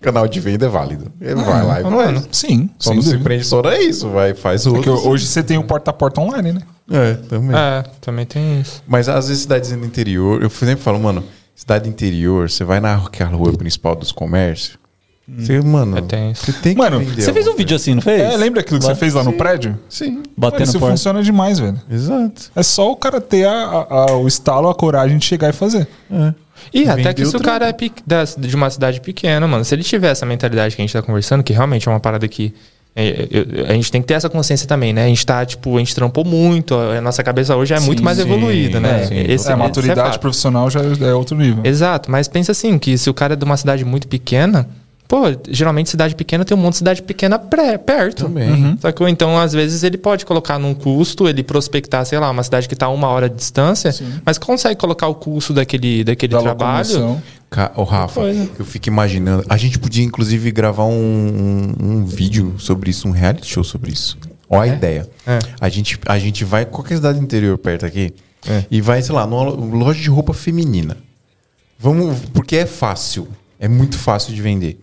canal 0.03 0.29
de 0.29 0.39
venda 0.41 0.67
é 0.67 0.69
válido. 0.69 1.11
Ele 1.21 1.35
vai 1.37 1.65
lá 1.65 1.81
e 1.81 1.83
faz. 1.85 2.29
Sim, 2.33 2.69
não 2.85 2.93
se 3.03 3.09
dúvida. 3.09 3.25
prende 3.25 3.45
só 3.45 3.61
é 3.63 3.83
isso, 3.83 4.09
vai, 4.11 4.35
faz 4.35 4.65
Porque 4.65 4.91
outro. 4.91 5.09
hoje 5.09 5.27
você 5.27 5.43
tem 5.43 5.57
o 5.59 5.65
porta 5.65 5.91
a 5.91 5.95
porta 5.95 6.21
online, 6.21 6.53
né? 6.53 6.61
É, 6.91 7.15
também. 7.15 7.57
É, 7.57 7.83
também 8.01 8.27
tem 8.27 8.61
isso. 8.61 8.83
Mas 8.87 9.09
às 9.09 9.29
vezes 9.29 9.43
cidades 9.43 9.71
do 9.71 9.85
interior, 9.87 10.43
eu 10.43 10.51
sempre 10.51 10.77
falo, 10.83 10.99
mano, 10.99 11.25
cidade 11.55 11.89
interior, 11.89 12.51
você 12.51 12.65
vai 12.65 12.81
naquela 12.81 13.31
rua 13.31 13.53
principal 13.57 13.95
dos 13.95 14.13
comércios, 14.13 14.77
você, 15.39 15.61
mano, 15.61 15.97
É 15.99 16.35
você 16.35 16.53
tem 16.53 16.75
que 16.75 16.79
Mano, 16.79 17.01
Você 17.05 17.33
fez 17.33 17.47
um 17.47 17.55
vídeo 17.55 17.77
assim, 17.77 17.95
não 17.95 18.03
fez? 18.03 18.21
É, 18.21 18.37
lembra 18.37 18.61
aquilo 18.61 18.81
que 18.81 18.85
você 18.85 18.95
fez 18.97 19.15
lá 19.15 19.23
no 19.23 19.33
prédio? 19.35 19.79
Sim, 19.89 20.11
Mano, 20.17 20.23
Batendo 20.37 20.65
isso 20.65 20.79
porta. 20.81 20.95
funciona 20.97 21.23
demais, 21.23 21.61
velho. 21.61 21.81
exato. 21.89 22.51
É 22.57 22.63
só 22.63 22.91
o 22.91 22.97
cara 22.97 23.21
ter 23.21 23.47
a- 23.47 23.53
a- 23.53 24.11
a- 24.11 24.17
o 24.17 24.27
estalo, 24.27 24.69
a 24.69 24.75
coragem 24.75 25.17
de 25.19 25.25
chegar 25.25 25.49
e 25.49 25.53
fazer. 25.53 25.87
É. 26.11 26.35
E 26.73 26.89
até 26.89 27.13
que 27.15 27.25
se 27.25 27.37
o 27.37 27.41
cara 27.41 27.69
é 27.69 27.75
da- 28.07 28.25
de 28.39 28.57
uma 28.57 28.69
cidade 28.71 29.01
pequena, 29.01 29.47
mano, 29.47 29.65
se 29.65 29.75
ele 29.75 29.83
tiver 29.83 30.11
essa 30.11 30.27
mentalidade 30.27 30.75
que 30.77 30.83
a 30.83 30.85
gente 30.85 30.93
tá 30.93 31.03
conversando, 31.03 31.43
que 31.43 31.53
realmente 31.53 31.89
é 31.89 31.91
uma 31.91 32.01
parada 32.01 32.27
que. 32.29 32.53
é, 32.95 33.27
eu- 33.31 33.65
a 33.69 33.73
gente 33.73 33.91
tem 33.91 34.03
que 34.03 34.09
ter 34.09 34.15
essa 34.15 34.29
consciência 34.29 34.69
também, 34.69 34.93
né? 34.93 35.05
A 35.05 35.09
gente 35.09 35.25
tá, 35.25 35.45
tipo, 35.47 35.77
a 35.77 35.79
gente 35.79 35.95
trampou 35.95 36.25
muito, 36.27 36.75
a 36.75 37.01
nossa 37.01 37.23
cabeça 37.23 37.57
hoje 37.57 37.73
é 37.73 37.81
muito 37.81 38.03
mais 38.05 38.19
sim, 38.19 38.25
evoluída, 38.25 38.79
né? 38.81 39.07
sim. 39.07 39.15
Esse- 39.17 39.29
É, 39.29 39.31
a 39.31 39.35
esse 39.35 39.55
maturidade 39.55 40.11
fato. 40.11 40.21
profissional 40.21 40.69
já 40.69 40.81
é 40.83 41.15
outro 41.15 41.35
nível. 41.37 41.65
Exato, 41.65 42.11
mas 42.11 42.29
pensa 42.29 42.53
assim, 42.53 42.79
que 42.79 42.99
se 42.99 43.09
o 43.09 43.15
cara 43.15 43.33
é 43.33 43.37
de 43.37 43.45
uma 43.47 43.57
cidade 43.57 43.83
muito 43.83 44.07
pequena, 44.07 44.69
pô, 45.13 45.25
geralmente 45.51 45.91
cidade 45.91 46.15
pequena 46.15 46.43
tem 46.43 46.57
um 46.57 46.61
monte 46.61 46.73
de 46.73 46.79
cidade 46.79 47.03
pequena 47.03 47.39
pré, 47.39 47.77
perto. 47.77 48.25
Também. 48.25 48.51
Uhum. 48.51 48.79
Sacou? 48.81 49.07
Então, 49.07 49.39
às 49.39 49.53
vezes, 49.53 49.83
ele 49.83 49.99
pode 49.99 50.25
colocar 50.25 50.59
num 50.59 50.73
custo, 50.73 51.29
ele 51.29 51.43
prospectar, 51.43 52.07
sei 52.07 52.19
lá, 52.19 52.31
uma 52.31 52.43
cidade 52.43 52.67
que 52.67 52.75
tá 52.75 52.87
a 52.87 52.89
uma 52.89 53.09
hora 53.09 53.29
de 53.29 53.37
distância, 53.37 53.95
mas 54.25 54.39
consegue 54.39 54.81
colocar 54.81 55.09
o 55.09 55.15
custo 55.15 55.53
daquele, 55.53 56.03
daquele 56.03 56.33
Da 56.33 56.41
trabalho. 56.41 57.21
Ô, 57.77 57.83
Rafa, 57.85 58.23
Coisa. 58.23 58.49
eu 58.59 58.65
fico 58.65 58.89
imaginando. 58.89 59.45
A 59.51 59.59
gente 59.59 59.79
podia, 59.79 60.03
inclusive, 60.03 60.51
gravar 60.51 60.87
um, 60.87 61.75
um, 61.79 61.87
um 61.99 62.05
vídeo 62.07 62.55
sobre 62.57 62.89
isso, 62.89 63.07
um 63.07 63.11
reality 63.11 63.47
show 63.47 63.63
sobre 63.63 63.93
isso. 63.93 64.17
Ó 64.49 64.59
a 64.61 64.67
ideia. 64.67 65.07
É. 65.27 65.39
A, 65.61 65.69
gente, 65.69 65.99
a 66.07 66.19
gente 66.19 66.43
vai, 66.43 66.65
qualquer 66.65 66.95
cidade 66.97 67.19
interior 67.19 67.59
perto 67.59 67.85
aqui, 67.85 68.15
É. 68.49 68.65
e 68.71 68.81
vai, 68.81 69.03
sei 69.03 69.15
lá, 69.15 69.27
numa 69.27 69.43
lo- 69.45 69.77
loja 69.77 70.01
de 70.01 70.09
roupa 70.09 70.33
feminina. 70.33 70.97
Vamos, 71.79 72.17
porque 72.33 72.57
é 72.57 72.65
fácil. 72.65 73.29
É 73.61 73.69
muito 73.69 73.99
fácil 73.99 74.33
de 74.35 74.41
vender. 74.41 74.81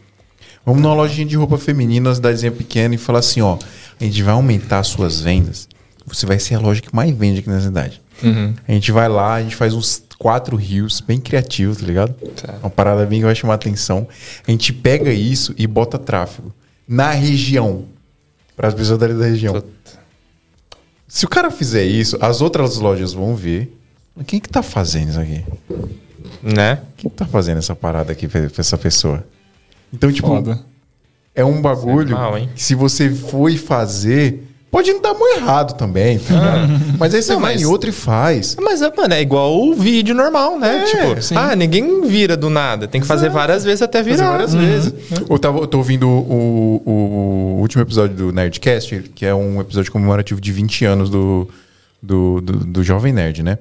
Vamos 0.70 0.84
numa 0.84 0.94
lojinha 0.94 1.26
de 1.26 1.36
roupa 1.36 1.58
feminina, 1.58 2.10
uma 2.10 2.16
cidadezinha 2.16 2.52
pequena, 2.52 2.94
e 2.94 2.98
falar 3.00 3.20
assim: 3.20 3.42
ó, 3.42 3.58
a 4.00 4.04
gente 4.04 4.22
vai 4.22 4.36
aumentar 4.36 4.78
as 4.78 4.86
suas 4.86 5.20
vendas. 5.20 5.68
Você 6.06 6.28
vai 6.28 6.38
ser 6.38 6.54
a 6.54 6.60
loja 6.60 6.80
que 6.80 6.96
mais 6.96 7.12
vende 7.12 7.40
aqui 7.40 7.50
na 7.50 7.60
cidade. 7.60 8.00
Uhum. 8.22 8.54
A 8.68 8.72
gente 8.74 8.92
vai 8.92 9.10
lá, 9.10 9.34
a 9.34 9.42
gente 9.42 9.56
faz 9.56 9.74
uns 9.74 10.04
quatro 10.20 10.56
rios 10.56 11.02
bem 11.02 11.20
criativos, 11.20 11.78
tá 11.78 11.88
ligado? 11.88 12.14
Uma 12.62 12.70
parada 12.70 13.04
bem 13.04 13.18
que 13.20 13.26
vai 13.26 13.34
chamar 13.34 13.56
atenção. 13.56 14.08
A 14.48 14.52
gente 14.52 14.72
pega 14.72 15.12
isso 15.12 15.56
e 15.58 15.66
bota 15.66 15.98
tráfego 15.98 16.54
na 16.88 17.10
região. 17.10 17.86
Para 18.56 18.68
as 18.68 18.76
pessoas 18.76 19.00
dali 19.00 19.16
da 19.16 19.26
região. 19.26 19.64
Se 21.08 21.26
o 21.26 21.28
cara 21.28 21.50
fizer 21.50 21.84
isso, 21.84 22.16
as 22.22 22.42
outras 22.42 22.78
lojas 22.78 23.12
vão 23.12 23.36
ver. 23.36 23.76
Quem 24.28 24.40
que 24.40 24.50
tá 24.50 24.62
fazendo 24.62 25.10
isso 25.10 25.20
aqui? 25.20 25.44
Né? 26.44 26.80
Quem 26.96 27.10
que 27.10 27.18
tá 27.18 27.26
fazendo 27.26 27.58
essa 27.58 27.76
parada 27.76 28.12
aqui 28.12 28.28
pra 28.28 28.48
pra 28.48 28.62
essa 28.62 28.78
pessoa? 28.78 29.26
Então, 29.94 30.12
tipo, 30.12 30.28
Foda. 30.28 30.60
é 31.36 31.44
um 31.44 31.62
bagulho 31.62 32.16
Mal, 32.16 32.38
hein? 32.38 32.50
que 32.56 32.62
se 32.62 32.76
você 32.76 33.10
for 33.10 33.52
fazer, 33.58 34.44
pode 34.72 34.92
não 34.94 35.02
dar 35.02 35.14
muito 35.14 35.38
errado 35.40 35.74
também, 35.78 36.20
tá 36.20 36.34
ligado? 36.34 36.98
Mas 37.00 37.14
aí 37.16 37.22
você 37.24 37.34
Não, 37.34 37.40
vai 37.42 37.54
mas- 37.54 37.62
em 37.62 37.66
outro 37.66 37.90
e 37.90 37.94
faz. 37.94 38.56
Mas, 38.62 38.82
mano, 38.82 39.14
é 39.14 39.22
igual 39.22 39.58
o 39.68 39.74
vídeo 39.74 40.14
normal, 40.14 40.60
né? 40.60 40.80
É, 40.80 40.84
tipo, 40.86 41.22
sim. 41.22 41.36
ah, 41.36 41.56
ninguém 41.56 42.02
vira 42.08 42.38
do 42.38 42.50
nada. 42.50 42.88
Tem 42.88 43.02
que 43.02 43.08
fazer 43.08 43.30
várias 43.30 43.64
vezes 43.64 43.82
até 43.82 44.00
Fazer 44.04 44.12
virar. 44.16 44.30
várias 44.32 44.54
vezes. 44.54 44.94
Eu, 45.30 45.40
tava, 45.40 45.60
eu 45.60 45.68
tô 45.68 45.78
ouvindo 45.80 46.08
o, 46.08 46.82
o- 46.86 46.90
o 47.58 47.62
último 47.62 47.82
episódio 47.82 48.16
do 48.16 48.32
Nerdcast, 48.32 49.10
que 49.16 49.26
é 49.26 49.34
um 49.34 49.60
episódio 49.62 49.92
comemorativo 49.92 50.40
de 50.40 50.52
20 50.52 50.86
anos 50.86 51.10
do, 51.10 51.48
do, 52.02 52.42
do, 52.42 52.54
do 52.66 52.84
Jovem 52.84 53.12
Nerd, 53.14 53.42
né? 53.44 53.58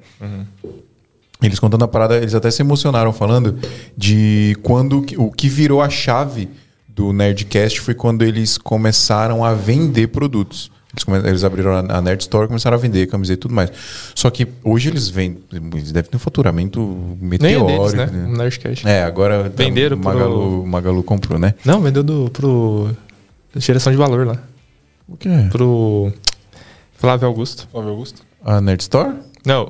Eles 1.41 1.57
contando 1.59 1.85
a 1.85 1.87
parada, 1.87 2.17
eles 2.17 2.35
até 2.35 2.51
se 2.51 2.61
emocionaram 2.61 3.13
falando 3.13 3.57
de 3.95 4.57
quando 4.61 5.05
o 5.17 5.31
que 5.31 5.47
virou 5.47 5.81
a 5.81 5.89
chave 5.89 6.49
do 6.87 7.13
Nerdcast 7.13 7.79
foi 7.79 7.93
quando 7.93 8.23
eles 8.23 8.57
começaram 8.57 9.43
a 9.45 9.53
vender 9.53 10.07
produtos. 10.07 10.69
Eles, 11.07 11.25
eles 11.25 11.43
abriram 11.45 11.71
a, 11.87 12.01
Nerd 12.01 12.19
Store 12.23 12.43
e 12.43 12.47
começaram 12.47 12.75
a 12.75 12.79
vender 12.79 13.07
camiseta 13.07 13.37
e 13.39 13.41
tudo 13.41 13.53
mais. 13.53 13.71
Só 14.13 14.29
que 14.29 14.45
hoje 14.65 14.89
eles 14.89 15.07
vendem, 15.07 15.41
eles 15.73 15.93
devem 15.93 16.11
ter 16.11 16.17
um 16.17 16.19
faturamento 16.19 16.79
Nem 17.21 17.29
meteórico. 17.29 17.71
é 17.71 17.77
deles, 17.77 17.93
né? 17.93 18.05
né? 18.27 18.37
Nerdcast. 18.37 18.85
É, 18.87 19.03
agora 19.03 19.43
tá- 19.49 19.63
Venderam 19.63 19.97
pro- 19.97 20.11
Magalu, 20.13 20.67
Magalu 20.67 21.03
comprou, 21.03 21.39
né? 21.39 21.53
Não, 21.63 21.79
vendeu 21.79 22.03
do, 22.03 22.29
pro. 22.31 22.89
Geração 23.55 23.91
de 23.93 23.97
valor 23.97 24.27
lá. 24.27 24.37
O 25.07 25.15
quê? 25.15 25.29
Pro. 25.49 26.11
Flávio 26.97 27.27
Augusto. 27.29 27.65
Flávio 27.71 27.91
Augusto. 27.91 28.23
A 28.43 28.59
Nerd 28.59 28.81
Store? 28.81 29.13
Não, 29.45 29.63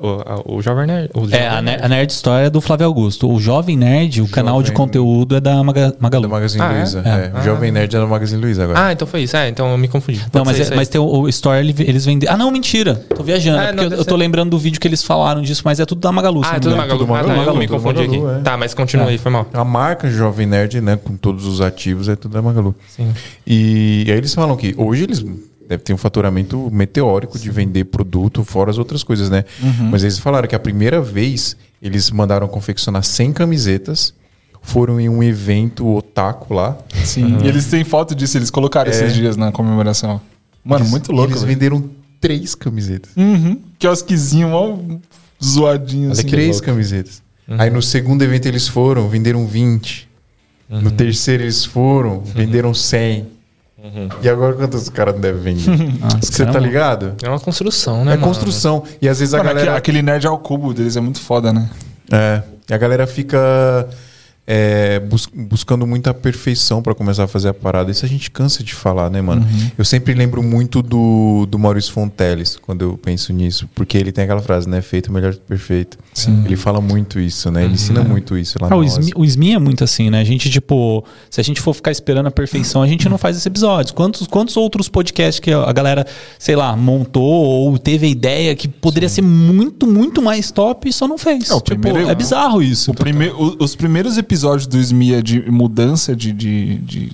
o, 0.46 0.56
o 0.56 0.62
Jovem 0.62 0.86
Nerd. 0.86 1.10
O 1.14 1.20
É, 1.20 1.22
Jovem 1.22 1.46
a, 1.46 1.62
Nerd. 1.62 1.64
Ner- 1.78 1.84
a 1.84 1.88
Nerd 1.88 2.10
Store 2.12 2.44
é 2.46 2.50
do 2.50 2.60
Flávio 2.60 2.86
Augusto. 2.86 3.30
O 3.30 3.38
Jovem 3.40 3.76
Nerd, 3.76 4.20
o 4.20 4.28
canal 4.28 4.60
de 4.62 4.68
Jovem- 4.68 4.76
conteúdo 4.76 5.36
é 5.36 5.40
da 5.40 5.62
Maga- 5.62 5.94
Magalu. 6.00 6.22
Da 6.22 6.28
Magazine 6.28 6.62
Ah, 6.62 6.72
é? 6.72 6.76
Luiza. 6.78 7.02
É. 7.04 7.32
É. 7.36 7.38
O 7.38 7.42
Jovem 7.44 7.70
Nerd 7.70 7.94
é 7.94 7.98
da 8.00 8.06
Magazine 8.06 8.40
Luiza 8.42 8.64
agora. 8.64 8.86
Ah, 8.86 8.92
então 8.92 9.06
foi 9.06 9.22
isso. 9.22 9.36
É, 9.36 9.48
então 9.48 9.70
eu 9.70 9.78
me 9.78 9.86
confundi. 9.88 10.18
Não, 10.18 10.28
Pode 10.44 10.46
mas, 10.46 10.56
ser 10.66 10.72
é- 10.72 10.76
mas 10.76 10.88
tem 10.88 11.00
o, 11.00 11.04
o 11.04 11.28
Store, 11.28 11.58
ele- 11.60 11.74
eles 11.78 12.04
vendem. 12.04 12.28
Ah, 12.28 12.36
não, 12.36 12.50
mentira. 12.50 12.96
Tô 13.16 13.22
viajando. 13.22 13.58
Ah, 13.58 13.62
é 13.62 13.66
não, 13.66 13.72
porque 13.74 13.84
eu, 13.86 13.90
deve 13.90 14.00
eu 14.02 14.04
tô 14.04 14.16
lembrando 14.16 14.50
do 14.50 14.58
vídeo 14.58 14.80
que 14.80 14.88
eles 14.88 15.02
falaram 15.04 15.40
disso, 15.40 15.62
mas 15.64 15.78
é 15.78 15.86
tudo 15.86 16.00
da 16.00 16.10
Magalu. 16.10 16.40
Ah, 16.44 16.48
não 16.48 16.56
é 16.56 16.60
tudo 16.60 16.66
engano. 16.74 16.82
Magalu. 16.82 16.98
tudo 17.00 17.14
Ah, 17.14 17.22
tá, 17.22 17.28
Magalu, 17.28 17.46
eu 17.48 17.56
me 17.60 17.68
confundi 17.68 18.00
Magalu, 18.00 18.28
aqui. 18.28 18.38
é. 18.40 18.42
Tá, 18.42 18.56
mas 18.56 18.74
continua 18.74 19.06
aí, 19.06 19.18
foi 19.18 19.30
mal. 19.30 19.46
A 19.52 19.64
marca 19.64 20.10
Jovem 20.10 20.46
Nerd, 20.46 20.80
né, 20.80 20.96
com 20.96 21.16
todos 21.16 21.46
os 21.46 21.60
ativos, 21.60 22.08
é 22.08 22.16
tudo 22.16 22.32
da 22.32 22.42
Magalu. 22.42 22.74
Sim. 22.88 23.12
E, 23.46 24.04
aí 24.08 24.16
eles 24.18 24.34
falam 24.34 24.56
que 24.56 24.74
hoje 24.76 25.04
eles 25.04 25.24
devem 25.70 25.84
ter 25.84 25.92
um 25.94 25.96
faturamento 25.96 26.68
meteórico 26.72 27.38
de 27.38 27.48
vender 27.48 27.84
produto, 27.84 28.42
fora 28.44 28.70
as 28.70 28.76
outras 28.78 29.04
coisas, 29.04 29.30
né? 29.30 29.44
Mas 29.90 30.02
eles 30.02 30.18
falaram 30.18 30.48
que 30.48 30.54
a 30.56 30.58
primeira 30.58 31.00
vez 31.00 31.56
eles 31.80 32.10
mandaram 32.10 32.48
confeccionar 32.48 33.04
100 33.04 33.32
camisetas, 33.32 34.12
foram 34.60 35.00
em 35.00 35.08
um 35.08 35.22
evento 35.22 35.86
otaku 35.94 36.52
lá. 36.52 36.76
Sim. 37.04 37.38
E 37.42 37.46
eles 37.48 37.66
têm 37.66 37.84
foto 37.84 38.14
disso, 38.16 38.36
eles 38.36 38.50
colocaram 38.50 38.90
É. 38.90 38.94
esses 38.94 39.14
dias 39.14 39.36
na 39.36 39.52
comemoração. 39.52 40.20
Mano, 40.64 40.82
Eles- 40.82 40.90
muito 40.90 41.12
louco. 41.12 41.30
Eles 41.32 41.42
velho. 41.42 41.54
venderam 41.54 41.90
três 42.20 42.54
camisetas. 42.56 43.12
Uhum. 43.16 43.58
Quiosquezinho, 43.78 44.48
ó, 44.52 44.76
zoadinho 45.42 46.10
assim. 46.10 46.26
três 46.26 46.60
camisetas. 46.60 47.22
Aí 47.48 47.70
no 47.70 47.80
segundo 47.80 48.22
evento 48.22 48.46
eles 48.46 48.66
foram, 48.68 49.08
venderam 49.08 49.46
20. 49.46 50.08
No 50.68 50.90
terceiro 50.90 51.42
eles 51.44 51.64
foram, 51.64 52.20
venderam 52.20 52.74
100. 52.74 53.26
E 54.22 54.28
agora 54.28 54.54
quantos 54.54 54.88
caras 54.88 55.14
não 55.14 55.20
devem 55.20 55.54
vender? 55.54 55.98
Nossa, 56.00 56.18
Você 56.22 56.44
tá 56.46 56.58
ligado? 56.58 57.14
É 57.22 57.28
uma 57.28 57.40
construção, 57.40 58.04
né, 58.04 58.12
É 58.12 58.16
mano? 58.16 58.26
construção. 58.26 58.82
E 59.00 59.08
às 59.08 59.18
vezes 59.18 59.32
a 59.34 59.38
Mano, 59.38 59.48
galera. 59.50 59.70
aquele, 59.70 59.78
aquele 59.78 60.02
nerd 60.02 60.26
ao 60.26 60.38
cubo 60.38 60.74
deles 60.74 60.96
é 60.96 61.00
muito 61.00 61.20
foda, 61.20 61.52
né? 61.52 61.68
É. 62.12 62.42
E 62.68 62.74
a 62.74 62.78
galera 62.78 63.06
fica 63.06 63.88
é, 64.52 64.98
bus- 64.98 65.28
buscando 65.32 65.86
muita 65.86 66.12
perfeição 66.12 66.82
pra 66.82 66.92
começar 66.92 67.22
a 67.22 67.28
fazer 67.28 67.50
a 67.50 67.54
parada. 67.54 67.88
Isso 67.92 68.04
a 68.04 68.08
gente 68.08 68.32
cansa 68.32 68.64
de 68.64 68.74
falar, 68.74 69.08
né, 69.08 69.22
mano? 69.22 69.46
Eu 69.78 69.84
sempre 69.84 70.12
lembro 70.12 70.42
muito 70.42 70.82
do, 70.82 71.46
do 71.48 71.56
Maurício 71.56 71.92
Fonteles 71.92 72.56
quando 72.60 72.82
eu 72.82 72.98
penso 72.98 73.32
nisso. 73.32 73.68
Porque 73.76 73.96
ele 73.96 74.10
tem 74.10 74.24
aquela 74.24 74.42
frase, 74.42 74.68
né? 74.68 74.82
Feito 74.82 75.12
melhor 75.12 75.34
que 75.34 75.38
perfeito. 75.40 75.96
Ele 76.44 76.56
fala 76.56 76.80
muito 76.80 77.20
isso, 77.20 77.48
né? 77.48 77.64
Ele 77.64 77.74
ensina 77.74 78.02
muito 78.02 78.36
isso 78.36 78.58
lá 78.60 78.66
Ah, 78.66 78.70
na 78.70 78.76
o. 78.76 78.82
Smi, 78.82 79.12
o 79.14 79.24
Smi 79.24 79.54
é 79.54 79.58
muito 79.60 79.84
assim, 79.84 80.10
né? 80.10 80.18
A 80.20 80.24
gente, 80.24 80.50
tipo, 80.50 81.04
se 81.30 81.40
a 81.40 81.44
gente 81.44 81.60
for 81.60 81.72
ficar 81.72 81.92
esperando 81.92 82.26
a 82.26 82.30
perfeição, 82.32 82.82
a 82.82 82.88
gente 82.88 83.08
não 83.08 83.18
faz 83.18 83.36
esses 83.36 83.46
episódios. 83.46 83.92
Quantos, 83.92 84.26
quantos 84.26 84.56
outros 84.56 84.88
podcasts 84.88 85.38
que 85.38 85.52
a 85.52 85.72
galera, 85.72 86.04
sei 86.40 86.56
lá, 86.56 86.74
montou 86.74 87.22
ou 87.22 87.78
teve 87.78 88.06
a 88.06 88.10
ideia 88.10 88.56
que 88.56 88.66
poderia 88.66 89.08
ser 89.08 89.22
muito, 89.22 89.86
muito 89.86 90.20
mais 90.20 90.50
top 90.50 90.88
e 90.88 90.92
só 90.92 91.06
não 91.06 91.16
fez? 91.16 91.48
É, 91.48 91.54
tipo, 91.54 91.78
primeiro- 91.78 92.08
é 92.10 92.14
bizarro 92.16 92.60
isso. 92.60 92.92
Prime- 92.94 93.30
os 93.60 93.76
primeiros 93.76 94.18
episódios 94.18 94.39
do 94.68 94.78
Smia 94.78 95.22
de 95.22 95.50
mudança 95.50 96.14
de, 96.16 96.32
de, 96.32 96.76
de, 96.78 97.12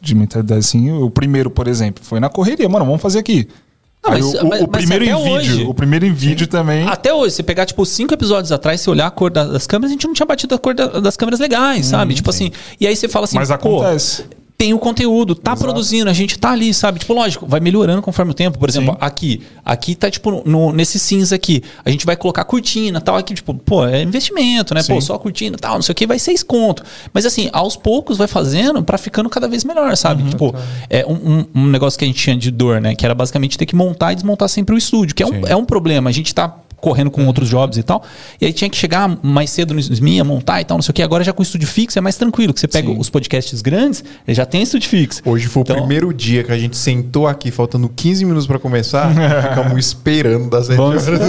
de 0.00 0.14
mentalidade, 0.14 0.60
assim, 0.60 0.90
o 0.92 1.10
primeiro, 1.10 1.50
por 1.50 1.66
exemplo, 1.68 2.02
foi 2.04 2.20
na 2.20 2.28
correria. 2.28 2.68
Mano, 2.68 2.84
vamos 2.84 3.00
fazer 3.02 3.18
aqui. 3.18 3.48
Não, 4.02 4.10
mas- 4.10 4.24
o, 4.34 4.38
o- 4.44 4.48
mas- 4.48 4.62
o 4.62 4.68
primeiro 4.68 5.04
em 5.04 5.14
vídeo. 5.14 5.32
hoje- 5.32 5.62
O 5.64 5.72
primeiro 5.74 6.04
em 6.04 6.12
vídeo 6.12 6.46
também. 6.46 6.86
Até 6.86 7.12
hoje, 7.14 7.34
você 7.36 7.42
pegar, 7.42 7.64
tipo, 7.64 7.86
cinco 7.86 8.12
episódios 8.12 8.52
atrás, 8.52 8.80
você 8.82 8.90
olhar 8.90 9.06
a 9.06 9.10
cor 9.10 9.30
da- 9.30 9.44
das 9.46 9.66
câmeras, 9.66 9.90
a 9.90 9.94
gente 9.94 10.06
não 10.06 10.12
tinha 10.12 10.26
batido 10.26 10.54
a 10.54 10.58
cor 10.58 10.74
da- 10.74 11.00
das 11.00 11.16
câmeras 11.16 11.40
legais, 11.40 11.86
sabe? 11.86 12.12
Tipo 12.14 12.28
assim, 12.28 12.50
e 12.78 12.86
aí 12.86 12.94
você 12.94 13.08
fala 13.08 13.24
assim, 13.24 13.36
Mas 13.36 13.48
pô, 13.48 13.54
acontece. 13.54 14.24
Tem 14.56 14.72
o 14.72 14.78
conteúdo, 14.78 15.34
tá 15.34 15.56
produzindo, 15.56 16.08
a 16.08 16.12
gente 16.12 16.38
tá 16.38 16.52
ali, 16.52 16.72
sabe? 16.72 17.00
Tipo, 17.00 17.12
lógico, 17.12 17.44
vai 17.46 17.58
melhorando 17.58 18.00
conforme 18.00 18.30
o 18.30 18.34
tempo. 18.34 18.56
Por 18.58 18.68
exemplo, 18.68 18.96
aqui, 19.00 19.42
aqui 19.64 19.94
tá 19.96 20.08
tipo 20.10 20.42
no, 20.46 20.72
nesse 20.72 20.98
cinza 20.98 21.34
aqui, 21.34 21.62
a 21.84 21.90
gente 21.90 22.06
vai 22.06 22.16
colocar 22.16 22.44
cortina, 22.44 23.00
tal, 23.00 23.16
aqui 23.16 23.34
tipo, 23.34 23.52
pô, 23.52 23.84
é 23.86 24.02
investimento, 24.02 24.72
né? 24.72 24.82
Pô, 24.84 24.94
Sim. 24.94 25.00
só 25.00 25.18
cortina, 25.18 25.56
tal, 25.58 25.74
não 25.74 25.82
sei 25.82 25.92
o 25.92 25.96
que, 25.96 26.06
vai 26.06 26.18
ser 26.20 26.32
esconto. 26.32 26.82
Mas 27.12 27.26
assim, 27.26 27.50
aos 27.52 27.76
poucos 27.76 28.16
vai 28.16 28.28
fazendo 28.28 28.82
pra 28.82 28.96
ficando 28.96 29.28
cada 29.28 29.48
vez 29.48 29.64
melhor, 29.64 29.96
sabe? 29.96 30.22
Tipo, 30.30 30.54
é 30.88 31.04
um, 31.04 31.12
um- 31.40 31.46
um 31.62 31.66
negócio 31.66 31.98
que 31.98 32.04
a 32.04 32.08
gente 32.08 32.22
tinha 32.22 32.36
de 32.36 32.50
dor, 32.52 32.80
né? 32.80 32.94
Que 32.94 33.04
era 33.04 33.14
basicamente 33.14 33.58
ter 33.58 33.66
que 33.66 33.74
montar 33.74 34.12
e 34.12 34.14
desmontar 34.14 34.48
sempre 34.48 34.74
o 34.74 34.78
estúdio, 34.78 35.14
que 35.16 35.22
é 35.22 35.26
um, 35.26 35.46
é 35.48 35.56
um 35.56 35.64
problema. 35.64 36.08
A 36.08 36.12
gente 36.12 36.32
tá 36.34 36.54
correndo 36.84 37.10
com 37.10 37.26
outros 37.26 37.48
jobs 37.48 37.78
e 37.78 37.82
tal. 37.82 38.04
E 38.38 38.44
aí 38.44 38.52
tinha 38.52 38.68
que 38.68 38.76
chegar 38.76 39.18
mais 39.22 39.48
cedo 39.50 39.72
no 39.72 39.80
SMIA, 39.80 40.22
montar 40.22 40.60
e 40.60 40.64
tal, 40.64 40.76
não 40.76 40.82
sei 40.82 40.90
o 40.90 40.94
que. 40.94 41.02
Agora 41.02 41.24
já 41.24 41.32
com 41.32 41.42
estúdio 41.42 41.66
fixo 41.66 41.98
é 41.98 42.02
mais 42.02 42.16
tranquilo, 42.16 42.52
que 42.52 42.60
você 42.60 42.68
pega 42.68 42.90
os 42.90 43.08
podcasts 43.08 43.62
grandes, 43.62 44.04
ele 44.28 44.34
já 44.34 44.44
tem 44.44 44.62
estúdio 44.62 44.88
fixo. 44.90 45.22
Hoje 45.24 45.46
foi 45.46 45.62
Então- 45.62 45.76
o 45.76 45.78
primeiro 45.80 46.12
dia 46.12 46.44
que 46.44 46.52
a 46.52 46.58
gente 46.58 46.76
sentou 46.76 47.26
aqui, 47.26 47.50
faltando 47.50 47.88
15 47.88 48.24
minutos 48.24 48.46
pra 48.46 48.58
começar, 48.58 49.10
ficamos 49.48 49.78
esperando 49.86 50.50
das 50.50 50.66
7 50.66 50.76
Vamos- 50.76 51.08
horas. 51.08 51.20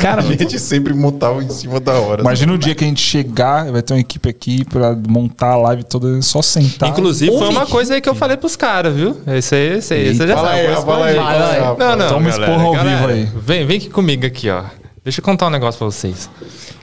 Cara, 0.00 0.22
a 0.22 0.24
gente 0.24 0.58
sempre 0.60 0.94
montava 0.94 1.42
em 1.42 1.48
cima 1.50 1.80
da 1.80 1.94
hora. 1.94 2.20
Imagina 2.22 2.52
o 2.52 2.58
dia 2.58 2.74
que 2.74 2.84
a 2.84 2.86
gente 2.86 3.02
chegar, 3.02 3.70
vai 3.72 3.82
ter 3.82 3.94
uma 3.94 4.00
equipe 4.00 4.28
aqui 4.28 4.64
pra 4.64 4.96
montar 5.08 5.52
a 5.52 5.56
live 5.56 5.82
toda, 5.84 6.20
só 6.22 6.40
sentar. 6.40 6.88
Inclusive, 6.88 7.32
foi 7.36 7.48
uma 7.48 7.66
coisa 7.66 7.94
aí 7.94 8.00
que 8.00 8.08
eu 8.08 8.14
falei 8.14 8.36
pros 8.36 8.54
caras, 8.56 8.94
viu? 8.94 9.16
Esse 9.26 9.54
aí, 9.54 9.78
esse 9.78 9.94
aí, 9.94 10.14
você 10.14 10.26
já 10.26 10.34
Fala 10.36 10.48
sabe. 10.48 10.60
aí, 10.60 10.74
fala 10.74 11.06
aí, 11.06 11.16
fala 11.16 11.50
aí, 11.50 11.60
Não, 11.78 11.96
não, 11.96 12.08
Toma 12.08 12.30
galera, 12.30 12.52
esporro 12.52 12.66
ao 12.68 12.72
galera, 12.74 12.96
vivo 12.96 13.08
aí. 13.08 13.28
Vem, 13.44 13.66
vem 13.66 13.76
aqui 13.78 13.88
comigo 13.90 14.26
aqui, 14.26 14.48
ó. 14.50 14.62
Deixa 15.04 15.20
eu 15.20 15.24
contar 15.24 15.46
um 15.48 15.50
negócio 15.50 15.78
pra 15.78 15.86
vocês. 15.86 16.30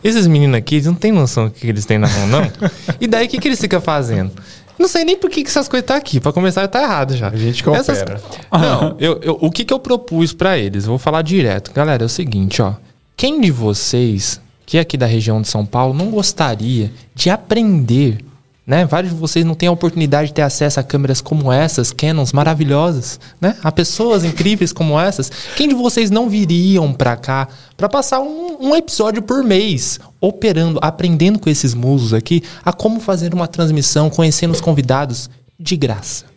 Esses 0.04 0.28
meninos 0.28 0.58
aqui, 0.58 0.76
eles 0.76 0.88
não 0.88 0.94
têm 0.94 1.12
noção 1.12 1.46
do 1.46 1.52
que 1.52 1.66
eles 1.68 1.86
têm 1.86 1.98
na 1.98 2.08
mão, 2.10 2.28
não. 2.28 2.52
e 3.00 3.08
daí, 3.08 3.26
o 3.28 3.30
que, 3.30 3.38
que 3.40 3.48
eles 3.48 3.60
ficam 3.62 3.80
fazendo? 3.80 4.32
Não 4.78 4.88
sei 4.88 5.04
nem 5.06 5.18
por 5.18 5.30
que, 5.30 5.44
que 5.44 5.50
essas 5.50 5.68
coisas 5.68 5.86
tá 5.88 5.96
aqui. 5.96 6.20
Pra 6.20 6.32
começar, 6.34 6.68
tá 6.68 6.82
errado 6.84 7.16
já. 7.16 7.30
A 7.30 7.36
gente 7.36 7.62
que 7.64 7.70
opera. 7.70 8.22
Não, 8.52 8.96
eu, 9.00 9.20
eu- 9.22 9.38
o 9.42 9.50
que, 9.52 9.64
que 9.66 9.74
eu 9.74 9.80
propus 9.80 10.34
pra 10.34 10.58
eles? 10.58 10.84
Eu 10.86 10.90
vou 10.90 10.98
falar 11.00 11.22
direto. 11.22 11.72
Galera, 11.74 12.04
é 12.04 12.06
o 12.06 12.10
seguinte, 12.10 12.62
ó. 12.62 12.74
Quem 13.16 13.40
de 13.42 13.52
vocês, 13.52 14.40
que 14.66 14.78
é 14.78 14.82
aqui 14.82 14.96
da 14.98 15.06
região 15.06 15.42
de 15.42 15.48
São 15.50 15.66
Paulo, 15.66 15.94
não 15.94 16.10
gostaria 16.10 16.92
de 17.16 17.30
aprender, 17.30 18.20
né? 18.70 18.86
Vários 18.86 19.12
de 19.12 19.20
vocês 19.20 19.44
não 19.44 19.56
têm 19.56 19.68
a 19.68 19.72
oportunidade 19.72 20.28
de 20.28 20.36
ter 20.36 20.44
acesso 20.44 20.80
a 20.80 20.84
câmeras 20.84 21.22
como 21.22 21.52
essas, 21.52 21.92
Canons 21.92 22.32
maravilhosas, 22.32 23.20
né? 23.42 23.56
A 23.64 23.72
pessoas 23.72 24.24
incríveis 24.24 24.72
como 24.72 25.00
essas. 25.00 25.32
Quem 25.56 25.68
de 25.68 25.74
vocês 25.74 26.12
não 26.12 26.30
viriam 26.30 26.94
pra 26.94 27.18
cá 27.18 27.48
pra 27.76 27.90
passar 27.90 28.20
um, 28.20 28.58
um 28.62 28.76
episódio 28.76 29.24
por 29.24 29.44
mês 29.44 30.00
operando, 30.22 30.78
aprendendo 30.84 31.40
com 31.40 31.50
esses 31.50 31.74
musos 31.74 32.14
aqui 32.14 32.44
a 32.64 32.72
como 32.72 33.00
fazer 33.00 33.34
uma 33.34 33.48
transmissão, 33.48 34.08
conhecendo 34.08 34.54
os 34.54 34.62
convidados 34.62 35.32
de 35.60 35.76
graça? 35.76 36.29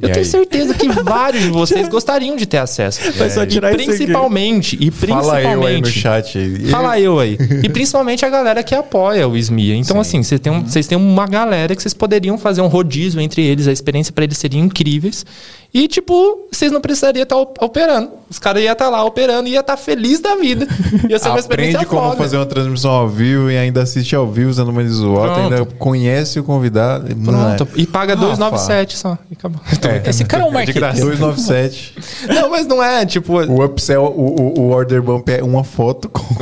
Eu 0.00 0.08
E 0.08 0.12
tenho 0.12 0.24
aí? 0.24 0.30
certeza 0.30 0.74
que 0.74 0.88
vários 0.88 1.42
de 1.44 1.48
vocês 1.50 1.86
gostariam 1.88 2.34
de 2.34 2.46
ter 2.46 2.58
acesso. 2.58 3.00
só 3.30 3.42
E 3.44 3.46
tirar 3.46 3.68
aqui. 3.72 3.84
principalmente, 3.84 4.76
e 4.80 4.90
Fala 4.90 5.34
principalmente. 5.34 5.52
eu 5.54 5.66
aí 5.66 5.80
no 5.80 5.86
chat. 5.86 6.38
aí. 6.38 6.66
Fala 6.68 6.98
eu 6.98 7.18
aí. 7.20 7.36
E 7.62 7.68
principalmente 7.68 8.24
a 8.24 8.30
galera 8.30 8.62
que 8.62 8.74
apoia 8.74 9.28
o 9.28 9.36
SMIA. 9.36 9.76
Então, 9.76 10.00
assim, 10.00 10.22
vocês 10.22 10.40
têm, 10.40 10.50
um- 10.52 10.62
vocês 10.66 10.86
têm 10.86 10.96
uma 10.98 11.26
galera 11.26 11.76
que 11.76 11.82
vocês 11.82 11.94
poderiam 11.94 12.38
fazer 12.38 12.62
um 12.62 12.68
rodízio 12.68 13.20
entre 13.20 13.42
eles, 13.42 13.68
a 13.68 13.72
experiência 13.72 14.12
pra 14.12 14.24
eles 14.24 14.38
seria 14.38 14.60
incríveis. 14.60 15.24
E, 15.74 15.86
tipo, 15.88 16.48
vocês 16.50 16.72
não 16.72 16.80
precisariam 16.80 17.22
estar 17.22 17.36
operando. 17.36 18.10
Os 18.32 18.38
caras 18.38 18.62
iam 18.62 18.72
estar 18.72 18.88
lá 18.88 19.04
operando 19.04 19.46
e 19.46 19.52
ia 19.52 19.60
estar 19.60 19.76
feliz 19.76 20.18
da 20.20 20.34
vida. 20.36 20.66
Ia 21.06 21.18
ser 21.18 21.28
uma 21.28 21.38
experiência 21.38 21.76
Aprende 21.80 21.90
como 21.94 22.08
foda. 22.08 22.16
fazer 22.16 22.38
uma 22.38 22.46
transmissão 22.46 22.90
ao 22.90 23.06
vivo 23.08 23.50
e 23.50 23.58
ainda 23.58 23.82
assiste 23.82 24.16
ao 24.16 24.26
vivo 24.26 24.48
usando 24.48 24.70
uma 24.70 24.82
visual, 24.82 25.34
ainda 25.34 25.66
conhece 25.78 26.40
o 26.40 26.44
convidado. 26.44 27.14
Pronto. 27.14 27.68
E 27.76 27.86
paga 27.86 28.14
Rafa. 28.14 28.26
297 28.26 28.96
só. 28.96 29.18
E 29.30 29.34
acabou. 29.34 29.60
É. 29.82 30.08
Esse 30.08 30.24
cara 30.24 30.44
é 30.44 30.46
um 30.46 30.52
graça. 30.72 31.00
297. 31.04 31.94
Não, 32.28 32.48
mas 32.50 32.66
não 32.66 32.82
é, 32.82 33.04
tipo. 33.04 33.34
O 33.38 33.62
upsell, 33.64 34.02
o, 34.04 34.40
o, 34.40 34.60
o 34.60 34.70
order 34.70 35.02
bump 35.02 35.28
é 35.28 35.42
uma 35.42 35.62
foto 35.62 36.08
com. 36.08 36.22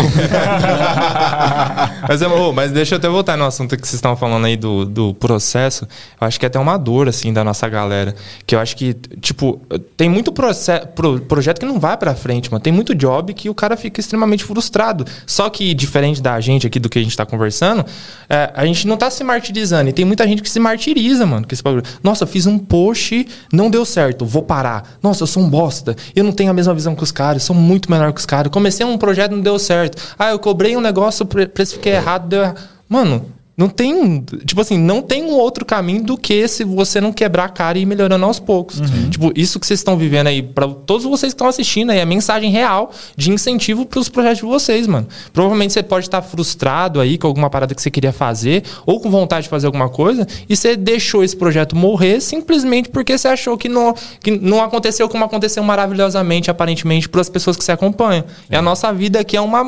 mas, 2.09 2.23
ô, 2.23 2.53
mas 2.53 2.71
deixa 2.71 2.95
eu 2.95 2.99
até 2.99 3.09
voltar 3.09 3.37
no 3.37 3.45
assunto 3.45 3.77
que 3.77 3.83
vocês 3.87 3.95
estavam 3.95 4.17
falando 4.17 4.45
aí 4.47 4.57
do, 4.57 4.85
do 4.85 5.15
processo. 5.15 5.85
Eu 6.21 6.27
acho 6.27 6.39
que 6.39 6.47
é 6.47 6.49
até 6.49 6.59
uma 6.59 6.77
dor, 6.77 7.09
assim, 7.09 7.33
da 7.33 7.43
nossa 7.43 7.69
galera. 7.69 8.15
Que 8.47 8.55
eu 8.55 8.61
acho 8.61 8.77
que, 8.77 8.95
tipo, 9.21 9.61
tem 9.97 10.09
muito 10.09 10.31
proce- 10.33 10.81
pro- 10.95 11.21
projeto 11.21 11.59
que 11.59 11.67
não 11.67 11.80
vai 11.81 11.97
pra 11.97 12.15
frente, 12.15 12.51
mano. 12.51 12.63
Tem 12.63 12.73
muito 12.73 12.95
job 12.95 13.35
que 13.35 13.49
o 13.51 13.55
cara 13.55 13.77
fica 13.77 13.99
extremamente 14.01 14.45
frustrado. 14.45 15.05
Só 15.27 15.49
que, 15.51 15.75
diferente 15.75 16.21
da 16.23 16.39
gente 16.41 16.67
aqui, 16.67 16.79
do 16.79 16.89
que 16.89 16.99
a 16.99 17.03
gente 17.03 17.17
tá 17.17 17.27
conversando, 17.27 17.85
é, 18.29 18.53
a 18.55 18.65
gente 18.67 18.87
não 18.87 18.97
tá 18.97 19.11
se 19.11 19.25
martirizando. 19.25 19.89
E 19.91 19.93
tem 19.93 20.05
muita 20.05 20.29
gente 20.29 20.43
que 20.43 20.51
se 20.51 20.61
martiriza, 20.61 21.27
mano. 21.27 21.47
Que 21.47 21.61
bagulho. 21.63 21.83
Nossa, 22.03 22.25
eu 22.25 22.29
fiz 22.29 22.47
um 22.47 22.59
post, 22.59 23.27
não 23.53 23.71
deu 23.71 23.85
certo, 23.85 24.25
vou 24.25 24.43
parar. 24.43 24.99
Nossa, 25.03 25.23
eu 25.23 25.27
sou 25.27 25.43
um 25.43 25.49
bosta. 25.49 25.97
Eu 26.15 26.23
não 26.23 26.33
tenho 26.33 26.51
a 26.51 26.55
mesma 26.55 26.75
visão 26.75 26.95
que 26.95 27.03
os 27.03 27.11
caras, 27.11 27.43
sou 27.43 27.57
muito 27.57 27.91
menor 27.91 28.13
que 28.13 28.21
os 28.21 28.27
caras. 28.27 28.53
Comecei 28.53 28.85
um 28.85 28.99
projeto, 28.99 29.33
não 29.33 29.41
deu 29.41 29.59
certo. 29.59 30.01
Ah, 30.19 30.31
eu 30.31 30.39
cobrei 30.39 30.77
um 30.77 30.81
negócio, 30.81 31.25
pre- 31.25 31.47
precifiquei 31.49 31.95
errado, 31.95 32.29
deu 32.29 32.43
errado. 32.43 32.61
Mano, 32.89 33.25
não 33.61 33.69
tem. 33.69 34.25
Tipo 34.47 34.63
assim, 34.63 34.79
não 34.79 35.03
tem 35.03 35.23
um 35.23 35.35
outro 35.35 35.67
caminho 35.67 36.03
do 36.03 36.17
que 36.17 36.49
se 36.49 36.65
você 36.65 36.99
não 36.99 37.13
quebrar 37.13 37.45
a 37.45 37.49
cara 37.51 37.79
e 37.79 37.83
ir 37.83 37.87
melhorando 37.87 38.25
aos 38.25 38.41
poucos. 38.41 38.81
Tipo, 39.11 39.31
isso 39.37 39.61
que 39.61 39.67
vocês 39.67 39.81
estão 39.81 39.99
vivendo 39.99 40.29
aí, 40.29 40.43
pra 40.43 40.67
todos 40.67 41.05
vocês 41.05 41.35
que 41.35 41.35
estão 41.35 41.47
assistindo 41.47 41.91
aí, 41.91 41.99
é 41.99 42.05
mensagem 42.07 42.51
real 42.51 42.91
de 43.15 43.31
incentivo 43.31 43.85
pros 43.85 44.09
projetos 44.09 44.39
de 44.39 44.47
vocês, 44.47 44.87
mano. 44.87 45.07
Provavelmente 45.35 45.75
você 45.75 45.83
pode 45.83 46.07
estar 46.07 46.23
frustrado 46.23 47.01
aí 47.01 47.19
com 47.19 47.27
alguma 47.27 47.51
parada 47.51 47.75
que 47.75 47.83
você 47.83 47.91
queria 47.91 48.15
fazer, 48.15 48.63
ou 48.87 48.99
com 48.99 49.11
vontade 49.11 49.43
de 49.43 49.51
fazer 49.51 49.67
alguma 49.67 49.91
coisa, 49.91 50.27
e 50.49 50.57
você 50.57 50.75
deixou 50.75 51.23
esse 51.23 51.37
projeto 51.37 51.77
morrer 51.77 52.21
simplesmente 52.21 52.89
porque 52.89 53.19
você 53.19 53.29
achou 53.29 53.59
que 53.59 53.69
não, 53.69 53.95
que 54.23 54.31
não 54.31 54.65
aconteceu 54.65 55.07
como 55.07 55.23
aconteceu 55.23 55.63
maravilhosamente, 55.63 56.51
aparentemente, 56.51 57.11
para 57.11 57.21
as 57.21 57.29
pessoas 57.29 57.59
que 57.59 57.65
você 57.65 57.73
acompanha. 57.73 58.25
E 58.51 58.57
a 58.57 58.63
nossa 58.63 58.91
vida 58.91 59.21
aqui 59.21 59.37
é 59.37 59.41
uma. 59.41 59.61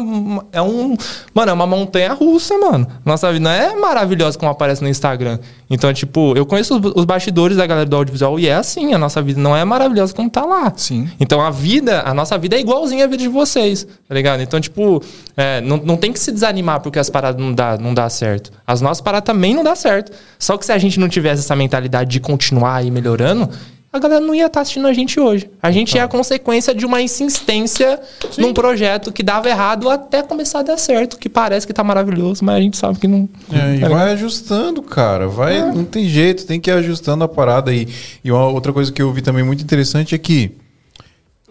É 0.51 0.63
um. 0.63 0.97
Mano, 1.35 1.51
é 1.51 1.53
uma 1.53 1.67
montanha 1.67 2.15
russa, 2.15 2.57
mano. 2.57 2.87
Nossa 3.05 3.31
vida 3.31 3.45
não 3.45 3.51
é 3.51 3.82
maravilhosa 3.83 4.39
como 4.39 4.51
aparece 4.51 4.83
no 4.83 4.89
Instagram. 4.89 5.39
Então, 5.69 5.93
tipo, 5.93 6.35
eu 6.37 6.47
conheço 6.47 6.81
os, 6.95 7.05
bastidores 7.05 7.57
da 7.57 7.67
galera 7.67 7.85
do 7.85 7.97
audiovisual 7.97 8.39
e 8.39 8.49
é 8.49 8.55
assim, 8.55 8.95
a 8.95 8.99
nossa 8.99 9.21
vida 9.21 9.41
não 9.41 9.57
é 9.57 9.65
maravilhosa 9.65 10.15
como 10.15 10.31
tá 10.31 10.45
lá. 10.45 10.73
Sim. 10.77 11.11
Então 11.19 11.41
a 11.41 11.51
vida, 11.51 12.03
a 12.07 12.15
nossa 12.15 12.39
vida 12.39 12.57
é 12.57 12.61
igualzinha 12.61 13.05
à 13.05 13.09
vida 13.09 13.23
de 13.23 13.29
vocês, 13.29 13.87
tá 14.09 14.15
ligado? 14.15 14.41
Então, 14.41 14.61
tipo, 14.61 15.03
é, 15.37 15.61
não, 15.61 15.77
não 15.79 15.97
tem 15.97 16.13
que 16.13 16.21
se 16.21 16.31
desanimar 16.31 16.81
porque 16.81 16.99
as 16.99 17.11
paradas 17.11 17.41
não 17.43 17.53
dá, 17.53 17.77
não 17.77 17.93
dá 17.93 18.09
certo. 18.09 18.53
As 18.67 18.81
nossas 18.81 19.01
paradas 19.01 19.27
também 19.27 19.55
não 19.55 19.65
dá 19.65 19.75
certo. 19.75 20.13
Só 20.39 20.57
que 20.57 20.65
se 20.65 20.73
a 20.73 20.79
gente 20.79 21.01
não 21.01 21.09
tivesse 21.09 21.43
essa 21.43 21.57
mentalidade 21.57 22.11
de 22.11 22.21
continuar 22.21 22.77
aí 22.77 22.91
melhorando, 22.91 23.51
a 23.93 23.99
galera 23.99 24.21
não 24.25 24.35
ia 24.35 24.47
estar 24.47 24.63
assistindo 24.63 24.87
a 24.89 24.93
gente 24.93 25.21
hoje. 25.21 25.51
A 25.63 25.71
gente 25.71 25.99
é 25.99 26.01
a 26.01 26.09
consequência 26.09 26.75
de 26.75 26.87
uma 26.87 27.03
insistência 27.03 28.01
num 28.39 28.55
projeto 28.55 29.13
que 29.13 29.23
dava 29.23 29.49
errado 29.51 29.91
até 29.91 30.23
começar 30.23 30.61
a 30.61 30.63
dar 30.63 30.79
certo, 30.79 31.19
que 31.19 31.29
parece 31.29 31.67
que 31.67 31.73
tá 31.75 31.85
maravilhoso, 31.85 32.43
mas 32.45 32.57
a 32.57 32.61
gente 32.61 32.77
sabe 32.79 32.99
que 32.99 33.07
não. 33.07 33.29
É, 33.53 33.77
e 33.77 33.81
tá 33.81 33.89
vai 33.89 34.13
ajustando, 34.13 34.81
cara. 34.83 35.29
Vai, 35.29 35.61
não 35.73 35.85
tem 35.85 36.09
jeito, 36.09 36.47
tem 36.47 36.59
que 36.59 36.71
ir 36.71 36.75
ajustando 36.75 37.23
a 37.23 37.29
parada 37.29 37.71
aí. 37.71 37.87
E 38.25 38.33
uma 38.33 38.47
outra 38.49 38.73
coisa 38.73 38.91
que 38.91 39.03
eu 39.03 39.13
vi 39.13 39.21
também 39.21 39.45
muito 39.45 39.63
interessante 39.63 40.15
é 40.15 40.19
que 40.19 40.53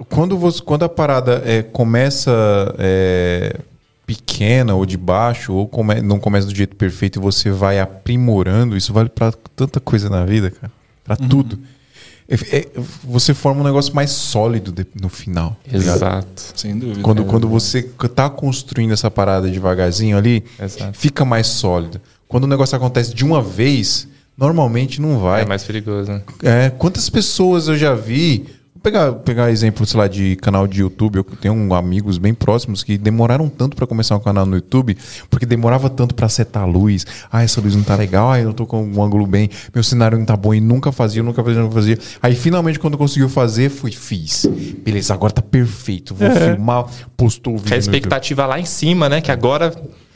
quando, 0.09 0.35
você, 0.35 0.61
quando 0.63 0.83
a 0.83 0.89
parada 0.89 1.43
é, 1.45 1.61
começa 1.61 2.31
é, 2.79 3.55
pequena 4.07 4.73
ou 4.73 4.83
de 4.83 4.97
baixo, 4.97 5.53
ou 5.53 5.67
come- 5.67 6.01
não 6.01 6.19
começa 6.19 6.47
do 6.47 6.55
jeito 6.55 6.75
perfeito 6.75 7.19
e 7.19 7.21
você 7.21 7.51
vai 7.51 7.79
aprimorando, 7.79 8.75
isso 8.75 8.91
vale 8.91 9.09
pra 9.09 9.31
tanta 9.55 9.79
coisa 9.79 10.09
na 10.09 10.25
vida, 10.25 10.49
cara. 10.49 10.71
Pra 11.03 11.15
tudo. 11.15 11.59
É- 12.31 12.57
é- 12.59 12.67
você 13.03 13.33
forma 13.33 13.59
um 13.59 13.63
negócio 13.63 13.93
mais 13.93 14.09
sólido 14.11 14.71
de- 14.71 14.87
no 15.01 15.09
final. 15.09 15.57
tá 15.69 15.77
ligado? 15.77 15.95
Exato. 15.97 16.53
Sem 16.55 16.77
dúvida. 16.79 17.01
Quando, 17.01 17.25
quando 17.25 17.47
você 17.49 17.83
tá 18.15 18.29
construindo 18.29 18.91
essa 18.93 19.11
parada 19.11 19.49
devagarzinho 19.51 20.17
ali, 20.17 20.43
Exato. 20.59 20.97
fica 20.97 21.25
mais 21.25 21.47
sólido. 21.47 21.99
Quando 22.27 22.45
o 22.45 22.47
negócio 22.47 22.75
acontece 22.77 23.13
de 23.13 23.25
uma 23.25 23.41
vez, 23.41 24.07
normalmente 24.37 25.01
não 25.01 25.19
vai. 25.19 25.41
É 25.41 25.45
mais 25.45 25.63
perigoso. 25.63 26.09
né? 26.11 26.21
É, 26.41 26.69
quantas 26.69 27.09
pessoas 27.09 27.67
eu 27.67 27.77
já 27.77 27.93
vi. 27.93 28.45
Vou 28.83 28.91
pegar, 28.91 29.11
pegar 29.13 29.51
exemplo, 29.51 29.85
sei 29.85 29.99
lá, 29.99 30.07
de 30.07 30.35
canal 30.37 30.65
de 30.65 30.81
YouTube. 30.81 31.17
Eu 31.17 31.23
tenho 31.23 31.53
um- 31.53 31.71
amigos 31.75 32.17
bem 32.17 32.33
próximos 32.33 32.83
que 32.83 32.97
demoraram 32.97 33.47
tanto 33.47 33.75
pra 33.77 33.85
começar 33.85 34.15
um 34.15 34.19
canal 34.19 34.43
no 34.43 34.55
YouTube, 34.55 34.97
porque 35.29 35.45
demorava 35.45 35.87
tanto 35.87 36.15
pra 36.15 36.27
setar 36.27 36.63
a 36.63 36.65
luz. 36.65 37.05
Ah, 37.31 37.43
essa 37.43 37.61
luz 37.61 37.75
não 37.75 37.83
tá 37.83 37.95
legal, 37.95 38.31
ah, 38.31 38.39
eu 38.39 38.45
não 38.45 38.53
tô 38.53 38.65
com 38.65 38.83
um 38.83 39.03
ângulo 39.03 39.27
bem, 39.27 39.51
meu 39.71 39.83
cenário 39.83 40.17
não 40.17 40.25
tá 40.25 40.35
bom 40.35 40.51
e 40.51 40.59
nunca 40.59 40.91
fazia, 40.91 41.21
nunca 41.21 41.43
fazia, 41.43 41.61
nunca 41.61 41.75
fazia. 41.75 41.99
Aí 42.23 42.33
finalmente, 42.35 42.79
quando 42.79 42.97
conseguiu 42.97 43.29
fazer, 43.29 43.69
fui, 43.69 43.91
fiz. 43.91 44.47
Beleza, 44.83 45.13
agora 45.13 45.31
tá 45.31 45.43
perfeito. 45.43 46.15
Vou 46.15 46.31
filmar, 46.31 46.85
postou 47.15 47.53
o 47.53 47.57
vídeo. 47.59 47.75
A 47.75 47.77
expectativa 47.77 48.47
lá 48.47 48.59
em 48.59 48.65
cima, 48.65 49.07
né? 49.07 49.21
Que 49.21 49.31
agora, 49.31 49.75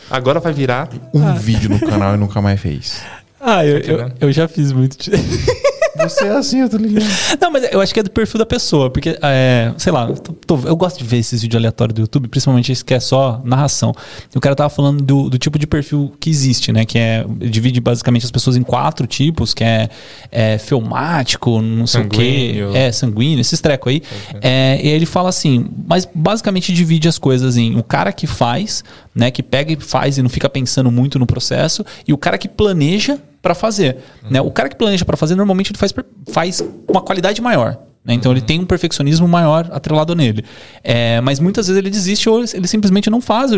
agora 0.09 0.39
vai 0.39 0.53
virar. 0.53 0.89
Um 1.13 1.35
vídeo 1.35 1.69
no 1.69 1.79
canal 1.79 2.15
e 2.15 2.17
nunca 2.17 2.41
mais 2.41 2.59
fez. 2.59 2.99
Ah, 3.39 3.63
eu, 3.63 3.79
Tá 3.79 3.87
eu, 3.87 3.95
entendendo? 3.97 4.15
eu 4.21 4.31
já 4.31 4.47
fiz 4.47 4.71
muito. 4.71 4.97
Você 5.97 6.25
é 6.25 6.29
assim, 6.35 6.59
eu 6.61 6.69
tô 6.69 6.77
ligado. 6.77 7.05
Não, 7.41 7.51
mas 7.51 7.67
eu 7.71 7.79
acho 7.81 7.93
que 7.93 7.99
é 7.99 8.03
do 8.03 8.09
perfil 8.11 8.37
da 8.39 8.45
pessoa, 8.45 8.89
porque, 8.89 9.17
é, 9.21 9.71
sei 9.77 9.91
lá, 9.91 10.07
eu, 10.09 10.15
tô- 10.15 10.33
tô- 10.33 10.67
eu 10.67 10.75
gosto 10.75 10.97
de 10.97 11.03
ver 11.03 11.17
esses 11.17 11.41
vídeos 11.41 11.59
aleatórios 11.59 11.93
do 11.95 12.01
YouTube, 12.01 12.27
principalmente 12.27 12.71
esse 12.71 12.83
que 12.83 12.93
é 12.93 12.99
só 12.99 13.41
narração. 13.45 13.93
E 14.33 14.37
o 14.37 14.41
cara 14.41 14.55
tava 14.55 14.69
falando 14.69 15.03
do, 15.03 15.29
do 15.29 15.37
tipo 15.37 15.57
de 15.57 15.65
perfil 15.65 16.13
que 16.19 16.29
existe, 16.29 16.71
né? 16.71 16.85
Que 16.85 16.97
é. 16.99 17.25
Divide 17.49 17.79
basicamente 17.79 18.25
as 18.25 18.31
pessoas 18.31 18.55
em 18.57 18.63
quatro 18.63 19.07
tipos, 19.07 19.53
que 19.53 19.63
é, 19.63 19.89
é 20.31 20.57
filmático, 20.57 21.61
não 21.61 21.87
sei 21.87 22.01
o 22.01 22.03
Sanguíneo. 22.03 22.71
quê. 22.71 22.77
É, 22.77 22.91
sanguíneo, 22.91 23.41
esses 23.41 23.59
trecos 23.61 23.91
aí. 23.91 24.01
É, 24.41 24.79
e 24.83 24.87
aí 24.87 24.93
ele 24.93 25.05
fala 25.05 25.29
assim, 25.29 25.65
mas 25.87 26.07
basicamente 26.13 26.73
divide 26.73 27.07
as 27.07 27.17
coisas 27.17 27.57
em 27.57 27.77
o 27.77 27.83
cara 27.83 28.11
que 28.11 28.27
faz, 28.27 28.83
né? 29.13 29.31
Que 29.31 29.41
pega 29.43 29.71
e 29.73 29.77
faz 29.77 30.17
e 30.17 30.21
não 30.21 30.29
fica 30.29 30.49
pensando 30.49 30.91
muito 30.91 31.17
no 31.19 31.25
processo, 31.25 31.85
e 32.07 32.13
o 32.13 32.17
cara 32.17 32.37
que 32.37 32.47
planeja 32.47 33.17
para 33.45 33.53
fazer. 33.53 33.97
Né? 34.27 34.41
O 34.41 34.49
cara 34.49 34.67
que 34.67 34.75
planeja 34.75 35.05
para 35.05 35.15
fazer, 35.15 35.35
normalmente 35.35 35.71
ele 35.71 35.77
faz, 35.77 35.93
faz 36.31 36.61
com 36.61 36.93
uma 36.93 37.01
qualidade 37.01 37.39
maior. 37.43 37.77
né? 38.03 38.15
Então 38.15 38.31
ele 38.31 38.41
tem 38.41 38.59
um 38.59 38.65
perfeccionismo 38.65 39.27
maior 39.27 39.69
atrelado 39.71 40.15
nele. 40.15 40.43
É, 40.83 41.21
mas 41.21 41.39
muitas 41.39 41.67
vezes 41.67 41.77
ele 41.77 41.91
desiste 41.91 42.27
ou 42.27 42.39
ele 42.39 42.67
simplesmente 42.67 43.07
não 43.07 43.21
faz. 43.21 43.51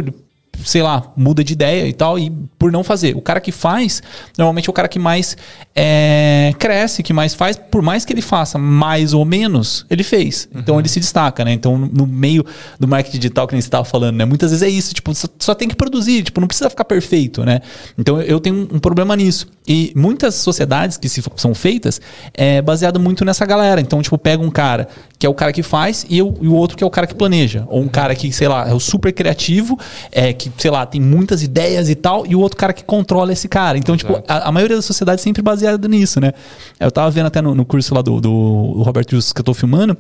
Sei 0.66 0.82
lá, 0.82 1.12
muda 1.16 1.44
de 1.44 1.54
ideia 1.54 1.88
e 1.88 1.94
tal, 1.94 2.18
e 2.18 2.32
por 2.58 2.72
não 2.72 2.84
fazer. 2.84 3.16
O 3.16 3.22
cara 3.22 3.40
que 3.40 3.52
faz, 3.52 4.02
normalmente 4.38 4.68
é 4.68 4.72
o 4.72 4.74
cara 4.74 4.88
que 4.88 4.98
mais 5.00 5.38
é, 5.76 6.54
cresce, 6.58 7.04
que 7.04 7.14
mais 7.14 7.34
faz, 7.34 7.56
por 7.56 7.82
mais 7.82 8.04
que 8.04 8.12
ele 8.12 8.22
faça 8.22 8.58
mais 8.58 9.14
ou 9.14 9.24
menos, 9.24 9.86
ele 9.90 10.04
fez. 10.04 10.50
Então 10.56 10.80
ele 10.80 10.90
se 10.90 11.00
destaca, 11.00 11.46
né? 11.46 11.54
Então, 11.54 11.78
no- 11.78 12.08
meio 12.08 12.44
do 12.80 12.88
marketing 12.88 13.20
digital 13.20 13.48
que 13.48 13.54
nem 13.54 13.62
você 13.62 13.68
estava 13.68 13.86
falando, 13.86 14.16
né? 14.18 14.26
Muitas 14.26 14.50
vezes 14.52 14.64
é 14.64 14.70
isso, 14.70 14.94
tipo, 14.94 15.14
só, 15.14 15.28
só 15.40 15.54
tem 15.54 15.68
que 15.68 15.76
produzir, 15.76 16.24
tipo, 16.24 16.42
não 16.42 16.48
precisa 16.48 16.70
ficar 16.70 16.86
perfeito, 16.86 17.44
né? 17.46 17.60
Então 17.98 18.20
eu 18.22 18.40
tenho 18.40 18.56
um, 18.56 18.76
um 18.78 18.80
problema 18.80 19.16
nisso. 19.16 19.48
E 19.68 19.92
muitas 19.96 20.34
sociedades 20.36 20.98
que 20.98 21.08
se, 21.08 21.22
são 21.36 21.54
feitas 21.54 22.02
é 22.34 22.62
baseado 22.62 23.00
muito 23.00 23.24
nessa 23.24 23.46
galera. 23.46 23.80
Então, 23.80 24.02
tipo, 24.02 24.18
pega 24.18 24.42
um 24.42 24.50
cara 24.50 24.88
que 25.20 25.26
é 25.26 25.30
o 25.30 25.34
cara 25.34 25.52
que 25.52 25.62
faz 25.62 26.06
e, 26.10 26.22
o- 26.22 26.34
e 26.42 26.48
o 26.48 26.54
outro 26.56 26.76
que 26.78 26.84
é 26.84 26.88
o 26.88 26.90
cara 26.90 27.06
que 27.06 27.14
planeja. 27.14 27.66
Ou 27.68 27.82
um 27.82 27.88
cara 27.88 28.16
que, 28.16 28.32
sei 28.32 28.48
lá, 28.48 28.68
é 28.68 28.74
o 28.74 28.80
super 28.80 29.12
criativo, 29.14 29.78
é, 30.12 30.32
que, 30.34 30.47
sei 30.58 30.70
lá, 30.72 30.86
tem 30.86 31.00
muitas 31.02 31.42
ideias 31.44 31.90
e 31.90 31.96
tal, 31.96 32.26
e 32.28 32.36
o 32.36 32.40
outro 32.40 32.58
cara 32.58 32.74
que 32.74 32.84
controla 32.84 33.32
esse 33.34 33.48
cara. 33.48 33.78
Então, 33.78 33.96
tipo, 33.98 34.22
a, 34.28 34.50
a 34.50 34.52
maioria 34.52 34.76
da 34.76 34.82
sociedade 34.82 35.20
é 35.22 35.24
sempre 35.24 35.42
baseada 35.42 35.88
nisso, 35.88 36.20
né? 36.20 36.32
Eu 36.80 36.92
tava 36.92 37.10
vendo 37.12 37.26
até 37.28 37.42
no, 37.42 37.54
no 37.56 37.66
curso 37.66 37.94
lá 37.96 38.02
do, 38.02 38.20
do 38.22 38.82
Roberto 38.84 39.12
Justus 39.12 39.34
que 39.34 39.42
eu 39.42 39.46
tô 39.46 39.54
filmando. 39.54 39.98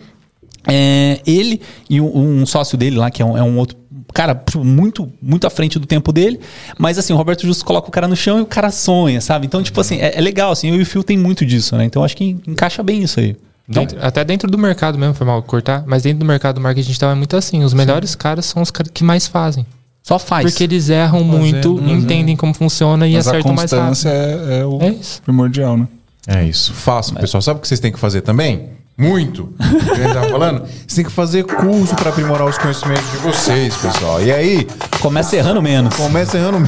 É, 0.69 1.21
ele 1.25 1.61
e 1.89 2.01
um, 2.01 2.41
um 2.41 2.45
sócio 2.45 2.77
dele 2.77 2.97
lá, 2.97 3.09
que 3.09 3.21
é 3.21 3.25
um, 3.25 3.37
é 3.37 3.43
um 3.43 3.57
outro 3.57 3.77
cara 4.13 4.35
tipo, 4.35 4.63
muito, 4.65 5.11
muito 5.21 5.47
à 5.47 5.49
frente 5.49 5.77
do 5.79 5.85
tempo 5.85 6.11
dele, 6.11 6.39
mas 6.77 6.97
assim, 6.97 7.13
o 7.13 7.15
Roberto 7.15 7.45
Justo 7.45 7.63
coloca 7.63 7.87
o 7.87 7.91
cara 7.91 8.07
no 8.07 8.15
chão 8.15 8.39
e 8.39 8.41
o 8.41 8.45
cara 8.45 8.69
sonha, 8.71 9.21
sabe? 9.21 9.45
Então, 9.45 9.61
tipo 9.63 9.79
assim, 9.79 9.97
é, 9.99 10.17
é 10.17 10.21
legal, 10.21 10.51
assim, 10.51 10.69
eu 10.69 10.75
e 10.75 10.81
o 10.81 10.85
Phil 10.85 11.03
tem 11.03 11.17
muito 11.17 11.45
disso, 11.45 11.75
né? 11.77 11.85
Então 11.85 12.03
acho 12.03 12.17
que 12.17 12.35
encaixa 12.47 12.81
bem 12.83 13.01
isso 13.03 13.19
aí. 13.19 13.35
Dentro- 13.69 13.97
até 14.01 14.23
dentro 14.25 14.49
do 14.49 14.57
mercado 14.57 14.97
mesmo, 14.97 15.13
foi 15.13 15.27
mal 15.27 15.41
cortar, 15.43 15.83
mas 15.85 16.03
dentro 16.03 16.19
do 16.19 16.25
mercado 16.25 16.55
do 16.55 16.61
marketing 16.61 16.87
digital 16.87 17.11
é 17.11 17.15
muito 17.15 17.35
assim. 17.37 17.63
Os 17.63 17.73
melhores 17.73 18.15
caras 18.15 18.45
são 18.45 18.61
os 18.61 18.71
caras 18.71 18.91
que 18.93 19.03
mais 19.03 19.27
fazem. 19.27 19.65
Só 20.07 20.17
faz. 20.17 20.49
Porque 20.49 20.63
eles 20.63 20.87
erram 20.87 21.21
muito, 21.21 21.81
entendem 21.85 22.33
como 22.37 22.53
funciona 22.53 23.05
e 23.05 23.13
Mas 23.15 23.27
a 23.27 23.31
acertam 23.31 23.53
mais 23.53 23.69
rápido. 23.69 23.87
constância 23.89 24.09
é, 24.09 24.59
é 24.61 24.65
o 24.65 24.81
É 24.81 24.89
isso. 24.91 25.21
primordial, 25.21 25.75
né? 25.77 25.85
É 26.25 26.45
isso. 26.45 26.73
Façam, 26.73 27.15
pessoal. 27.15 27.41
Sabe 27.41 27.57
o 27.57 27.61
que 27.61 27.67
vocês 27.67 27.81
têm 27.81 27.91
que 27.91 27.99
fazer 27.99 28.21
também? 28.21 28.69
Muito. 28.97 29.43
O 29.43 29.53
que 29.85 29.91
a 29.91 29.95
gente 29.95 30.13
tava 30.13 30.29
falando? 30.29 30.61
Vocês 30.65 30.93
têm 30.95 31.05
que 31.05 31.11
fazer 31.11 31.43
curso 31.43 31.95
para 31.95 32.09
aprimorar 32.09 32.47
os 32.47 32.57
conhecimentos 32.57 33.11
de 33.11 33.17
vocês, 33.17 33.75
pessoal. 33.75 34.21
E 34.23 34.31
aí, 34.31 34.67
Começa 34.99 35.35
errando 35.35 35.61
menos. 35.61 35.95
Começa 35.95 36.37
errando. 36.37 36.57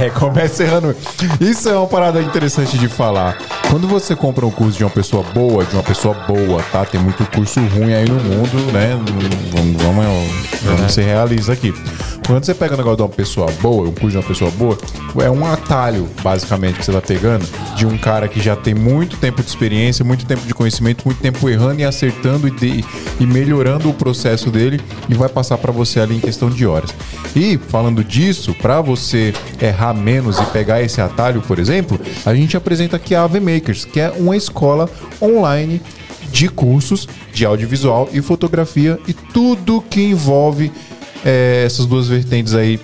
É, 0.00 0.10
começa 0.10 0.62
errando. 0.62 0.94
Isso 1.40 1.68
é 1.68 1.76
uma 1.76 1.86
parada 1.86 2.20
interessante 2.20 2.78
de 2.78 2.88
falar. 2.88 3.36
Quando 3.70 3.86
você 3.86 4.14
compra 4.14 4.46
um 4.46 4.50
curso 4.50 4.76
de 4.76 4.84
uma 4.84 4.90
pessoa 4.90 5.22
boa, 5.34 5.64
de 5.64 5.74
uma 5.74 5.82
pessoa 5.82 6.14
boa, 6.26 6.62
tá? 6.70 6.84
Tem 6.84 7.00
muito 7.00 7.24
curso 7.30 7.60
ruim 7.60 7.92
aí 7.94 8.08
no 8.08 8.14
mundo, 8.14 8.72
né? 8.72 8.98
Vamos, 9.52 9.82
vamos, 9.82 10.60
vamos 10.62 10.92
ser 10.92 11.02
realistas 11.02 11.50
aqui. 11.50 11.72
Quando 12.26 12.44
você 12.44 12.54
pega 12.54 12.74
um 12.74 12.76
negócio 12.76 12.96
de 12.96 13.02
uma 13.02 13.08
pessoa 13.08 13.50
boa, 13.60 13.88
um 13.88 13.92
curso 13.92 14.10
de 14.10 14.16
uma 14.18 14.22
pessoa 14.22 14.50
boa, 14.50 14.76
é 15.24 15.30
um 15.30 15.50
atalho, 15.50 16.08
basicamente, 16.22 16.78
que 16.78 16.84
você 16.84 16.92
tá 16.92 17.00
pegando 17.00 17.46
de 17.74 17.86
um 17.86 17.96
cara 17.96 18.28
que 18.28 18.40
já 18.40 18.54
tem 18.54 18.74
muito 18.74 19.16
tempo 19.16 19.42
de 19.42 19.48
experiência, 19.48 20.04
muito 20.04 20.26
tempo 20.26 20.46
de 20.46 20.54
conhecimento, 20.54 21.04
muito 21.04 21.20
tempo 21.20 21.48
errando 21.48 21.67
e 21.76 21.84
acertando 21.84 22.46
e, 22.48 22.50
de- 22.50 22.84
e 23.20 23.26
melhorando 23.26 23.88
o 23.90 23.94
processo 23.94 24.50
dele 24.50 24.80
e 25.08 25.14
vai 25.14 25.28
passar 25.28 25.58
para 25.58 25.72
você 25.72 26.00
ali 26.00 26.16
em 26.16 26.20
questão 26.20 26.48
de 26.50 26.66
horas. 26.66 26.94
E 27.34 27.58
falando 27.68 28.02
disso, 28.04 28.54
para 28.54 28.80
você 28.80 29.32
errar 29.60 29.94
menos 29.94 30.38
e 30.38 30.44
pegar 30.46 30.82
esse 30.82 31.00
atalho, 31.00 31.40
por 31.42 31.58
exemplo, 31.58 31.98
a 32.24 32.34
gente 32.34 32.56
apresenta 32.56 32.96
aqui 32.96 33.14
a 33.14 33.24
AV 33.24 33.40
Makers, 33.40 33.84
que 33.84 34.00
é 34.00 34.10
uma 34.16 34.36
escola 34.36 34.88
online 35.20 35.80
de 36.30 36.48
cursos 36.48 37.08
de 37.32 37.44
audiovisual 37.46 38.08
e 38.12 38.20
fotografia 38.20 38.98
e 39.08 39.12
tudo 39.14 39.82
que 39.88 40.02
envolve 40.02 40.70
eh, 41.24 41.62
essas 41.66 41.86
duas 41.86 42.06
vertentes 42.08 42.54
aí 42.54 42.78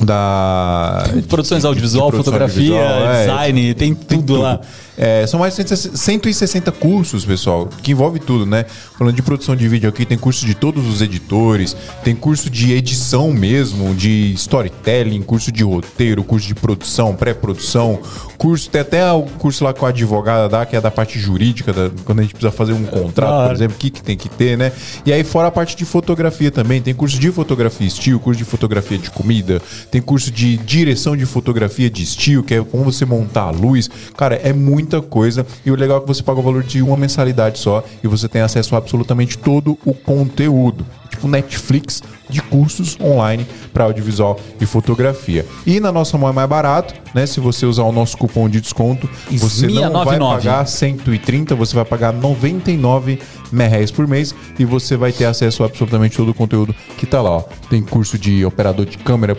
da 0.00 1.04
Produções 1.28 1.64
audiovisual, 1.64 2.06
de 2.06 2.12
produção 2.12 2.32
fotografia, 2.32 2.74
audiovisual, 2.80 3.12
é, 3.14 3.20
design, 3.26 3.74
tem 3.74 3.94
tudo, 3.94 4.40
lá. 4.40 4.60
É, 5.02 5.26
são 5.26 5.40
mais 5.40 5.56
de 5.56 5.64
160 5.66 6.70
cursos, 6.72 7.24
pessoal, 7.24 7.66
que 7.82 7.92
envolve 7.92 8.18
tudo, 8.18 8.44
né? 8.44 8.66
Falando 8.98 9.14
de 9.16 9.22
produção 9.22 9.56
de 9.56 9.66
vídeo 9.66 9.88
aqui, 9.88 10.04
tem 10.04 10.18
curso 10.18 10.44
de 10.44 10.54
todos 10.54 10.86
os 10.86 11.00
editores, 11.00 11.74
tem 12.04 12.14
curso 12.14 12.50
de 12.50 12.74
edição 12.74 13.32
mesmo, 13.32 13.94
de 13.94 14.34
storytelling, 14.34 15.22
curso 15.22 15.50
de 15.50 15.64
roteiro, 15.64 16.22
curso 16.22 16.46
de 16.46 16.54
produção, 16.54 17.16
pré-produção, 17.16 17.98
curso, 18.36 18.68
tem 18.68 18.82
até 18.82 19.10
o 19.10 19.22
curso 19.22 19.64
lá 19.64 19.72
com 19.72 19.86
a 19.86 19.88
advogada 19.88 20.50
dá, 20.50 20.66
que 20.66 20.76
é 20.76 20.80
da 20.82 20.90
parte 20.90 21.18
jurídica, 21.18 21.72
da- 21.72 21.90
quando 22.04 22.18
a 22.18 22.22
gente 22.22 22.32
precisa 22.34 22.52
fazer 22.52 22.74
um 22.74 22.84
contrato, 22.84 23.46
por 23.48 23.54
exemplo, 23.54 23.76
o 23.76 23.78
que, 23.80 23.88
que 23.88 24.02
tem 24.02 24.18
que 24.18 24.28
ter, 24.28 24.58
né? 24.58 24.70
E 25.06 25.14
aí, 25.14 25.24
fora 25.24 25.48
a 25.48 25.50
parte 25.50 25.74
de 25.76 25.86
fotografia 25.86 26.50
também, 26.50 26.82
tem 26.82 26.92
curso 26.92 27.18
de 27.18 27.32
fotografia 27.32 27.86
estilo, 27.86 28.20
curso 28.20 28.36
de 28.36 28.44
fotografia 28.44 28.98
de 28.98 29.10
comida, 29.10 29.62
tem 29.90 30.02
curso 30.02 30.30
de 30.30 30.58
direção 30.58 31.16
de 31.16 31.24
fotografia 31.24 31.88
de 31.88 32.02
estilo, 32.02 32.42
que 32.42 32.52
é 32.52 32.62
como 32.62 32.84
você 32.84 33.06
montar 33.06 33.44
a 33.44 33.50
luz. 33.50 33.88
Cara, 34.14 34.34
é 34.42 34.52
muita 34.90 35.00
coisa. 35.00 35.46
E 35.64 35.70
o 35.70 35.76
legal 35.76 35.98
é 35.98 36.00
que 36.00 36.08
você 36.08 36.22
paga 36.22 36.40
o 36.40 36.42
valor 36.42 36.64
de 36.64 36.82
uma 36.82 36.96
mensalidade 36.96 37.58
só 37.58 37.84
e 38.02 38.08
você 38.08 38.28
tem 38.28 38.42
acesso 38.42 38.74
a 38.74 38.78
absolutamente 38.78 39.38
todo 39.38 39.78
o 39.84 39.94
conteúdo. 39.94 40.84
Tipo 41.08 41.28
Netflix 41.28 42.02
de 42.30 42.40
cursos 42.42 42.96
online 43.00 43.46
para 43.72 43.84
audiovisual 43.84 44.38
e 44.60 44.66
fotografia. 44.66 45.44
E 45.66 45.80
na 45.80 45.92
nossa 45.92 46.16
mão 46.16 46.28
é 46.28 46.32
mais 46.32 46.48
barato, 46.48 46.94
né? 47.14 47.26
Se 47.26 47.40
você 47.40 47.66
usar 47.66 47.82
o 47.82 47.92
nosso 47.92 48.16
cupom 48.16 48.48
de 48.48 48.60
desconto, 48.60 49.08
você 49.30 49.66
não 49.66 49.92
vai 50.04 50.16
699. 50.16 50.36
pagar 50.36 50.66
130, 50.66 51.54
você 51.54 51.74
vai 51.74 51.84
pagar 51.84 52.12
99 52.12 53.18
reais 53.52 53.90
por 53.90 54.06
mês 54.06 54.34
e 54.58 54.64
você 54.64 54.96
vai 54.96 55.12
ter 55.12 55.24
acesso 55.24 55.62
a 55.62 55.66
absolutamente 55.66 56.16
todo 56.16 56.30
o 56.30 56.34
conteúdo 56.34 56.74
que 56.96 57.06
tá 57.06 57.20
lá, 57.20 57.30
ó. 57.30 57.44
Tem 57.68 57.82
curso 57.82 58.18
de 58.18 58.44
operador 58.44 58.86
de 58.86 58.98
câmera, 58.98 59.36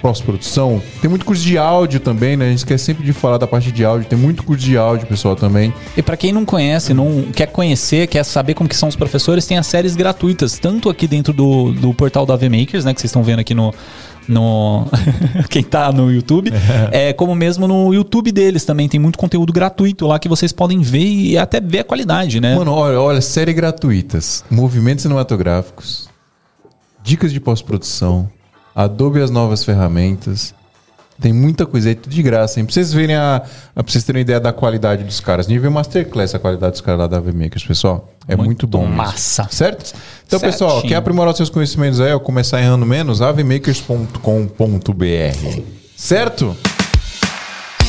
pós-produção, 0.00 0.82
tem 1.00 1.08
muito 1.08 1.24
curso 1.24 1.42
de 1.42 1.58
áudio 1.58 2.00
também, 2.00 2.36
né? 2.36 2.46
A 2.46 2.48
gente 2.48 2.58
esquece 2.58 2.84
sempre 2.84 3.04
de 3.04 3.12
falar 3.12 3.38
da 3.38 3.46
parte 3.46 3.70
de 3.70 3.84
áudio, 3.84 4.08
tem 4.08 4.18
muito 4.18 4.42
curso 4.42 4.64
de 4.64 4.76
áudio, 4.76 5.06
pessoal, 5.06 5.36
também. 5.36 5.72
E 5.96 6.02
pra 6.02 6.16
quem 6.16 6.32
não 6.32 6.44
conhece, 6.44 6.94
não 6.94 7.26
quer 7.34 7.46
conhecer, 7.46 8.06
quer 8.06 8.24
saber 8.24 8.54
como 8.54 8.68
que 8.68 8.76
são 8.76 8.88
os 8.88 8.96
professores, 8.96 9.46
tem 9.46 9.58
as 9.58 9.66
séries 9.66 9.94
gratuitas, 9.94 10.58
tanto 10.58 10.88
aqui 10.88 11.06
dentro 11.06 11.32
do, 11.32 11.72
do 11.72 11.94
portal 11.94 12.26
da 12.26 12.31
AV 12.32 12.44
Makers, 12.44 12.84
né, 12.84 12.94
que 12.94 13.00
vocês 13.00 13.10
estão 13.10 13.22
vendo 13.22 13.40
aqui 13.40 13.54
no, 13.54 13.72
no 14.28 14.86
quem 15.50 15.62
tá 15.62 15.92
no 15.92 16.10
YouTube, 16.10 16.52
é 16.90 17.12
como 17.12 17.34
mesmo 17.34 17.68
no 17.68 17.92
YouTube 17.92 18.32
deles 18.32 18.64
também 18.64 18.88
tem 18.88 18.98
muito 18.98 19.18
conteúdo 19.18 19.52
gratuito 19.52 20.06
lá 20.06 20.18
que 20.18 20.28
vocês 20.28 20.52
podem 20.52 20.80
ver 20.80 21.06
e 21.06 21.38
até 21.38 21.60
ver 21.60 21.80
a 21.80 21.84
qualidade, 21.84 22.40
né? 22.40 22.56
Mano, 22.56 22.72
olha, 22.72 23.00
olha, 23.00 23.20
série 23.20 23.52
gratuitas, 23.52 24.44
movimentos 24.50 25.02
cinematográficos, 25.02 26.08
dicas 27.02 27.32
de 27.32 27.40
pós-produção, 27.40 28.28
Adobe 28.74 29.20
as 29.20 29.30
novas 29.30 29.64
ferramentas. 29.64 30.54
Tem 31.20 31.32
muita 31.32 31.66
coisa 31.66 31.90
aí, 31.90 31.94
tudo 31.94 32.12
de 32.12 32.22
graça, 32.22 32.58
hein? 32.58 32.66
Pra 32.66 32.72
vocês 32.72 32.92
verem 32.92 33.14
a, 33.14 33.36
a 33.76 33.82
pra 33.82 33.92
vocês 33.92 34.02
terem 34.02 34.20
uma 34.20 34.22
ideia 34.22 34.40
da 34.40 34.52
qualidade 34.52 35.04
dos 35.04 35.20
caras. 35.20 35.46
Nível 35.46 35.70
Masterclass 35.70 36.34
a 36.34 36.38
qualidade 36.38 36.72
dos 36.72 36.80
caras 36.80 37.00
lá 37.00 37.06
da 37.06 37.20
VMakers, 37.20 37.64
pessoal. 37.64 38.10
É 38.26 38.34
muito, 38.34 38.66
bom. 38.66 38.80
mesmo. 38.80 38.96
massa. 38.96 39.46
Certo? 39.50 39.94
Então, 40.26 40.38
Certinho. 40.38 40.52
pessoal, 40.52 40.82
quer 40.82 40.94
aprimorar 40.96 41.34
seus 41.34 41.50
conhecimentos 41.50 42.00
aí, 42.00 42.12
ó, 42.12 42.18
começar 42.18 42.60
errando 42.60 42.86
menos? 42.86 43.20
avmakers.com.br. 43.20 45.62
Certo? 45.96 46.56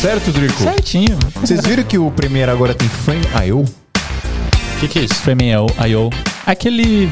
Certo, 0.02 0.32
Drico? 0.32 0.62
Certinho. 0.62 1.18
Vocês 1.40 1.62
viram 1.66 1.84
que 1.84 1.98
o 1.98 2.12
Premiere 2.12 2.52
agora 2.52 2.74
tem 2.74 2.90
Frame 2.90 3.22
I.O.? 3.48 3.62
O 3.62 4.80
que, 4.82 4.88
que 4.90 5.00
é 5.00 5.04
isso? 5.04 5.16
Frame.io. 5.16 6.10
Aquele 6.46 7.06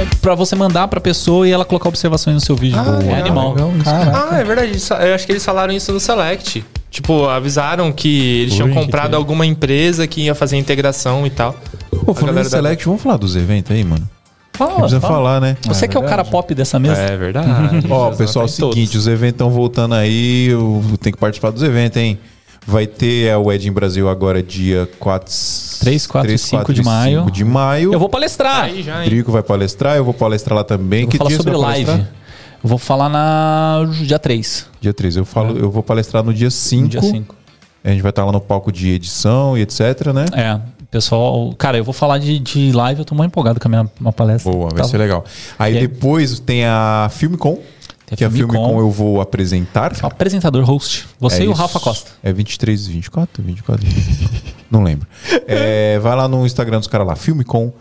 é 0.00 0.06
pra 0.22 0.34
você 0.34 0.56
mandar 0.56 0.88
pra 0.88 0.98
pessoa 1.00 1.46
e 1.46 1.50
ela 1.52 1.64
colocar 1.66 1.90
observações 1.90 2.32
no 2.34 2.40
seu 2.40 2.56
vídeo. 2.56 2.78
Ah, 2.80 2.98
é 3.02 3.02
legal, 3.02 3.20
animal. 3.20 3.54
Ah, 3.84 4.38
é 4.40 4.44
verdade. 4.44 4.72
Eu 5.06 5.14
acho 5.14 5.26
que 5.26 5.32
eles 5.32 5.44
falaram 5.44 5.74
isso 5.74 5.92
no 5.92 6.00
Select. 6.00 6.64
Tipo, 6.90 7.26
avisaram 7.28 7.92
que 7.92 8.40
eles 8.42 8.54
tinham 8.54 8.68
Ui, 8.68 8.74
que 8.74 8.80
comprado 8.80 9.10
que 9.10 9.14
é? 9.14 9.18
alguma 9.18 9.44
empresa 9.44 10.06
que 10.06 10.22
ia 10.22 10.34
fazer 10.34 10.56
integração 10.56 11.26
e 11.26 11.30
tal. 11.30 11.54
Pô, 11.90 12.14
falando 12.14 12.28
galera 12.28 12.48
em 12.48 12.50
da- 12.50 12.56
Select, 12.56 12.86
vamos 12.86 13.02
falar 13.02 13.18
dos 13.18 13.36
eventos 13.36 13.72
aí, 13.76 13.84
mano? 13.84 14.08
Fala, 14.56 14.74
Precisa 14.76 15.00
fala. 15.00 15.14
falar, 15.14 15.40
né? 15.40 15.56
Você 15.66 15.86
que 15.86 15.96
é 15.96 16.00
o 16.00 16.04
cara 16.04 16.24
pop 16.24 16.54
dessa 16.54 16.78
mesa. 16.78 17.00
É 17.00 17.16
verdade. 17.16 17.48
Ó, 17.90 18.10
pessoal, 18.12 18.44
é 18.44 18.48
o 18.48 18.48
seguinte, 18.48 18.96
os 18.96 19.06
eventos 19.06 19.34
estão 19.34 19.50
voltando 19.50 19.94
aí, 19.94 20.48
eu 20.48 20.82
tenho 21.00 21.14
que 21.14 21.20
participar 21.20 21.50
dos 21.50 21.62
eventos, 21.62 22.00
hein? 22.00 22.18
Vai 22.66 22.86
ter 22.86 23.28
é, 23.28 23.36
o 23.36 23.52
Ed 23.52 23.68
em 23.68 23.72
Brasil 23.72 24.08
agora 24.08 24.42
dia 24.42 24.88
4... 24.98 25.32
3, 25.80 26.06
4 26.06 26.32
e 26.32 26.38
5 26.38 26.74
de 26.74 26.82
maio. 26.82 27.18
5 27.20 27.30
de 27.30 27.44
maio. 27.44 27.92
Eu 27.92 27.98
vou 27.98 28.08
palestrar. 28.08 28.64
Aí 28.64 28.82
já, 28.82 29.04
hein? 29.04 29.08
Drico 29.08 29.30
vai 29.30 29.42
palestrar, 29.42 29.96
eu 29.96 30.04
vou 30.04 30.14
palestrar 30.14 30.56
lá 30.56 30.64
também. 30.64 31.02
Eu 31.02 31.04
vou 31.04 31.10
que 31.12 31.18
falar 31.18 31.28
dia 31.28 31.36
sobre 31.36 31.56
live. 31.56 31.84
palestrar? 31.84 32.12
Eu 32.64 32.68
vou 32.68 32.78
falar 32.78 33.08
na 33.08 33.86
dia 34.02 34.18
3. 34.18 34.66
Dia 34.80 34.92
3. 34.92 35.16
Eu, 35.18 35.24
falo, 35.24 35.56
eu 35.56 35.70
vou 35.70 35.82
palestrar 35.82 36.24
no 36.24 36.34
dia 36.34 36.50
5. 36.50 36.82
No 36.82 36.88
dia 36.88 37.02
5. 37.02 37.36
A 37.84 37.90
gente 37.90 38.02
vai 38.02 38.10
estar 38.10 38.24
lá 38.24 38.32
no 38.32 38.40
palco 38.40 38.72
de 38.72 38.90
edição 38.90 39.56
e 39.56 39.60
etc, 39.60 40.12
né? 40.12 40.24
É, 40.32 40.58
pessoal. 40.90 41.54
Cara, 41.58 41.76
eu 41.78 41.84
vou 41.84 41.94
falar 41.94 42.18
de, 42.18 42.38
de 42.38 42.72
live, 42.72 43.00
eu 43.00 43.04
tô 43.04 43.14
muito 43.14 43.28
empolgado 43.30 43.58
com 43.60 43.68
a 43.68 43.70
minha 43.70 43.90
uma 44.00 44.12
palestra. 44.12 44.50
Boa, 44.52 44.70
vai 44.70 44.78
Tá. 44.82 44.84
ser 44.88 44.98
legal. 44.98 45.24
Aí 45.58 45.74
E 45.74 45.78
aí? 45.78 45.86
depois 45.88 46.38
tem 46.40 46.64
a 46.64 47.08
Filmicon, 47.12 47.58
Tem 48.06 48.16
que 48.16 48.24
a 48.24 48.30
Filmicon. 48.30 48.52
Filmicon 48.54 48.78
eu 48.80 48.90
vou 48.90 49.20
apresentar. 49.20 49.92
Apresentador, 50.02 50.64
host. 50.64 51.06
Você 51.18 51.42
É 51.42 51.44
e 51.44 51.48
o 51.48 51.52
isso. 51.52 51.60
Rafa 51.60 51.80
Costa. 51.80 52.10
É 52.22 52.32
23, 52.32 52.86
24? 52.86 53.42
24? 53.42 53.86
Não 54.70 54.82
lembro. 54.82 55.06
É, 55.46 55.98
vai 55.98 56.14
lá 56.16 56.26
no 56.28 56.44
Instagram 56.46 56.78
dos 56.78 56.88
caras 56.88 57.06
lá, 57.06 57.16
Filmicon, 57.16 57.72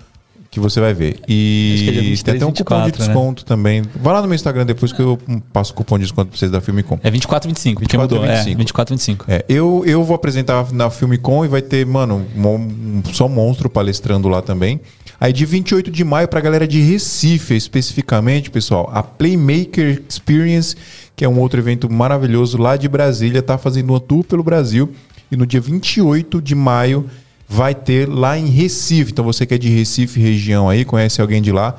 que 0.55 0.59
você 0.61 0.79
vai 0.79 0.93
ver. 0.93 1.17
É 1.21 1.25
E 1.31 1.75
23, 1.77 2.23
tem 2.23 2.35
até 2.35 2.45
um 2.45 2.51
cupom 2.51 2.75
de 2.79 2.85
24, 2.85 2.99
né? 3.01 3.07
desconto 3.07 3.45
também. 3.45 3.83
Vai 4.01 4.13
lá 4.13 4.21
no 4.21 4.27
meu 4.27 4.35
Instagram 4.35 4.65
depois 4.65 4.91
que 4.93 5.01
eu 5.01 5.19
passo 5.51 5.73
o 5.73 5.75
cupom 5.75 5.97
de 5.97 6.05
desconto 6.05 6.29
pra 6.29 6.37
vocês 6.39 6.49
da 6.49 6.61
Filmicon. 6.61 6.97
É 7.03 7.11
24 7.11 7.47
25. 7.49 7.81
24 7.81 8.07
que 8.07 8.15
mudou. 8.15 8.27
25. 8.35 8.49
É, 8.51 8.57
24 8.57 8.95
25. 8.95 9.25
É, 9.27 9.45
eu, 9.49 9.83
eu 9.85 10.03
vou 10.03 10.15
apresentar 10.15 10.71
na 10.71 10.89
Filmicon 10.89 11.43
e 11.45 11.47
vai 11.49 11.61
ter, 11.61 11.85
mano, 11.85 12.25
um, 12.35 12.47
um- 12.47 13.03
só 13.11 13.27
monstro 13.27 13.69
palestrando 13.69 14.27
lá 14.29 14.41
também. 14.41 14.79
Aí 15.19 15.31
de 15.33 15.45
28 15.45 15.91
de 15.91 16.03
maio 16.03 16.27
pra 16.27 16.39
galera 16.41 16.67
de 16.67 16.79
Recife, 16.81 17.53
especificamente, 17.55 18.49
pessoal, 18.49 18.89
a 18.93 19.03
Playmaker 19.03 20.01
Experience, 20.09 20.75
que 21.15 21.23
é 21.25 21.29
um 21.29 21.39
outro 21.39 21.59
evento 21.59 21.89
maravilhoso 21.91 22.57
lá 22.57 22.75
de 22.77 22.87
Brasília, 22.87 23.41
tá 23.41 23.57
fazendo 23.57 23.89
uma 23.91 23.99
tour 23.99 24.23
pelo 24.23 24.43
Brasil. 24.43 24.89
E 25.31 25.35
no 25.35 25.45
dia 25.45 25.59
28 25.59 26.41
de 26.41 26.53
maio 26.55 27.05
vai 27.47 27.75
ter 27.75 28.09
lá 28.09 28.37
em 28.37 28.47
Recife. 28.47 29.11
Então 29.11 29.23
você 29.23 29.45
que 29.45 29.53
é 29.53 29.57
de 29.57 29.69
Recife, 29.69 30.19
região 30.19 30.67
aí, 30.69 30.83
conhece 30.85 31.21
alguém 31.21 31.41
de 31.41 31.51
lá, 31.51 31.75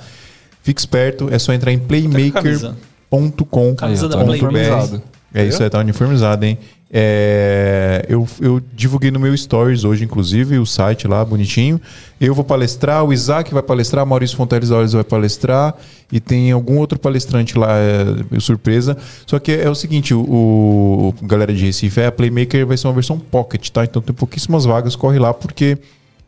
fique 0.63 0.81
esperto, 0.81 1.29
é 1.31 1.39
só 1.39 1.53
entrar 1.53 1.73
em 1.73 1.79
playmaker.com. 1.79 3.75
Camisa 3.75 4.09
da 4.09 4.17
ponto 4.19 4.27
Playmaker. 4.27 4.51
BR. 4.51 4.57
Uniformizado. 4.57 5.03
É 5.35 5.45
isso 5.45 5.63
aí, 5.63 5.69
tá 5.69 5.79
uniformizado, 5.81 6.45
hein? 6.47 6.59
É, 6.91 8.05
eu, 8.09 8.27
eu 8.41 8.61
divulguei 8.75 9.11
no 9.11 9.19
meu 9.19 9.37
Stories 9.37 9.85
hoje, 9.85 10.05
inclusive, 10.05 10.59
o 10.59 10.65
site 10.67 11.09
lá, 11.09 11.25
bonitinho. 11.25 11.81
Eu 12.21 12.35
vou 12.35 12.45
palestrar, 12.45 13.05
o 13.05 13.13
Isaac 13.13 13.53
vai 13.53 13.63
palestrar, 13.63 14.07
Maurício 14.07 14.37
Fonteles 14.37 14.71
Olhos 14.71 14.93
vai 14.93 15.05
palestrar, 15.05 15.75
e 16.11 16.21
tem 16.21 16.53
algum 16.53 16.79
outro 16.79 16.99
palestrante 16.99 17.59
lá, 17.59 17.69
é, 17.77 18.39
surpresa. 18.41 18.97
Só 19.27 19.39
que 19.39 19.53
é 19.53 19.69
o 19.69 19.75
seguinte, 19.75 20.15
o, 20.15 20.21
o- 20.21 21.15
galera 21.27 21.53
de 21.53 21.65
Recife, 21.67 22.01
é, 22.01 22.07
a 22.07 22.13
Playmaker 22.13 22.67
vai 22.67 22.77
ser 22.77 22.87
uma 22.87 22.95
versão 22.95 23.19
Pocket, 23.19 23.69
tá? 23.71 23.85
Então 23.85 24.01
tem 24.01 24.15
pouquíssimas 24.15 24.65
vagas, 24.65 24.95
corre 24.95 25.19
lá, 25.19 25.35
porque 25.35 25.77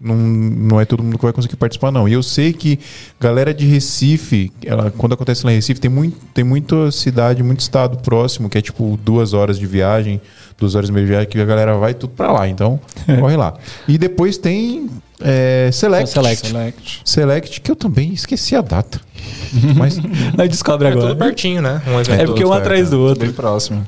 não, 0.01 0.17
não 0.17 0.81
é 0.81 0.85
todo 0.85 1.03
mundo 1.03 1.19
que 1.19 1.25
vai 1.25 1.33
conseguir 1.33 1.57
participar, 1.57 1.91
não. 1.91 2.09
E 2.09 2.13
eu 2.13 2.23
sei 2.23 2.53
que 2.53 2.79
galera 3.19 3.53
de 3.53 3.67
Recife, 3.67 4.53
ela, 4.65 4.91
quando 4.91 5.15
acontece 5.15 5.45
lá 5.45 5.53
em 5.53 5.57
Recife, 5.57 5.81
tem, 5.81 5.91
muito, 5.91 6.17
tem 6.33 6.45
muita 6.45 6.91
cidade, 6.91 7.43
muito 7.43 7.61
estado 7.61 7.99
próximo, 7.99 8.49
que 8.49 8.59
é 8.59 8.63
tipo 8.63 8.99
duas 9.03 9.33
horas 9.33 9.59
de 9.59 9.67
viagem, 9.67 10.21
duas 10.57 10.75
horas 10.75 10.89
e 10.89 10.93
meia 10.93 11.05
de 11.05 11.11
viagem, 11.11 11.29
que 11.29 11.41
a 11.41 11.45
galera 11.45 11.77
vai 11.77 11.95
tudo 11.95 12.13
pra 12.15 12.31
lá. 12.31 12.49
Então, 12.49 12.79
corre 13.19 13.37
lá. 13.37 13.55
E 13.87 13.99
depois 13.99 14.39
tem 14.39 14.89
é, 15.21 15.71
Select. 15.73 16.11
Select. 16.11 16.47
Select. 16.47 17.01
Select, 17.05 17.61
que 17.61 17.71
eu 17.71 17.77
também 17.77 18.13
esqueci 18.13 18.55
a 18.55 18.61
data. 18.61 19.01
Mas 19.77 19.99
Nós 20.37 20.49
descobre 20.49 20.89
É 20.89 20.91
tudo 20.93 21.07
agora. 21.07 21.17
pertinho, 21.17 21.63
né? 21.63 21.81
Um 21.87 22.01
evento 22.01 22.21
É 22.21 22.27
porque 22.27 22.45
um 22.45 22.49
Tudo 22.49 22.59
atrás 22.59 22.91
do 22.91 23.01
outro. 23.01 23.25
Bem 23.25 23.33
próximo. 23.33 23.87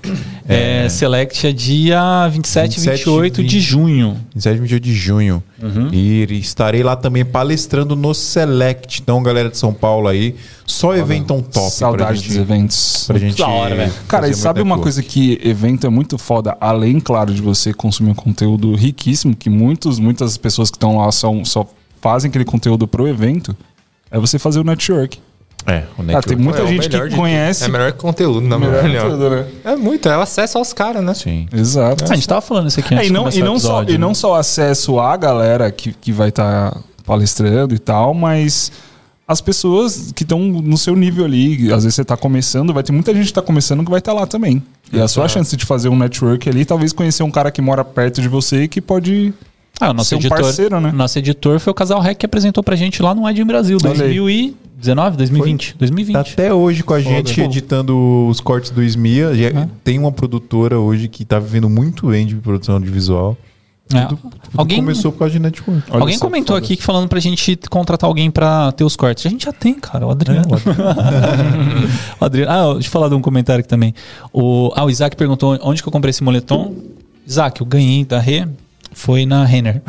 É, 0.49 0.89
Select 0.89 1.47
é 1.47 1.53
dia 1.53 2.29
27 2.29 2.65
e 2.65 2.77
27, 2.77 3.05
28 3.05 3.35
de 3.45 3.57
20. 3.57 3.61
junho. 3.61 4.17
27 4.35 4.57
e 4.57 4.61
28 4.61 4.83
de 4.83 4.95
junho. 4.95 5.43
E 5.93 6.27
estarei 6.41 6.83
lá 6.83 6.97
também 6.97 7.25
palestrando 7.25 7.95
no 7.95 8.15
Select. 8.15 9.03
Então, 9.03 9.23
galera 9.23 9.51
de 9.51 9.59
São 9.59 9.73
Paulo 9.73 10.09
aí, 10.09 10.35
só 10.67 10.95
eventão 10.97 11.41
top 11.43 11.53
pra 11.53 11.71
Saudade 11.71 12.23
dos 12.27 12.37
eventos. 12.37 13.05
pra 13.07 13.19
gente 13.19 13.37
da 13.39 13.49
hora, 13.49 13.75
velho. 13.77 13.93
Cara, 14.09 14.29
e 14.29 14.35
sabe 14.35 14.61
uma 14.63 14.79
coisa 14.79 15.03
que 15.03 15.39
evento 15.45 15.87
é 15.87 15.91
muito 15.91 16.17
foda, 16.17 16.57
além, 16.61 16.99
claro, 17.01 17.35
de 17.35 17.43
você 17.43 17.73
consumir 17.75 18.11
um 18.11 18.15
conteúdo 18.15 18.75
riquíssimo, 18.75 19.37
que 19.37 19.51
muitos, 19.51 19.99
muitas 19.99 20.37
pessoas 20.39 20.71
que 20.71 20.77
estão 20.77 20.97
lá 20.99 21.13
são, 21.13 21.45
só 21.45 21.67
fazem 22.01 22.31
aquele 22.31 22.47
conteúdo 22.47 22.89
pro 22.89 23.07
evento, 23.07 23.55
é 24.11 24.19
você 24.19 24.39
fazer 24.39 24.61
o 24.61 24.65
network. 24.65 25.19
É, 25.67 25.81
o 25.93 25.97
Cara, 25.97 26.03
network. 26.05 26.29
tem 26.29 26.37
muita 26.39 26.63
É 26.63 26.67
gente 26.67 26.89
que 26.89 27.09
de 27.11 27.17
conhece. 27.17 27.65
É 27.65 27.69
melhor 27.69 27.93
que 27.93 27.99
conteúdo, 27.99 28.41
na 28.41 28.59
minha 28.59 28.71
Melhor 28.71 28.83
de 28.83 28.97
opinião. 28.99 29.11
tudo, 29.11 29.31
né? 29.31 29.47
É 29.65 29.77
muito, 29.77 30.09
é 30.09 30.17
o 30.17 30.21
acesso 30.23 30.57
aos 30.57 30.73
caras, 30.73 31.05
né? 31.05 31.13
Sim. 31.13 31.47
Exato. 31.53 32.05
Ah, 32.05 32.13
a 32.13 32.15
gente 32.15 32.27
tava 32.27 32.41
falando 32.41 32.69
isso 32.69 32.81
aqui 32.81 32.95
É, 32.95 32.97
antes 32.97 33.09
e 33.09 33.13
de 33.13 33.15
não, 33.15 33.29
e 33.31 33.41
não, 33.43 33.59
só, 33.59 33.69
episódio, 33.69 33.95
e 33.95 33.99
não 33.99 34.09
né? 34.09 34.15
só 34.15 34.35
acesso 34.37 34.99
à 34.99 35.15
galera 35.19 35.71
que, 35.71 35.93
que 35.93 36.13
vai 36.13 36.31
estar 36.31 36.77
palestrando 37.05 37.75
e 37.75 37.79
tal, 37.79 38.15
mas 38.15 38.73
as 39.29 39.41
pessoas 39.43 40.11
que 40.15 40.23
estão 40.23 40.41
no 40.41 40.79
seu 40.79 40.97
nível 40.97 41.25
ali. 41.27 41.71
Às 41.73 41.85
vezes 41.85 41.95
você 41.95 42.03
está 42.03 42.17
começando, 42.17 42.73
vai 42.73 42.83
ter 42.83 42.91
muita 42.93 43.13
gente 43.13 43.25
que 43.25 43.31
está 43.31 43.43
começando 43.43 43.85
que 43.85 43.91
vai 43.91 43.99
estar 44.01 44.13
lá 44.15 44.27
também. 44.27 44.63
E 44.93 44.99
a 45.01 45.07
sua 45.07 45.29
chance 45.29 45.55
de 45.57 45.65
fazer 45.67 45.89
um 45.91 45.97
network 45.97 46.49
ali, 46.49 46.65
talvez 46.65 46.93
conhecer 46.93 47.23
um 47.23 47.31
cara 47.31 47.51
que 47.51 47.61
mora 47.63 47.85
perto 47.85 48.21
de 48.23 48.29
você 48.29 48.63
e 48.63 48.69
que 48.69 48.81
pode. 48.81 49.33
Ah, 49.81 49.91
o 49.91 49.95
nosso 49.95 50.11
ser 50.11 50.17
um 50.17 50.19
editor, 50.19 50.41
parceiro, 50.41 50.81
né? 50.81 50.93
Nosso 50.93 51.19
editor 51.19 51.59
foi 51.59 51.71
o 51.71 51.75
Casal 51.75 52.01
Rec 52.01 52.19
que 52.19 52.27
apresentou 52.27 52.63
pra 52.63 52.77
gente 52.77 53.03
lá 53.03 53.15
no 53.15 53.29
em 53.29 53.45
Brasil, 53.45 53.79
Olha 53.83 54.05
aí. 54.05 54.15
2019, 54.15 55.17
2020. 55.17 55.77
2020. 55.79 56.15
Tá 56.15 56.21
até 56.21 56.53
hoje 56.55 56.83
com 56.83 56.95
a 56.95 57.01
gente 57.01 57.35
Foda. 57.35 57.47
editando 57.47 58.27
os 58.29 58.41
cortes 58.41 58.71
do 58.71 58.83
SMIA. 58.83 59.35
Já 59.35 59.51
Uhum. 59.51 59.69
Tem 59.83 59.99
uma 59.99 60.13
produtora 60.13 60.79
hoje 60.79 61.09
que 61.09 61.25
tá 61.25 61.39
vivendo 61.39 61.69
muito 61.69 62.09
bem 62.09 62.27
de 62.27 62.37
produção 62.37 62.81
de 62.81 62.89
visual. 62.91 63.37
É. 63.93 64.07
Tudo 64.07 64.21
Alguém, 64.57 64.79
começou 64.79 65.11
por 65.11 65.19
causa 65.19 65.33
de 65.33 65.41
network. 65.41 65.83
Olha 65.91 66.01
alguém 66.01 66.19
comentou 66.19 66.55
foda. 66.55 66.65
aqui 66.65 66.77
que 66.77 66.83
falando 66.83 67.09
pra 67.09 67.19
gente 67.19 67.59
contratar 67.69 68.07
alguém 68.09 68.31
pra 68.31 68.71
ter 68.73 68.85
os 68.85 68.95
cortes. 68.95 69.27
A 69.27 69.29
gente 69.29 69.45
já 69.47 69.53
tem, 69.53 69.75
cara, 69.75 70.07
o 70.07 70.11
Adriano. 70.11 70.47
o 72.21 72.25
Adriano. 72.25 72.53
Ah, 72.53 72.73
deixa 72.75 72.87
eu 72.89 72.93
falar 72.93 73.09
de 73.09 73.15
um 73.15 73.21
comentário 73.21 73.61
aqui 73.61 73.69
também. 73.69 73.93
O, 74.33 74.71
ah, 74.77 74.85
o 74.85 74.91
Isaac 74.91 75.17
perguntou 75.17 75.59
onde 75.63 75.83
que 75.83 75.89
eu 75.89 75.93
comprei 75.93 76.11
esse 76.11 76.23
moletom. 76.23 76.75
Isaac, 77.27 77.61
eu 77.61 77.67
ganhei 77.67 78.05
da 78.05 78.21
Rê. 78.21 78.47
Foi 79.01 79.25
na 79.25 79.47
Renner. 79.47 79.81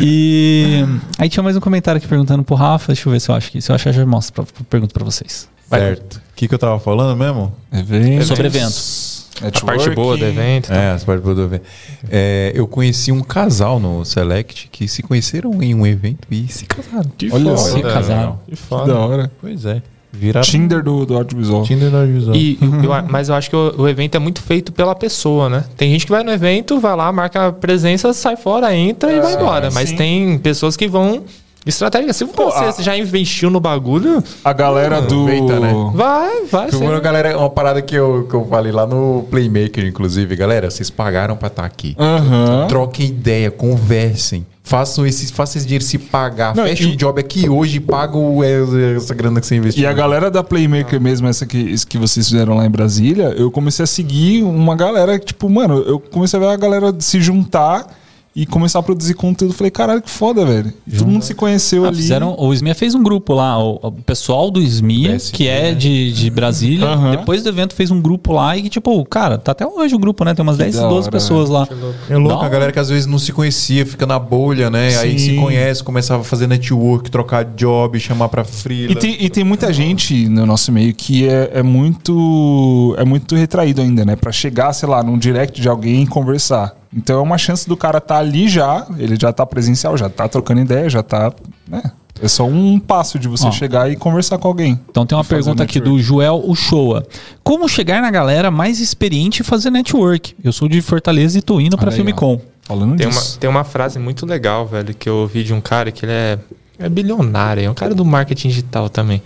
e 0.00 0.82
aí 1.18 1.28
tinha 1.28 1.42
mais 1.42 1.54
um 1.58 1.60
comentário 1.60 1.98
aqui 1.98 2.08
perguntando 2.08 2.42
pro 2.42 2.54
Rafa. 2.54 2.86
Deixa 2.86 3.06
eu 3.06 3.12
ver 3.12 3.20
se 3.20 3.30
eu 3.30 3.34
acho 3.34 3.52
que. 3.52 3.60
Se 3.60 3.70
eu 3.70 3.74
achar, 3.74 3.90
eu 3.90 3.94
já 3.94 4.06
mostro. 4.06 4.32
Pra, 4.32 4.46
pergunto 4.70 4.94
pra 4.94 5.04
vocês. 5.04 5.46
Vai. 5.68 5.80
Certo. 5.80 6.16
O 6.16 6.20
que, 6.34 6.48
que 6.48 6.54
eu 6.54 6.58
tava 6.58 6.80
falando 6.80 7.14
mesmo? 7.18 7.52
Eventos, 7.70 8.28
Sobre 8.28 8.46
eventos. 8.46 9.26
A 9.42 9.50
parte 9.66 9.90
boa 9.90 10.16
do 10.16 10.24
evento. 10.24 10.72
É, 10.72 10.92
as 10.92 11.04
partes 11.04 11.22
boas 11.22 11.36
do 11.36 11.42
evento. 11.42 11.64
É, 12.10 12.50
eu 12.54 12.66
conheci 12.66 13.12
um 13.12 13.20
casal 13.20 13.78
no 13.78 14.02
Select 14.02 14.70
que 14.72 14.88
se 14.88 15.02
conheceram 15.02 15.62
em 15.62 15.74
um 15.74 15.86
evento 15.86 16.26
e 16.30 16.50
se 16.50 16.64
casaram. 16.64 17.10
Que 17.18 17.30
Olha 17.30 17.54
foda, 17.58 17.72
velho. 17.72 17.82
casaram. 17.82 18.40
Que 18.46 18.52
Que 18.52 18.56
foda. 18.56 18.94
da 18.94 18.98
hora. 18.98 19.30
Pois 19.38 19.66
é. 19.66 19.82
Viraram 20.12 20.46
Tinder 20.46 20.82
do, 20.82 21.06
do 21.06 21.16
audiovisual. 21.16 21.62
Tinder 21.62 21.90
da 21.90 22.00
audiovisual. 22.00 22.36
E, 22.36 22.58
eu 22.60 22.90
mas 23.08 23.28
eu 23.28 23.34
acho 23.34 23.48
que 23.48 23.56
o, 23.56 23.74
o 23.78 23.88
evento 23.88 24.14
é 24.14 24.18
muito 24.18 24.42
feito 24.42 24.70
pela 24.72 24.94
pessoa, 24.94 25.48
né? 25.48 25.64
Tem 25.76 25.90
gente 25.90 26.04
que 26.04 26.12
vai 26.12 26.22
no 26.22 26.30
evento, 26.30 26.78
vai 26.78 26.94
lá, 26.94 27.10
marca 27.10 27.48
a 27.48 27.52
presença, 27.52 28.12
sai 28.12 28.36
fora, 28.36 28.74
entra 28.74 29.12
e 29.12 29.20
vai 29.20 29.34
embora. 29.34 29.70
Mas 29.70 29.88
sim. 29.88 29.96
tem 29.96 30.38
pessoas 30.38 30.76
que 30.76 30.86
vão 30.86 31.22
Estratégia. 31.64 32.12
Se 32.12 32.24
você 32.24 32.80
a- 32.80 32.82
já 32.82 32.96
investiu 32.96 33.48
no 33.48 33.60
bagulho, 33.60 34.22
A 34.44 34.52
galera 34.52 35.00
do. 35.00 35.22
aproveita, 35.22 35.60
né? 35.60 35.72
vai, 35.94 36.44
vai. 36.46 36.70
Ser. 36.70 36.76
uma, 36.76 36.98
galera, 36.98 37.38
uma 37.38 37.50
parada 37.50 37.80
que 37.80 37.94
eu, 37.94 38.26
que 38.28 38.34
eu 38.34 38.44
falei 38.46 38.72
lá 38.72 38.84
no 38.84 39.24
Playmaker, 39.30 39.86
inclusive. 39.86 40.34
Galera, 40.34 40.70
vocês 40.70 40.90
pagaram 40.90 41.36
pra 41.36 41.46
estar 41.46 41.64
aqui. 41.64 41.94
Aham. 41.98 42.66
Troquem 42.68 43.06
ideia, 43.06 43.50
conversem. 43.50 44.44
Façam 44.64 45.04
esse, 45.04 45.32
façam 45.32 45.58
esse 45.58 45.66
dinheiro 45.66 45.84
se 45.84 45.98
pagar. 45.98 46.54
Não, 46.54 46.64
Fecha 46.64 46.84
e- 46.84 46.92
o 46.92 46.96
job 46.96 47.20
aqui 47.20 47.48
hoje 47.48 47.78
e 47.78 47.80
paga 47.80 48.16
é, 48.44 48.96
essa 48.96 49.12
grana 49.14 49.40
que 49.40 49.46
você 49.46 49.56
investiu. 49.56 49.82
E 49.82 49.86
a 49.86 49.92
galera 49.92 50.30
da 50.30 50.42
Playmaker 50.42 51.00
mesmo, 51.00 51.26
essa 51.26 51.44
que, 51.44 51.74
que 51.86 51.98
vocês 51.98 52.28
fizeram 52.28 52.54
lá 52.54 52.64
em 52.64 52.70
Brasília, 52.70 53.34
eu 53.36 53.50
comecei 53.50 53.82
a 53.82 53.86
seguir 53.86 54.42
uma 54.44 54.76
galera, 54.76 55.18
tipo, 55.18 55.50
mano, 55.50 55.78
eu 55.86 55.98
comecei 55.98 56.38
a 56.38 56.42
ver 56.42 56.48
a 56.48 56.56
galera 56.56 56.94
se 57.00 57.20
juntar 57.20 57.86
e 58.34 58.46
começar 58.46 58.78
a 58.78 58.82
produzir 58.82 59.14
conteúdo. 59.14 59.52
Falei, 59.54 59.70
caralho, 59.70 60.00
que 60.00 60.08
foda, 60.10 60.44
velho. 60.46 60.72
E 60.86 60.96
todo 60.96 61.06
mundo 61.08 61.22
se 61.22 61.34
conheceu 61.34 61.84
Ah, 61.84 61.88
ali. 61.88 61.96
fizeram, 61.98 62.34
o 62.38 62.52
SMIA 62.54 62.74
fez 62.74 62.94
um 62.94 63.02
grupo 63.02 63.34
lá, 63.34 63.58
o, 63.62 63.78
o 63.82 63.92
pessoal 63.92 64.50
do 64.50 64.60
SMIA, 64.60 65.18
que 65.32 65.48
é 65.48 65.74
de, 65.74 66.12
de 66.12 66.30
Brasília, 66.30 66.86
Aham. 66.88 67.10
depois 67.12 67.42
do 67.42 67.48
evento 67.50 67.74
fez 67.74 67.90
um 67.90 68.00
grupo 68.00 68.32
lá 68.32 68.56
e 68.56 68.62
que, 68.62 68.70
tipo, 68.70 69.04
cara, 69.04 69.36
tá 69.36 69.52
até 69.52 69.66
hoje 69.66 69.94
o 69.94 69.98
grupo, 69.98 70.24
né? 70.24 70.34
Tem 70.34 70.42
umas 70.42 70.56
10, 70.56 70.74
da 70.76 70.88
12 70.88 70.94
hora, 71.02 71.10
pessoas 71.12 71.50
lá. 71.50 71.68
É 72.08 72.16
louco, 72.16 72.42
a 72.44 72.48
galera 72.48 72.72
que 72.72 72.78
às 72.78 72.88
vezes 72.88 73.06
não 73.06 73.18
se 73.18 73.32
conhecia, 73.32 73.84
fica 73.84 74.06
na 74.06 74.18
bolha, 74.18 74.70
né? 74.70 74.96
Aí 74.98 75.18
Sim. 75.18 75.30
se 75.32 75.36
conhece, 75.36 75.84
começava 75.84 76.22
a 76.22 76.24
fazer 76.24 76.46
network, 76.46 77.10
trocar 77.10 77.44
job, 77.44 77.98
chamar 78.00 78.28
pra 78.28 78.44
freela. 78.44 78.92
E 78.92 78.96
tem, 78.96 79.16
e 79.20 79.28
tem 79.28 79.44
muita 79.44 79.72
gente 79.72 80.28
no 80.28 80.46
nosso 80.46 80.72
meio 80.72 80.94
que 80.94 81.28
é, 81.28 81.50
é 81.54 81.62
muito 81.62 82.94
é 82.98 83.04
muito 83.04 83.34
retraído 83.36 83.80
ainda, 83.80 84.04
né? 84.04 84.16
Pra 84.16 84.32
chegar, 84.32 84.72
sei 84.72 84.88
lá, 84.88 85.02
num 85.02 85.18
direct 85.18 85.60
de 85.60 85.68
alguém 85.68 86.02
e 86.02 86.06
conversar. 86.06 86.74
Então 86.94 87.18
é 87.18 87.22
uma 87.22 87.38
chance 87.38 87.68
do 87.68 87.76
cara 87.76 87.98
estar 87.98 88.18
ali 88.18 88.48
já, 88.48 88.86
ele 88.98 89.16
já 89.18 89.32
tá 89.32 89.46
presencial, 89.46 89.96
já 89.96 90.08
tá 90.08 90.28
trocando 90.28 90.60
ideia, 90.60 90.90
já 90.90 91.02
tá, 91.02 91.32
né? 91.66 91.82
É 92.20 92.28
só 92.28 92.46
um 92.46 92.78
passo 92.78 93.18
de 93.18 93.26
você 93.26 93.46
Ó. 93.46 93.50
chegar 93.50 93.90
e 93.90 93.96
conversar 93.96 94.38
com 94.38 94.46
alguém. 94.46 94.78
Então 94.90 95.06
tem 95.06 95.16
uma 95.16 95.24
pergunta 95.24 95.62
aqui 95.62 95.80
do 95.80 95.98
Joel 95.98 96.42
Uchoa. 96.46 97.04
Como 97.42 97.68
chegar 97.68 98.02
na 98.02 98.10
galera 98.10 98.50
mais 98.50 98.78
experiente 98.78 99.40
e 99.40 99.44
fazer 99.44 99.70
network? 99.70 100.34
Eu 100.44 100.52
sou 100.52 100.68
de 100.68 100.80
Fortaleza 100.82 101.38
e 101.38 101.42
tô 101.42 101.58
indo 101.58 101.76
aí, 101.80 101.90
Filmicom. 101.90 102.40
Falando 102.62 102.96
Tem 102.96 103.06
uma, 103.06 103.12
disso. 103.12 103.38
tem 103.40 103.50
uma 103.50 103.64
frase 103.64 103.98
muito 103.98 104.24
legal, 104.24 104.66
velho, 104.66 104.94
que 104.94 105.08
eu 105.08 105.16
ouvi 105.16 105.42
de 105.42 105.52
um 105.52 105.60
cara 105.60 105.90
que 105.90 106.04
ele 106.04 106.12
é, 106.12 106.38
é 106.78 106.88
bilionário, 106.88 107.64
é 107.64 107.70
um 107.70 107.74
cara 107.74 107.92
do 107.92 108.04
marketing 108.04 108.48
digital 108.48 108.88
também. 108.88 109.20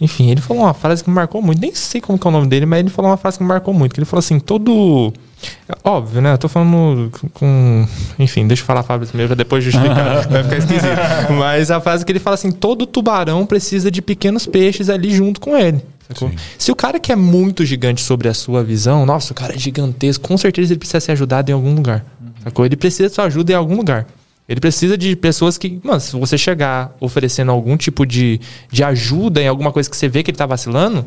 Enfim, 0.00 0.30
ele 0.30 0.40
falou 0.40 0.62
uma 0.62 0.74
frase 0.74 1.02
que 1.02 1.10
me 1.10 1.16
marcou 1.16 1.42
muito. 1.42 1.60
Nem 1.60 1.74
sei 1.74 2.00
como 2.00 2.16
que 2.16 2.24
é 2.24 2.30
o 2.30 2.32
nome 2.32 2.46
dele, 2.46 2.66
mas 2.66 2.78
ele 2.78 2.90
falou 2.90 3.10
uma 3.10 3.16
frase 3.16 3.38
que 3.38 3.42
me 3.42 3.48
marcou 3.48 3.74
muito. 3.74 3.94
Que 3.94 3.98
ele 3.98 4.06
falou 4.06 4.20
assim, 4.20 4.38
todo... 4.38 5.12
Óbvio, 5.84 6.20
né? 6.20 6.32
Eu 6.32 6.38
tô 6.38 6.48
falando 6.48 7.10
com... 7.34 7.86
Enfim, 8.18 8.46
deixa 8.46 8.62
eu 8.62 8.66
falar 8.66 8.80
a 8.80 8.82
frase 8.82 9.06
primeiro 9.06 9.36
depois 9.36 9.62
justificar. 9.62 10.26
vai 10.28 10.42
ficar 10.42 10.56
esquisito. 10.58 11.32
Mas 11.38 11.70
a 11.70 11.80
frase 11.80 12.04
que 12.04 12.12
ele 12.12 12.18
fala 12.18 12.34
assim, 12.34 12.50
todo 12.50 12.86
tubarão 12.86 13.44
precisa 13.46 13.90
de 13.90 14.00
pequenos 14.00 14.46
peixes 14.46 14.88
ali 14.88 15.10
junto 15.10 15.40
com 15.40 15.56
ele. 15.56 15.82
Se 16.56 16.72
o 16.72 16.76
cara 16.76 16.98
que 16.98 17.12
é 17.12 17.16
muito 17.16 17.64
gigante 17.66 18.00
sobre 18.00 18.28
a 18.28 18.34
sua 18.34 18.64
visão, 18.64 19.04
nossa, 19.04 19.32
o 19.32 19.34
cara 19.34 19.54
é 19.54 19.58
gigantesco, 19.58 20.26
com 20.26 20.38
certeza 20.38 20.72
ele 20.72 20.78
precisa 20.78 21.00
ser 21.00 21.12
ajudado 21.12 21.50
em 21.50 21.54
algum 21.54 21.74
lugar. 21.74 22.04
Sacou? 22.42 22.64
Ele 22.64 22.76
precisa 22.76 23.08
de 23.08 23.14
sua 23.14 23.24
ajuda 23.24 23.52
em 23.52 23.54
algum 23.54 23.76
lugar. 23.76 24.06
Ele 24.48 24.60
precisa 24.60 24.96
de 24.96 25.14
pessoas 25.14 25.58
que, 25.58 25.78
mano, 25.84 26.00
se 26.00 26.16
você 26.16 26.38
chegar 26.38 26.96
oferecendo 27.00 27.50
algum 27.50 27.76
tipo 27.76 28.06
de, 28.06 28.40
de 28.72 28.82
ajuda 28.82 29.42
em 29.42 29.48
alguma 29.48 29.70
coisa 29.70 29.90
que 29.90 29.96
você 29.96 30.08
vê 30.08 30.22
que 30.22 30.30
ele 30.30 30.38
tá 30.38 30.46
vacilando, 30.46 31.04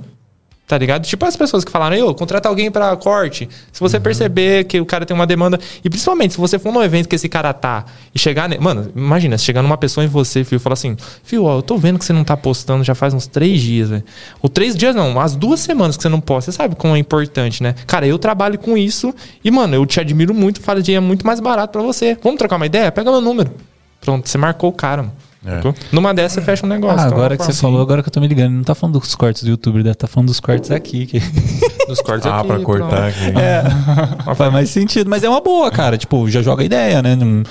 tá 0.71 0.77
ligado? 0.77 1.03
Tipo 1.05 1.25
as 1.25 1.35
pessoas 1.35 1.65
que 1.65 1.71
falaram, 1.71 1.97
eu, 1.97 2.15
contrata 2.15 2.47
alguém 2.47 2.71
pra 2.71 2.95
corte. 2.95 3.49
Se 3.73 3.79
você 3.81 3.99
perceber 3.99 4.63
que 4.63 4.79
o 4.79 4.85
cara 4.85 5.05
tem 5.05 5.13
uma 5.13 5.27
demanda. 5.27 5.59
E 5.83 5.89
principalmente, 5.89 6.31
se 6.31 6.39
você 6.39 6.57
for 6.57 6.71
num 6.71 6.81
evento 6.81 7.09
que 7.09 7.15
esse 7.15 7.27
cara 7.27 7.51
tá 7.53 7.83
e 8.15 8.17
chegar. 8.19 8.47
ne- 8.47 8.57
Mano, 8.57 8.89
imagina, 8.95 9.37
se 9.37 9.43
chegar 9.43 9.61
numa 9.61 9.75
pessoa 9.77 10.05
em 10.05 10.07
você, 10.07 10.45
Fio, 10.45 10.55
e 10.55 10.59
falar 10.59 10.75
assim, 10.75 10.95
Fio, 11.23 11.43
ó, 11.43 11.57
eu 11.57 11.61
tô 11.61 11.77
vendo 11.77 11.99
que 11.99 12.05
você 12.05 12.13
não 12.13 12.23
tá 12.23 12.37
postando 12.37 12.85
já 12.85 12.95
faz 12.95 13.13
uns 13.13 13.27
três 13.27 13.59
dias, 13.61 13.89
velho. 13.89 14.03
Ou 14.41 14.49
três 14.49 14.73
dias 14.77 14.95
não, 14.95 15.19
as 15.19 15.35
duas 15.35 15.59
semanas 15.59 15.97
que 15.97 16.03
você 16.03 16.09
não 16.09 16.21
posta. 16.21 16.49
Você 16.53 16.57
sabe 16.57 16.75
como 16.75 16.95
é 16.95 16.99
importante, 16.99 17.61
né? 17.61 17.75
Cara, 17.85 18.07
eu 18.07 18.17
trabalho 18.17 18.57
com 18.57 18.77
isso 18.77 19.13
e, 19.43 19.51
mano, 19.51 19.75
eu 19.75 19.85
te 19.85 19.99
admiro 19.99 20.33
muito, 20.33 20.61
falo 20.61 20.81
de 20.81 20.93
é 20.93 20.99
muito 21.01 21.27
mais 21.27 21.41
barato 21.41 21.73
pra 21.73 21.81
você. 21.81 22.17
Vamos 22.23 22.37
trocar 22.37 22.55
uma 22.55 22.65
ideia? 22.65 22.89
Pega 22.93 23.11
meu 23.11 23.19
número. 23.19 23.51
Pronto, 23.99 24.29
você 24.29 24.37
marcou 24.37 24.69
o 24.69 24.73
cara, 24.73 25.01
mano. 25.03 25.13
É. 25.45 25.59
Numa 25.91 26.13
dessas 26.13 26.33
você 26.33 26.41
fecha 26.41 26.65
um 26.65 26.69
negócio. 26.69 26.99
Ah, 26.99 27.05
Então, 27.05 27.17
agora 27.17 27.33
é 27.33 27.37
que 27.37 27.43
você 27.43 27.53
forma, 27.53 27.61
falou, 27.73 27.81
agora 27.81 28.03
que 28.03 28.09
eu 28.09 28.13
tô 28.13 28.19
me 28.21 28.27
ligando, 28.27 28.53
não 28.53 28.63
tá 28.63 28.75
falando 28.75 28.99
dos 28.99 29.15
cortes 29.15 29.43
do 29.43 29.49
YouTube, 29.49 29.81
deve 29.81 29.95
tá 29.95 30.05
falando 30.07 30.27
dos 30.27 30.39
cortes 30.39 30.69
aqui. 30.69 31.05
Que... 31.07 31.19
Dos 31.87 31.99
cortes 31.99 32.25
Ah, 32.25 32.39
aqui, 32.39 32.47
pra 32.47 32.59
cortar 32.59 33.07
aqui. 33.07 33.25
É, 33.37 33.63
faz 34.35 34.53
mais 34.53 34.69
sentido. 34.69 35.09
Mas 35.09 35.23
é 35.23 35.29
uma 35.29 35.41
boa, 35.41 35.69
cara. 35.71 35.97
Tipo, 35.97 36.29
já 36.29 36.41
joga 36.41 36.63
ideia, 36.63 37.01
né? 37.01 37.15
Não, 37.15 37.43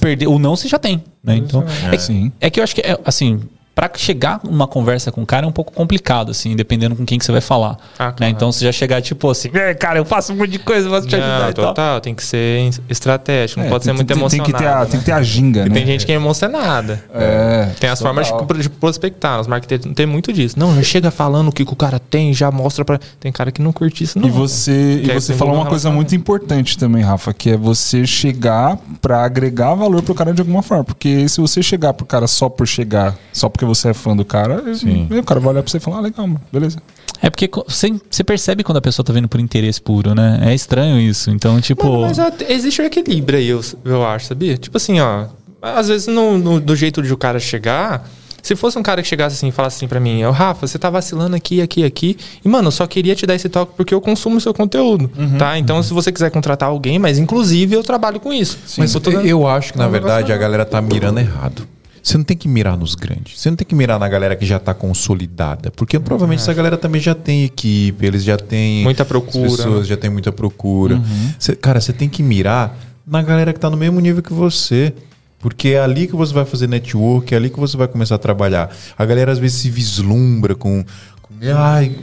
perder, 0.00 0.26
o 0.26 0.38
não 0.38 0.56
você 0.56 0.66
já 0.66 0.78
tem, 0.78 1.04
né? 1.22 1.36
Então, 1.36 1.64
é, 1.92 1.96
Sim. 1.98 2.32
é 2.40 2.50
que 2.50 2.58
eu 2.58 2.64
acho 2.64 2.74
que, 2.74 2.80
é, 2.80 2.98
assim, 3.04 3.40
pra 3.76 3.88
chegar 3.94 4.40
numa 4.42 4.66
conversa 4.66 5.12
com 5.12 5.22
o 5.22 5.26
cara 5.26 5.44
é 5.44 5.48
um 5.48 5.52
pouco 5.52 5.70
complicado, 5.72 6.30
assim, 6.30 6.56
dependendo 6.56 6.96
com 6.96 7.04
quem 7.04 7.18
que 7.18 7.24
você 7.26 7.30
vai 7.30 7.42
falar. 7.42 7.76
Ah, 7.98 8.06
né? 8.06 8.12
claro. 8.16 8.32
Então, 8.32 8.50
você 8.50 8.64
já 8.64 8.72
chegar, 8.72 9.02
tipo 9.02 9.30
assim, 9.30 9.50
"É, 9.52 9.74
cara, 9.74 9.98
eu 9.98 10.04
faço 10.04 10.32
um 10.32 10.36
monte 10.36 10.50
de 10.52 10.58
coisa, 10.58 10.88
posso 10.88 11.06
te 11.06 11.14
ajudar 11.14 11.40
Não, 11.42 11.50
e 11.50 11.52
tal. 11.52 11.66
total, 11.66 12.00
tem 12.00 12.14
que 12.14 12.24
ser 12.24 12.70
estratégico, 12.88 13.60
não 13.60 13.66
É, 13.66 13.70
pode 13.70 13.84
tem- 13.84 13.92
ser 13.92 13.96
muito 13.96 14.08
tem, 14.08 14.16
tem 14.16 14.22
emocionado. 14.22 14.52
que 14.52 14.58
ter 14.58 14.66
a, 14.66 14.80
né? 14.80 14.86
tem 14.86 14.98
que 15.00 15.06
ter 15.06 15.12
a 15.12 15.22
ginga, 15.22 15.64
né? 15.66 15.70
Tem 15.74 15.84
gente 15.86 16.06
que 16.06 16.12
é 16.12 16.14
emocionada. 16.14 17.04
É, 17.14 17.68
Tem 17.78 17.90
as 17.90 18.00
formas 18.00 18.30
total. 18.30 18.46
de, 18.56 18.62
de 18.62 18.70
prospectar. 18.70 19.40
Os 19.40 19.46
marketeiros 19.46 19.86
tem 19.94 20.06
muito 20.06 20.32
disso. 20.32 20.58
Não, 20.58 20.74
já 20.74 20.82
chega 20.82 21.10
falando 21.10 21.48
o 21.48 21.52
que, 21.52 21.62
que 21.64 21.72
o 21.72 21.76
cara 21.76 21.98
tem, 21.98 22.32
já 22.32 22.50
mostra 22.50 22.82
pra. 22.82 22.98
Tem 23.20 23.30
cara 23.30 23.52
que 23.52 23.60
não 23.60 23.72
curte 23.74 24.04
isso, 24.04 24.18
não. 24.18 24.26
E 24.26 24.30
você, 24.30 25.02
e 25.04 25.12
você 25.12 25.34
falou 25.34 25.54
um 25.54 25.58
uma 25.58 25.66
coisa 25.66 25.90
muito 25.90 26.14
importante 26.14 26.78
também, 26.78 27.02
Rafa, 27.02 27.34
que 27.34 27.50
é 27.50 27.56
você 27.58 28.06
chegar 28.06 28.78
pra 29.02 29.22
agregar 29.22 29.74
valor 29.74 30.00
pro 30.02 30.14
cara 30.14 30.32
de 30.32 30.40
alguma 30.40 30.62
forma. 30.62 30.82
Porque 30.84 31.28
se 31.28 31.40
você 31.42 31.62
chegar 31.62 31.92
pro 31.92 32.06
cara 32.06 32.26
só 32.26 32.48
por 32.48 32.66
chegar, 32.66 33.14
só 33.34 33.48
porque 33.50 33.65
você 33.66 33.90
é 33.90 33.94
fã 33.94 34.16
do 34.16 34.24
cara, 34.24 34.62
Sim. 34.74 35.06
o 35.10 35.22
cara 35.22 35.40
vai 35.40 35.50
olhar 35.52 35.62
pra 35.62 35.70
você 35.70 35.76
e 35.76 35.80
falar, 35.80 35.98
ah, 35.98 36.00
legal, 36.00 36.26
mano, 36.26 36.40
beleza. 36.52 36.78
É 37.20 37.30
porque 37.30 37.48
você, 37.66 38.22
percebe 38.24 38.62
quando 38.62 38.76
a 38.78 38.80
pessoa 38.82 39.04
tá 39.04 39.12
vindo 39.12 39.26
por 39.28 39.40
interesse 39.40 39.80
puro, 39.80 40.14
né? 40.14 40.38
É 40.44 40.54
estranho 40.54 41.00
isso. 41.00 41.30
Então, 41.30 41.60
tipo. 41.60 41.84
Mano, 41.86 42.02
mas 42.08 42.18
até- 42.18 42.52
existe 42.52 42.80
um 42.82 42.84
equilíbrio 42.84 43.38
aí, 43.38 43.48
eu, 43.48 43.60
eu 43.84 44.04
acho, 44.06 44.26
sabia? 44.26 44.56
Tipo 44.58 44.76
assim, 44.76 45.00
ó. 45.00 45.24
Às 45.62 45.88
vezes, 45.88 46.06
no, 46.06 46.36
no- 46.38 46.60
do 46.60 46.76
jeito 46.76 47.02
de 47.02 47.12
o 47.12 47.16
cara 47.16 47.40
chegar. 47.40 48.06
Se 48.42 48.54
fosse 48.54 48.78
um 48.78 48.82
cara 48.82 49.02
que 49.02 49.08
chegasse 49.08 49.34
assim 49.34 49.48
e 49.48 49.50
falasse 49.50 49.76
assim 49.78 49.88
pra 49.88 49.98
mim, 49.98 50.22
ô 50.22 50.30
Rafa, 50.30 50.68
você 50.68 50.78
tá 50.78 50.88
vacilando 50.88 51.34
aqui, 51.34 51.60
aqui, 51.60 51.82
aqui. 51.82 52.16
E, 52.44 52.48
mano, 52.48 52.68
eu 52.68 52.70
só 52.70 52.86
queria 52.86 53.12
te 53.16 53.26
dar 53.26 53.34
esse 53.34 53.48
toque 53.48 53.72
porque 53.76 53.92
eu 53.92 54.00
consumo 54.00 54.36
o 54.36 54.40
seu 54.40 54.54
conteúdo. 54.54 55.10
tá? 55.36 55.58
Então, 55.58 55.82
se 55.82 55.92
você 55.92 56.12
quiser 56.12 56.30
contratar 56.30 56.68
alguém, 56.68 56.96
mas 56.96 57.18
inclusive 57.18 57.74
eu 57.74 57.82
trabalho 57.82 58.20
com 58.20 58.32
isso. 58.32 58.56
Mas 58.78 58.94
eu 58.94 59.00
tô 59.00 59.10
dando- 59.10 59.26
eu 59.26 59.48
acho 59.48 59.72
que, 59.72 59.78
na 59.78 59.88
verdade, 59.88 60.32
a 60.32 60.36
galera 60.36 60.64
tá 60.64 60.80
mirando 60.80 61.18
errado. 61.18 61.66
Você 62.06 62.16
não 62.16 62.24
tem 62.24 62.36
que 62.36 62.46
mirar 62.46 62.76
nos 62.76 62.94
grandes. 62.94 63.40
Você 63.40 63.50
não 63.50 63.56
tem 63.56 63.66
que 63.66 63.74
mirar 63.74 63.98
na 63.98 64.08
galera 64.08 64.36
que 64.36 64.46
já 64.46 64.60
tá 64.60 64.72
consolidada. 64.72 65.72
Porque 65.72 65.98
provavelmente 65.98 66.40
essa 66.40 66.54
galera 66.54 66.76
também 66.76 67.00
já 67.00 67.16
tem 67.16 67.42
equipe, 67.42 68.06
eles 68.06 68.22
já 68.22 68.36
têm. 68.36 68.84
Muita 68.84 69.02
As 69.02 69.08
procura, 69.08 69.40
pessoas 69.50 69.80
né? 69.80 69.84
já 69.86 69.96
têm 69.96 70.08
muita 70.08 70.30
procura. 70.30 71.02
Cê- 71.36 71.56
cara, 71.56 71.80
você 71.80 71.92
tem 71.92 72.08
que 72.08 72.22
mirar 72.22 72.78
na 73.04 73.20
galera 73.22 73.52
que 73.52 73.58
tá 73.58 73.68
no 73.68 73.76
mesmo 73.76 73.98
nível 73.98 74.22
que 74.22 74.32
você. 74.32 74.94
Porque 75.40 75.70
é 75.70 75.80
ali 75.80 76.06
que 76.06 76.14
você 76.14 76.32
vai 76.32 76.44
fazer 76.44 76.68
network, 76.68 77.34
é 77.34 77.36
ali 77.36 77.50
que 77.50 77.58
você 77.58 77.76
vai 77.76 77.88
começar 77.88 78.14
a 78.14 78.18
trabalhar. 78.18 78.70
A 78.96 79.04
galera 79.04 79.32
às 79.32 79.38
vezes 79.40 79.58
se 79.60 79.68
vislumbra 79.68 80.54
com. 80.54 80.84
com 81.22 81.34
Ai, 81.56 81.96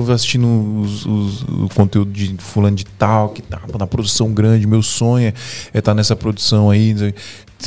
tô 0.00 0.12
assistindo 0.12 0.46
os- 0.80 1.04
os- 1.04 1.42
o 1.42 1.68
conteúdo 1.74 2.10
de 2.10 2.34
fulano 2.38 2.76
de 2.76 2.84
tal, 2.84 3.28
que 3.30 3.42
tá 3.42 3.60
na 3.78 3.86
produção 3.86 4.32
grande, 4.32 4.66
meu 4.66 4.82
sonho 4.82 5.32
é 5.74 5.78
estar 5.78 5.94
nessa 5.94 6.16
produção 6.16 6.70
aí. 6.70 6.94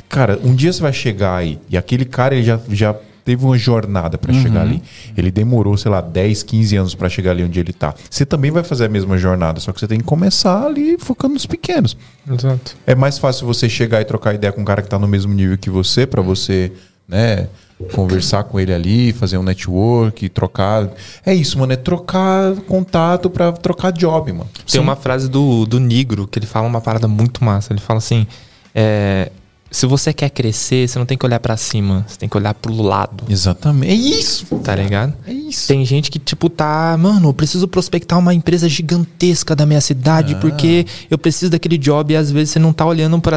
Cara, 0.09 0.39
um 0.43 0.53
dia 0.55 0.71
você 0.73 0.81
vai 0.81 0.91
chegar 0.93 1.35
aí, 1.37 1.59
e 1.69 1.77
aquele 1.77 2.05
cara 2.05 2.35
ele 2.35 2.43
já, 2.43 2.59
já 2.69 2.95
teve 3.23 3.43
uma 3.43 3.57
jornada 3.57 4.17
para 4.19 4.31
chegar 4.33 4.61
ali. 4.61 4.83
Ele 5.17 5.31
demorou, 5.31 5.75
sei 5.77 5.89
lá, 5.89 5.99
10, 5.99 6.43
15 6.43 6.75
anos 6.75 6.93
para 6.93 7.09
chegar 7.09 7.31
ali 7.31 7.43
onde 7.43 7.59
ele 7.59 7.73
tá. 7.73 7.93
Você 8.07 8.23
também 8.23 8.51
vai 8.51 8.63
fazer 8.63 8.85
a 8.85 8.89
mesma 8.89 9.17
jornada, 9.17 9.59
só 9.59 9.71
que 9.71 9.79
você 9.79 9.87
tem 9.87 9.97
que 9.97 10.03
começar 10.03 10.63
ali 10.65 10.95
focando 10.99 11.33
nos 11.33 11.45
pequenos. 11.47 11.97
Exato. 12.31 12.75
É 12.85 12.93
mais 12.93 13.17
fácil 13.17 13.47
você 13.47 13.67
chegar 13.67 13.99
e 14.01 14.05
trocar 14.05 14.35
ideia 14.35 14.53
com 14.53 14.61
um 14.61 14.65
cara 14.65 14.81
que 14.83 14.89
tá 14.89 14.99
no 14.99 15.07
mesmo 15.07 15.33
nível 15.33 15.57
que 15.57 15.71
você, 15.71 16.05
para 16.05 16.21
você, 16.21 16.71
né, 17.07 17.47
conversar 17.93 18.43
com 18.45 18.59
ele 18.59 18.73
ali, 18.73 19.11
fazer 19.13 19.37
um 19.37 19.43
network, 19.43 20.29
trocar. 20.29 20.89
É 21.25 21.33
isso, 21.33 21.59
mano, 21.59 21.73
é 21.73 21.75
trocar 21.75 22.55
contato 22.67 23.29
para 23.29 23.51
trocar 23.51 23.91
job, 23.91 24.31
mano. 24.31 24.49
Tem 24.69 24.79
uma 24.81 24.95
frase 24.95 25.29
do, 25.29 25.65
do 25.65 25.79
Negro 25.79 26.27
que 26.27 26.39
ele 26.39 26.45
fala 26.45 26.67
uma 26.67 26.81
parada 26.81 27.07
muito 27.07 27.43
massa. 27.43 27.73
Ele 27.73 27.81
fala 27.81 27.97
assim: 27.97 28.25
é, 28.73 29.29
se 29.69 29.85
você 29.85 30.13
quer 30.13 30.29
crescer, 30.29 30.87
você 30.87 30.97
não 30.97 31.05
tem 31.05 31.17
que 31.17 31.25
olhar 31.25 31.39
pra 31.39 31.57
cima, 31.57 32.05
você 32.07 32.17
tem 32.17 32.29
que 32.29 32.37
olhar 32.37 32.53
pro 32.53 32.73
lado. 32.81 33.25
Exatamente. 33.27 33.91
É 33.91 33.95
isso. 33.95 34.45
Tá 34.63 34.73
ligado? 34.73 35.13
É 35.27 35.33
isso. 35.33 35.67
Tem 35.67 35.83
gente 35.83 36.09
que, 36.09 36.17
tipo, 36.17 36.49
tá, 36.49 36.95
mano, 36.97 37.27
eu 37.29 37.33
preciso 37.33 37.67
prospectar 37.67 38.17
uma 38.17 38.33
empresa 38.33 38.69
gigantesca 38.69 39.53
da 39.53 39.65
minha 39.65 39.81
cidade 39.81 40.33
Ah. 40.33 40.39
porque 40.39 40.85
eu 41.11 41.17
preciso 41.17 41.51
daquele 41.51 41.77
job 41.77 42.13
e 42.13 42.15
às 42.15 42.31
vezes 42.31 42.51
você 42.51 42.59
não 42.59 42.71
tá 42.71 42.85
olhando 42.85 43.19
para 43.19 43.35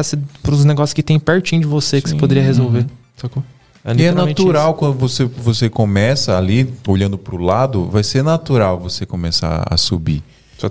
os 0.49 0.63
negócios 0.63 0.93
que 0.93 1.03
tem 1.03 1.19
pertinho 1.19 1.61
de 1.61 1.67
você 1.67 2.01
que 2.01 2.09
você 2.09 2.15
poderia 2.15 2.43
resolver. 2.43 2.85
Sacou? 3.17 3.43
E 3.85 4.03
é 4.03 4.11
natural 4.43 4.73
quando 4.73 4.97
você, 4.97 5.25
você 5.25 5.69
começa 5.69 6.37
ali, 6.37 6.71
olhando 6.87 7.17
pro 7.17 7.37
lado, 7.37 7.85
vai 7.89 8.03
ser 8.03 8.23
natural 8.23 8.79
você 8.79 9.05
começar 9.05 9.65
a 9.69 9.77
subir. 9.77 10.21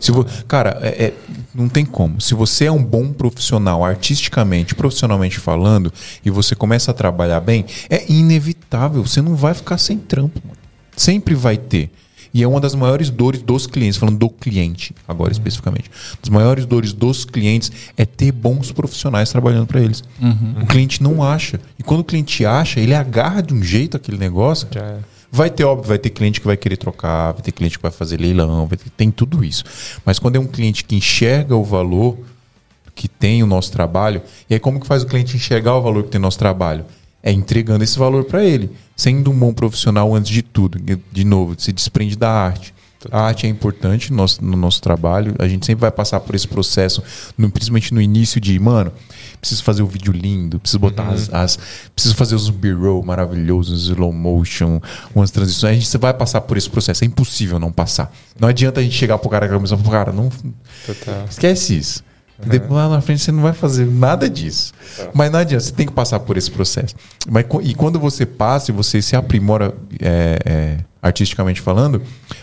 Se 0.00 0.12
vo- 0.12 0.26
cara, 0.46 0.78
é- 0.82 1.04
é- 1.06 1.14
não 1.54 1.66
tem 1.66 1.86
como. 1.86 2.20
Se 2.20 2.34
você 2.34 2.66
é 2.66 2.72
um 2.72 2.82
bom 2.84 3.10
profissional, 3.10 3.82
artisticamente, 3.82 4.74
profissionalmente 4.74 5.38
falando, 5.40 5.90
e 6.22 6.28
você 6.30 6.54
começa 6.54 6.90
a 6.90 6.94
trabalhar 6.94 7.40
bem, 7.40 7.64
é 7.88 8.04
inevitável. 8.12 9.02
Você 9.06 9.22
não 9.22 9.34
vai 9.34 9.54
ficar 9.54 9.78
sem 9.78 9.96
trampo. 9.96 10.38
Mano. 10.44 10.58
Sempre 10.94 11.34
vai 11.34 11.56
ter. 11.56 11.90
E 12.32 12.42
é 12.42 12.48
uma 12.48 12.60
das 12.60 12.74
maiores 12.74 13.10
dores 13.10 13.40
dos 13.42 13.66
clientes, 13.66 13.98
falando 13.98 14.18
do 14.18 14.28
cliente 14.28 14.94
agora 15.06 15.32
especificamente. 15.32 15.90
Das 16.22 16.28
maiores 16.28 16.66
dores 16.66 16.92
dos 16.92 17.24
clientes 17.24 17.72
é 17.96 18.04
ter 18.04 18.32
bons 18.32 18.70
profissionais 18.72 19.30
trabalhando 19.30 19.66
para 19.66 19.80
eles. 19.80 20.02
O 20.62 20.66
cliente 20.66 21.02
não 21.02 21.22
acha. 21.22 21.60
E 21.78 21.82
quando 21.82 22.00
o 22.00 22.04
cliente 22.04 22.44
acha, 22.44 22.80
ele 22.80 22.94
agarra 22.94 23.42
de 23.42 23.54
um 23.54 23.62
jeito 23.62 23.96
aquele 23.96 24.18
negócio. 24.18 24.68
Já 24.70 24.80
é. 24.80 24.98
Vai 25.30 25.50
ter, 25.50 25.62
óbvio, 25.64 25.88
vai 25.88 25.98
ter 25.98 26.08
cliente 26.10 26.40
que 26.40 26.46
vai 26.46 26.56
querer 26.56 26.78
trocar, 26.78 27.32
vai 27.32 27.42
ter 27.42 27.52
cliente 27.52 27.76
que 27.76 27.82
vai 27.82 27.90
fazer 27.90 28.18
leilão, 28.18 28.66
vai 28.66 28.78
ter- 28.78 28.88
tem 28.96 29.10
tudo 29.10 29.44
isso. 29.44 29.62
Mas 30.04 30.18
quando 30.18 30.36
é 30.36 30.38
um 30.38 30.46
cliente 30.46 30.84
que 30.84 30.96
enxerga 30.96 31.54
o 31.54 31.62
valor 31.62 32.16
que 32.94 33.06
tem 33.08 33.42
o 33.42 33.46
nosso 33.46 33.70
trabalho, 33.70 34.22
e 34.48 34.54
aí 34.54 34.60
como 34.60 34.80
que 34.80 34.86
faz 34.86 35.02
o 35.02 35.06
cliente 35.06 35.36
enxergar 35.36 35.76
o 35.76 35.82
valor 35.82 36.04
que 36.04 36.08
tem 36.10 36.18
o 36.18 36.22
nosso 36.22 36.38
trabalho? 36.38 36.84
É 37.22 37.30
entregando 37.30 37.84
esse 37.84 37.98
valor 37.98 38.24
para 38.24 38.42
ele, 38.44 38.70
sendo 38.98 39.30
um 39.30 39.38
bom 39.38 39.54
profissional 39.54 40.12
antes 40.14 40.30
de 40.30 40.42
tudo. 40.42 40.78
De 41.12 41.24
novo, 41.24 41.54
se 41.56 41.72
desprende 41.72 42.16
da 42.16 42.30
arte. 42.30 42.74
A 43.12 43.20
arte 43.26 43.46
é 43.46 43.48
importante 43.48 44.10
no 44.10 44.16
nosso, 44.16 44.44
no 44.44 44.56
nosso 44.56 44.82
trabalho. 44.82 45.32
A 45.38 45.46
gente 45.46 45.64
sempre 45.64 45.82
vai 45.82 45.90
passar 45.92 46.18
por 46.18 46.34
esse 46.34 46.48
processo, 46.48 47.00
no- 47.38 47.48
principalmente 47.48 47.94
no 47.94 48.02
início 48.02 48.40
de, 48.40 48.58
mano, 48.58 48.90
preciso 49.40 49.62
fazer 49.62 49.84
o 49.84 49.86
vídeo 49.86 50.12
lindo, 50.12 50.58
preciso 50.58 50.80
botar 50.80 51.06
as, 51.10 51.32
as- 51.32 51.56
Preciso 51.94 52.16
fazer 52.16 52.34
os 52.34 52.50
B-roll 52.50 53.04
maravilhosos, 53.04 53.84
slow 53.86 54.12
motion, 54.12 54.80
umas 55.14 55.30
transições. 55.30 55.76
A 55.76 55.80
gente 55.80 55.96
vai 55.96 56.12
passar 56.12 56.40
por 56.40 56.56
esse 56.56 56.68
processo. 56.68 57.04
É 57.04 57.06
impossível 57.06 57.60
não 57.60 57.70
passar. 57.70 58.12
Não 58.38 58.48
adianta 58.48 58.80
a 58.80 58.82
gente 58.82 58.96
chegar 58.96 59.16
pro 59.18 59.30
cara 59.30 59.46
e 59.46 59.48
pro 59.48 59.90
cara, 59.92 60.12
não. 60.12 60.28
Total. 60.84 61.24
Esquece 61.30 61.76
isso. 61.78 62.02
Depois, 62.46 62.70
lá 62.70 62.88
na 62.88 63.00
frente 63.00 63.22
você 63.22 63.32
não 63.32 63.42
vai 63.42 63.52
fazer 63.52 63.86
nada 63.86 64.28
disso. 64.30 64.72
Mas 65.12 65.30
não 65.30 65.40
adianta, 65.40 65.64
você 65.64 65.72
tem 65.72 65.86
que 65.86 65.92
passar 65.92 66.20
por 66.20 66.36
esse 66.36 66.50
processo. 66.50 66.94
Mas, 67.28 67.44
e 67.62 67.74
quando 67.74 67.98
você 67.98 68.24
passa 68.24 68.70
e 68.70 68.74
você 68.74 69.02
se 69.02 69.16
aprimora 69.16 69.74
é, 70.00 70.38
é, 70.44 70.76
artisticamente 71.02 71.60
falando, 71.60 72.00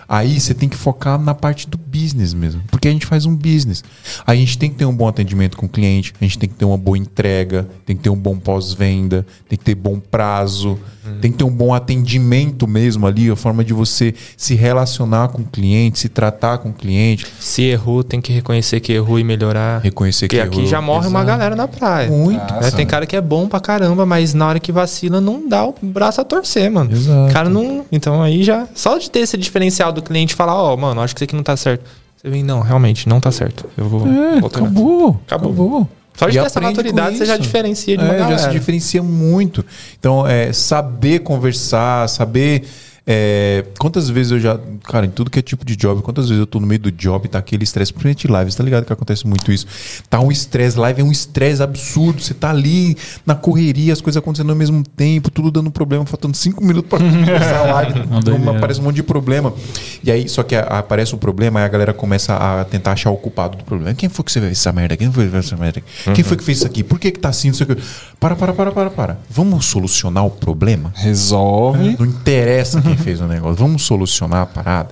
aí 0.08 0.40
você 0.40 0.54
tem 0.54 0.70
que 0.70 0.76
focar 0.76 1.20
na 1.20 1.34
parte 1.34 1.68
do 1.68 1.78
business 1.78 2.34
mesmo. 2.34 2.62
Porque 2.70 2.88
a 2.88 2.92
gente 2.92 3.06
faz 3.06 3.26
um 3.26 3.36
business. 3.36 3.84
A 4.26 4.36
gente 4.36 4.58
tem 4.58 4.70
que 4.70 4.76
ter 4.76 4.86
um 4.86 4.96
bom 4.96 5.08
atendimento 5.08 5.58
com 5.58 5.66
o 5.66 5.70
cliente, 5.70 6.14
a 6.20 6.24
gente 6.24 6.38
tem 6.38 6.50
que 6.50 6.56
ter 6.56 6.66
uma 6.66 6.78
boa 6.78 6.98
entrega, 6.98 7.68
tem 7.86 7.96
que 7.96 8.04
ter 8.04 8.10
um 8.10 8.18
bom 8.18 8.38
pós-venda, 8.38 9.26
tem 9.48 9.58
que 9.58 9.64
ter 9.66 9.76
bom 9.76 10.00
prazo, 10.00 10.78
tem 11.22 11.32
que 11.32 11.38
ter 11.38 11.44
um 11.44 11.52
bom 11.52 11.74
atendimento 11.74 12.68
mesmo 12.68 13.06
ali, 13.08 13.30
a 13.30 13.36
forma 13.36 13.64
de 13.64 13.74
você 13.74 14.14
se 14.36 14.56
relacionar 14.56 15.30
com 15.30 15.42
o 15.42 15.46
cliente, 15.46 16.00
se 16.00 16.10
tratar 16.10 16.58
com 16.58 16.70
o 16.70 16.74
cliente. 16.74 17.26
Se 17.40 17.64
errou, 17.64 18.04
tem 18.04 18.20
que 18.20 18.32
reconhecer 18.34 18.80
que 18.80 18.94
errou 18.94 19.20
e 19.20 19.24
melhorar. 19.24 19.82
Reconhecer 19.82 20.28
Porque 20.28 20.38
que 20.38 20.42
aqui 20.42 20.58
errou. 20.60 20.70
já 20.70 20.82
morre 20.82 21.08
uma 21.08 21.20
Exato. 21.20 21.26
galera 21.26 21.56
na 21.56 21.68
praia. 21.68 22.10
Muito. 22.10 22.54
Né? 22.54 22.72
Tem 22.72 22.86
cara 22.86 23.06
que 23.06 23.16
é 23.16 23.22
bom 23.22 23.48
pra 23.48 23.60
caramba, 23.60 24.06
mas 24.06 24.34
na 24.34 24.48
hora 24.48 24.60
que 24.60 24.72
vacila 24.72 25.22
não 25.22 25.48
dá 25.48 25.66
o 25.66 25.76
braço 25.82 26.22
a 26.22 26.24
torcer, 26.24 26.70
mano. 26.72 26.92
Exato. 26.92 27.30
O 27.30 27.34
cara 27.34 27.50
não. 27.50 27.86
Então 27.92 28.22
aí 28.22 28.44
já. 28.44 28.68
Só 28.74 28.98
de 28.98 29.10
ter 29.10 29.20
esse 29.20 29.38
diferencial 29.76 29.92
do 29.92 30.02
cliente 30.02 30.34
falar, 30.34 30.56
ó, 30.56 30.76
mano, 30.78 31.02
acho 31.02 31.14
que 31.14 31.20
isso 31.20 31.24
aqui 31.26 31.36
não 31.36 31.44
tá 31.44 31.58
certo. 31.58 31.84
Você 32.16 32.30
vem, 32.30 32.44
não, 32.44 32.62
realmente, 32.62 33.08
não 33.10 33.20
tá 33.20 33.32
certo. 33.32 33.66
Eu 33.78 33.88
vou. 33.88 34.02
É, 34.08 34.36
vou 34.40 34.44
alternar." 34.44 34.70
acabou. 34.70 35.20
Acabou. 35.28 35.52
Acabou. 35.52 35.90
Só 36.18 36.28
de 36.28 36.40
ter 36.40 36.46
essa 36.46 36.62
maturidade, 36.62 37.18
você 37.18 37.26
já 37.26 37.36
diferencia 37.36 37.98
de 37.98 38.04
uma 38.04 38.14
É, 38.14 38.20
galera. 38.20 38.38
já 38.38 38.46
se 38.48 38.52
diferencia 38.58 39.04
muito. 39.04 39.66
Então, 40.00 40.26
é, 40.26 40.54
saber 40.54 41.20
conversar, 41.20 42.08
saber. 42.08 42.64
É, 43.08 43.64
quantas 43.80 44.10
vezes 44.10 44.32
eu 44.32 44.40
já. 44.40 44.60
Cara, 44.84 45.06
em 45.06 45.10
tudo 45.10 45.30
que 45.30 45.38
é 45.38 45.42
tipo 45.42 45.64
de 45.64 45.76
job, 45.76 46.02
quantas 46.02 46.28
vezes 46.28 46.40
eu 46.40 46.48
tô 46.48 46.60
no 46.60 46.66
meio 46.66 46.80
do 46.80 46.92
job, 46.92 47.28
tá 47.28 47.38
aquele 47.40 47.64
estresse, 47.64 47.94
principalmente 47.94 48.28
live, 48.28 48.56
tá 48.56 48.64
ligado 48.64 48.86
que 48.86 48.94
acontece 48.94 49.28
muito 49.28 49.52
isso. 49.52 49.68
Tá 50.10 50.20
um 50.20 50.32
estresse, 50.32 50.78
live 50.80 51.02
é 51.02 51.04
um 51.04 51.12
estresse 51.12 51.62
absurdo. 51.62 52.22
Você 52.22 52.34
tá 52.34 52.50
ali 52.50 52.98
na 53.26 53.36
correria, 53.36 53.94
as 53.94 54.02
coisas 54.02 54.18
acontecendo 54.18 54.50
ao 54.50 54.56
mesmo 54.56 54.84
tempo, 54.84 55.30
tudo 55.30 55.52
dando 55.52 55.70
problema, 55.70 56.06
faltando 56.06 56.36
cinco 56.36 56.64
minutos 56.64 56.90
pra 56.90 56.98
começar 57.00 57.60
a 57.60 57.74
live. 57.74 58.00
Uma- 58.36 58.52
aparece 58.58 58.80
um 58.80 58.84
monte 58.84 58.96
de 58.96 59.04
problema. 59.04 59.54
E 60.06 60.12
aí, 60.12 60.30
só 60.30 60.44
que 60.44 60.56
aparece 60.56 61.16
um 61.16 61.18
problema, 61.18 61.60
aí 61.60 61.66
a 61.66 61.68
galera 61.68 61.92
começa 61.92 62.36
a 62.36 62.64
tentar 62.64 62.92
achar 62.92 63.10
o 63.10 63.18
culpado 63.18 63.58
do 63.58 63.64
problema. 63.64 63.96
Quem 63.96 64.08
foi 64.08 64.24
que 64.24 64.32
você 64.32 64.40
fez 64.40 64.52
essa 64.52 64.72
merda? 64.72 64.96
Quem 64.96 65.12
foi 65.12 65.26
que 65.26 65.32
fez 65.32 65.46
essa 65.48 65.58
merda? 65.58 65.82
Quem 66.14 66.24
foi 66.24 66.38
que 66.38 66.44
fez 66.44 66.60
isso 66.60 66.68
aqui? 66.68 66.84
Por 66.84 67.00
que, 67.00 67.10
que 67.10 67.20
tá 67.20 67.30
assim? 67.30 67.48
Não 67.48 67.56
sei 67.56 67.66
o 67.66 67.76
que. 67.76 67.82
Para, 68.20 68.36
para, 68.36 68.54
para, 68.54 68.72
para, 68.72 68.90
para. 68.92 69.18
Vamos 69.28 69.66
solucionar 69.66 70.24
o 70.24 70.30
problema? 70.30 70.94
Resolve. 70.96 71.96
Não 71.98 72.06
interessa 72.06 72.84
quem 72.84 72.96
fez 72.96 73.20
o 73.20 73.26
negócio. 73.26 73.56
Vamos 73.56 73.82
solucionar 73.82 74.44
a 74.44 74.46
parada. 74.46 74.90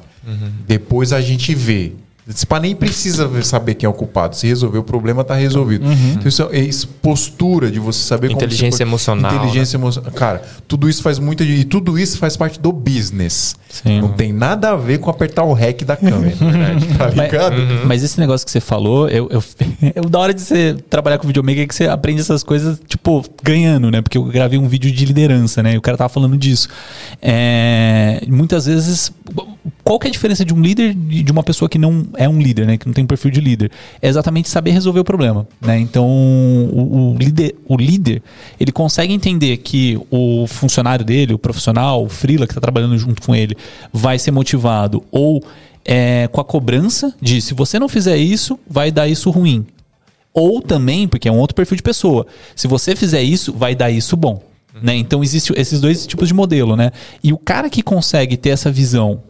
Depois 0.65 1.13
a 1.13 1.21
gente 1.21 1.53
vê. 1.53 1.93
Esse 2.27 2.45
pá 2.45 2.57
nem 2.59 2.73
precisa 2.75 3.29
saber 3.43 3.73
quem 3.75 3.85
é 3.85 3.89
o 3.89 3.93
culpado. 3.93 4.35
Se 4.35 4.47
resolver 4.47 4.77
o 4.77 4.83
problema, 4.83 5.23
tá 5.25 5.35
resolvido. 5.35 5.85
Então, 5.85 6.27
isso 6.27 6.47
é 6.51 6.59
isso, 6.59 6.87
postura 7.01 7.69
de 7.69 7.79
você 7.79 7.99
saber 7.99 8.27
como 8.27 8.37
Inteligência 8.39 8.77
você- 8.77 8.83
emocional, 8.83 9.35
Inteligência 9.35 9.75
emocional. 9.75 10.11
Cara, 10.13 10.41
tudo 10.67 10.87
isso 10.89 11.01
faz 11.03 11.19
muito. 11.19 11.43
E 11.43 11.63
tudo 11.65 11.99
isso 11.99 12.17
faz 12.17 12.37
parte 12.37 12.59
do 12.59 12.71
business. 12.71 13.55
Sim. 13.69 13.99
Não 13.99 14.09
tem 14.09 14.31
nada 14.31 14.69
a 14.69 14.75
ver 14.75 14.99
com 14.99 15.09
apertar 15.09 15.43
o 15.43 15.51
rec 15.51 15.81
da 15.83 15.97
câmera. 15.97 16.33
tá 16.97 17.11
Mas, 17.15 17.31
ligado? 17.31 17.55
mas 17.85 18.03
esse 18.03 18.19
negócio 18.19 18.45
que 18.45 18.51
você 18.51 18.59
falou, 18.61 19.09
eu, 19.09 19.27
eu, 19.29 19.43
eu- 19.95 20.07
da 20.07 20.19
hora 20.19 20.33
de 20.33 20.41
você 20.41 20.75
trabalhar 20.89 21.17
com 21.17 21.27
videomaker 21.27 21.63
é 21.63 21.67
que 21.67 21.75
você 21.75 21.87
aprende 21.87 22.21
essas 22.21 22.41
coisas, 22.43 22.79
tipo, 22.87 23.25
ganhando, 23.43 23.91
né? 23.91 24.01
Porque 24.01 24.17
eu 24.17 24.23
gravei 24.25 24.57
um 24.57 24.67
vídeo 24.67 24.89
de 24.91 25.05
liderança, 25.05 25.61
né? 25.61 25.73
E 25.73 25.77
o 25.77 25.81
cara 25.81 25.97
tava 25.97 26.09
falando 26.09 26.37
disso. 26.37 26.69
É, 27.21 28.21
muitas 28.27 28.65
vezes, 28.65 29.11
qual 29.83 29.99
que 29.99 30.07
é 30.07 30.09
a 30.09 30.11
diferença 30.11 30.45
de 30.45 30.53
um 30.53 30.61
líder 30.61 30.93
de 30.93 31.31
uma 31.31 31.43
pessoa 31.43 31.67
que 31.67 31.77
não 31.77 32.05
é 32.15 32.27
um 32.27 32.39
líder, 32.41 32.65
né? 32.65 32.77
Que 32.77 32.85
não 32.85 32.93
tem 32.93 33.05
perfil 33.05 33.31
de 33.31 33.41
líder? 33.41 33.71
É 34.01 34.07
exatamente 34.07 34.49
saber 34.49 34.71
resolver 34.71 34.99
o 34.99 35.03
problema, 35.03 35.47
né? 35.61 35.79
Então, 35.79 36.07
o, 36.07 37.13
o 37.13 37.17
líder, 37.17 37.55
o 37.67 37.75
líder, 37.75 38.21
ele 38.59 38.71
consegue 38.71 39.13
entender 39.13 39.57
que 39.57 39.99
o 40.09 40.47
funcionário 40.47 41.03
dele, 41.03 41.33
o 41.33 41.39
profissional, 41.39 42.03
o 42.03 42.09
freela 42.09 42.47
que 42.47 42.53
tá 42.53 42.61
trabalhando 42.61 42.97
junto 42.97 43.21
com 43.21 43.35
ele, 43.35 43.55
vai 43.91 44.17
ser 44.17 44.31
motivado 44.31 45.03
ou 45.11 45.43
é, 45.85 46.27
com 46.31 46.39
a 46.39 46.45
cobrança 46.45 47.13
de 47.21 47.41
se 47.41 47.53
você 47.53 47.77
não 47.77 47.89
fizer 47.89 48.17
isso, 48.17 48.57
vai 48.67 48.91
dar 48.91 49.07
isso 49.07 49.29
ruim. 49.29 49.65
Ou 50.33 50.61
também, 50.61 51.07
porque 51.07 51.27
é 51.27 51.31
um 51.31 51.37
outro 51.37 51.55
perfil 51.55 51.77
de 51.77 51.83
pessoa, 51.83 52.25
se 52.55 52.67
você 52.67 52.95
fizer 52.95 53.21
isso, 53.21 53.53
vai 53.53 53.75
dar 53.75 53.91
isso 53.91 54.15
bom. 54.15 54.41
Né? 54.81 54.95
Então 54.95 55.23
existem 55.23 55.55
esses 55.59 55.79
dois 55.79 56.07
tipos 56.07 56.27
de 56.27 56.33
modelo, 56.33 56.75
né? 56.75 56.91
E 57.23 57.31
o 57.31 57.37
cara 57.37 57.69
que 57.69 57.83
consegue 57.83 58.35
ter 58.35 58.49
essa 58.49 58.71
visão, 58.71 59.23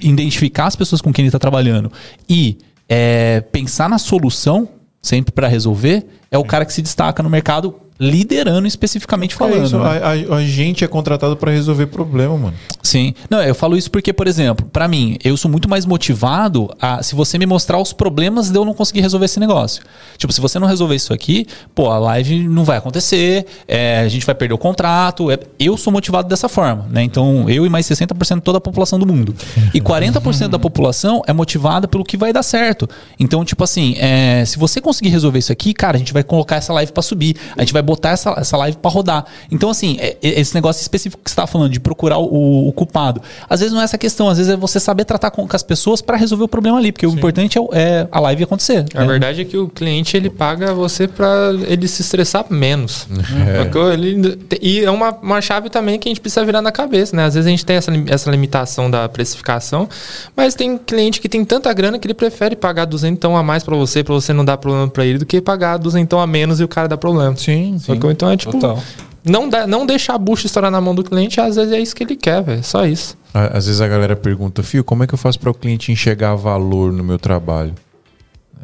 identificar 0.00 0.66
as 0.66 0.76
pessoas 0.76 1.00
com 1.00 1.12
quem 1.12 1.22
ele 1.22 1.28
está 1.28 1.38
trabalhando 1.38 1.92
e 2.28 2.58
é, 2.88 3.40
pensar 3.52 3.88
na 3.88 3.98
solução 3.98 4.68
sempre 5.00 5.32
para 5.32 5.46
resolver, 5.46 6.06
é 6.30 6.38
o 6.38 6.44
cara 6.44 6.64
que 6.64 6.72
se 6.72 6.82
destaca 6.82 7.22
no 7.22 7.30
mercado 7.30 7.74
liderando 8.00 8.64
especificamente 8.68 9.34
falando. 9.34 9.60
É 9.60 9.64
isso, 9.64 9.76
né? 9.76 9.84
a, 9.84 10.34
a- 10.34 10.36
a 10.38 10.44
gente 10.44 10.84
é 10.84 10.86
contratado 10.86 11.36
pra 11.36 11.50
resolver 11.50 11.86
problema, 11.86 12.36
mano. 12.38 12.54
Sim. 12.80 13.12
Não, 13.28 13.42
eu 13.42 13.56
falo 13.56 13.76
isso 13.76 13.90
porque, 13.90 14.12
por 14.12 14.28
exemplo, 14.28 14.64
pra 14.72 14.86
mim, 14.86 15.18
eu 15.24 15.36
sou 15.36 15.50
muito 15.50 15.68
mais 15.68 15.84
motivado 15.84 16.70
a 16.80 17.02
se 17.02 17.16
você 17.16 17.36
me 17.38 17.44
mostrar 17.44 17.76
os 17.76 17.92
problemas 17.92 18.50
de 18.50 18.56
eu 18.56 18.64
não 18.64 18.72
conseguir 18.72 19.00
resolver 19.00 19.24
esse 19.26 19.40
negócio. 19.40 19.82
Tipo, 20.16 20.32
se 20.32 20.40
você 20.40 20.60
não 20.60 20.68
resolver 20.68 20.94
isso 20.94 21.12
aqui, 21.12 21.44
pô, 21.74 21.90
a 21.90 21.98
live 21.98 22.46
não 22.48 22.62
vai 22.64 22.78
acontecer, 22.78 23.44
é, 23.66 23.98
a 23.98 24.06
gente 24.08 24.24
vai 24.24 24.34
perder 24.34 24.54
o 24.54 24.58
contrato. 24.58 25.28
é- 25.32 25.38
eu 25.58 25.76
sou 25.76 25.92
motivado 25.92 26.28
dessa 26.28 26.48
forma, 26.48 26.86
né? 26.90 27.02
Então, 27.02 27.50
eu 27.50 27.66
e 27.66 27.68
mais 27.68 27.84
60% 27.84 28.36
de 28.36 28.42
toda 28.42 28.58
a 28.58 28.60
população 28.60 28.96
do 29.00 29.06
mundo. 29.06 29.34
E 29.74 29.80
40% 29.80 30.48
da 30.50 30.58
população 30.58 31.20
é 31.26 31.32
motivada 31.32 31.88
pelo 31.88 32.04
que 32.04 32.16
vai 32.16 32.32
dar 32.32 32.44
certo. 32.44 32.88
Então, 33.18 33.44
tipo 33.44 33.64
assim, 33.64 33.96
é, 33.98 34.44
se 34.44 34.56
você 34.56 34.80
conseguir 34.80 35.08
resolver 35.10 35.40
isso 35.40 35.50
aqui, 35.50 35.74
cara, 35.74 35.96
a 35.96 35.98
gente 35.98 36.12
vai 36.12 36.17
colocar 36.22 36.56
essa 36.56 36.72
live 36.72 36.92
pra 36.92 37.02
subir, 37.02 37.36
a 37.56 37.60
gente 37.60 37.72
vai 37.72 37.82
botar 37.82 38.10
essa, 38.10 38.34
essa 38.36 38.56
live 38.56 38.76
pra 38.78 38.90
rodar. 38.90 39.24
Então, 39.50 39.70
assim, 39.70 39.96
é- 40.00 40.16
é- 40.22 40.40
esse 40.40 40.54
negócio 40.54 40.80
específico 40.80 41.22
que 41.22 41.30
você 41.30 41.36
tá 41.36 41.46
falando 41.46 41.70
de 41.70 41.80
procurar 41.80 42.18
o, 42.18 42.68
o 42.68 42.72
culpado, 42.72 43.20
às 43.48 43.60
vezes 43.60 43.72
não 43.74 43.80
é 43.80 43.84
essa 43.84 43.98
questão, 43.98 44.28
às 44.28 44.38
vezes 44.38 44.52
é 44.52 44.56
você 44.56 44.78
saber 44.80 45.04
tratar 45.04 45.30
com, 45.30 45.46
com 45.46 45.56
as 45.56 45.62
pessoas 45.62 46.00
pra 46.00 46.16
resolver 46.16 46.44
o 46.44 46.48
problema 46.48 46.78
ali, 46.78 46.92
porque 46.92 47.06
o 47.06 47.10
importante 47.10 47.58
é, 47.58 47.62
é 47.72 48.08
a 48.10 48.20
live 48.20 48.44
acontecer. 48.44 48.84
A 48.94 49.00
né? 49.00 49.06
verdade 49.06 49.40
é 49.42 49.44
que 49.44 49.56
o 49.56 49.68
cliente 49.68 50.16
ele 50.16 50.30
paga 50.30 50.72
você 50.74 51.06
pra 51.08 51.50
ele 51.66 51.86
se 51.88 52.02
estressar 52.02 52.44
menos. 52.50 53.06
É. 53.48 53.64
Sacou? 53.64 53.92
Ele- 53.92 54.38
e 54.60 54.84
é 54.84 54.90
uma, 54.90 55.10
uma 55.22 55.40
chave 55.40 55.70
também 55.70 55.98
que 55.98 56.08
a 56.08 56.10
gente 56.10 56.20
precisa 56.20 56.44
virar 56.44 56.62
na 56.62 56.72
cabeça, 56.72 57.14
né? 57.16 57.24
Às 57.24 57.34
vezes 57.34 57.46
a 57.46 57.50
gente 57.50 57.64
tem 57.64 57.76
essa, 57.76 57.90
essa 58.08 58.30
limitação 58.30 58.90
da 58.90 59.08
precificação, 59.08 59.88
mas 60.36 60.54
tem 60.54 60.76
cliente 60.78 61.20
que 61.20 61.28
tem 61.28 61.44
tanta 61.44 61.72
grana 61.72 61.98
que 61.98 62.06
ele 62.06 62.14
prefere 62.14 62.56
pagar 62.56 62.84
duzentão 62.84 63.36
a 63.36 63.42
mais 63.42 63.62
pra 63.64 63.76
você, 63.76 64.02
pra 64.02 64.14
você 64.14 64.32
não 64.32 64.44
dar 64.44 64.56
problema 64.56 64.88
pra 64.88 65.04
ele, 65.04 65.18
do 65.18 65.26
que 65.26 65.40
pagar 65.40 65.76
duzentão 66.08 66.20
a 66.20 66.26
menos 66.26 66.58
e 66.58 66.64
o 66.64 66.68
cara 66.68 66.88
dar 66.88 66.96
problema. 66.96 67.36
Sim, 67.36 67.78
Sacou? 67.78 68.10
Então 68.10 68.30
é 68.30 68.36
tipo. 68.36 68.52
Total. 68.52 68.82
Não, 69.24 69.48
dá, 69.48 69.66
não 69.66 69.84
deixar 69.84 70.14
a 70.14 70.18
bucha 70.18 70.46
estourar 70.46 70.70
na 70.70 70.80
mão 70.80 70.94
do 70.94 71.04
cliente, 71.04 71.40
às 71.40 71.56
vezes 71.56 71.72
é 71.72 71.78
isso 71.78 71.94
que 71.94 72.02
ele 72.02 72.16
quer, 72.16 72.42
velho. 72.42 72.64
Só 72.64 72.86
isso. 72.86 73.16
Às 73.34 73.66
vezes 73.66 73.80
a 73.80 73.86
galera 73.86 74.16
pergunta, 74.16 74.62
Fio, 74.62 74.82
como 74.82 75.04
é 75.04 75.06
que 75.06 75.12
eu 75.12 75.18
faço 75.18 75.38
para 75.38 75.50
o 75.50 75.54
cliente 75.54 75.92
enxergar 75.92 76.34
valor 76.34 76.92
no 76.92 77.04
meu 77.04 77.18
trabalho? 77.18 77.74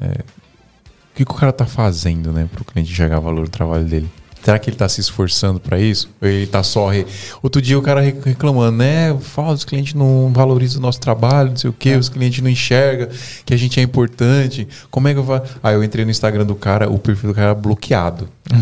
É, 0.00 0.06
o 0.06 1.16
que, 1.16 1.24
que 1.24 1.30
o 1.30 1.34
cara 1.34 1.52
tá 1.52 1.66
fazendo, 1.66 2.32
né, 2.32 2.48
para 2.50 2.62
o 2.62 2.64
cliente 2.64 2.90
enxergar 2.90 3.20
valor 3.20 3.42
no 3.42 3.48
trabalho 3.48 3.84
dele? 3.84 4.10
Será 4.44 4.58
que 4.58 4.68
ele 4.68 4.76
tá 4.76 4.86
se 4.88 5.00
esforçando 5.00 5.58
para 5.58 5.80
isso? 5.80 6.10
Ou 6.20 6.28
ele 6.28 6.46
tá 6.46 6.62
só. 6.62 6.88
Re... 6.90 7.06
Outro 7.42 7.62
dia 7.62 7.78
o 7.78 7.82
cara 7.82 8.00
re- 8.02 8.14
reclamando, 8.24 8.76
né? 8.76 9.16
Fala, 9.20 9.54
os 9.54 9.64
clientes 9.64 9.94
não 9.94 10.30
valorizam 10.34 10.78
o 10.80 10.82
nosso 10.82 11.00
trabalho, 11.00 11.50
não 11.50 11.56
sei 11.56 11.70
o 11.70 11.72
quê, 11.72 11.96
os 11.96 12.10
clientes 12.10 12.42
não 12.42 12.50
enxergam 12.50 13.08
que 13.46 13.54
a 13.54 13.56
gente 13.56 13.80
é 13.80 13.82
importante. 13.82 14.68
Como 14.90 15.08
é 15.08 15.14
que 15.14 15.18
eu 15.18 15.24
faço? 15.24 15.54
Aí 15.62 15.74
eu 15.74 15.82
entrei 15.82 16.04
no 16.04 16.10
Instagram 16.10 16.44
do 16.44 16.54
cara, 16.54 16.90
o 16.90 16.98
perfil 16.98 17.30
do 17.30 17.34
cara 17.34 17.46
era 17.48 17.54
bloqueado. 17.54 18.28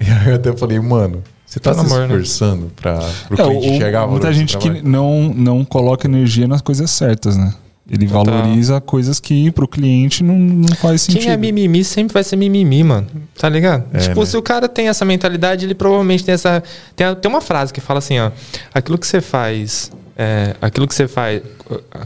e 0.00 0.10
aí 0.10 0.28
eu 0.30 0.34
até 0.34 0.56
falei, 0.56 0.80
mano, 0.80 1.22
você 1.46 1.60
tá 1.60 1.72
Pelo 1.72 1.86
se 1.86 1.94
amor, 1.94 2.08
né? 2.08 2.14
esforçando 2.16 2.72
para 2.74 2.98
o 3.30 3.34
É, 3.34 3.36
cliente 3.36 3.66
enxergar 3.68 4.06
muita 4.08 4.32
gente 4.32 4.58
que 4.58 4.82
não, 4.82 5.32
não 5.34 5.64
coloca 5.64 6.08
energia 6.08 6.48
nas 6.48 6.60
coisas 6.62 6.90
certas, 6.90 7.36
né? 7.36 7.54
Ele 7.90 8.06
Total. 8.06 8.24
valoriza 8.24 8.80
coisas 8.80 9.18
que 9.18 9.50
pro 9.50 9.66
cliente 9.66 10.22
não, 10.22 10.38
não 10.38 10.76
faz 10.76 11.02
sentido. 11.02 11.22
Quem 11.22 11.32
é 11.32 11.36
mimimi 11.36 11.84
sempre 11.84 12.14
vai 12.14 12.22
ser 12.22 12.36
mimimi, 12.36 12.82
mano. 12.84 13.06
Tá 13.36 13.48
ligado? 13.48 13.84
É, 13.92 13.98
tipo, 13.98 14.20
né? 14.20 14.26
se 14.26 14.36
o 14.36 14.42
cara 14.42 14.68
tem 14.68 14.88
essa 14.88 15.04
mentalidade, 15.04 15.66
ele 15.66 15.74
provavelmente 15.74 16.24
tem 16.24 16.32
essa. 16.32 16.62
Tem, 16.94 17.12
tem 17.16 17.30
uma 17.30 17.40
frase 17.40 17.72
que 17.72 17.80
fala 17.80 17.98
assim, 17.98 18.18
ó. 18.20 18.30
Aquilo 18.72 18.96
que 18.96 19.06
você 19.06 19.20
faz. 19.20 19.90
É, 20.16 20.54
aquilo 20.62 20.86
que 20.86 20.94
você 20.94 21.08
faz. 21.08 21.42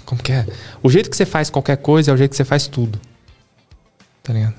Como 0.07 0.23
que 0.23 0.33
é? 0.33 0.47
O 0.83 0.89
jeito 0.89 1.11
que 1.11 1.17
você 1.17 1.27
faz 1.27 1.51
qualquer 1.51 1.77
coisa 1.77 2.11
é 2.11 2.15
o 2.15 2.17
jeito 2.17 2.31
que 2.31 2.37
você 2.37 2.45
faz 2.45 2.67
tudo. 2.67 2.99
Tá 4.23 4.33
ligado? 4.33 4.55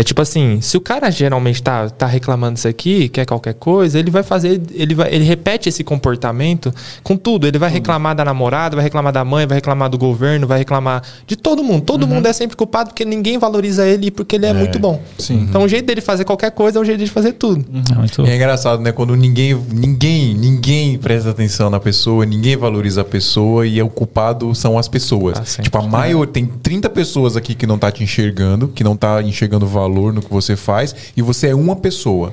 É 0.00 0.02
tipo 0.02 0.22
assim, 0.22 0.62
se 0.62 0.78
o 0.78 0.80
cara 0.80 1.10
geralmente 1.10 1.62
tá, 1.62 1.90
tá 1.90 2.06
reclamando 2.06 2.56
isso 2.56 2.66
aqui, 2.66 3.10
quer 3.10 3.26
qualquer 3.26 3.52
coisa, 3.52 3.98
ele 3.98 4.10
vai 4.10 4.22
fazer, 4.22 4.58
ele 4.72 4.94
vai, 4.94 5.12
ele 5.12 5.24
repete 5.24 5.68
esse 5.68 5.84
comportamento 5.84 6.72
com 7.02 7.18
tudo. 7.18 7.46
Ele 7.46 7.58
vai 7.58 7.68
reclamar 7.70 8.14
da 8.16 8.24
namorada, 8.24 8.74
vai 8.76 8.82
reclamar 8.82 9.12
da 9.12 9.22
mãe, 9.26 9.46
vai 9.46 9.56
reclamar 9.58 9.90
do 9.90 9.98
governo, 9.98 10.46
vai 10.46 10.58
reclamar 10.58 11.02
de 11.26 11.36
todo 11.36 11.62
mundo. 11.62 11.82
Todo 11.82 12.06
mundo 12.06 12.24
é 12.24 12.32
sempre 12.32 12.56
culpado 12.56 12.88
porque 12.90 13.04
ninguém 13.04 13.36
valoriza 13.36 13.86
ele 13.86 14.10
porque 14.10 14.36
ele 14.36 14.46
é, 14.46 14.54
muito 14.54 14.78
bom. 14.78 15.02
Sim. 15.18 15.40
Então 15.48 15.64
o 15.64 15.68
jeito 15.68 15.84
dele 15.84 16.00
fazer 16.00 16.24
qualquer 16.24 16.50
coisa 16.52 16.78
é 16.78 16.80
o 16.80 16.84
jeito 16.84 16.96
dele 16.98 17.10
fazer 17.10 17.32
tudo. 17.34 17.62
É 17.92 17.94
muito- 17.94 18.22
E 18.24 18.30
é 18.30 18.36
engraçado, 18.36 18.80
né? 18.80 18.92
Quando 18.92 19.14
ninguém, 19.14 19.54
ninguém, 19.70 20.32
ninguém 20.34 20.96
presta 20.96 21.28
atenção 21.28 21.68
na 21.68 21.78
pessoa, 21.78 22.24
ninguém 22.24 22.56
valoriza 22.56 23.02
a 23.02 23.04
pessoa 23.04 23.66
e 23.66 23.82
o 23.82 23.90
culpado 23.90 24.54
são 24.54 24.78
as 24.78 24.88
pessoas. 24.88 25.36
Ah, 25.38 25.62
tipo, 25.62 25.76
a 25.76 25.82
maior. 25.82 26.26
Tem 26.26 26.46
30 26.46 26.88
pessoas 26.88 27.36
aqui 27.36 27.54
que 27.54 27.66
não 27.66 27.78
tá 27.78 27.92
te 27.92 28.02
enxergando, 28.02 28.68
que 28.68 28.82
não 28.82 28.96
tá 28.96 29.22
enxergando 29.22 29.66
valor 29.66 29.89
no 30.12 30.22
que 30.22 30.30
você 30.30 30.56
faz, 30.56 30.94
e 31.16 31.22
você 31.22 31.48
é 31.48 31.54
uma 31.54 31.76
pessoa. 31.76 32.32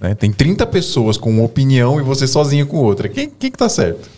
né? 0.00 0.14
Tem 0.14 0.32
30 0.32 0.66
pessoas 0.66 1.16
com 1.16 1.30
uma 1.30 1.42
opinião 1.44 1.98
e 2.00 2.02
você 2.02 2.26
sozinho 2.26 2.66
com 2.66 2.76
outra. 2.78 3.08
Quem, 3.08 3.28
quem 3.28 3.50
que 3.50 3.58
tá 3.58 3.68
certo? 3.68 4.08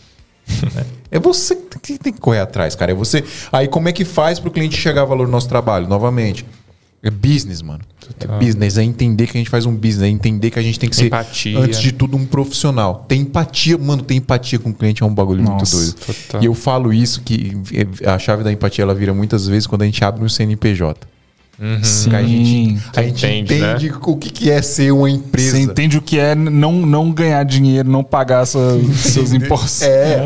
Né? 0.74 0.84
É 1.10 1.18
você 1.18 1.56
que 1.82 1.96
tem 1.98 2.12
que 2.12 2.20
correr 2.20 2.40
atrás, 2.40 2.74
cara. 2.74 2.92
É 2.92 2.94
você. 2.94 3.24
Aí 3.52 3.66
como 3.68 3.88
é 3.88 3.92
que 3.92 4.04
faz 4.04 4.38
pro 4.38 4.50
cliente 4.50 4.76
enxergar 4.76 5.04
valor 5.04 5.26
no 5.26 5.32
nosso 5.32 5.48
trabalho? 5.48 5.88
Novamente. 5.88 6.44
É 7.02 7.10
business, 7.10 7.60
mano. 7.62 7.80
É 8.18 8.26
business, 8.38 8.76
é 8.78 8.82
entender 8.82 9.26
que 9.26 9.36
a 9.36 9.40
gente 9.40 9.50
faz 9.50 9.64
um 9.66 9.74
business, 9.74 10.02
é 10.02 10.08
entender 10.08 10.50
que 10.50 10.58
a 10.58 10.62
gente 10.62 10.78
tem 10.78 10.88
que 10.88 10.96
ser, 10.96 11.06
Empatia. 11.06 11.58
antes 11.58 11.78
de 11.80 11.92
tudo, 11.92 12.16
um 12.16 12.24
profissional. 12.26 13.04
Tem 13.06 13.20
empatia, 13.20 13.76
mano, 13.78 14.02
tem 14.02 14.16
empatia 14.18 14.58
com 14.58 14.70
o 14.70 14.74
cliente 14.74 15.02
é 15.02 15.06
um 15.06 15.14
bagulho 15.14 15.42
muito 15.42 15.60
Nossa, 15.60 15.76
doido. 15.76 15.94
total. 15.94 16.42
E 16.42 16.46
eu 16.46 16.54
falo 16.54 16.92
isso 16.92 17.20
que 17.22 17.52
a 18.06 18.18
chave 18.18 18.42
da 18.42 18.50
empatia 18.50 18.82
ela 18.82 18.94
vira 18.94 19.12
muitas 19.14 19.46
vezes 19.46 19.66
quando 19.66 19.82
a 19.82 19.84
gente 19.84 20.02
abre 20.04 20.24
um 20.24 20.28
CNPJ. 20.28 21.06
Sim. 21.82 22.10
Que 22.10 22.16
a 22.16 22.22
gente, 22.22 22.78
a 22.96 23.02
gente 23.02 23.26
Entende, 23.26 23.54
entende 23.54 23.92
o 24.02 24.16
que, 24.16 24.30
que 24.30 24.50
é 24.50 24.60
ser 24.60 24.92
uma 24.92 25.08
empresa. 25.10 25.52
Você 25.52 25.60
entende 25.62 25.98
o 25.98 26.02
que 26.02 26.18
é 26.18 26.34
não, 26.34 26.72
não 26.72 27.10
ganhar 27.12 27.42
dinheiro, 27.44 27.88
não 27.88 28.02
pagar 28.02 28.42
essa- 28.42 28.58
seus 28.96 29.32
impostos. 29.32 29.82
É, 29.82 30.24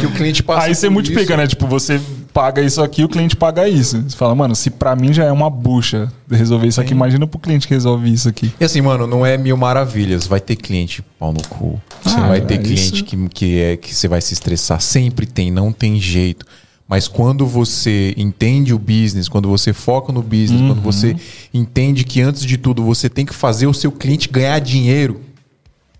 que 0.00 0.06
o 0.06 0.10
cliente 0.12 0.42
passa 0.42 0.66
Aí 0.66 0.74
você 0.74 0.86
por 0.88 0.92
multiplica, 0.94 1.22
isso. 1.32 1.36
né? 1.36 1.46
Tipo, 1.46 1.66
você 1.66 2.00
paga 2.32 2.60
isso 2.60 2.82
aqui, 2.82 3.02
o 3.02 3.08
cliente 3.08 3.34
paga 3.34 3.66
isso. 3.68 4.02
Você 4.06 4.16
fala, 4.16 4.34
mano, 4.34 4.54
se 4.54 4.68
pra 4.70 4.94
mim 4.94 5.12
já 5.12 5.24
é 5.24 5.32
uma 5.32 5.48
bucha 5.48 6.12
resolver 6.30 6.66
isso 6.66 6.80
aqui, 6.80 6.92
imagina 6.92 7.26
pro 7.26 7.38
cliente 7.38 7.66
que 7.66 7.72
resolve 7.74 8.12
isso 8.12 8.28
aqui. 8.28 8.52
E 8.60 8.64
assim, 8.64 8.80
mano, 8.82 9.06
não 9.06 9.24
é 9.24 9.38
mil 9.38 9.56
maravilhas. 9.56 10.26
Vai 10.26 10.40
ter 10.40 10.56
cliente 10.56 11.02
pau 11.18 11.32
no 11.32 11.42
cu. 11.48 11.80
Ah, 12.04 12.28
vai 12.28 12.40
ter 12.42 12.54
é 12.54 12.58
cliente 12.58 12.94
isso. 12.96 13.04
que, 13.04 13.28
que, 13.30 13.60
é, 13.60 13.76
que 13.76 13.94
você 13.94 14.06
vai 14.08 14.20
se 14.20 14.34
estressar. 14.34 14.80
Sempre 14.80 15.24
tem, 15.26 15.50
não 15.50 15.72
tem 15.72 15.98
jeito. 16.00 16.44
Mas 16.88 17.08
quando 17.08 17.44
você 17.46 18.14
entende 18.16 18.72
o 18.72 18.78
business, 18.78 19.28
quando 19.28 19.48
você 19.48 19.72
foca 19.72 20.12
no 20.12 20.22
business, 20.22 20.60
quando 20.60 20.80
você 20.80 21.16
entende 21.52 22.04
que 22.04 22.20
antes 22.20 22.42
de 22.44 22.56
tudo 22.56 22.84
você 22.84 23.08
tem 23.08 23.26
que 23.26 23.34
fazer 23.34 23.66
o 23.66 23.74
seu 23.74 23.90
cliente 23.90 24.28
ganhar 24.28 24.58
dinheiro. 24.60 25.20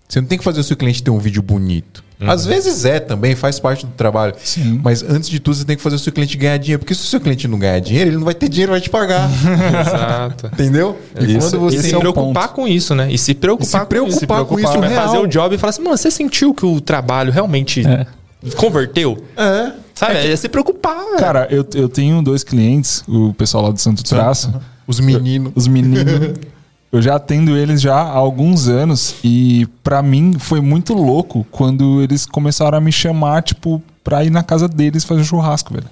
Você 0.07 0.21
não 0.21 0.27
tem 0.27 0.37
que 0.37 0.43
fazer 0.45 0.61
o 0.61 0.63
seu 0.63 0.77
cliente 0.77 1.03
ter 1.03 1.11
um 1.11 1.19
vídeo 1.19 1.41
bonito. 1.41 2.01
Às 2.19 2.45
vezes 2.45 2.85
é 2.85 2.99
também, 2.99 3.35
faz 3.35 3.59
parte 3.59 3.85
do 3.85 3.91
trabalho. 3.91 4.33
Sim. 4.41 4.79
Mas 4.81 5.03
antes 5.03 5.29
de 5.29 5.39
tudo, 5.39 5.57
você 5.57 5.65
tem 5.65 5.75
que 5.75 5.83
fazer 5.83 5.97
o 5.97 5.99
seu 5.99 6.11
cliente 6.13 6.35
ganhar 6.37 6.57
dinheiro. 6.57 6.79
Porque 6.79 6.95
se 6.95 7.01
o 7.01 7.05
seu 7.05 7.19
cliente 7.19 7.47
não 7.49 7.59
ganhar 7.59 7.77
dinheiro, 7.79 8.09
ele 8.09 8.17
não 8.17 8.23
vai 8.23 8.33
ter 8.33 8.47
dinheiro, 8.47 8.71
vai 8.71 8.79
te 8.81 8.89
pagar. 8.89 9.29
Exato. 9.85 10.47
Entendeu? 10.47 10.97
E 11.19 11.25
Esse- 11.25 11.37
quando 11.51 11.59
você 11.59 11.77
E 11.77 11.83
se 11.83 11.93
é 11.95 11.99
preocupar 11.99 12.47
com 12.53 12.65
isso, 12.67 12.95
né? 12.95 13.11
E 13.11 13.17
se 13.17 13.35
preocupar, 13.35 13.81
E 13.81 13.83
se 13.83 13.87
preocupar 13.89 14.39
com 14.45 14.55
com 14.55 14.59
isso. 14.59 14.69
isso 14.71 14.79
vai 14.79 14.89
real. 14.89 15.05
fazer 15.05 15.17
o 15.19 15.27
job 15.27 15.53
e 15.53 15.57
falar 15.57 15.69
assim, 15.71 15.83
mano, 15.83 15.97
você 15.97 16.09
sentiu 16.09 16.53
que 16.53 16.65
o 16.65 16.79
trabalho 16.81 17.31
realmente 17.31 17.83
converteu? 18.55 19.23
É. 19.35 19.71
Sabe? 19.97 20.17
É, 20.27 20.35
se 20.35 20.47
preocupar. 20.47 20.95
velho. 21.05 21.17
Cara, 21.19 21.47
eu, 21.49 21.65
eu 21.73 21.89
tenho 21.89 22.21
dois 22.21 22.43
clientes, 22.43 23.03
o 23.07 23.33
pessoal 23.33 23.63
lá 23.63 23.71
do 23.71 23.79
Santo 23.79 24.03
Traço, 24.03 24.53
Os 24.85 24.99
meninos. 24.99 25.51
os 25.55 25.67
meninos. 25.67 26.37
Eu 26.89 27.01
já 27.01 27.15
atendo 27.17 27.55
eles 27.57 27.81
já 27.81 27.95
há 27.95 28.13
alguns 28.13 28.69
anos 28.69 29.15
e 29.21 29.67
pra 29.83 30.01
mim 30.01 30.35
foi 30.39 30.61
muito 30.61 30.93
louco 30.93 31.45
quando 31.51 32.01
eles 32.01 32.25
começaram 32.25 32.77
a 32.77 32.81
me 32.81 32.93
chamar, 32.93 33.43
tipo, 33.43 33.83
pra 34.01 34.23
ir 34.23 34.29
na 34.29 34.41
casa 34.41 34.69
deles 34.69 35.03
fazer 35.03 35.25
churrasco, 35.25 35.73
velho. 35.73 35.85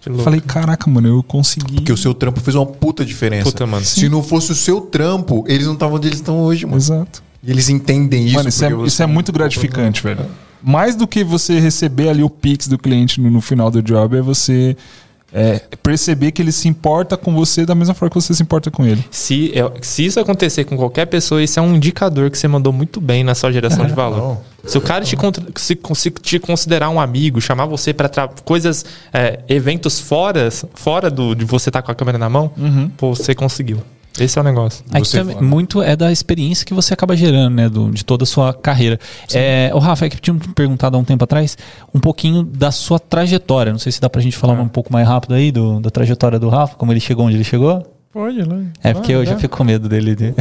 Que 0.00 0.10
falei, 0.24 0.40
caraca, 0.40 0.90
mano, 0.90 1.06
eu 1.06 1.22
consegui. 1.22 1.74
Porque 1.76 1.92
o 1.92 1.96
seu 1.96 2.12
trampo 2.12 2.40
fez 2.40 2.56
uma 2.56 2.66
puta 2.66 3.04
diferença. 3.04 3.44
Puta, 3.52 3.64
mano. 3.68 3.84
Se 3.84 4.08
não 4.08 4.20
fosse 4.20 4.50
o 4.50 4.54
seu 4.56 4.80
trampo, 4.80 5.44
eles 5.46 5.64
não 5.64 5.74
estavam 5.74 5.94
onde 5.96 6.08
eles 6.08 6.18
estão 6.18 6.40
hoje, 6.40 6.66
mano. 6.66 6.76
Exato. 6.76 7.22
E 7.40 7.48
eles 7.48 7.68
entendem 7.68 8.24
isso. 8.26 8.34
Mano, 8.34 8.48
isso 8.48 8.64
é, 8.64 8.70
você- 8.70 8.86
isso 8.88 9.02
é 9.04 9.06
muito 9.06 9.30
gratificante, 9.30 10.02
velho. 10.02 10.26
Mais 10.62 10.94
do 10.96 11.06
que 11.06 11.24
você 11.24 11.58
receber 11.58 12.08
ali 12.08 12.22
o 12.22 12.30
pix 12.30 12.68
do 12.68 12.78
cliente 12.78 13.20
no, 13.20 13.30
no 13.30 13.40
final 13.40 13.70
do 13.70 13.82
job, 13.82 14.16
é 14.16 14.20
você 14.22 14.76
é, 15.32 15.60
perceber 15.82 16.30
que 16.30 16.40
ele 16.42 16.52
se 16.52 16.68
importa 16.68 17.16
com 17.16 17.32
você 17.34 17.64
da 17.66 17.74
mesma 17.74 17.94
forma 17.94 18.10
que 18.10 18.20
você 18.20 18.34
se 18.34 18.42
importa 18.42 18.70
com 18.70 18.84
ele. 18.84 19.02
Se, 19.10 19.50
é- 19.58 19.70
se 19.80 20.04
isso 20.04 20.20
acontecer 20.20 20.64
com 20.64 20.76
qualquer 20.76 21.06
pessoa, 21.06 21.42
isso 21.42 21.58
é 21.58 21.62
um 21.62 21.74
indicador 21.74 22.30
que 22.30 22.36
você 22.38 22.46
mandou 22.46 22.72
muito 22.72 23.00
bem 23.00 23.24
na 23.24 23.34
sua 23.34 23.50
geração 23.50 23.86
de 23.86 23.92
valor. 23.94 24.18
Se 24.66 24.78
o 24.78 24.80
cara 24.80 25.04
te, 25.04 25.16
se, 25.56 25.78
se 25.94 26.10
te 26.10 26.38
considerar 26.38 26.88
um 26.90 27.00
amigo, 27.00 27.40
chamar 27.40 27.64
você 27.66 27.92
para 27.92 28.28
coisas, 28.44 28.84
é, 29.12 29.40
eventos 29.48 29.98
fora, 29.98 30.48
fora 30.74 31.10
do, 31.10 31.34
de 31.34 31.44
você 31.44 31.70
estar 31.70 31.82
com 31.82 31.90
a 31.90 31.94
câmera 31.94 32.18
na 32.18 32.28
mão, 32.28 32.50
pô, 32.96 33.14
você 33.14 33.34
conseguiu. 33.34 33.78
Esse 34.18 34.38
é 34.38 34.40
o 34.40 34.44
negócio. 34.44 34.84
É 34.92 35.00
também, 35.20 35.36
muito 35.48 35.82
é 35.82 35.96
da 35.96 36.12
experiência 36.12 36.66
que 36.66 36.74
você 36.74 36.92
acaba 36.94 37.16
gerando, 37.16 37.54
né? 37.54 37.68
do- 37.68 37.90
de 37.90 38.04
toda 38.04 38.24
a 38.24 38.26
sua 38.26 38.52
carreira. 38.52 38.98
É, 39.32 39.70
o 39.74 39.78
Rafa, 39.78 40.06
é 40.06 40.08
que 40.10 40.20
tinha 40.20 40.36
perguntado 40.54 40.96
há 40.96 41.00
um 41.00 41.04
tempo 41.04 41.24
atrás 41.24 41.56
um 41.94 42.00
pouquinho 42.00 42.42
da 42.42 42.70
sua 42.70 42.98
trajetória. 42.98 43.72
Não 43.72 43.78
sei 43.78 43.90
se 43.92 44.00
dá 44.00 44.10
pra 44.10 44.20
gente 44.20 44.36
falar 44.36 44.54
um 44.54 44.68
pouco 44.68 44.92
mais 44.92 45.06
rápido 45.08 45.34
aí 45.34 45.50
do, 45.50 45.80
da 45.80 45.90
trajetória 45.90 46.38
do 46.38 46.48
Rafa, 46.48 46.76
como 46.76 46.92
ele 46.92 47.00
chegou 47.00 47.26
onde 47.26 47.36
ele 47.36 47.44
chegou. 47.44 47.82
Pode, 48.12 48.46
né? 48.46 48.66
É 48.84 48.92
porque 48.92 49.10
eu 49.12 49.24
já 49.24 49.36
fico 49.38 49.56
com 49.56 49.64
medo 49.64 49.88
dele. 49.88 50.14
de- 50.14 50.34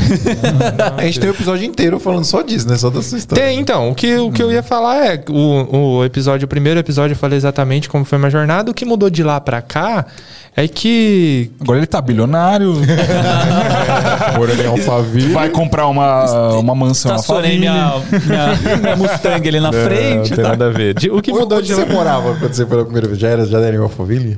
A 0.98 1.04
gente 1.06 1.22
tem 1.22 1.30
um 1.30 1.34
episódio 1.34 1.64
inteiro 1.66 1.98
falando 2.02 2.26
só 2.26 2.42
disso, 2.42 2.68
né? 2.68 2.76
Só 2.78 2.90
da 2.90 3.02
sua 3.02 3.18
história. 3.18 3.42
Tem, 3.46 3.58
então. 3.60 3.90
O 3.90 3.96
que, 3.96 4.14
o 4.18 4.30
que 4.30 4.44
eu 4.44 4.52
ia 4.52 4.62
falar 4.62 5.06
é: 5.06 5.24
o, 5.30 6.00
o 6.00 6.06
episódio, 6.06 6.46
o 6.46 6.50
primeiro 6.50 6.78
episódio, 6.82 7.14
eu 7.14 7.18
falei 7.18 7.38
exatamente 7.38 7.88
como 7.88 8.04
foi 8.04 8.18
minha 8.18 8.30
jornada. 8.30 8.70
O 8.70 8.74
que 8.74 8.84
mudou 8.84 9.10
de 9.10 9.24
lá 9.24 9.40
pra 9.40 9.62
cá 9.62 10.06
é 10.54 10.68
que. 10.68 11.50
Agora 11.62 11.80
ele 11.80 11.88
tá 11.88 12.02
bilionário, 12.02 12.74
Alphaville. 14.70 15.32
vai 15.32 15.50
comprar 15.50 15.88
uma, 15.88 16.54
uma 16.58 16.76
mansão 16.76 17.12
na 17.12 17.18
Estacionei 17.20 17.58
minha, 17.58 17.94
minha, 18.28 18.78
minha 18.80 18.96
Mustang 18.98 19.48
ali 19.48 19.60
na 19.62 19.72
frente. 19.72 20.36
tá? 20.36 20.42
nada 20.44 20.68
a 20.68 20.70
ver. 20.72 20.94
De- 20.94 21.10
O 21.10 21.22
que 21.22 21.32
Onde 21.32 21.40
mudou 21.40 21.62
de 21.62 21.74
você 21.74 21.86
lá? 21.86 21.94
morava 21.94 22.36
quando 22.36 22.54
você 22.54 22.66
foi 22.66 22.78
na 22.80 22.84
primeira 22.84 23.08
vez? 23.08 23.18
Já 23.20 23.30
era, 23.30 23.46
já 23.46 23.60
era 23.60 23.76
em 23.76 23.80
Alphaville? 23.80 24.38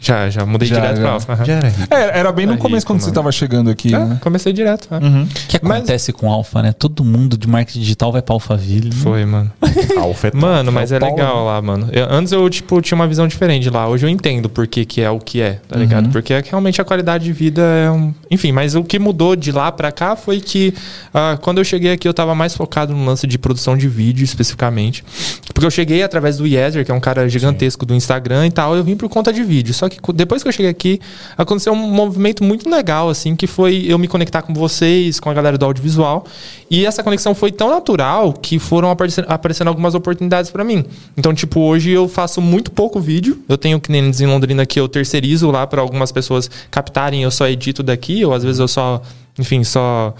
Já, 0.00 0.30
já. 0.30 0.46
Mudei 0.46 0.66
Já, 0.68 0.76
direto 0.76 0.96
já. 0.96 1.02
pra 1.02 1.10
Alfa. 1.12 1.32
aham. 1.34 1.44
Já 1.44 1.52
era 1.54 1.68
rico. 1.68 1.94
É, 1.94 2.18
era 2.18 2.32
bem 2.32 2.46
no 2.46 2.54
É 2.54 2.56
começo 2.56 2.78
rico, 2.84 2.86
quando 2.92 3.00
você 3.00 3.06
mano. 3.06 3.14
tava 3.14 3.32
chegando 3.32 3.70
aqui, 3.70 3.94
É, 3.94 3.98
né? 3.98 4.18
comecei 4.20 4.52
direto. 4.52 4.88
é. 4.90 4.96
O 4.96 5.26
que 5.48 5.60
Mas- 5.62 5.78
acontece 5.78 6.12
com 6.12 6.30
Alpha, 6.30 6.62
né? 6.62 6.72
Todo 6.72 7.04
mundo 7.04 7.36
de 7.36 7.46
marketing 7.46 7.80
digital 7.80 8.10
vai 8.10 8.22
pra 8.22 8.34
Alphaville. 8.34 8.92
Foi, 8.92 9.24
mano. 9.26 9.52
Alfa 10.00 10.28
é 10.28 10.30
Mano, 10.34 10.72
mas 10.72 10.90
é 10.90 10.98
Paulo. 10.98 11.14
legal 11.16 11.44
lá, 11.44 11.60
mano. 11.60 11.88
Eu- 11.92 12.06
antes 12.10 12.32
eu, 12.32 12.48
tipo, 12.48 12.80
tinha 12.80 12.96
uma 12.96 13.06
visão 13.06 13.28
diferente 13.28 13.68
lá. 13.68 13.86
Hoje 13.88 14.06
eu 14.06 14.10
entendo 14.10 14.48
por 14.48 14.66
que, 14.66 14.84
que 14.86 15.00
é 15.02 15.10
o 15.10 15.18
que 15.18 15.40
é, 15.42 15.60
tá 15.68 15.76
ligado? 15.78 16.08
Porque 16.10 16.32
é 16.32 16.40
que 16.40 16.50
realmente 16.50 16.80
a 16.80 16.84
qualidade 16.84 17.24
de 17.24 17.32
vida 17.32 17.60
é 17.62 17.90
um. 17.90 18.14
Enfim, 18.30 18.52
mas 18.52 18.74
o 18.74 18.82
que 18.82 18.98
mudou 18.98 19.36
de 19.36 19.52
lá 19.52 19.70
pra 19.70 19.92
cá 19.92 20.16
foi 20.16 20.40
que 20.40 20.72
ah, 21.12 21.38
quando 21.42 21.58
eu 21.58 21.64
cheguei 21.64 21.92
aqui 21.92 22.08
eu 22.08 22.14
tava 22.14 22.34
mais 22.34 22.54
focado 22.54 22.94
no 22.94 23.04
lance 23.04 23.26
de 23.26 23.36
produção 23.38 23.76
de 23.76 23.86
vídeo 23.86 24.24
especificamente. 24.24 25.04
Porque 25.52 25.66
eu 25.66 25.70
cheguei 25.70 26.02
através 26.02 26.38
do 26.38 26.46
Yezer, 26.46 26.84
que 26.86 26.90
é 26.90 26.94
um 26.94 27.00
cara 27.00 27.28
gigantesco 27.28 27.84
do 27.84 27.94
Instagram 27.94 28.46
e 28.46 28.50
tal. 28.50 28.74
Eu 28.74 28.82
vim 28.82 28.96
por 28.96 29.08
conta 29.10 29.30
de 29.32 29.42
vídeo. 29.44 29.74
Só 29.74 29.89
que 29.90 30.12
depois 30.12 30.42
que 30.42 30.48
eu 30.48 30.52
cheguei 30.52 30.70
aqui, 30.70 31.00
aconteceu 31.36 31.72
um 31.72 31.76
movimento 31.76 32.42
muito 32.42 32.68
legal, 32.70 33.08
assim, 33.08 33.36
que 33.36 33.46
foi 33.46 33.84
eu 33.86 33.98
me 33.98 34.08
conectar 34.08 34.42
com 34.42 34.54
vocês, 34.54 35.20
com 35.20 35.28
a 35.28 35.34
galera 35.34 35.58
do 35.58 35.64
audiovisual. 35.64 36.24
E 36.70 36.86
essa 36.86 37.02
conexão 37.02 37.34
foi 37.34 37.52
tão 37.52 37.68
natural 37.70 38.32
que 38.32 38.58
foram 38.58 38.90
aparecendo, 38.90 39.68
algumas 39.68 39.94
oportunidades 39.94 40.50
pra 40.50 40.64
mim. 40.64 40.84
Então, 41.16 41.34
tipo, 41.34 41.60
hoje 41.60 41.90
eu 41.90 42.08
faço 42.08 42.40
muito 42.40 42.70
pouco 42.70 43.00
vídeo. 43.00 43.42
Eu 43.48 43.58
tenho 43.58 43.80
clientes 43.80 44.20
em 44.20 44.26
Londrina 44.26 44.64
que 44.64 44.80
eu 44.80 44.88
terceirizo 44.88 45.50
lá 45.50 45.66
pra 45.66 45.80
algumas 45.80 46.12
pessoas 46.12 46.50
captarem, 46.70 47.22
eu 47.22 47.30
só 47.30 47.46
edito 47.48 47.82
daqui, 47.82 48.24
ou 48.24 48.32
às 48.32 48.42
vezes 48.42 48.58
eu 48.58 48.68
só, 48.68 49.02
enfim, 49.38 49.64
só 49.64 50.14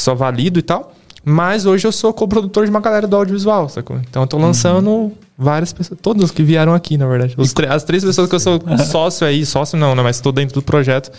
só 0.00 0.14
valido 0.14 0.58
e 0.58 0.62
tal. 0.62 0.92
Mas 1.24 1.66
hoje 1.66 1.86
eu 1.86 1.92
sou 1.92 2.12
coprodutor 2.12 2.64
de 2.64 2.70
uma 2.70 2.80
galera 2.80 3.06
do 3.06 3.14
audiovisual, 3.16 3.68
sacou? 3.68 3.96
Então 4.08 4.22
eu 4.22 4.26
tô 4.26 4.38
lançando 4.38 5.12
várias 5.36 5.72
pessoas, 5.72 5.98
todos 6.00 6.30
que 6.30 6.42
vieram 6.42 6.74
aqui, 6.74 6.96
na 6.96 7.06
verdade. 7.06 7.34
As 7.68 7.84
três 7.84 8.04
pessoas 8.04 8.28
que 8.28 8.34
eu 8.34 8.40
sou 8.40 8.60
sócio 8.90 9.26
aí, 9.26 9.44
sócio 9.44 9.78
não, 9.78 9.94
né? 9.94 10.02
Mas 10.02 10.16
estou 10.16 10.32
dentro 10.32 10.54
do 10.54 10.62
projeto. 10.62 11.10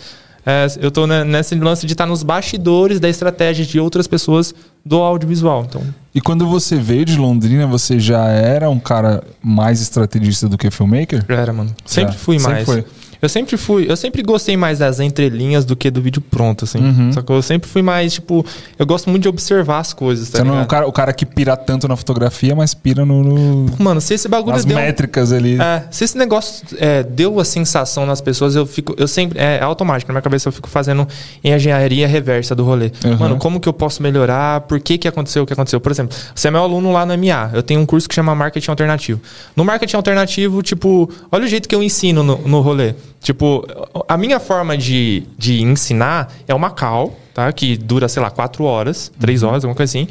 É, 0.44 0.66
eu 0.80 0.90
tô 0.90 1.06
né, 1.06 1.22
nesse 1.22 1.54
lance 1.54 1.86
de 1.86 1.92
estar 1.92 2.04
nos 2.04 2.24
bastidores 2.24 2.98
da 2.98 3.08
estratégia 3.08 3.64
de 3.64 3.78
outras 3.78 4.08
pessoas 4.08 4.52
do 4.84 4.96
audiovisual. 4.96 5.64
Então, 5.68 5.82
E 6.12 6.20
quando 6.20 6.48
você 6.48 6.74
veio 6.76 7.04
de 7.04 7.16
Londrina, 7.16 7.64
você 7.64 8.00
já 8.00 8.26
era 8.28 8.68
um 8.68 8.80
cara 8.80 9.22
mais 9.40 9.80
estrategista 9.80 10.48
do 10.48 10.58
que 10.58 10.68
filmmaker? 10.68 11.24
já 11.28 11.36
era, 11.36 11.52
mano. 11.52 11.72
Sempre 11.84 12.14
Já, 12.14 12.18
fui 12.18 12.38
sempre 12.40 12.54
mais. 12.54 12.66
foi. 12.66 12.84
Eu 13.22 13.28
sempre 13.28 13.56
fui, 13.56 13.86
eu 13.88 13.96
sempre 13.96 14.20
gostei 14.20 14.56
mais 14.56 14.80
das 14.80 14.98
entrelinhas 14.98 15.64
do 15.64 15.76
que 15.76 15.88
do 15.92 16.02
vídeo 16.02 16.20
pronto, 16.20 16.64
assim. 16.64 16.78
Uhum. 16.78 17.12
Só 17.12 17.22
que 17.22 17.30
eu 17.32 17.40
sempre 17.40 17.70
fui 17.70 17.80
mais, 17.80 18.14
tipo, 18.14 18.44
eu 18.76 18.84
gosto 18.84 19.08
muito 19.08 19.22
de 19.22 19.28
observar 19.28 19.78
as 19.78 19.92
coisas, 19.92 20.28
tá 20.28 20.38
Você 20.38 20.44
não 20.44 20.50
é 20.50 20.52
o 20.52 20.56
ligado? 20.56 20.68
cara, 20.70 20.86
o 20.88 20.92
cara 20.92 21.12
que 21.12 21.24
pira 21.24 21.56
tanto 21.56 21.86
na 21.86 21.94
fotografia, 21.94 22.52
mas 22.56 22.74
pira 22.74 23.06
no, 23.06 23.22
no- 23.22 23.66
Mano, 23.78 24.00
se 24.00 24.14
esse 24.14 24.26
bagulho 24.28 24.56
nas 24.56 24.64
deu. 24.64 24.76
métricas 24.76 25.30
ali. 25.32 25.56
É, 25.60 25.84
se 25.88 26.02
esse 26.02 26.18
negócio 26.18 26.66
é, 26.78 27.04
deu 27.04 27.38
a 27.38 27.44
sensação 27.44 28.04
nas 28.04 28.20
pessoas, 28.20 28.56
eu 28.56 28.66
fico. 28.66 28.92
Eu 28.98 29.06
sempre. 29.06 29.38
É, 29.38 29.60
automático, 29.62 30.10
na 30.10 30.14
minha 30.14 30.22
cabeça 30.22 30.48
eu 30.48 30.52
fico 30.52 30.68
fazendo 30.68 31.06
engenharia 31.44 32.08
reversa 32.08 32.56
do 32.56 32.64
rolê. 32.64 32.90
Uhum. 33.04 33.16
Mano, 33.18 33.36
como 33.36 33.60
que 33.60 33.68
eu 33.68 33.72
posso 33.72 34.02
melhorar? 34.02 34.62
Por 34.62 34.80
que, 34.80 34.98
que 34.98 35.06
aconteceu 35.06 35.44
o 35.44 35.46
que 35.46 35.52
aconteceu? 35.52 35.80
Por 35.80 35.92
exemplo, 35.92 36.16
você 36.34 36.48
é 36.48 36.50
meu 36.50 36.60
aluno 36.62 36.92
lá 36.92 37.06
no 37.06 37.16
MA. 37.16 37.50
Eu 37.54 37.62
tenho 37.62 37.80
um 37.80 37.86
curso 37.86 38.08
que 38.08 38.14
chama 38.16 38.34
Marketing 38.34 38.70
Alternativo. 38.70 39.20
No 39.54 39.64
Marketing 39.64 39.94
Alternativo, 39.94 40.60
tipo, 40.60 41.08
olha 41.30 41.44
o 41.44 41.48
jeito 41.48 41.68
que 41.68 41.74
eu 41.74 41.82
ensino 41.84 42.24
no, 42.24 42.36
no 42.38 42.60
rolê. 42.60 42.94
Tipo, 43.22 43.64
a 44.08 44.16
minha 44.16 44.40
forma 44.40 44.76
de, 44.76 45.22
de 45.38 45.62
ensinar 45.62 46.32
é 46.48 46.54
uma 46.54 46.70
call, 46.70 47.16
tá? 47.32 47.52
Que 47.52 47.76
dura, 47.76 48.08
sei 48.08 48.20
lá, 48.20 48.30
quatro 48.30 48.64
horas, 48.64 49.12
três 49.20 49.44
horas, 49.44 49.64
alguma 49.64 49.76
coisa 49.76 49.90
assim. 49.90 50.08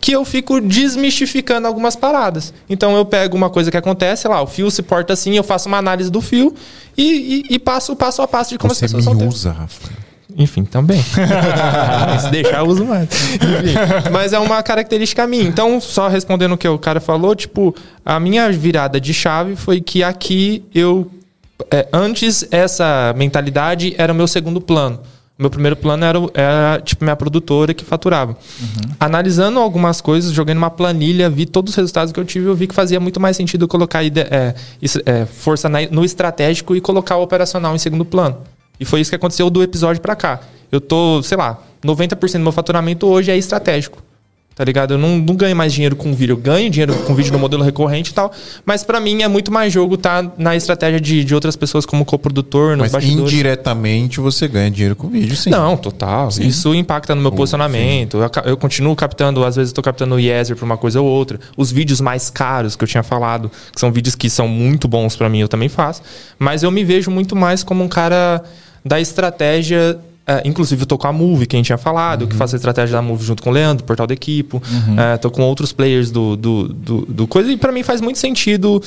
Que 0.00 0.12
eu 0.12 0.24
fico 0.24 0.60
desmistificando 0.60 1.68
algumas 1.68 1.94
paradas. 1.94 2.52
Então 2.68 2.96
eu 2.96 3.04
pego 3.04 3.36
uma 3.36 3.48
coisa 3.48 3.70
que 3.70 3.76
acontece, 3.76 4.22
sei 4.22 4.30
lá, 4.30 4.42
o 4.42 4.46
fio 4.46 4.70
se 4.70 4.82
porta 4.82 5.12
assim, 5.12 5.36
eu 5.36 5.44
faço 5.44 5.68
uma 5.68 5.78
análise 5.78 6.10
do 6.10 6.20
fio 6.20 6.52
e, 6.96 7.44
e, 7.48 7.54
e 7.54 7.58
passo 7.58 7.92
o 7.92 7.96
passo 7.96 8.22
a 8.22 8.28
passo 8.28 8.50
de 8.50 8.58
como 8.58 8.74
Você 8.74 8.86
as 8.86 8.92
pessoas 8.92 9.16
me 9.16 9.24
usa, 9.24 9.52
Rafa. 9.52 10.08
Enfim, 10.36 10.62
também. 10.62 11.02
Se 12.20 12.30
deixar, 12.30 12.58
eu 12.58 12.66
uso 12.66 12.84
mais. 12.84 13.08
Enfim, 13.34 14.10
mas 14.12 14.32
é 14.32 14.38
uma 14.38 14.62
característica 14.62 15.26
minha. 15.26 15.42
Então, 15.42 15.80
só 15.80 16.06
respondendo 16.06 16.52
o 16.52 16.56
que 16.56 16.68
o 16.68 16.78
cara 16.78 17.00
falou, 17.00 17.34
tipo, 17.34 17.74
a 18.04 18.20
minha 18.20 18.50
virada 18.52 19.00
de 19.00 19.12
chave 19.12 19.56
foi 19.56 19.80
que 19.80 20.02
aqui 20.02 20.62
eu. 20.72 21.10
É, 21.70 21.88
antes, 21.92 22.46
essa 22.50 23.14
mentalidade 23.16 23.94
era 23.98 24.12
o 24.12 24.16
meu 24.16 24.26
segundo 24.26 24.60
plano. 24.60 25.00
O 25.38 25.42
meu 25.42 25.50
primeiro 25.50 25.76
plano 25.76 26.04
era, 26.04 26.18
era 26.34 26.80
tipo, 26.80 27.04
minha 27.04 27.14
produtora 27.14 27.72
que 27.72 27.84
faturava. 27.84 28.36
Analisando 28.98 29.60
algumas 29.60 30.00
coisas, 30.00 30.32
joguei 30.32 30.52
numa 30.54 30.70
planilha, 30.70 31.30
vi 31.30 31.46
todos 31.46 31.70
os 31.72 31.76
resultados 31.76 32.12
que 32.12 32.18
eu 32.18 32.24
tive, 32.24 32.46
eu 32.46 32.54
vi 32.56 32.66
que 32.66 32.74
fazia 32.74 32.98
muito 32.98 33.20
mais 33.20 33.36
sentido 33.36 33.68
colocar 33.68 34.04
é, 34.04 34.54
é, 35.06 35.26
força 35.26 35.68
na- 35.68 35.86
no 35.90 36.04
estratégico 36.04 36.74
e 36.74 36.80
colocar 36.80 37.16
o 37.16 37.22
operacional 37.22 37.74
em 37.74 37.78
segundo 37.78 38.04
plano. 38.04 38.38
E 38.80 38.84
foi 38.84 39.00
isso 39.00 39.10
que 39.10 39.16
aconteceu 39.16 39.48
do 39.48 39.62
episódio 39.62 40.02
pra 40.02 40.16
cá. 40.16 40.40
Eu 40.72 40.80
tô, 40.80 41.22
sei 41.22 41.36
lá, 41.38 41.58
90% 41.84 42.32
do 42.32 42.40
meu 42.40 42.52
faturamento 42.52 43.06
hoje 43.06 43.30
é 43.30 43.36
estratégico. 43.36 44.02
Tá 44.58 44.64
ligado? 44.64 44.94
Eu 44.94 44.98
não, 44.98 45.18
não 45.18 45.36
ganho 45.36 45.54
mais 45.54 45.72
dinheiro 45.72 45.94
com 45.94 46.12
vídeo. 46.12 46.32
Eu 46.32 46.36
ganho 46.36 46.68
dinheiro 46.68 46.92
com 47.04 47.14
vídeo 47.14 47.32
no 47.32 47.38
modelo 47.38 47.62
recorrente 47.62 48.10
e 48.10 48.12
tal. 48.12 48.32
Mas 48.66 48.82
pra 48.82 48.98
mim 48.98 49.22
é 49.22 49.28
muito 49.28 49.52
mais 49.52 49.72
jogo 49.72 49.96
tá 49.96 50.32
na 50.36 50.56
estratégia 50.56 51.00
de, 51.00 51.22
de 51.22 51.32
outras 51.32 51.54
pessoas 51.54 51.86
como 51.86 52.04
coprodutor, 52.04 52.70
nos 52.70 52.86
Mas 52.86 52.90
bastidores. 52.90 53.32
indiretamente 53.32 54.18
você 54.18 54.48
ganha 54.48 54.68
dinheiro 54.68 54.96
com 54.96 55.06
vídeo, 55.08 55.36
sim. 55.36 55.50
Não, 55.50 55.76
total. 55.76 56.28
Isso 56.40 56.74
impacta 56.74 57.14
no 57.14 57.22
meu 57.22 57.30
posicionamento. 57.30 58.16
Eu, 58.16 58.30
eu 58.46 58.56
continuo 58.56 58.96
captando, 58.96 59.44
às 59.44 59.54
vezes 59.54 59.70
eu 59.70 59.76
tô 59.76 59.82
captando 59.82 60.16
o 60.16 60.18
Yeser 60.18 60.56
pra 60.56 60.64
uma 60.64 60.76
coisa 60.76 61.00
ou 61.00 61.06
outra. 61.06 61.38
Os 61.56 61.70
vídeos 61.70 62.00
mais 62.00 62.28
caros 62.28 62.74
que 62.74 62.82
eu 62.82 62.88
tinha 62.88 63.04
falado, 63.04 63.52
que 63.72 63.78
são 63.78 63.92
vídeos 63.92 64.16
que 64.16 64.28
são 64.28 64.48
muito 64.48 64.88
bons 64.88 65.14
pra 65.14 65.28
mim, 65.28 65.38
eu 65.38 65.48
também 65.48 65.68
faço. 65.68 66.02
Mas 66.36 66.64
eu 66.64 66.72
me 66.72 66.82
vejo 66.82 67.12
muito 67.12 67.36
mais 67.36 67.62
como 67.62 67.84
um 67.84 67.88
cara 67.88 68.42
da 68.84 69.00
estratégia. 69.00 70.00
É, 70.28 70.42
inclusive, 70.44 70.82
eu 70.82 70.86
tô 70.86 70.98
com 70.98 71.06
a 71.06 71.12
Move, 71.12 71.46
que 71.46 71.56
a 71.56 71.58
gente 71.58 71.66
tinha 71.66 71.78
falado, 71.78 72.28
que 72.28 72.36
faço 72.36 72.54
a 72.54 72.58
estratégia 72.58 72.94
da 72.94 73.00
Move 73.00 73.24
junto 73.24 73.42
com 73.42 73.48
o 73.48 73.52
Leandro, 73.52 73.82
portal 73.84 74.06
da 74.06 74.12
Equipo. 74.12 74.62
É, 74.96 75.16
tô 75.16 75.30
com 75.30 75.42
outros 75.42 75.72
players 75.72 76.10
do, 76.10 76.36
do, 76.36 76.68
do, 76.68 77.06
do 77.06 77.26
coisa. 77.26 77.50
E 77.50 77.56
pra 77.56 77.72
mim 77.72 77.82
faz 77.82 78.02
muito 78.02 78.18
sentido 78.18 78.82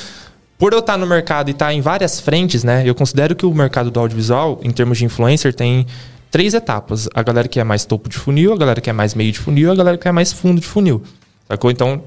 por 0.59 0.71
eu 0.71 0.77
estar 0.77 0.95
no 0.99 1.07
mercado 1.07 1.49
e 1.49 1.51
estar 1.51 1.73
em 1.73 1.81
várias 1.81 2.19
frentes, 2.19 2.63
né? 2.63 2.83
Eu 2.85 2.93
considero 2.93 3.35
que 3.35 3.43
o 3.43 3.53
mercado 3.55 3.89
do 3.89 3.99
audiovisual, 3.99 4.59
em 4.61 4.69
termos 4.69 4.99
de 4.99 5.05
influencer, 5.05 5.51
tem 5.51 5.87
três 6.29 6.53
etapas. 6.53 7.09
A 7.15 7.23
galera 7.23 7.47
que 7.47 7.59
é 7.59 7.63
mais 7.63 7.85
topo 7.85 8.07
de 8.07 8.17
funil, 8.17 8.53
a 8.53 8.57
galera 8.57 8.79
que 8.79 8.91
é 8.91 8.93
mais 8.93 9.15
meio 9.15 9.31
de 9.31 9.39
funil 9.39 9.71
a 9.71 9.75
galera 9.75 9.97
que 9.97 10.07
é 10.07 10.11
mais 10.11 10.31
fundo 10.31 10.61
de 10.61 10.67
funil. 10.67 11.01
Sacou? 11.47 11.71
Então, 11.71 12.03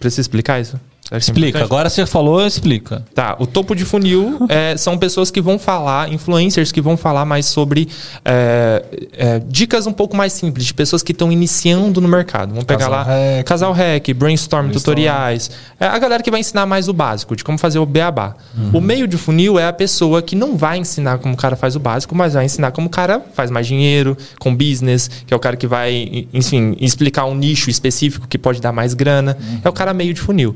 preciso 0.00 0.22
explicar 0.22 0.58
isso? 0.58 0.80
Que 1.14 1.16
é 1.16 1.18
Explica. 1.18 1.48
importante? 1.48 1.64
Agora 1.64 1.90
você 1.90 2.06
falou, 2.06 2.46
explica. 2.46 3.04
Tá, 3.14 3.36
o 3.38 3.46
topo 3.46 3.74
de 3.74 3.84
funil 3.84 4.46
é, 4.48 4.76
são 4.76 4.98
pessoas 4.98 5.30
que 5.30 5.40
vão 5.40 5.58
falar, 5.58 6.12
influencers 6.12 6.72
que 6.72 6.80
vão 6.80 6.96
falar 6.96 7.24
mais 7.24 7.46
sobre 7.46 7.88
é, 8.24 8.84
é, 9.12 9.42
dicas 9.46 9.86
um 9.86 9.92
pouco 9.92 10.16
mais 10.16 10.32
simples, 10.32 10.66
de 10.66 10.74
pessoas 10.74 11.02
que 11.02 11.12
estão 11.12 11.30
iniciando 11.30 12.00
no 12.00 12.08
mercado. 12.08 12.50
Vamos 12.50 12.64
pegar 12.64 12.88
Casal 12.88 12.92
lá 12.92 13.02
hack. 13.02 13.46
Casal 13.46 13.72
Hack, 13.72 14.14
Brainstorm, 14.14 14.66
Brainstorm. 14.66 14.72
tutoriais. 14.72 15.50
É 15.78 15.86
a 15.86 15.98
galera 15.98 16.22
que 16.22 16.30
vai 16.30 16.40
ensinar 16.40 16.66
mais 16.66 16.88
o 16.88 16.92
básico, 16.92 17.36
de 17.36 17.44
como 17.44 17.58
fazer 17.58 17.78
o 17.78 17.86
beabá. 17.86 18.34
O 18.72 18.80
meio 18.80 19.06
de 19.06 19.16
funil 19.16 19.58
é 19.58 19.66
a 19.66 19.72
pessoa 19.72 20.22
que 20.22 20.34
não 20.34 20.56
vai 20.56 20.78
ensinar 20.78 21.18
como 21.18 21.34
o 21.34 21.36
cara 21.36 21.56
faz 21.56 21.76
o 21.76 21.80
básico, 21.80 22.14
mas 22.14 22.34
vai 22.34 22.44
ensinar 22.44 22.72
como 22.72 22.86
o 22.88 22.90
cara 22.90 23.22
faz 23.34 23.50
mais 23.50 23.66
dinheiro, 23.66 24.16
com 24.38 24.54
business, 24.54 25.08
que 25.26 25.32
é 25.32 25.36
o 25.36 25.40
cara 25.40 25.56
que 25.56 25.66
vai, 25.66 26.26
enfim, 26.32 26.76
explicar 26.80 27.24
um 27.26 27.34
nicho 27.34 27.70
específico 27.70 28.26
que 28.26 28.38
pode 28.38 28.60
dar 28.60 28.72
mais 28.72 28.94
grana. 28.94 29.36
É 29.62 29.68
o 29.68 29.72
cara 29.72 29.92
meio 29.94 30.12
de 30.12 30.20
funil. 30.20 30.54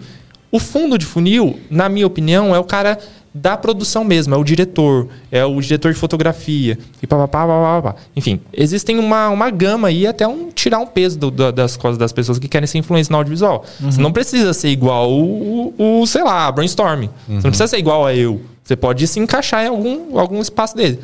O 0.50 0.58
fundo 0.58 0.96
de 0.96 1.04
funil, 1.04 1.58
na 1.70 1.88
minha 1.88 2.06
opinião, 2.06 2.54
é 2.54 2.58
o 2.58 2.64
cara 2.64 2.98
da 3.34 3.56
produção 3.56 4.02
mesmo, 4.02 4.34
é 4.34 4.38
o 4.38 4.42
diretor, 4.42 5.06
é 5.30 5.44
o 5.44 5.60
diretor 5.60 5.92
de 5.92 5.98
fotografia, 5.98 6.78
e 7.02 7.06
papapá, 7.06 7.46
papapá. 7.46 7.94
Enfim, 8.16 8.40
existem 8.52 8.98
uma, 8.98 9.28
uma 9.28 9.50
gama 9.50 9.88
aí, 9.88 10.06
até 10.06 10.26
um 10.26 10.48
tirar 10.50 10.78
um 10.78 10.86
peso 10.86 11.18
do- 11.18 11.30
do- 11.30 11.52
das 11.52 11.76
coisas 11.76 11.98
das 11.98 12.10
pessoas 12.12 12.38
que 12.38 12.48
querem 12.48 12.66
ser 12.66 12.78
influência 12.78 13.12
no 13.12 13.18
audiovisual. 13.18 13.64
Você 13.80 14.00
não 14.00 14.10
precisa 14.10 14.52
ser 14.54 14.68
igual 14.70 15.12
o, 15.12 15.74
o, 15.78 16.00
o, 16.00 16.06
sei 16.06 16.24
lá, 16.24 16.50
brainstorm. 16.50 17.02
Você 17.26 17.32
não 17.34 17.40
precisa 17.42 17.66
ser 17.68 17.78
igual 17.78 18.06
a 18.06 18.14
eu. 18.16 18.40
Você 18.64 18.74
pode 18.74 19.06
se 19.06 19.20
encaixar 19.20 19.64
em 19.64 19.68
algum, 19.68 20.18
algum 20.18 20.40
espaço 20.40 20.74
dele. 20.76 20.98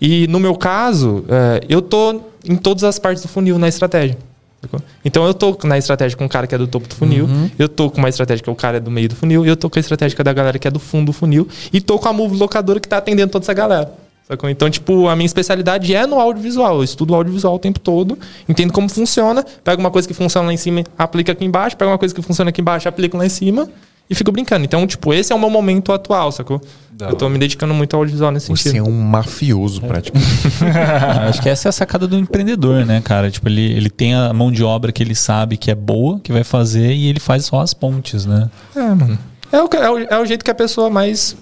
E 0.00 0.26
no 0.28 0.40
meu 0.40 0.54
caso, 0.56 1.24
é, 1.28 1.60
eu 1.68 1.80
tô 1.80 2.20
em 2.48 2.56
todas 2.56 2.82
as 2.84 2.98
partes 2.98 3.22
do 3.22 3.28
funil 3.28 3.58
na 3.58 3.68
estratégia. 3.68 4.16
Então 5.04 5.26
eu 5.26 5.34
tô 5.34 5.56
na 5.64 5.78
estratégia 5.78 6.16
com 6.16 6.26
o 6.26 6.28
cara 6.28 6.46
que 6.46 6.54
é 6.54 6.58
do 6.58 6.66
topo 6.66 6.88
do 6.88 6.94
funil, 6.94 7.28
eu 7.58 7.68
tô 7.68 7.90
com 7.90 7.98
uma 7.98 8.08
estratégia 8.08 8.42
que 8.42 8.50
é 8.50 8.52
o 8.52 8.56
cara 8.56 8.80
do 8.80 8.90
meio 8.90 9.08
do 9.08 9.16
funil, 9.16 9.44
eu 9.44 9.56
tô 9.56 9.70
com 9.70 9.78
a 9.78 9.80
estratégia 9.80 10.22
da 10.22 10.32
galera 10.32 10.58
que 10.58 10.66
é 10.66 10.70
do 10.70 10.78
fundo 10.78 11.06
do 11.06 11.12
funil, 11.12 11.48
e 11.72 11.80
tô 11.80 11.98
com 11.98 12.08
a 12.08 12.12
move 12.12 12.36
locadora 12.36 12.80
que 12.80 12.88
tá 12.88 12.98
atendendo 12.98 13.32
toda 13.32 13.44
essa 13.44 13.54
galera. 13.54 13.92
Sacou? 14.28 14.50
Então, 14.50 14.68
tipo, 14.68 15.06
a 15.06 15.14
minha 15.14 15.26
especialidade 15.26 15.94
é 15.94 16.04
no 16.04 16.18
audiovisual. 16.18 16.78
Eu 16.78 16.82
estudo 16.82 17.14
audiovisual 17.14 17.54
o 17.54 17.58
tempo 17.60 17.78
todo, 17.78 18.18
entendo 18.48 18.72
como 18.72 18.88
funciona, 18.88 19.46
pego 19.62 19.80
uma 19.80 19.90
coisa 19.90 20.08
que 20.08 20.14
funciona 20.14 20.48
lá 20.48 20.52
em 20.52 20.56
cima, 20.56 20.82
aplica 20.98 21.30
aqui 21.30 21.44
embaixo, 21.44 21.76
pego 21.76 21.92
uma 21.92 21.98
coisa 21.98 22.12
que 22.12 22.20
funciona 22.20 22.50
aqui 22.50 22.60
embaixo, 22.60 22.88
aplico 22.88 23.16
lá 23.16 23.24
em 23.24 23.28
cima 23.28 23.68
e 24.08 24.14
fico 24.14 24.30
brincando. 24.30 24.64
Então, 24.64 24.86
tipo, 24.86 25.12
esse 25.12 25.32
é 25.32 25.36
o 25.36 25.38
meu 25.38 25.50
momento 25.50 25.92
atual, 25.92 26.30
sacou? 26.32 26.60
eu 26.98 27.14
tô 27.14 27.28
me 27.28 27.38
dedicando 27.38 27.74
muito 27.74 27.94
ao 27.94 28.00
audiovisual 28.00 28.30
nesse 28.32 28.48
Você 28.48 28.70
sentido. 28.70 28.86
é 28.86 28.88
um 28.88 29.00
mafioso, 29.02 29.82
praticamente. 29.82 30.30
Acho 31.28 31.42
que 31.42 31.48
essa 31.48 31.68
é 31.68 31.70
a 31.70 31.72
sacada 31.72 32.06
do 32.06 32.16
empreendedor, 32.16 32.86
né, 32.86 33.02
cara? 33.04 33.30
Tipo, 33.30 33.48
ele, 33.48 33.72
ele 33.72 33.90
tem 33.90 34.14
a 34.14 34.32
mão 34.32 34.50
de 34.50 34.64
obra 34.64 34.90
que 34.90 35.02
ele 35.02 35.14
sabe 35.14 35.58
que 35.58 35.70
é 35.70 35.74
boa, 35.74 36.18
que 36.20 36.32
vai 36.32 36.42
fazer, 36.42 36.92
e 36.94 37.08
ele 37.08 37.20
faz 37.20 37.44
só 37.44 37.60
as 37.60 37.74
pontes, 37.74 38.24
né? 38.24 38.48
É, 38.74 38.80
mano. 38.80 39.18
É 39.52 39.60
o, 39.60 39.68
é 39.72 39.90
o, 39.90 39.98
é 40.14 40.18
o 40.18 40.24
jeito 40.24 40.44
que 40.44 40.50
a 40.50 40.54
pessoa 40.54 40.88
mais, 40.88 41.36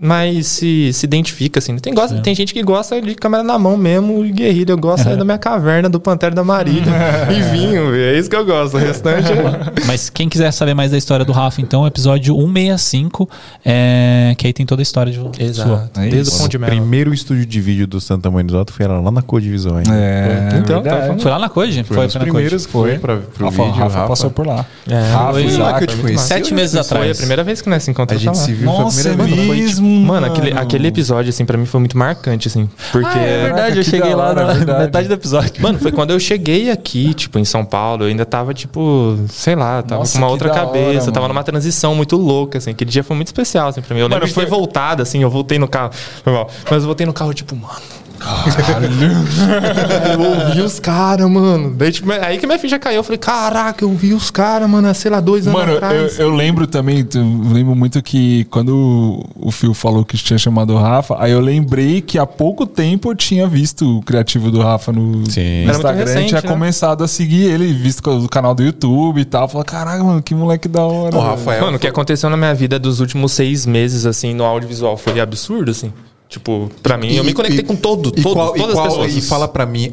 mais 0.00 0.46
se, 0.46 0.92
se 0.94 1.04
identifica, 1.04 1.58
assim. 1.58 1.76
Tem, 1.76 1.92
gosta, 1.92 2.18
tem 2.20 2.34
gente 2.34 2.54
que 2.54 2.62
gosta 2.62 3.00
de 3.02 3.14
câmera 3.14 3.42
na 3.44 3.58
mão 3.58 3.76
mesmo 3.76 4.24
e 4.24 4.32
guerrilha. 4.32 4.72
Eu 4.72 4.78
gosto 4.78 5.06
é 5.08 5.14
da 5.16 5.24
minha 5.24 5.36
caverna, 5.38 5.88
do 5.90 6.00
Pantera 6.00 6.34
da 6.34 6.42
Marília 6.42 6.90
e 7.30 7.42
vinho. 7.54 7.94
É 7.94 8.18
isso 8.18 8.30
que 8.30 8.36
eu 8.36 8.44
gosto. 8.46 8.74
O 8.76 8.80
restante 8.80 9.30
é... 9.30 9.84
Mas 9.86 10.08
quem 10.08 10.28
quiser 10.28 10.50
saber 10.52 10.72
mais 10.74 10.90
da 10.90 10.96
história 10.98 11.24
do 11.24 11.32
Rafa, 11.32 11.60
então, 11.60 11.86
episódio 11.86 12.34
165, 12.34 13.28
é, 13.64 14.34
que 14.38 14.46
aí 14.46 14.52
tem 14.52 14.64
toda 14.64 14.80
a 14.80 14.84
história 14.84 15.12
de 15.12 15.18
sua. 15.18 15.30
Exato. 15.38 16.00
É 16.00 16.08
Desde 16.08 16.20
isso. 16.22 16.36
o 16.36 16.38
Pão 16.38 16.48
de 16.48 16.58
primeiro 16.58 17.12
estúdio 17.12 17.44
de 17.44 17.60
vídeo 17.60 17.86
do 17.86 18.00
Santa 18.00 18.30
Mãe 18.30 18.44
dos 18.44 18.54
Altos 18.54 18.74
foi 18.74 18.86
lá 18.86 19.10
na 19.10 19.22
Codivisual, 19.22 19.78
hein? 19.80 19.84
É, 19.92 20.58
Então, 20.58 20.82
tá. 20.82 21.14
Foi 21.18 21.30
lá 21.30 21.38
na 21.38 21.48
Koji? 21.48 21.84
Foi, 21.84 21.96
foi 21.96 22.06
na 22.06 22.20
primeiros 22.20 22.64
que 22.66 22.72
foi 22.72 22.90
Foi. 22.90 22.98
pra, 22.98 23.16
pro 23.18 23.44
Rafa, 23.46 23.62
vídeo. 23.64 23.78
Rafa 23.78 23.94
Rafa 23.98 24.08
passou 24.08 24.30
por 24.30 24.46
lá. 24.46 24.64
É, 24.88 25.12
Rafa, 25.12 25.32
foi- 25.32 25.56
lá 25.58 25.74
que 25.78 25.84
eu 25.84 25.88
te 25.88 25.94
foi 25.94 26.02
conheci. 26.04 26.24
Sete 26.26 26.54
meses 26.54 26.72
Foi 26.72 26.80
atrás. 26.80 27.16
a 27.16 27.20
primeira 27.20 27.44
vez 27.44 27.60
que 27.60 27.68
nós 27.68 27.82
se 27.82 27.90
A 27.90 27.92
encontramos. 27.92 28.22
gente 28.22 28.36
lá. 28.36 28.42
se 28.42 28.52
viu 28.54 28.70
foi 28.70 28.84
a 28.84 29.14
primeira 29.14 29.42
é 29.42 29.46
vez. 29.56 29.78
Mano, 29.90 30.26
aquele, 30.26 30.52
aquele 30.52 30.88
episódio, 30.88 31.30
assim, 31.30 31.44
pra 31.44 31.56
mim 31.58 31.66
foi 31.66 31.80
muito 31.80 31.96
marcante, 31.96 32.48
assim. 32.48 32.68
Porque. 32.92 33.08
Ah, 33.08 33.18
é 33.20 33.42
verdade, 33.42 33.56
Caraca, 33.60 33.76
eu 33.78 33.82
cheguei 33.84 34.14
lá 34.14 34.28
hora, 34.28 34.46
na 34.46 34.52
verdade. 34.54 34.82
metade 34.84 35.08
do 35.08 35.14
episódio. 35.14 35.62
Mano, 35.62 35.78
foi 35.78 35.92
quando 35.92 36.10
eu 36.10 36.20
cheguei 36.20 36.70
aqui, 36.70 37.12
tipo, 37.14 37.38
em 37.38 37.44
São 37.44 37.64
Paulo, 37.64 38.04
eu 38.04 38.08
ainda 38.08 38.24
tava, 38.24 38.54
tipo, 38.54 39.18
sei 39.28 39.54
lá, 39.54 39.82
tava 39.82 40.00
Nossa, 40.00 40.12
com 40.12 40.18
uma 40.18 40.28
outra 40.30 40.50
cabeça, 40.50 41.04
hora, 41.04 41.12
tava 41.12 41.28
numa 41.28 41.42
transição 41.44 41.94
muito 41.94 42.16
louca, 42.16 42.58
assim. 42.58 42.70
Aquele 42.70 42.90
dia 42.90 43.02
foi 43.04 43.16
muito 43.16 43.28
especial, 43.28 43.68
assim, 43.68 43.80
pra 43.80 43.94
mim. 43.94 44.00
Eu 44.00 44.06
lembro 44.06 44.18
Mano, 44.20 44.26
de 44.28 44.34
ter 44.34 44.40
foi- 44.40 44.46
voltado, 44.50 45.02
assim, 45.02 45.22
eu 45.22 45.30
voltei 45.30 45.58
no 45.58 45.68
carro, 45.68 45.90
foi 46.22 46.32
mal. 46.32 46.48
Mas 46.70 46.82
eu 46.82 46.86
voltei 46.86 47.06
no 47.06 47.12
carro, 47.12 47.32
tipo, 47.34 47.54
mano, 47.56 47.74
eu 50.12 50.20
ouvi 50.20 50.60
os 50.60 50.78
caras, 50.78 51.28
mano. 51.28 51.74
Daí, 51.74 51.90
tipo, 51.90 52.10
aí 52.12 52.38
que 52.38 52.46
minha 52.46 52.58
ficha 52.58 52.78
caiu. 52.78 52.96
Eu 52.98 53.04
falei, 53.04 53.18
caraca, 53.18 53.84
eu 53.84 53.92
vi 53.94 54.12
os 54.12 54.30
caras, 54.30 54.68
mano, 54.68 54.88
há, 54.88 54.94
sei 54.94 55.10
lá, 55.10 55.20
dois 55.20 55.46
anos 55.46 55.58
Mano, 55.58 55.72
eu, 55.72 55.76
atrás. 55.76 56.18
eu 56.18 56.30
lembro 56.30 56.66
também, 56.66 57.06
eu 57.14 57.52
lembro 57.52 57.74
muito 57.74 58.02
que 58.02 58.44
quando 58.44 59.24
o 59.34 59.50
Phil 59.50 59.72
falou 59.72 60.04
que 60.04 60.16
tinha 60.18 60.38
chamado 60.38 60.74
o 60.74 60.78
Rafa, 60.78 61.16
aí 61.18 61.32
eu 61.32 61.40
lembrei 61.40 62.00
que 62.00 62.18
há 62.18 62.26
pouco 62.26 62.66
tempo 62.66 63.10
eu 63.10 63.14
tinha 63.14 63.46
visto 63.46 63.98
o 63.98 64.02
criativo 64.02 64.50
do 64.50 64.60
Rafa 64.60 64.92
no 64.92 65.28
Sim. 65.30 65.64
Instagram, 65.64 66.04
recente, 66.04 66.28
tinha 66.28 66.42
né? 66.42 66.48
começado 66.48 67.02
a 67.02 67.08
seguir 67.08 67.44
ele, 67.44 67.72
visto 67.72 68.06
o 68.10 68.28
canal 68.28 68.54
do 68.54 68.62
YouTube 68.62 69.20
e 69.20 69.24
tal. 69.24 69.48
Falei, 69.48 69.64
caraca, 69.64 70.04
mano, 70.04 70.22
que 70.22 70.34
moleque 70.34 70.68
da 70.68 70.82
hora. 70.82 71.16
O 71.16 71.20
velho." 71.20 71.30
Rafael. 71.30 71.64
Mano, 71.64 71.76
o 71.76 71.80
que 71.80 71.86
aconteceu 71.86 72.28
na 72.28 72.36
minha 72.36 72.54
vida 72.54 72.78
dos 72.78 73.00
últimos 73.00 73.32
seis 73.32 73.64
meses, 73.64 74.04
assim, 74.04 74.34
no 74.34 74.44
audiovisual 74.44 74.96
foi 74.96 75.20
absurdo, 75.20 75.70
assim. 75.70 75.92
Tipo, 76.30 76.70
pra 76.82 76.96
mim, 76.96 77.12
eu 77.12 77.24
me 77.24 77.34
conectei 77.34 77.62
com 77.64 77.74
todo, 77.76 78.10
e 78.16 78.22
todo, 78.22 78.34
qual- 78.34 78.56
e 78.56 78.58
todas 78.60 78.74
qual- 78.74 78.86
as 78.86 78.92
pessoas. 78.94 79.16
E 79.16 79.20
fala 79.20 79.46
pra 79.48 79.66
mim, 79.66 79.92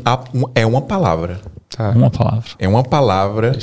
é 0.55 0.65
uma 0.65 0.81
palavra. 0.81 1.41
Tá. 1.68 1.89
Uma 1.89 2.09
palavra. 2.11 2.49
É 2.59 2.68
uma 2.68 2.84
palavra 2.84 3.57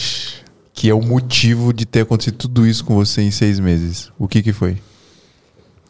que 0.73 0.91
é 0.91 0.95
o 0.95 1.01
motivo 1.01 1.73
de 1.73 1.87
ter 1.87 2.01
acontecido 2.01 2.37
tudo 2.37 2.67
isso 2.67 2.85
com 2.85 2.95
você 2.97 3.23
em 3.23 3.31
seis 3.31 3.59
meses. 3.61 4.11
O 4.19 4.27
que 4.29 4.43
que 4.43 4.53
foi? 4.53 4.77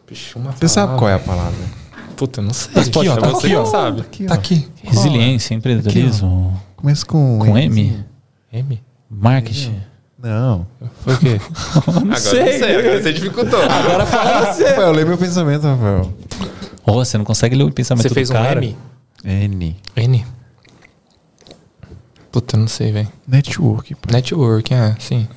Bicho, 0.07 0.37
uma 0.37 0.51
Você 0.51 0.67
sabe 0.67 0.95
qual 0.97 1.09
é 1.09 1.15
a 1.15 1.19
palavra? 1.19 1.57
Puta, 2.15 2.39
eu 2.39 2.45
não 2.45 2.53
sei. 2.53 2.71
Aqui, 2.79 3.09
ó, 3.09 3.17
tá 3.17 3.29
você 3.29 3.47
aqui, 3.47 3.55
ó. 3.55 3.65
sabe. 3.65 4.01
Aqui, 4.01 4.23
Tá 4.25 4.33
aqui. 4.35 4.67
Resiliência, 4.83 5.55
empreendedorismo. 5.55 6.61
Começa 6.77 7.03
com 7.05 7.39
Com 7.39 7.57
M. 7.57 7.81
M? 7.81 8.05
M? 8.53 8.81
Marketing. 9.09 9.75
Não. 10.21 10.65
Foi 11.03 11.13
o 11.15 11.17
quê? 11.17 11.41
agora 11.87 12.15
sei. 12.17 12.39
não 12.39 12.51
sei, 12.59 12.75
agora 12.77 13.01
você 13.01 13.13
dificultou. 13.13 13.59
Agora 13.61 14.05
fala 14.05 14.53
você. 14.53 14.65
Rafael, 14.69 14.91
lê 14.91 15.03
meu 15.03 15.17
pensamento, 15.17 15.63
Rafael. 15.63 16.13
Oh, 16.85 16.93
você 17.03 17.17
não 17.17 17.25
consegue 17.25 17.55
ler 17.55 17.63
o 17.63 17.71
pensamento 17.71 18.03
Você 18.03 18.09
do 18.09 18.13
fez 18.13 18.29
um 18.29 18.33
cara. 18.33 18.63
M? 18.63 18.75
N. 19.23 19.75
N? 19.95 20.25
Puta, 22.31 22.55
eu 22.55 22.59
não 22.61 22.67
sei, 22.67 22.91
velho. 22.91 23.07
Network. 23.27 23.95
pô. 23.95 24.11
Networking, 24.11 24.73
é, 24.73 24.95
sim. 24.99 25.27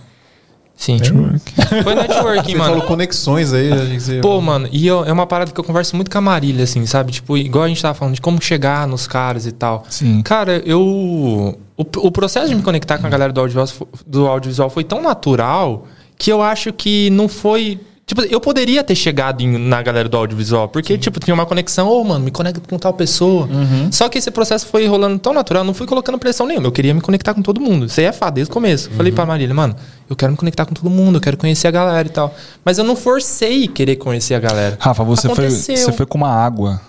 Sim. 0.77 0.99
Foi 1.83 1.95
networking, 1.95 2.53
Você 2.53 2.57
mano. 2.57 2.70
falou 2.75 2.87
conexões 2.87 3.53
aí. 3.53 3.73
a 3.73 3.85
gente- 3.85 4.01
você- 4.01 4.20
Pô, 4.20 4.41
mano, 4.41 4.69
e 4.70 4.87
eu- 4.87 5.05
é 5.05 5.12
uma 5.12 5.27
parada 5.27 5.51
que 5.51 5.59
eu 5.59 5.65
converso 5.65 5.97
muito 5.97 6.09
com 6.11 6.19
a 6.19 6.20
Marília, 6.20 6.62
assim, 6.65 6.85
sabe? 6.87 7.11
Tipo, 7.12 7.37
igual 7.37 7.65
a 7.65 7.69
gente 7.69 7.83
tava 7.83 7.95
falando 7.95 8.15
de 8.15 8.20
como 8.20 8.41
chegar 8.41 8.87
nos 8.87 9.07
caras 9.07 9.45
e 9.47 9.51
tal. 9.53 9.85
Sim. 9.89 10.23
Cara, 10.23 10.62
eu. 10.65 10.81
O, 10.81 11.59
o 11.83 12.11
processo 12.12 12.49
de 12.49 12.55
me 12.55 12.62
conectar 12.62 12.99
com 12.99 13.07
a 13.07 13.11
galera 13.11 13.33
do 13.33 13.41
audiovisual, 13.41 13.89
do 14.07 14.27
audiovisual 14.29 14.70
foi 14.70 14.85
tão 14.85 15.03
natural 15.03 15.87
que 16.16 16.31
eu 16.31 16.43
acho 16.43 16.73
que 16.73 17.11
não 17.11 17.29
foi. 17.29 17.81
Tipo, 18.09 18.22
eu 18.22 18.40
poderia 18.40 18.82
ter 18.82 18.94
chegado 18.94 19.43
em- 19.43 19.59
na 19.59 19.82
galera 19.82 20.09
do 20.09 20.16
audiovisual, 20.16 20.66
porque, 20.66 20.97
tipo, 20.97 21.20
tinha 21.20 21.35
uma 21.35 21.44
conexão, 21.44 21.86
ô, 21.90 22.02
mano, 22.02 22.24
me 22.24 22.30
conecta 22.30 22.59
com 22.66 22.78
tal 22.78 22.94
pessoa. 22.94 23.47
Só 23.93 24.09
que 24.09 24.16
esse 24.16 24.30
processo 24.30 24.66
foi 24.66 24.86
rolando 24.86 25.18
tão 25.18 25.35
natural, 25.35 25.62
não 25.62 25.74
fui 25.74 25.86
colocando 25.86 26.18
pressão 26.18 26.47
nenhuma. 26.47 26.66
Eu 26.66 26.72
queria 26.72 26.94
me 26.94 27.02
conectar 27.02 27.35
com 27.35 27.43
todo 27.43 27.60
mundo. 27.60 27.85
Isso 27.85 28.01
aí 28.01 28.06
é 28.06 28.12
fato, 28.12 28.35
desde 28.36 28.51
o 28.51 28.55
começo. 28.55 28.89
Falei 28.97 29.12
pra 29.12 29.26
Marília, 29.26 29.55
mano, 29.55 29.76
eu 30.09 30.16
quero 30.16 30.32
me 30.32 30.39
conectar 30.39 30.64
com 30.64 30.72
todo 30.72 30.89
mundo, 30.89 31.16
eu 31.18 31.20
quero 31.20 31.36
conhecer 31.36 31.68
a 31.68 31.70
galera 31.70 32.09
e 32.09 32.10
tal. 32.10 32.35
Mas 32.64 32.78
eu 32.78 32.85
não 32.85 32.97
forcei 32.97 33.68
querer 33.68 33.97
conhecer 33.97 34.35
a 34.35 34.40
galera. 34.40 34.78
Rafa, 34.80 35.05
você 35.05 35.28
foi, 35.36 35.44
você 35.76 35.93
foi 35.93 36.06
com 36.06 36.16
uma 36.16 36.30
água. 36.30 36.80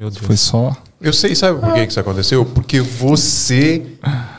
Meu 0.00 0.10
Deus. 0.10 0.24
Foi 0.24 0.36
só. 0.36 0.74
Eu 0.98 1.12
sei, 1.12 1.34
sabe 1.34 1.60
por 1.60 1.74
que 1.74 1.84
que 1.84 1.90
isso 1.90 2.00
aconteceu? 2.00 2.42
Porque 2.46 2.80
você 2.80 3.82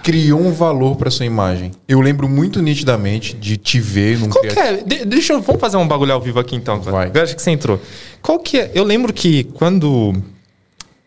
criou 0.04 0.40
um 0.42 0.52
valor 0.52 0.96
pra 0.96 1.12
sua 1.12 1.24
imagem. 1.26 1.70
Eu 1.88 2.02
lembro 2.02 2.28
muito 2.28 2.60
nitidamente 2.64 3.36
de 3.36 3.58
te 3.58 3.80
ver 3.80 4.18
num 4.18 4.28
Qual 4.28 4.44
que 4.44 4.60
é? 4.60 4.78
De- 4.78 5.06
deixa 5.06 5.34
eu. 5.34 5.42
Vamos 5.42 5.62
fazer 5.62 5.78
um 5.78 5.88
bagulho 5.88 6.14
ao 6.14 6.20
vivo 6.20 6.40
aqui 6.40 6.56
então. 6.56 6.80
cara. 6.80 6.92
Vai. 6.92 7.12
Eu 7.14 7.22
acho 7.22 7.36
que 7.36 7.42
você 7.44 7.52
entrou. 7.52 7.80
Qual 8.24 8.40
que 8.40 8.58
é? 8.58 8.72
Eu 8.74 8.84
lembro 8.84 9.14
que 9.14 9.44
quando 9.44 10.16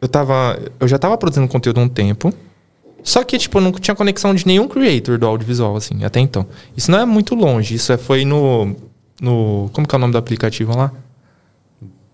eu 0.01 0.07
tava. 0.07 0.57
Eu 0.79 0.87
já 0.87 0.99
tava 0.99 1.19
produzindo 1.19 1.49
conteúdo 1.49 1.81
há 1.81 1.83
um 1.83 1.89
tempo. 1.89 2.33
Só 3.03 3.25
que, 3.25 3.37
tipo, 3.37 3.59
eu 3.59 3.63
não 3.63 3.73
tinha 3.73 3.95
conexão 3.95 4.33
de 4.35 4.47
nenhum 4.47 4.69
creator 4.69 5.19
do 5.19 5.27
audiovisual, 5.27 5.77
assim, 5.77 6.05
até 6.05 6.21
então. 6.21 6.47
Isso 6.77 6.91
não 6.93 7.01
é 7.01 7.05
muito 7.05 7.35
longe. 7.35 7.75
Isso 7.75 7.93
é, 7.93 7.97
foi 7.97 8.25
no. 8.25 8.75
no 9.21 9.69
como 9.73 9.87
que 9.87 9.95
é 9.95 9.99
o 9.99 10.01
nome 10.01 10.13
do 10.13 10.19
aplicativo 10.19 10.77
lá? 10.77 10.93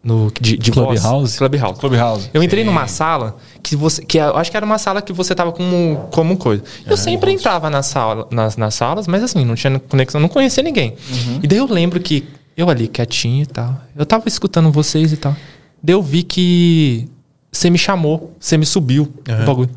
No, 0.03 0.33
de, 0.41 0.57
de 0.57 0.71
voz. 0.71 1.01
Clubhouse? 1.01 1.37
Clubhouse. 1.37 1.79
Clubhouse. 1.79 2.31
Eu 2.33 2.43
entrei 2.43 2.65
numa 2.65 2.87
sala 2.87 3.37
que 3.63 3.77
você. 3.77 4.03
Que 4.03 4.17
eu 4.17 4.37
acho 4.37 4.51
que 4.51 4.57
era 4.57 4.65
uma 4.65 4.79
sala 4.79 5.03
que 5.03 5.13
você 5.13 5.35
tava 5.35 5.53
como, 5.53 6.09
como 6.11 6.39
coisa. 6.39 6.63
Eu 6.87 6.97
sempre 6.97 7.33
entrava 7.33 7.69
na 7.69 7.83
sala, 7.83 8.27
nas, 8.31 8.57
nas 8.57 8.75
salas, 8.75 9.07
mas 9.07 9.23
assim, 9.23 9.45
não 9.45 9.55
tinha 9.55 9.79
conexão, 9.79 10.19
não 10.19 10.29
conhecia 10.29 10.63
ninguém. 10.63 10.95
E 11.43 11.47
daí 11.47 11.59
eu 11.59 11.67
lembro 11.67 12.01
que 12.01 12.27
eu 12.57 12.71
ali 12.71 12.89
quietinho 12.89 13.43
e 13.43 13.47
tal. 13.47 13.79
Eu 13.95 14.07
tava 14.07 14.27
escutando 14.27 14.73
vocês 14.73 15.13
e 15.13 15.17
tal. 15.19 15.37
Daí 15.83 15.95
eu 15.95 16.03
vi 16.03 16.23
que 16.23 17.07
você 17.53 17.69
me 17.69 17.79
chamou, 17.79 18.35
você 18.41 18.57
me 18.57 18.65
subiu 18.65 19.13
bagulho. 19.45 19.71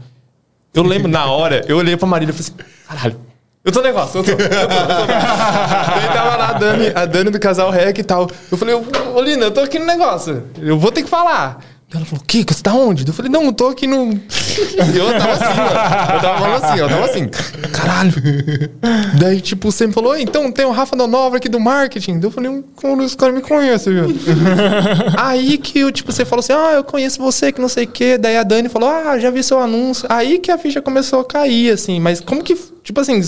Eu 0.73 0.83
lembro 0.83 1.09
na 1.09 1.25
hora, 1.25 1.63
eu 1.67 1.77
olhei 1.77 1.97
pra 1.97 2.07
Marília 2.07 2.31
e 2.31 2.35
falei 2.35 2.49
assim: 2.49 2.87
caralho. 2.87 3.32
Eu 3.65 3.71
tô 3.71 3.79
no 3.79 3.85
negócio, 3.85 4.19
eu 4.19 4.23
tô. 4.25 4.31
Eu 4.31 4.37
tô, 4.37 4.43
eu 4.43 4.49
tô. 4.49 5.05
Daí 5.07 6.07
tava 6.13 6.35
lá 6.35 6.49
a 6.49 6.53
Dani, 6.53 6.91
a 6.93 7.05
Dani 7.05 7.29
do 7.29 7.39
casal 7.39 7.69
Rec 7.71 7.97
e 7.97 8.03
tal. 8.03 8.29
Eu 8.51 8.57
falei, 8.57 8.75
ô, 8.75 9.21
Lina, 9.21 9.45
eu 9.45 9.51
tô 9.51 9.61
aqui 9.61 9.79
no 9.79 9.85
negócio. 9.85 10.43
Eu 10.61 10.77
vou 10.77 10.91
ter 10.91 11.01
que 11.01 11.09
falar. 11.09 11.59
Ela 11.95 12.05
falou, 12.05 12.23
Kiko, 12.25 12.51
você 12.53 12.63
tá 12.63 12.73
onde? 12.73 13.07
Eu 13.07 13.13
falei, 13.13 13.31
não, 13.31 13.43
eu 13.43 13.53
tô 13.53 13.67
aqui 13.67 13.85
no. 13.85 14.13
E 14.13 14.97
eu 14.97 15.05
tava 15.19 15.33
assim, 15.33 15.59
ó. 15.59 16.15
Eu 16.15 16.21
tava 16.21 16.39
falando 16.39 16.63
assim, 16.63 16.73
ó. 16.81 16.85
Eu 16.85 16.89
tava 16.89 17.05
assim, 17.05 17.27
caralho. 17.71 18.13
Daí, 19.19 19.39
tipo, 19.39 19.71
você 19.71 19.85
me 19.85 19.93
falou, 19.93 20.17
então 20.17 20.51
tem 20.51 20.65
o 20.65 20.71
Rafa 20.71 20.95
da 20.95 21.05
Nova 21.05 21.37
aqui 21.37 21.47
do 21.47 21.59
marketing. 21.59 22.13
Daí 22.13 22.23
eu 22.23 22.31
falei, 22.31 22.49
"Hum, 22.49 22.63
como 22.75 23.03
os 23.03 23.13
caras 23.13 23.35
me 23.35 23.41
conhecem, 23.41 23.93
viu? 23.93 24.07
Aí 25.17 25.57
que 25.57 25.79
eu, 25.79 25.91
tipo, 25.91 26.11
você 26.11 26.25
falou 26.25 26.39
assim, 26.39 26.53
ah, 26.53 26.73
eu 26.75 26.83
conheço 26.83 27.21
você, 27.21 27.51
que 27.51 27.61
não 27.61 27.69
sei 27.69 27.83
o 27.85 27.87
quê. 27.87 28.17
Daí 28.17 28.37
a 28.37 28.43
Dani 28.43 28.69
falou, 28.69 28.89
ah, 28.89 29.19
já 29.19 29.29
vi 29.29 29.43
seu 29.43 29.59
anúncio. 29.59 30.07
Aí 30.09 30.39
que 30.39 30.49
a 30.51 30.57
ficha 30.57 30.81
começou 30.81 31.19
a 31.19 31.25
cair, 31.25 31.71
assim. 31.71 31.99
Mas 31.99 32.19
como 32.19 32.43
que, 32.43 32.55
tipo 32.83 32.99
assim, 32.99 33.21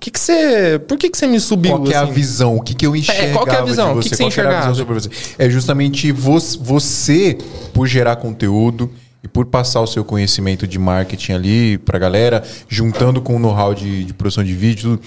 que 0.00 0.10
que 0.12 0.20
você. 0.20 0.80
Por 0.86 0.96
que 0.96 1.10
que 1.10 1.18
você 1.18 1.26
me 1.26 1.40
subiu? 1.40 1.72
Qual 1.72 1.82
que 1.84 1.92
é 1.92 1.96
a 1.96 2.02
assim? 2.04 2.12
visão? 2.12 2.56
O 2.56 2.62
que, 2.62 2.72
que 2.74 2.86
eu 2.86 2.94
enxergava 2.94 3.32
qual 3.32 3.44
que 3.46 3.54
é 3.54 3.58
a 3.58 3.62
visão? 3.64 3.86
de 3.92 3.98
O 3.98 4.02
você? 4.02 4.08
que 4.10 4.16
que 4.16 4.16
você 4.16 4.40
Qual 4.40 4.46
era 4.46 4.56
a 4.56 4.60
visão 4.60 4.74
sobre 4.76 4.94
você? 4.94 5.10
É 5.38 5.50
justamente 5.50 6.12
vo- 6.12 6.38
você, 6.60 7.36
por 7.78 7.86
gerar 7.86 8.16
conteúdo 8.16 8.90
e 9.22 9.28
por 9.28 9.46
passar 9.46 9.80
o 9.80 9.86
seu 9.86 10.04
conhecimento 10.04 10.66
de 10.66 10.78
marketing 10.80 11.32
ali 11.32 11.78
pra 11.78 11.96
galera, 11.96 12.42
juntando 12.68 13.22
com 13.22 13.36
o 13.36 13.38
know-how 13.38 13.72
de, 13.72 14.02
de 14.04 14.12
produção 14.12 14.42
de 14.42 14.52
vídeo, 14.52 14.98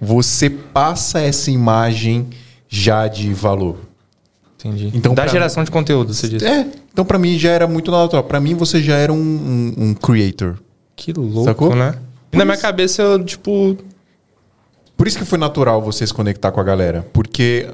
você 0.00 0.50
passa 0.50 1.20
essa 1.20 1.50
imagem 1.52 2.26
já 2.68 3.06
de 3.06 3.32
valor. 3.32 3.76
Entendi. 4.58 4.90
Então, 4.92 5.14
da 5.14 5.26
geração 5.28 5.62
de 5.62 5.70
conteúdo, 5.70 6.12
você 6.12 6.28
disse. 6.28 6.44
É, 6.44 6.66
então 6.92 7.04
pra 7.04 7.16
mim 7.16 7.38
já 7.38 7.50
era 7.50 7.68
muito 7.68 7.92
natural. 7.92 8.24
Pra 8.24 8.40
mim 8.40 8.54
você 8.56 8.82
já 8.82 8.96
era 8.96 9.12
um, 9.12 9.16
um- 9.16 9.74
um 9.90 9.94
creator. 9.94 10.56
Que 10.96 11.12
louco, 11.12 11.44
Sacou? 11.44 11.76
né? 11.76 11.94
E 12.32 12.36
na 12.36 12.44
minha 12.44 12.56
cabeça, 12.56 13.02
eu, 13.02 13.24
tipo. 13.24 13.76
Por 14.96 15.06
isso 15.06 15.16
que 15.16 15.24
foi 15.24 15.38
natural 15.38 15.80
você 15.80 16.04
se 16.04 16.12
conectar 16.12 16.50
com 16.50 16.58
a 16.60 16.64
galera. 16.64 17.06
Porque 17.12 17.68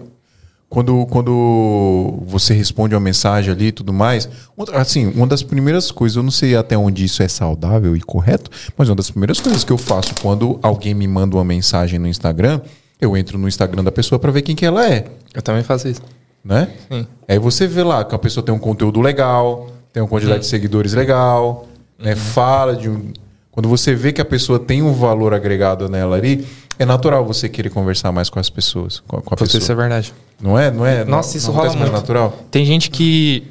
quando, 0.75 1.07
quando 1.07 2.15
você 2.27 2.53
responde 2.53 2.97
uma 2.97 3.01
mensagem 3.01 3.53
ali 3.53 3.67
e 3.67 3.73
tudo 3.73 3.93
mais, 3.93 4.29
assim, 4.73 5.07
uma 5.15 5.25
das 5.25 5.41
primeiras 5.41 5.93
coisas, 5.93 6.17
eu 6.17 6.23
não 6.25 6.33
sei 6.33 6.57
até 6.57 6.77
onde 6.77 7.05
isso 7.05 7.23
é 7.23 7.29
saudável 7.29 7.97
e 7.97 8.01
correto, 8.01 8.51
mas 8.77 8.89
uma 8.89 8.97
das 8.97 9.09
primeiras 9.09 9.39
coisas 9.39 9.63
que 9.63 9.71
eu 9.71 9.79
faço 9.79 10.13
quando 10.21 10.59
alguém 10.61 10.93
me 10.93 11.07
manda 11.07 11.37
uma 11.37 11.45
mensagem 11.45 11.97
no 12.01 12.09
Instagram, 12.09 12.61
eu 13.01 13.17
entro 13.17 13.39
no 13.39 13.47
Instagram 13.47 13.85
da 13.85 13.93
pessoa 13.93 14.19
para 14.19 14.33
ver 14.33 14.43
quem 14.43 14.57
que 14.57 14.67
ela 14.67 14.85
é, 14.85 15.05
Eu 15.33 15.43
também 15.43 15.63
faço 15.63 15.87
isso. 15.87 16.03
né? 16.45 16.69
Sim. 16.91 17.07
Aí 17.29 17.39
você 17.39 17.69
vê 17.69 17.85
lá 17.85 18.05
que 18.05 18.13
a 18.13 18.19
pessoa 18.19 18.45
tem 18.45 18.53
um 18.53 18.59
conteúdo 18.59 19.01
legal, 19.01 19.69
tem 19.93 20.03
uma 20.03 20.09
quantidade 20.09 20.41
de 20.41 20.47
seguidores 20.47 20.93
legal, 20.93 21.69
né? 21.97 22.17
Fala 22.17 22.75
de 22.75 22.89
um. 22.91 23.13
Quando 23.55 23.69
você 23.69 23.95
vê 23.95 24.13
que 24.13 24.21
a 24.21 24.25
pessoa 24.25 24.59
tem 24.59 24.83
um 24.83 24.93
valor 24.93 25.33
agregado 25.33 25.89
nela 25.89 26.17
ali, 26.17 26.45
é 26.77 26.85
natural 26.85 27.25
você 27.25 27.49
querer 27.49 27.71
conversar 27.71 28.11
mais 28.11 28.29
com 28.29 28.41
as 28.41 28.51
pessoas, 28.51 28.99
com 29.07 29.17
a, 29.17 29.23
com 29.23 29.33
a 29.33 29.37
Puta, 29.37 29.45
isso 29.45 29.57
é 29.57 29.61
pessoa. 29.61 29.77
verdade. 29.77 30.13
Não 30.43 30.59
é? 30.59 30.73
Não 30.73 30.85
é? 30.85 31.05
Nossa, 31.05 31.31
Não- 31.31 31.37
isso 31.37 31.47
não 31.53 31.55
rola 31.57 31.73
muito. 31.77 31.93
natural? 31.93 32.37
Tem 32.51 32.65
gente 32.67 32.91
que 32.91 33.45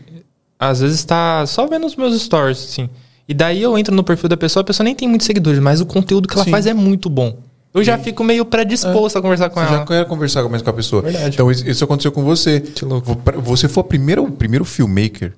às 0.59 0.81
vezes 0.81 1.03
tá 1.05 1.45
só 1.45 1.65
vendo 1.67 1.85
os 1.87 1.95
meus 1.95 2.21
stories, 2.21 2.57
assim. 2.65 2.89
E 3.29 3.33
daí 3.33 3.61
eu 3.61 3.77
entro 3.77 3.95
no 3.95 4.03
perfil 4.03 4.27
da 4.27 4.35
pessoa, 4.35 4.59
a 4.61 4.65
pessoa 4.65 4.83
nem 4.83 4.93
tem 4.93 5.07
muitos 5.07 5.25
seguidores, 5.25 5.59
mas 5.59 5.79
o 5.79 5.85
conteúdo 5.85 6.27
que 6.27 6.33
ela 6.33 6.43
Sim. 6.43 6.51
faz 6.51 6.65
é 6.67 6.73
muito 6.73 7.09
bom. 7.09 7.37
Eu 7.73 7.81
já 7.81 7.97
fico 7.97 8.23
meio 8.25 8.43
predisposto 8.43 9.17
a 9.17 9.21
conversar 9.21 9.49
com 9.49 9.59
Você 9.61 9.67
ela. 9.67 9.77
já 9.79 9.85
quer 9.85 10.05
conversar 10.05 10.47
mais 10.49 10.61
com 10.61 10.69
a 10.69 10.73
pessoa. 10.73 11.01
Verdade. 11.01 11.33
Então 11.33 11.49
isso, 11.49 11.83
aconteceu 11.83 12.11
com 12.11 12.23
você. 12.23 12.59
Que 12.59 12.83
louco. 12.83 13.17
Você 13.43 13.69
foi 13.69 13.81
a 13.81 13.83
primeira, 13.85 14.21
o 14.21 14.29
primeiro 14.29 14.63
filmmaker 14.65 15.33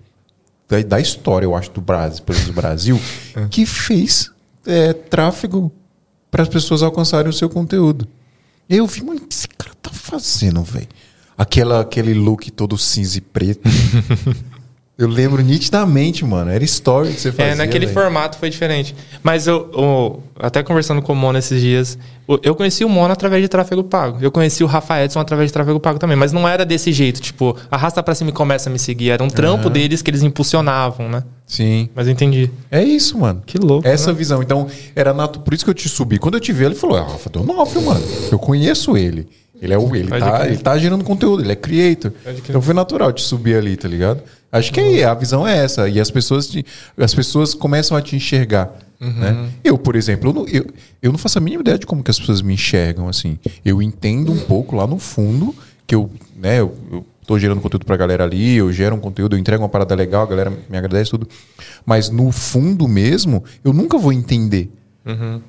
da, 0.67 0.81
da 0.81 0.99
história, 0.99 1.45
eu 1.45 1.55
acho, 1.55 1.69
do 1.71 1.79
Brasil, 1.79 2.23
pelo 2.25 2.37
menos 2.39 2.53
do 2.53 2.59
Brasil, 2.59 2.99
É. 3.37 3.45
que 3.49 3.65
fez 3.65 4.31
é, 4.65 4.93
tráfego 4.93 5.71
para 6.29 6.43
as 6.43 6.49
pessoas 6.49 6.83
alcançarem 6.83 7.29
o 7.29 7.33
seu 7.33 7.49
conteúdo. 7.49 8.07
Eu 8.69 8.85
vi, 8.87 9.03
mano, 9.03 9.19
o 9.19 9.27
que 9.27 9.33
esse 9.33 9.47
cara 9.47 9.73
tá 9.81 9.89
fazendo, 9.91 10.61
velho? 10.63 10.87
Aquela, 11.37 11.81
aquele 11.81 12.13
look 12.13 12.49
todo 12.51 12.77
cinza 12.77 13.17
e 13.17 13.21
preto. 13.21 13.69
Eu 14.97 15.09
lembro 15.09 15.41
nitidamente, 15.41 16.23
mano. 16.23 16.49
Era 16.49 16.63
story 16.63 17.11
que 17.11 17.19
você 17.19 17.29
fazia. 17.29 17.51
É, 17.51 17.55
naquele 17.55 17.85
velho. 17.85 17.93
formato 17.99 18.37
foi 18.37 18.49
diferente. 18.49 18.95
Mas 19.21 19.45
eu, 19.45 19.69
eu- 19.73 20.23
até 20.39 20.63
conversando 20.63 21.01
com 21.01 21.11
o 21.11 21.15
Mono 21.15 21.37
esses 21.37 21.59
dias, 21.61 21.97
eu- 22.41 22.55
conheci 22.55 22.85
o 22.85 22.87
Mono 22.89 23.11
através 23.11 23.41
de 23.41 23.49
tráfego 23.49 23.83
pago. 23.83 24.19
Eu 24.21 24.31
conheci 24.31 24.63
o 24.63 24.67
Rafa 24.67 25.03
Edson 25.03 25.19
através 25.19 25.49
de 25.49 25.53
tráfego 25.53 25.81
pago 25.81 25.99
também. 25.99 26.15
Mas 26.15 26.31
não 26.31 26.47
era 26.47 26.65
desse 26.65 26.93
jeito, 26.93 27.19
tipo, 27.19 27.57
arrasta 27.69 28.01
pra 28.01 28.15
cima 28.15 28.29
e 28.29 28.33
começa 28.33 28.69
a 28.69 28.71
me 28.71 28.79
seguir. 28.79 29.09
Era 29.09 29.21
um 29.21 29.27
trampo 29.29 29.69
deles 29.69 30.01
que 30.01 30.09
eles 30.09 30.23
impulsionavam, 30.23 31.09
né? 31.09 31.23
Sim. 31.45 31.89
Mas 31.93 32.07
eu 32.07 32.13
entendi. 32.13 32.49
É 32.71 32.81
isso, 32.81 33.17
mano. 33.17 33.43
Que 33.45 33.57
louco. 33.57 33.85
Essa 33.85 34.13
né? 34.13 34.17
visão. 34.17 34.41
Então, 34.41 34.65
era 34.95 35.13
nato... 35.13 35.41
por 35.41 35.53
isso 35.53 35.65
que 35.65 35.69
eu 35.69 35.75
te 35.75 35.89
subi. 35.89 36.17
Quando 36.19 36.35
eu 36.35 36.39
te 36.39 36.53
vi, 36.53 36.63
ele 36.63 36.75
falou: 36.75 36.97
Ah, 36.97 37.03
Rafa 37.03 37.29
Donofrio, 37.29 37.81
mano. 37.81 38.01
Eu 38.31 38.39
conheço 38.39 38.95
ele. 38.95 39.27
Ele 39.61 39.73
é 39.73 39.77
o. 39.77 39.95
Ele 39.95 40.07
Pode 40.09 40.23
tá, 40.23 40.39
crer. 40.39 40.51
ele 40.51 40.57
tá 40.57 40.77
gerando 40.77 41.03
conteúdo, 41.03 41.41
ele 41.43 41.51
é 41.51 41.55
creator. 41.55 42.11
Então 42.47 42.61
foi 42.61 42.73
natural 42.73 43.11
te 43.13 43.21
subir 43.21 43.55
ali, 43.55 43.75
tá 43.77 43.87
ligado? 43.87 44.21
Acho 44.57 44.71
que 44.73 44.79
aí 44.79 45.03
a 45.03 45.13
visão 45.13 45.47
é 45.47 45.57
essa. 45.57 45.87
E 45.89 45.99
as 45.99 46.09
pessoas, 46.11 46.47
te- 46.47 46.65
as 46.97 47.13
pessoas 47.13 47.53
começam 47.53 47.95
a 47.97 48.01
te 48.01 48.15
enxergar. 48.15 48.73
Uhum. 48.99 49.11
Né? 49.13 49.49
Eu, 49.63 49.77
por 49.77 49.95
exemplo, 49.95 50.29
eu 50.29 50.33
não, 50.33 50.47
eu, 50.47 50.65
eu 51.01 51.11
não 51.11 51.17
faço 51.19 51.37
a 51.37 51.41
mínima 51.41 51.61
ideia 51.61 51.77
de 51.77 51.85
como 51.85 52.01
que 52.03 52.09
as 52.09 52.17
pessoas 52.19 52.41
me 52.41 52.53
enxergam 52.53 53.07
assim. 53.09 53.37
Eu 53.63 53.81
entendo 53.81 54.31
um 54.31 54.39
pouco 54.39 54.75
lá 54.75 54.87
no 54.87 54.97
fundo 54.97 55.53
que 55.85 55.93
eu, 55.93 56.09
né, 56.35 56.59
eu, 56.61 56.73
eu 56.91 57.05
tô 57.27 57.37
gerando 57.37 57.59
conteúdo 57.59 57.85
pra 57.85 57.97
galera 57.97 58.23
ali, 58.23 58.55
eu 58.55 58.71
gero 58.71 58.95
um 58.95 58.99
conteúdo, 58.99 59.35
eu 59.35 59.39
entrego 59.39 59.61
uma 59.61 59.69
parada 59.69 59.93
legal, 59.93 60.23
a 60.23 60.25
galera 60.25 60.49
me 60.69 60.77
agradece 60.77 61.11
tudo. 61.11 61.27
Mas 61.85 62.09
no 62.09 62.31
fundo 62.31 62.87
mesmo, 62.87 63.43
eu 63.63 63.73
nunca 63.73 63.97
vou 63.97 64.13
entender 64.13 64.71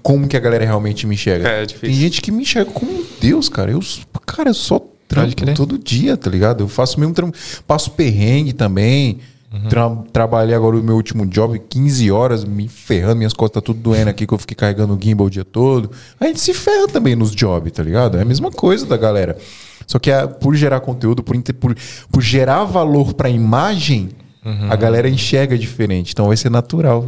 como 0.03 0.29
que 0.29 0.37
a 0.37 0.41
galera 0.41 0.65
realmente 0.67 1.07
me 1.07 1.15
enxerga. 1.15 1.49
Uhum. 1.49 1.55
É, 1.55 1.63
é. 1.63 1.67
Tem 1.67 1.93
gente 1.95 2.21
que 2.21 2.31
me 2.33 2.43
enxerga 2.43 2.71
como 2.73 3.03
Deus, 3.21 3.49
cara. 3.49 3.71
Eu, 3.71 3.81
cara, 4.27 4.51
eu 4.51 4.55
só 4.55 4.85
trampo 5.23 5.37
crer. 5.37 5.55
todo 5.57 5.79
dia, 5.79 6.17
tá 6.17 6.31
ligado? 6.31 6.63
Eu 6.65 6.69
faço 6.69 6.99
mesmo 7.01 7.15
trampo, 7.15 7.37
passo 7.67 7.91
perrengue 7.93 8.53
também. 8.53 9.19
Uhum. 9.53 9.69
Tra- 9.69 9.97
trabalhei 10.13 10.55
agora 10.55 10.77
o 10.77 10.83
meu 10.83 10.97
último 10.97 11.25
job, 11.25 11.59
15 11.69 12.11
horas, 12.11 12.45
me 12.45 12.69
ferrando, 12.69 13.17
minhas 13.17 13.33
costas 13.33 13.63
tudo 13.63 13.79
doendo 13.81 14.11
aqui, 14.11 14.27
que 14.27 14.35
eu 14.35 14.39
fiquei 14.39 14.57
carregando 14.57 14.95
o 14.95 14.99
gimbal 15.01 15.29
o 15.29 15.31
dia 15.31 15.45
todo. 15.45 15.91
A 16.21 16.27
gente 16.27 16.41
se 16.41 16.53
ferra 16.53 16.89
também 16.89 17.15
nos 17.17 17.31
jobs, 17.31 17.73
tá 17.73 17.83
ligado? 17.83 18.19
É 18.19 18.23
a 18.23 18.25
mesma 18.25 18.51
coisa 18.51 18.85
da 18.85 18.97
galera. 18.97 19.39
Só 19.87 19.99
que 20.01 20.11
é, 20.11 20.27
por 20.27 20.55
gerar 20.57 20.81
conteúdo, 20.81 21.23
por, 21.23 21.41
por, 21.55 21.77
por 22.11 22.21
gerar 22.23 22.65
valor 22.65 23.15
pra 23.15 23.29
imagem, 23.31 24.11
Uhum. 24.45 24.71
a 24.71 24.77
galera 24.77 25.09
enxerga 25.09 25.59
diferente. 25.59 26.13
Então 26.13 26.29
vai 26.29 26.37
ser 26.37 26.51
natural. 26.51 27.05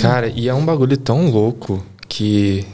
Cara, 0.00 0.26
e 0.34 0.48
é 0.48 0.54
um 0.54 0.64
bagulho 0.64 0.96
tão 0.96 1.30
louco 1.30 1.80
que 2.08 2.66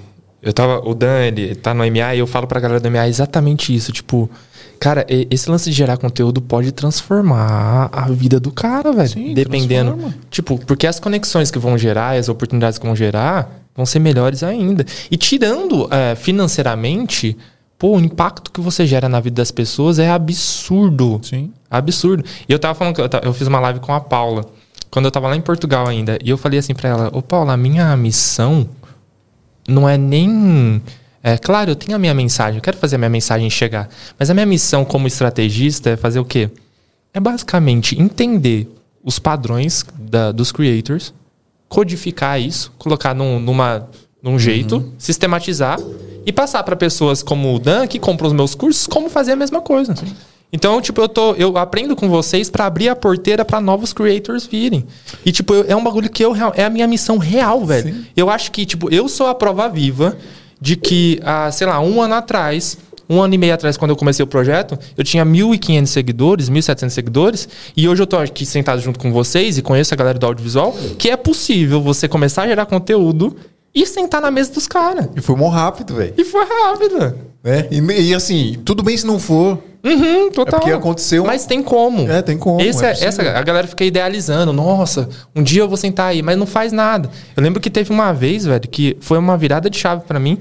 eu 0.43 0.51
tava. 0.51 0.81
O 0.89 0.95
Dan, 0.95 1.25
ele 1.27 1.55
tá 1.55 1.75
no 1.75 1.81
MA 1.85 2.15
e 2.15 2.19
eu 2.21 2.27
falo 2.27 2.47
pra 2.47 2.59
galera 2.59 2.81
do 2.81 2.91
MA 2.91 3.07
exatamente 3.07 3.75
isso. 3.75 3.93
Tipo, 3.93 4.31
cara, 4.79 5.07
esse 5.09 5.51
lance 5.51 5.71
de 5.71 5.77
gerar 5.77 5.97
conteúdo 5.97 6.41
pode 6.41 6.73
transformar 6.73 7.89
a 7.93 8.09
vida 8.09 8.39
do 8.39 8.51
cara, 8.51 8.93
velho. 8.93 9.09
Sim, 9.09 9.35
Dependendo. 9.35 9.93
transforma. 9.93 10.19
Tipo, 10.31 10.59
porque 10.67 10.87
as 10.87 10.99
conexões 11.01 11.51
que 11.51 11.59
vão 11.59 11.77
gerar 11.77 12.17
as 12.17 12.29
oportunidades 12.29 12.79
que 12.79 12.87
vão 12.87 12.97
gerar 12.97 13.63
vão 13.75 13.87
ser 13.87 13.99
melhores 14.01 14.43
ainda. 14.43 14.85
E 15.11 15.17
tirando 15.17 15.89
é, 15.93 16.15
financeiramente, 16.15 17.37
pô, 17.79 17.97
o 17.97 18.01
impacto 18.01 18.51
que 18.51 18.61
você 18.61 18.87
gera 18.87 19.09
na 19.09 19.21
vida 19.21 19.37
das 19.37 19.51
pessoas 19.51 19.99
é 19.99 20.11
absurdo. 20.11 21.21
Sim. 21.23 21.53
Absurdo. 21.71 22.25
E 22.49 22.53
eu 22.53 22.59
tava 22.59 22.75
falando 22.75 22.95
que 22.95 23.01
eu, 23.01 23.09
eu 23.23 23.33
fiz 23.33 23.47
uma 23.47 23.61
live 23.61 23.81
com 23.81 23.93
a 23.93 24.01
Paula, 24.01 24.45
quando 24.91 25.05
eu 25.05 25.11
tava 25.11 25.29
lá 25.29 25.37
em 25.37 25.41
Portugal 25.41 25.87
ainda. 25.87 26.19
E 26.25 26.31
eu 26.31 26.37
falei 26.37 26.59
assim 26.59 26.75
pra 26.75 26.89
ela: 26.89 27.11
Ô 27.13 27.23
Paula, 27.23 27.53
a 27.53 27.57
minha 27.57 27.97
missão 27.97 28.69
não 29.69 29.89
é 29.89 29.97
nem. 29.97 30.83
É 31.23 31.37
claro, 31.37 31.71
eu 31.71 31.77
tenho 31.77 31.97
a 31.97 31.99
minha 31.99 32.15
mensagem, 32.15 32.59
eu 32.59 32.63
quero 32.63 32.77
fazer 32.77 32.95
a 32.97 32.99
minha 32.99 33.11
mensagem 33.11 33.49
chegar. 33.51 33.89
Mas 34.19 34.31
a 34.31 34.35
minha 34.35 34.47
missão 34.47 34.85
como 34.85 35.07
estrategista 35.07 35.91
é 35.91 35.97
fazer 35.97 36.21
o 36.21 36.25
quê? 36.25 36.49
É 37.13 37.19
basicamente 37.21 38.01
entender 38.01 38.69
os 39.03 39.19
padrões 39.19 39.85
da- 39.99 40.31
dos 40.33 40.53
creators, 40.53 41.13
codificar 41.69 42.41
isso, 42.41 42.73
colocar 42.79 43.15
num, 43.15 43.39
numa, 43.41 43.89
num 44.23 44.39
jeito, 44.39 44.93
sistematizar 44.99 45.79
e 46.25 46.33
passar 46.33 46.63
para 46.63 46.77
pessoas 46.77 47.23
como 47.23 47.55
o 47.55 47.59
Dan, 47.59 47.87
que 47.87 47.99
compram 47.99 48.29
os 48.29 48.33
meus 48.33 48.55
cursos, 48.55 48.87
como 48.87 49.09
fazer 49.11 49.33
a 49.33 49.37
mesma 49.37 49.61
coisa. 49.61 49.95
Então, 50.51 50.81
tipo, 50.81 50.99
eu, 51.01 51.09
tô, 51.09 51.35
eu 51.35 51.59
aprendo 51.59 51.95
com 51.95 52.09
vocês 52.09 52.49
para 52.49 52.65
abrir 52.65 52.89
a 52.89 52.97
porteira 52.97 53.45
para 53.45 53.61
novos 53.61 53.93
creators 53.93 54.47
virem. 54.47 54.87
E, 55.25 55.31
tipo, 55.31 55.53
eu- 55.53 55.65
é 55.69 55.77
um 55.77 55.85
bagulho 55.85 56.09
que 56.09 56.25
eu, 56.25 56.35
é 56.55 56.65
a 56.65 56.71
minha 56.71 56.87
missão 56.87 57.19
real, 57.19 57.67
velho. 57.67 58.05
Eu 58.17 58.31
acho 58.31 58.51
que, 58.51 58.65
tipo, 58.65 58.89
eu 58.91 59.09
sou 59.11 59.27
a 59.27 59.35
prova 59.35 59.69
viva 59.69 60.17
de 60.61 60.77
que, 60.77 61.21
há, 61.23 61.51
sei 61.51 61.67
lá, 61.67 61.81
um 61.81 62.01
ano 62.03 62.15
atrás, 62.15 62.79
um 63.09 63.21
ano 63.21 63.35
e 63.35 63.39
meio 63.39 63.55
atrás, 63.55 63.77
quando 63.77 63.91
eu 63.91 63.97
comecei 63.97 64.23
o 64.23 64.27
projeto, 64.27 64.79
eu 64.97 65.03
tinha 65.03 65.25
1.500 65.25 65.87
seguidores, 65.87 66.51
1.700 66.51 66.91
seguidores, 66.91 67.49
e 67.77 67.89
hoje 67.89 68.03
eu 68.03 68.07
tô 68.07 68.19
aqui 68.19 68.45
sentado 68.45 68.81
junto 68.81 68.99
com 68.99 69.13
vocês 69.13 69.57
e 69.57 69.63
conheço 69.63 69.95
a 69.95 69.97
galera 69.97 70.19
do 70.19 70.27
audiovisual, 70.27 70.77
que 70.99 71.09
é 71.09 71.17
possível 71.17 71.81
você 71.81 72.07
começar 72.07 72.43
a 72.43 72.49
gerar 72.49 72.67
conteúdo 72.67 73.37
e 73.83 73.87
sentar 73.87 74.21
na 74.21 74.31
mesa 74.31 74.53
dos 74.53 74.67
caras. 74.67 75.09
E 75.17 75.21
foi 75.21 75.37
mó 75.37 75.49
rápido, 75.49 75.95
velho. 75.95 76.15
E 76.17 76.25
foi 76.25 76.45
rápido. 76.45 77.15
Né? 77.43 77.67
E, 77.71 77.81
e 78.11 78.15
assim, 78.15 78.59
tudo 78.65 78.83
bem 78.83 78.97
se 78.97 79.07
não 79.07 79.19
for. 79.19 79.59
Uhum, 79.85 80.31
total. 80.31 80.59
É 80.59 80.61
porque 80.61 80.73
aconteceu- 80.75 81.25
Mas 81.25 81.47
tem 81.47 81.63
como. 81.63 82.11
É, 82.11 82.21
tem 82.21 82.37
como, 82.37 82.61
Esse 82.61 82.85
é 82.85 82.89
é- 82.89 83.05
essa, 83.05 83.23
a 83.23 83.43
galera 83.43 83.67
fica 83.67 83.85
idealizando. 83.85 84.53
Nossa, 84.53 85.09
um 85.35 85.43
dia 85.43 85.63
eu 85.63 85.69
vou 85.69 85.77
sentar 85.77 86.09
aí, 86.11 86.21
mas 86.21 86.37
não 86.37 86.47
faz 86.47 86.73
nada. 86.73 87.09
Eu 87.37 87.43
lembro 87.43 87.61
que 87.61 87.71
teve 87.71 87.93
uma 87.93 88.13
vez, 88.13 88.45
velho, 88.45 88.69
que 88.69 88.97
foi 89.01 89.19
uma 89.19 89.37
virada 89.37 89.71
de 89.71 89.79
chave 89.79 90.03
pra 90.07 90.19
mim. 90.19 90.39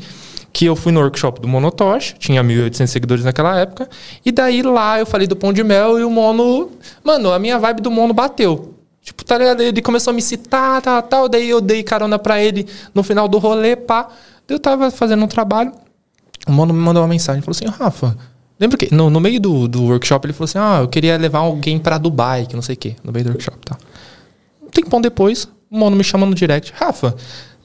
Que 0.51 0.65
eu 0.65 0.75
fui 0.75 0.91
no 0.91 0.99
workshop 1.01 1.39
do 1.39 1.47
Monotosh, 1.47 2.15
tinha 2.17 2.41
1.800 2.43 2.87
seguidores 2.89 3.23
naquela 3.23 3.59
época. 3.59 3.87
E 4.25 4.31
daí 4.31 4.63
lá 4.63 4.97
eu 4.97 5.05
falei 5.05 5.27
do 5.27 5.35
Pão 5.35 5.53
de 5.53 5.63
Mel 5.63 5.99
e 5.99 6.03
o 6.03 6.09
Mono. 6.09 6.71
Mano, 7.03 7.31
a 7.31 7.37
minha 7.37 7.59
vibe 7.59 7.81
do 7.81 7.91
Mono 7.91 8.11
bateu. 8.13 8.73
Tipo, 9.07 9.23
tá 9.23 9.37
ligado? 9.37 9.63
Ele 9.63 9.81
começou 9.81 10.11
a 10.11 10.13
me 10.13 10.21
citar, 10.21 10.81
tal, 10.81 11.01
tal. 11.01 11.29
Daí 11.29 11.49
eu 11.49 11.61
dei 11.61 11.81
carona 11.81 12.19
pra 12.19 12.43
ele 12.43 12.67
no 12.93 13.01
final 13.03 13.25
do 13.25 13.37
rolê, 13.37 13.73
pá. 13.73 14.09
Eu 14.49 14.59
tava 14.59 14.91
fazendo 14.91 15.23
um 15.23 15.27
trabalho. 15.29 15.71
O 16.45 16.51
mano 16.51 16.73
me 16.73 16.79
mandou 16.81 17.01
uma 17.01 17.07
mensagem, 17.07 17.41
falou 17.41 17.55
assim, 17.55 17.67
Rafa, 17.67 18.17
lembra 18.59 18.77
que 18.77 18.93
no, 18.93 19.09
no 19.09 19.21
meio 19.21 19.39
do, 19.39 19.65
do 19.65 19.83
workshop 19.85 20.25
ele 20.25 20.33
falou 20.33 20.43
assim, 20.43 20.57
ah, 20.57 20.79
eu 20.81 20.89
queria 20.89 21.15
levar 21.17 21.39
alguém 21.39 21.79
pra 21.79 21.97
Dubai, 21.97 22.45
que 22.45 22.53
não 22.53 22.61
sei 22.61 22.75
o 22.75 22.77
quê, 22.77 22.97
no 23.01 23.13
meio 23.13 23.23
do 23.23 23.31
workshop, 23.31 23.57
tá? 23.59 23.77
Um 24.61 24.69
tempão 24.69 24.99
depois, 24.99 25.47
o 25.71 25.79
mano 25.79 25.95
me 25.95 26.03
chama 26.03 26.25
no 26.25 26.35
direct, 26.35 26.73
Rafa, 26.75 27.15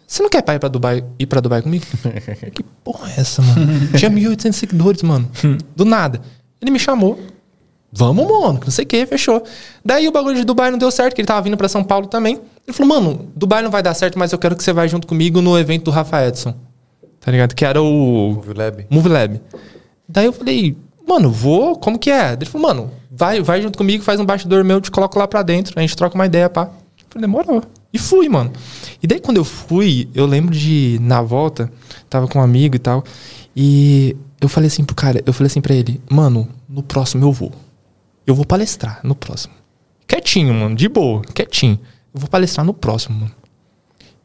você 0.07 0.23
não 0.23 0.31
quer 0.31 0.43
pra 0.43 0.55
ir 0.55 0.61
pra 0.61 0.69
Dubai, 0.69 1.05
ir 1.19 1.27
pra 1.27 1.41
Dubai 1.41 1.61
comigo? 1.61 1.85
que 2.55 2.63
porra 2.85 3.11
é 3.17 3.21
essa, 3.21 3.43
mano? 3.43 3.89
Tinha 3.97 4.11
1.800 4.11 4.53
seguidores, 4.53 5.03
mano, 5.03 5.29
do 5.75 5.85
nada. 5.85 6.21
Ele 6.61 6.71
me 6.71 6.79
chamou, 6.79 7.19
vamos, 7.93 8.27
mano, 8.27 8.61
não 8.65 8.71
sei 8.71 8.85
o 8.85 8.89
que, 8.89 9.05
fechou. 9.05 9.43
Daí 9.85 10.09
o 10.09 10.13
bagulho 10.13 10.37
de 10.37 10.45
Dubai 10.45 10.71
não 10.71 10.79
deu 10.79 10.91
certo, 10.91 11.15
que 11.15 11.21
ele 11.21 11.29
tava 11.29 11.43
vindo 11.43 11.57
pra 11.57 11.69
São 11.69 11.85
Paulo 11.85 12.07
também. 12.07 12.41
Ele 12.67 12.77
falou, 12.77 13.01
mano, 13.01 13.29
Dubai 13.37 13.63
não 13.63 13.71
vai 13.71 13.83
dar 13.83 13.93
certo, 13.93 14.19
mas 14.19 14.33
eu 14.33 14.39
quero 14.39 14.57
que 14.57 14.65
você 14.65 14.73
vá 14.73 14.87
junto 14.87 15.07
comigo 15.07 15.43
no 15.43 15.59
evento 15.59 15.85
do 15.85 15.91
Rafa 15.91 16.27
Edson. 16.27 16.55
Tá 17.21 17.31
ligado? 17.31 17.55
Que 17.55 17.65
era 17.65 17.81
o 17.81 18.33
Movie 18.35 18.55
Lab. 18.55 18.87
Movie 18.89 19.13
Lab. 19.13 19.41
Daí 20.09 20.27
eu 20.27 20.33
falei, 20.33 20.77
mano, 21.07 21.31
vou, 21.31 21.77
como 21.77 21.99
que 21.99 22.11
é? 22.11 22.33
Ele 22.33 22.47
falou, 22.47 22.69
mano, 22.69 22.91
vai, 23.11 23.41
vai 23.41 23.61
junto 23.61 23.77
comigo, 23.77 24.03
faz 24.03 24.19
um 24.19 24.25
bastidor 24.25 24.65
meu, 24.65 24.81
te 24.81 24.91
coloco 24.91 25.19
lá 25.19 25.29
pra 25.29 25.43
dentro, 25.43 25.75
a 25.77 25.81
gente 25.83 25.97
troca 25.97 26.15
uma 26.15 26.27
ideia, 26.27 26.49
pá. 26.49 26.71
Eu 26.99 27.07
falei, 27.11 27.29
demorou. 27.29 27.63
E 27.93 27.99
fui, 27.99 28.29
mano. 28.29 28.51
E 29.03 29.07
daí 29.07 29.21
quando 29.21 29.37
eu 29.37 29.45
fui, 29.45 30.09
eu 30.15 30.25
lembro 30.25 30.55
de, 30.55 30.99
na 31.01 31.21
volta, 31.21 31.71
tava 32.09 32.27
com 32.27 32.39
um 32.39 32.43
amigo 32.43 32.75
e 32.75 32.79
tal, 32.79 33.05
e 33.55 34.17
eu 34.41 34.49
falei 34.49 34.69
assim 34.69 34.83
pro 34.83 34.97
cara, 34.97 35.23
eu 35.27 35.33
falei 35.33 35.49
assim 35.49 35.61
pra 35.61 35.75
ele, 35.75 36.01
mano, 36.11 36.49
no 36.69 36.83
próximo 36.83 37.25
eu 37.25 37.33
vou. 37.33 37.53
Eu 38.27 38.35
vou 38.35 38.45
palestrar 38.45 39.01
no 39.03 39.15
próximo. 39.15 39.55
Quietinho, 40.07 40.55
mano, 40.55 40.77
de 40.77 40.89
boa, 40.89 41.23
quietinho. 41.35 41.79
Eu 42.15 42.21
vou 42.21 42.29
palestrar 42.29 42.65
no 42.65 42.75
próximo, 42.75 43.21
mano. 43.21 43.33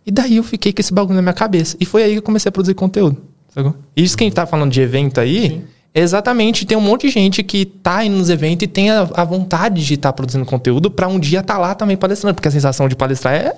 E 0.06 0.11
daí 0.11 0.38
eu 0.38 0.44
fiquei 0.44 0.72
com 0.72 0.80
esse 0.80 0.94
bagulho 0.94 1.15
na 1.15 1.22
minha 1.22 1.34
cabeça. 1.34 1.76
E 1.80 1.86
foi 1.86 2.03
aí 2.03 2.11
que 2.14 2.18
eu 2.19 2.22
comecei 2.22 2.49
a 2.49 2.52
produzir 2.52 2.74
conteúdo. 2.74 3.18
Sacou? 3.49 3.76
Isso 3.95 4.15
que 4.15 4.24
a 4.24 4.26
gente 4.26 4.36
tá 4.36 4.45
falando 4.45 4.72
de 4.72 4.80
evento 4.80 5.19
aí, 5.19 5.65
é 5.94 6.02
exatamente, 6.02 6.65
tem 6.65 6.78
um 6.78 6.82
monte 6.82 7.07
de 7.07 7.14
gente 7.14 7.44
que 7.44 7.65
tá 7.65 8.06
indo 8.06 8.18
nos 8.18 8.30
eventos 8.30 8.64
e 8.64 8.68
tem 8.68 8.91
a, 8.91 9.02
a 9.14 9.24
vontade 9.24 9.84
de 9.86 9.95
estar 9.95 10.14
produzindo 10.14 10.45
conteúdo 10.45 10.91
pra 10.91 11.07
um 11.07 11.19
dia 11.19 11.41
tá 11.41 11.57
lá 11.57 11.74
também 11.74 11.98
palestrando. 11.98 12.36
Porque 12.36 12.48
a 12.48 12.52
sensação 12.52 12.88
de 12.88 12.95
palestrar 12.95 13.34
é, 13.34 13.53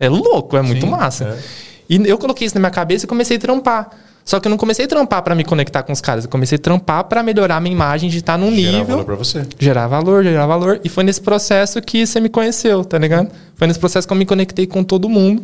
é 0.00 0.08
louco, 0.08 0.56
é 0.56 0.62
muito 0.62 0.86
massa. 0.86 1.38
E 1.88 1.96
eu 2.08 2.18
coloquei 2.18 2.46
isso 2.46 2.54
na 2.56 2.60
minha 2.60 2.70
cabeça 2.70 3.04
e 3.04 3.08
comecei 3.08 3.36
a 3.36 3.40
trampar. 3.40 3.90
Só 4.24 4.40
que 4.40 4.48
eu 4.48 4.50
não 4.50 4.56
comecei 4.56 4.86
a 4.86 4.88
trampar 4.88 5.22
pra 5.22 5.34
me 5.34 5.44
conectar 5.44 5.82
com 5.82 5.92
os 5.92 6.00
caras. 6.00 6.24
Eu 6.24 6.30
comecei 6.30 6.56
a 6.56 6.58
trampar 6.58 7.04
pra 7.04 7.22
melhorar 7.22 7.56
a 7.56 7.60
minha 7.60 7.74
imagem 7.74 8.08
de 8.08 8.18
estar 8.18 8.38
num 8.38 8.50
Gerar 8.54 8.70
nível 8.72 8.86
valor 8.86 9.04
pra 9.04 9.14
você. 9.16 9.46
gerar 9.58 9.86
valor, 9.86 10.24
gerar 10.24 10.46
valor. 10.46 10.80
E 10.82 10.88
foi 10.88 11.04
nesse 11.04 11.20
processo 11.20 11.80
que 11.82 12.06
você 12.06 12.20
me 12.20 12.28
conheceu, 12.30 12.84
tá 12.84 12.96
ligado? 12.98 13.30
Foi 13.54 13.66
nesse 13.66 13.78
processo 13.78 14.06
que 14.06 14.12
eu 14.12 14.16
me 14.16 14.24
conectei 14.24 14.66
com 14.66 14.82
todo 14.82 15.08
mundo. 15.08 15.42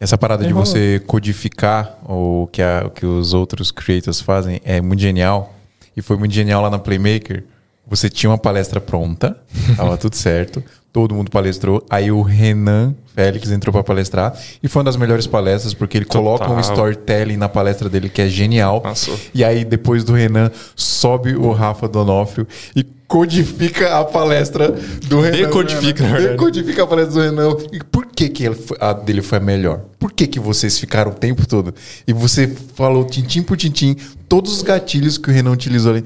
Essa 0.00 0.16
parada 0.18 0.44
de 0.46 0.52
você 0.52 1.02
codificar 1.06 1.98
o 2.08 2.48
que, 2.50 2.62
a- 2.62 2.84
o 2.86 2.90
que 2.90 3.04
os 3.06 3.32
outros 3.34 3.70
creators 3.70 4.20
fazem 4.20 4.60
é 4.64 4.80
muito 4.80 5.00
genial. 5.00 5.54
E 5.96 6.02
foi 6.02 6.16
muito 6.16 6.32
genial 6.34 6.60
lá 6.62 6.70
na 6.70 6.78
Playmaker. 6.78 7.44
Você 7.86 8.08
tinha 8.08 8.30
uma 8.30 8.38
palestra 8.38 8.80
pronta, 8.80 9.36
tava 9.76 9.96
tudo 9.98 10.14
certo, 10.16 10.62
todo 10.94 11.12
mundo 11.12 11.28
palestrou. 11.28 11.84
Aí 11.90 12.12
o 12.12 12.22
Renan 12.22 12.94
Félix 13.16 13.50
entrou 13.50 13.72
pra 13.72 13.82
palestrar 13.82 14.32
e 14.62 14.68
foi 14.68 14.78
uma 14.80 14.84
das 14.84 14.96
melhores 14.96 15.26
palestras 15.26 15.74
porque 15.74 15.98
ele 15.98 16.04
coloca 16.04 16.44
um 16.44 16.56
Total. 16.56 16.60
storytelling 16.60 17.36
na 17.36 17.48
palestra 17.48 17.88
dele 17.88 18.08
que 18.08 18.22
é 18.22 18.28
genial. 18.28 18.80
Passou. 18.80 19.18
E 19.34 19.42
aí 19.44 19.64
depois 19.64 20.04
do 20.04 20.12
Renan 20.12 20.52
sobe 20.76 21.34
o 21.34 21.50
Rafa 21.50 21.88
Donofrio 21.88 22.46
e 22.76 22.84
codifica 23.08 23.98
a 23.98 24.04
palestra 24.04 24.70
do 25.08 25.20
Renan. 25.20 25.36
Decodifica, 25.36 26.02
na 26.04 26.10
verdade. 26.12 26.28
Decodifica 26.36 26.82
a 26.84 26.86
palestra 26.86 27.14
do 27.14 27.20
Renan. 27.28 27.56
E 27.72 27.80
por 27.82 28.06
que, 28.06 28.28
que 28.28 28.44
ele 28.44 28.54
foi- 28.54 28.76
a 28.80 28.92
dele 28.92 29.20
foi 29.22 29.38
a 29.38 29.40
melhor? 29.40 29.80
Por 29.98 30.12
que, 30.12 30.28
que 30.28 30.38
vocês 30.38 30.78
ficaram 30.78 31.10
o 31.10 31.14
tempo 31.14 31.44
todo? 31.46 31.74
E 32.06 32.12
você 32.12 32.46
falou 32.76 33.04
tintim 33.04 33.42
por 33.42 33.56
tintim 33.56 33.96
todos 34.28 34.52
os 34.52 34.62
gatilhos 34.62 35.18
que 35.18 35.28
o 35.28 35.32
Renan 35.32 35.50
utilizou 35.50 35.92
ali. 35.92 36.04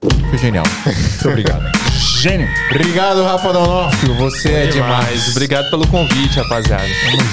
Foi 0.00 0.38
genial. 0.38 0.64
Muito 0.86 1.28
obrigado. 1.28 1.62
Gênio. 2.20 2.48
obrigado, 2.70 3.22
Rafa 3.22 3.52
Donofrio. 3.52 4.14
Você 4.16 4.50
é 4.50 4.66
demais. 4.66 5.28
Obrigado 5.28 5.68
pelo 5.70 5.86
convite, 5.86 6.38
rapaziada. 6.38 6.84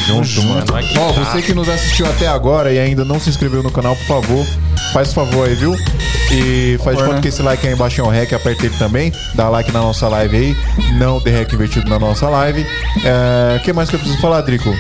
Tamo 0.06 0.24
junto, 0.24 0.48
mano. 0.48 0.76
Aqui 0.76 0.98
Ó, 0.98 1.14
tá. 1.14 1.24
você 1.24 1.42
que 1.42 1.54
nos 1.54 1.70
assistiu 1.70 2.06
até 2.06 2.28
agora 2.28 2.72
e 2.74 2.80
ainda 2.80 3.06
não 3.06 3.20
se 3.20 3.30
inscreveu 3.30 3.64
no 3.64 3.72
canal, 3.72 3.96
por 3.96 4.06
favor, 4.06 4.46
faz 4.92 5.14
favor 5.14 5.48
aí, 5.48 5.56
viu? 5.56 5.74
E 6.32 6.78
faz 6.84 6.98
de 6.98 7.04
conta 7.04 7.22
que 7.22 7.30
esse 7.30 7.42
like 7.42 7.66
aí 7.66 7.74
embaixo 7.74 8.02
é 8.02 8.04
um 8.04 8.10
rec, 8.10 8.34
aperta 8.34 8.66
ele 8.66 8.76
também, 8.78 9.14
dá 9.34 9.48
like 9.48 9.72
na 9.72 9.80
nossa 9.80 10.10
live 10.10 10.36
aí, 10.36 10.58
não 10.98 11.22
dê 11.22 11.32
rec 11.32 11.54
invertido 11.54 11.90
na 11.90 11.98
nossa 11.98 12.28
live. 12.28 12.66
O 13.56 13.64
que 13.64 13.72
mais 13.72 13.90
que 13.90 13.96
eu 13.96 14.00
preciso 14.00 14.20
falar, 14.22 14.42
Drico? 14.42 14.74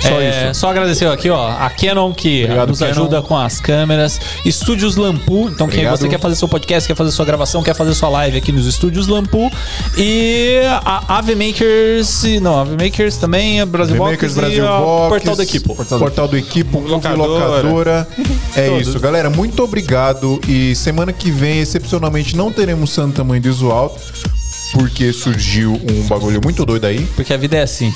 Só 0.00 0.20
É, 0.20 0.50
isso. 0.50 0.60
Só 0.60 0.68
agradecer 0.70 1.06
aqui, 1.06 1.30
ó, 1.30 1.48
a 1.48 1.70
Canon 1.70 2.12
que 2.12 2.42
Obrigado, 2.44 2.68
nos 2.70 2.78
Canon. 2.78 2.90
ajuda 2.90 3.22
com 3.22 3.36
as 3.38 3.60
câmeras, 3.60 4.20
Estúdios 4.44 4.96
Lampu, 4.96 5.48
então 5.48 5.66
quem 5.68 5.78
Obrigado. 5.80 5.96
você 5.98 6.08
quer 6.08 6.18
fazer 6.20 6.34
seu 6.36 6.48
podcast, 6.48 6.86
quer 6.86 6.94
fazer 6.96 7.10
sua 7.10 7.24
gravação, 7.24 7.62
quer 7.62 7.74
fazer 7.74 7.94
sua 7.94 8.08
live 8.08 8.36
aqui 8.36 8.52
nos 8.52 8.66
Estúdios 8.66 9.06
Lampu 9.06 9.50
e 9.96 10.60
a 10.82 11.18
Ave 11.18 11.34
Makers, 11.34 12.24
não, 12.42 12.60
Ave 12.60 12.76
Makers 12.82 13.16
também, 13.16 13.60
a 13.60 13.66
Brasil 13.66 13.96
Box 13.96 14.10
Makers, 14.12 14.34
Brasil 14.34 14.66
Box, 14.66 15.08
Portal 15.08 15.36
do 15.36 15.42
Equipo. 15.42 15.74
Portal, 15.74 16.28
do 16.28 16.36
Equipo, 16.36 16.78
Locadora. 16.80 17.26
Locadora. 17.62 18.08
É 18.56 18.68
Todos. 18.68 18.86
isso, 18.88 19.00
galera. 19.00 19.28
Muito 19.30 19.64
obrigado. 19.64 20.40
E 20.46 20.76
semana 20.76 21.12
que 21.12 21.28
vem, 21.30 21.58
excepcionalmente, 21.58 22.36
não 22.36 22.52
teremos 22.52 22.90
Santa 22.90 23.24
Mãe 23.24 23.40
do 23.40 23.48
Iso 23.48 23.68
Alto, 23.70 24.00
porque 24.72 25.12
surgiu 25.12 25.72
um 25.72 26.06
bagulho 26.06 26.40
muito 26.42 26.64
doido 26.64 26.86
aí. 26.86 27.04
Porque 27.14 27.32
a 27.32 27.36
vida 27.36 27.56
é 27.56 27.62
assim. 27.62 27.92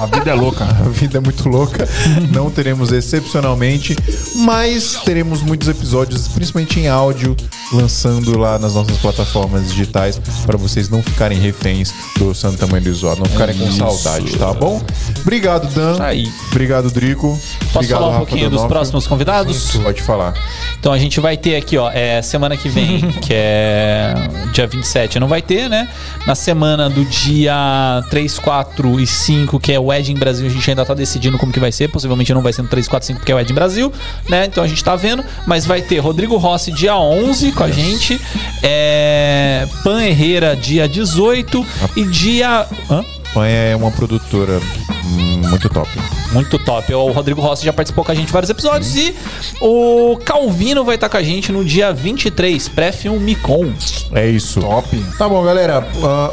A 0.00 0.06
vida 0.06 0.30
é 0.30 0.34
louca. 0.34 0.64
A 0.64 0.88
vida 0.88 1.18
é 1.18 1.20
muito 1.20 1.48
louca. 1.48 1.88
Não 2.32 2.50
teremos 2.50 2.92
excepcionalmente, 2.92 3.96
mas 4.36 5.00
teremos 5.04 5.42
muitos 5.42 5.68
episódios, 5.68 6.28
principalmente 6.28 6.80
em 6.80 6.88
áudio, 6.88 7.36
lançando 7.72 8.38
lá 8.38 8.58
nas 8.58 8.74
nossas 8.74 8.96
plataformas 8.98 9.68
digitais 9.70 10.20
para 10.46 10.56
vocês 10.56 10.88
não 10.88 11.02
ficarem 11.02 11.38
reféns 11.38 11.92
do 12.18 12.34
Santa 12.34 12.66
Mãe 12.66 12.80
do 12.80 12.88
Isoado, 12.88 13.20
não 13.20 13.26
ficarem 13.26 13.56
com 13.56 13.70
saudade, 13.72 14.36
tá 14.36 14.52
bom? 14.52 14.82
Obrigado, 15.20 15.72
Dan. 15.74 15.96
Tá 15.96 16.06
aí. 16.06 16.30
Obrigado, 16.50 16.90
Drico. 16.90 17.28
Posso 17.28 17.78
Obrigado, 17.78 17.98
falar 17.98 18.06
um 18.06 18.12
Rafa 18.12 18.26
pouquinho 18.26 18.50
dos 18.50 18.64
próximos 18.64 19.06
convidados? 19.06 19.76
Pode 19.76 20.02
falar. 20.02 20.34
Então 20.78 20.92
a 20.92 20.98
gente 20.98 21.20
vai 21.20 21.36
ter 21.36 21.56
aqui, 21.56 21.76
ó, 21.78 21.90
é, 21.90 22.20
semana 22.22 22.56
que 22.56 22.68
vem, 22.68 23.00
que 23.22 23.32
é 23.32 24.14
dia 24.52 24.66
27, 24.66 25.18
não 25.18 25.28
vai 25.28 25.42
ter, 25.42 25.63
né? 25.68 25.88
Na 26.26 26.34
semana 26.34 26.88
do 26.88 27.04
dia 27.04 28.02
3, 28.10 28.38
4 28.38 29.00
e 29.00 29.06
5, 29.06 29.60
que 29.60 29.72
é 29.72 29.80
o 29.80 29.92
Edge 29.92 30.12
em 30.12 30.16
Brasil, 30.16 30.46
a 30.46 30.50
gente 30.50 30.68
ainda 30.68 30.84
tá 30.84 30.94
decidindo 30.94 31.38
como 31.38 31.52
que 31.52 31.60
vai 31.60 31.72
ser. 31.72 31.88
Possivelmente 31.88 32.32
não 32.32 32.42
vai 32.42 32.52
ser 32.52 32.62
no 32.62 32.68
3, 32.68 32.88
4, 32.88 33.06
5, 33.06 33.18
porque 33.20 33.32
é 33.32 33.34
o 33.34 33.40
Edge 33.40 33.52
em 33.52 33.54
Brasil, 33.54 33.92
né? 34.28 34.46
Então 34.46 34.62
a 34.62 34.66
gente 34.66 34.82
tá 34.82 34.96
vendo. 34.96 35.24
Mas 35.46 35.66
vai 35.66 35.82
ter 35.82 35.98
Rodrigo 35.98 36.36
Rossi 36.36 36.72
dia 36.72 36.96
11 36.96 37.52
com 37.52 37.64
a 37.64 37.70
gente, 37.70 38.20
é, 38.62 39.66
Pan 39.82 40.02
Herrera 40.02 40.56
dia 40.56 40.88
18 40.88 41.66
e 41.96 42.04
dia... 42.04 42.66
Hã? 42.90 43.13
Pan 43.34 43.46
é 43.46 43.74
uma 43.74 43.90
produtora 43.90 44.60
hum, 45.04 45.42
muito 45.48 45.68
top. 45.68 45.90
Muito 46.32 46.58
top. 46.60 46.94
O 46.94 47.10
Rodrigo 47.10 47.40
Rossi 47.40 47.64
já 47.64 47.72
participou 47.72 48.04
com 48.04 48.12
a 48.12 48.14
gente 48.14 48.28
em 48.28 48.32
vários 48.32 48.48
episódios. 48.48 48.94
E 48.94 49.14
o 49.60 50.16
Calvino 50.24 50.84
vai 50.84 50.94
estar 50.94 51.08
com 51.08 51.16
a 51.16 51.22
gente 51.22 51.50
no 51.50 51.64
dia 51.64 51.92
23, 51.92 52.68
pré-filme 52.68 53.18
Micon. 53.18 53.72
É 54.12 54.26
isso. 54.28 54.60
Top. 54.60 54.96
Tá 55.18 55.28
bom, 55.28 55.42
galera. 55.42 55.84
Ah, 56.02 56.32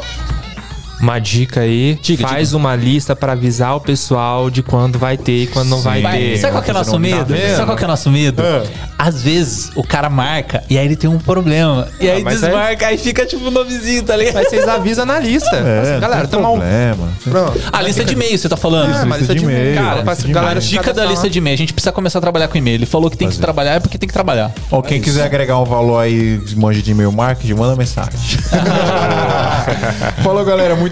Uma 1.02 1.18
dica 1.18 1.60
aí, 1.62 1.98
Diga, 2.00 2.28
faz 2.28 2.54
uma 2.54 2.76
lista 2.76 3.16
pra 3.16 3.32
avisar 3.32 3.74
o 3.76 3.80
pessoal 3.80 4.48
de 4.48 4.62
quando 4.62 5.00
vai 5.00 5.16
ter 5.18 5.42
e 5.42 5.46
quando 5.48 5.68
não 5.68 5.80
vai 5.80 6.00
Vai, 6.00 6.18
ter. 6.20 6.38
sabe 6.38 6.52
qual 6.52 6.62
que 6.62 6.70
é 6.70 6.72
o 6.72 6.76
nosso 6.76 6.92
tá 6.92 6.98
medo? 7.00 7.34
sabe 7.56 7.64
qual 7.66 7.76
que 7.76 7.82
é 7.82 7.86
o 7.86 7.90
nosso 7.90 8.10
medo? 8.10 8.40
Ah. 8.42 8.62
Às 8.98 9.20
vezes 9.22 9.72
o 9.74 9.82
cara 9.82 10.08
marca 10.08 10.62
e 10.70 10.78
aí 10.78 10.84
ele 10.84 10.94
tem 10.94 11.10
um 11.10 11.18
problema. 11.18 11.88
E 12.00 12.08
aí 12.08 12.22
mas 12.22 12.40
desmarca, 12.40 12.86
aí 12.86 12.96
fica 12.96 13.26
tipo 13.26 13.50
nomezinho, 13.50 14.04
tá 14.04 14.14
ligado? 14.16 14.34
Mas 14.34 14.48
vocês 14.48 14.68
avisam 14.68 15.04
na 15.04 15.18
lista. 15.18 15.56
é, 15.56 15.80
Assim, 15.80 16.00
galera, 16.00 16.28
tem 16.28 16.38
um. 16.38 16.42
problema. 16.42 17.08
Pronto. 17.24 17.60
A 17.72 17.82
lista 17.82 18.04
de 18.04 18.12
e-mail, 18.12 18.38
você 18.38 18.48
tá 18.48 18.56
falando? 18.56 18.94
É, 18.94 19.02
uma 19.02 19.16
lista 19.16 19.34
de 19.34 19.42
e-mail. 19.42 19.74
Cara, 19.74 20.02
lista 20.02 20.26
de 20.28 20.32
galera. 20.32 20.60
Dica 20.60 20.94
da 20.94 21.04
lista 21.04 21.28
de 21.28 21.38
e-mail. 21.38 21.54
A 21.54 21.58
gente 21.58 21.72
precisa 21.72 21.90
começar 21.90 22.20
a 22.20 22.22
trabalhar 22.22 22.46
com 22.46 22.56
e-mail. 22.56 22.76
Ele 22.76 22.86
falou 22.86 23.10
que 23.10 23.16
tem 23.16 23.28
que 23.28 23.38
trabalhar 23.38 23.72
é 23.74 23.80
porque 23.80 23.98
tem 23.98 24.06
que 24.06 24.14
trabalhar. 24.14 24.52
Ó, 24.70 24.80
quem 24.80 25.00
quiser 25.00 25.24
agregar 25.24 25.58
um 25.58 25.64
valor 25.64 25.98
aí 25.98 26.38
de 26.38 26.56
manja 26.56 26.80
de 26.80 26.92
e-mail 26.92 27.10
marketing, 27.10 27.54
manda 27.54 27.74
mensagem. 27.74 28.12
Falou, 30.22 30.44
galera. 30.44 30.76
Muito 30.76 30.91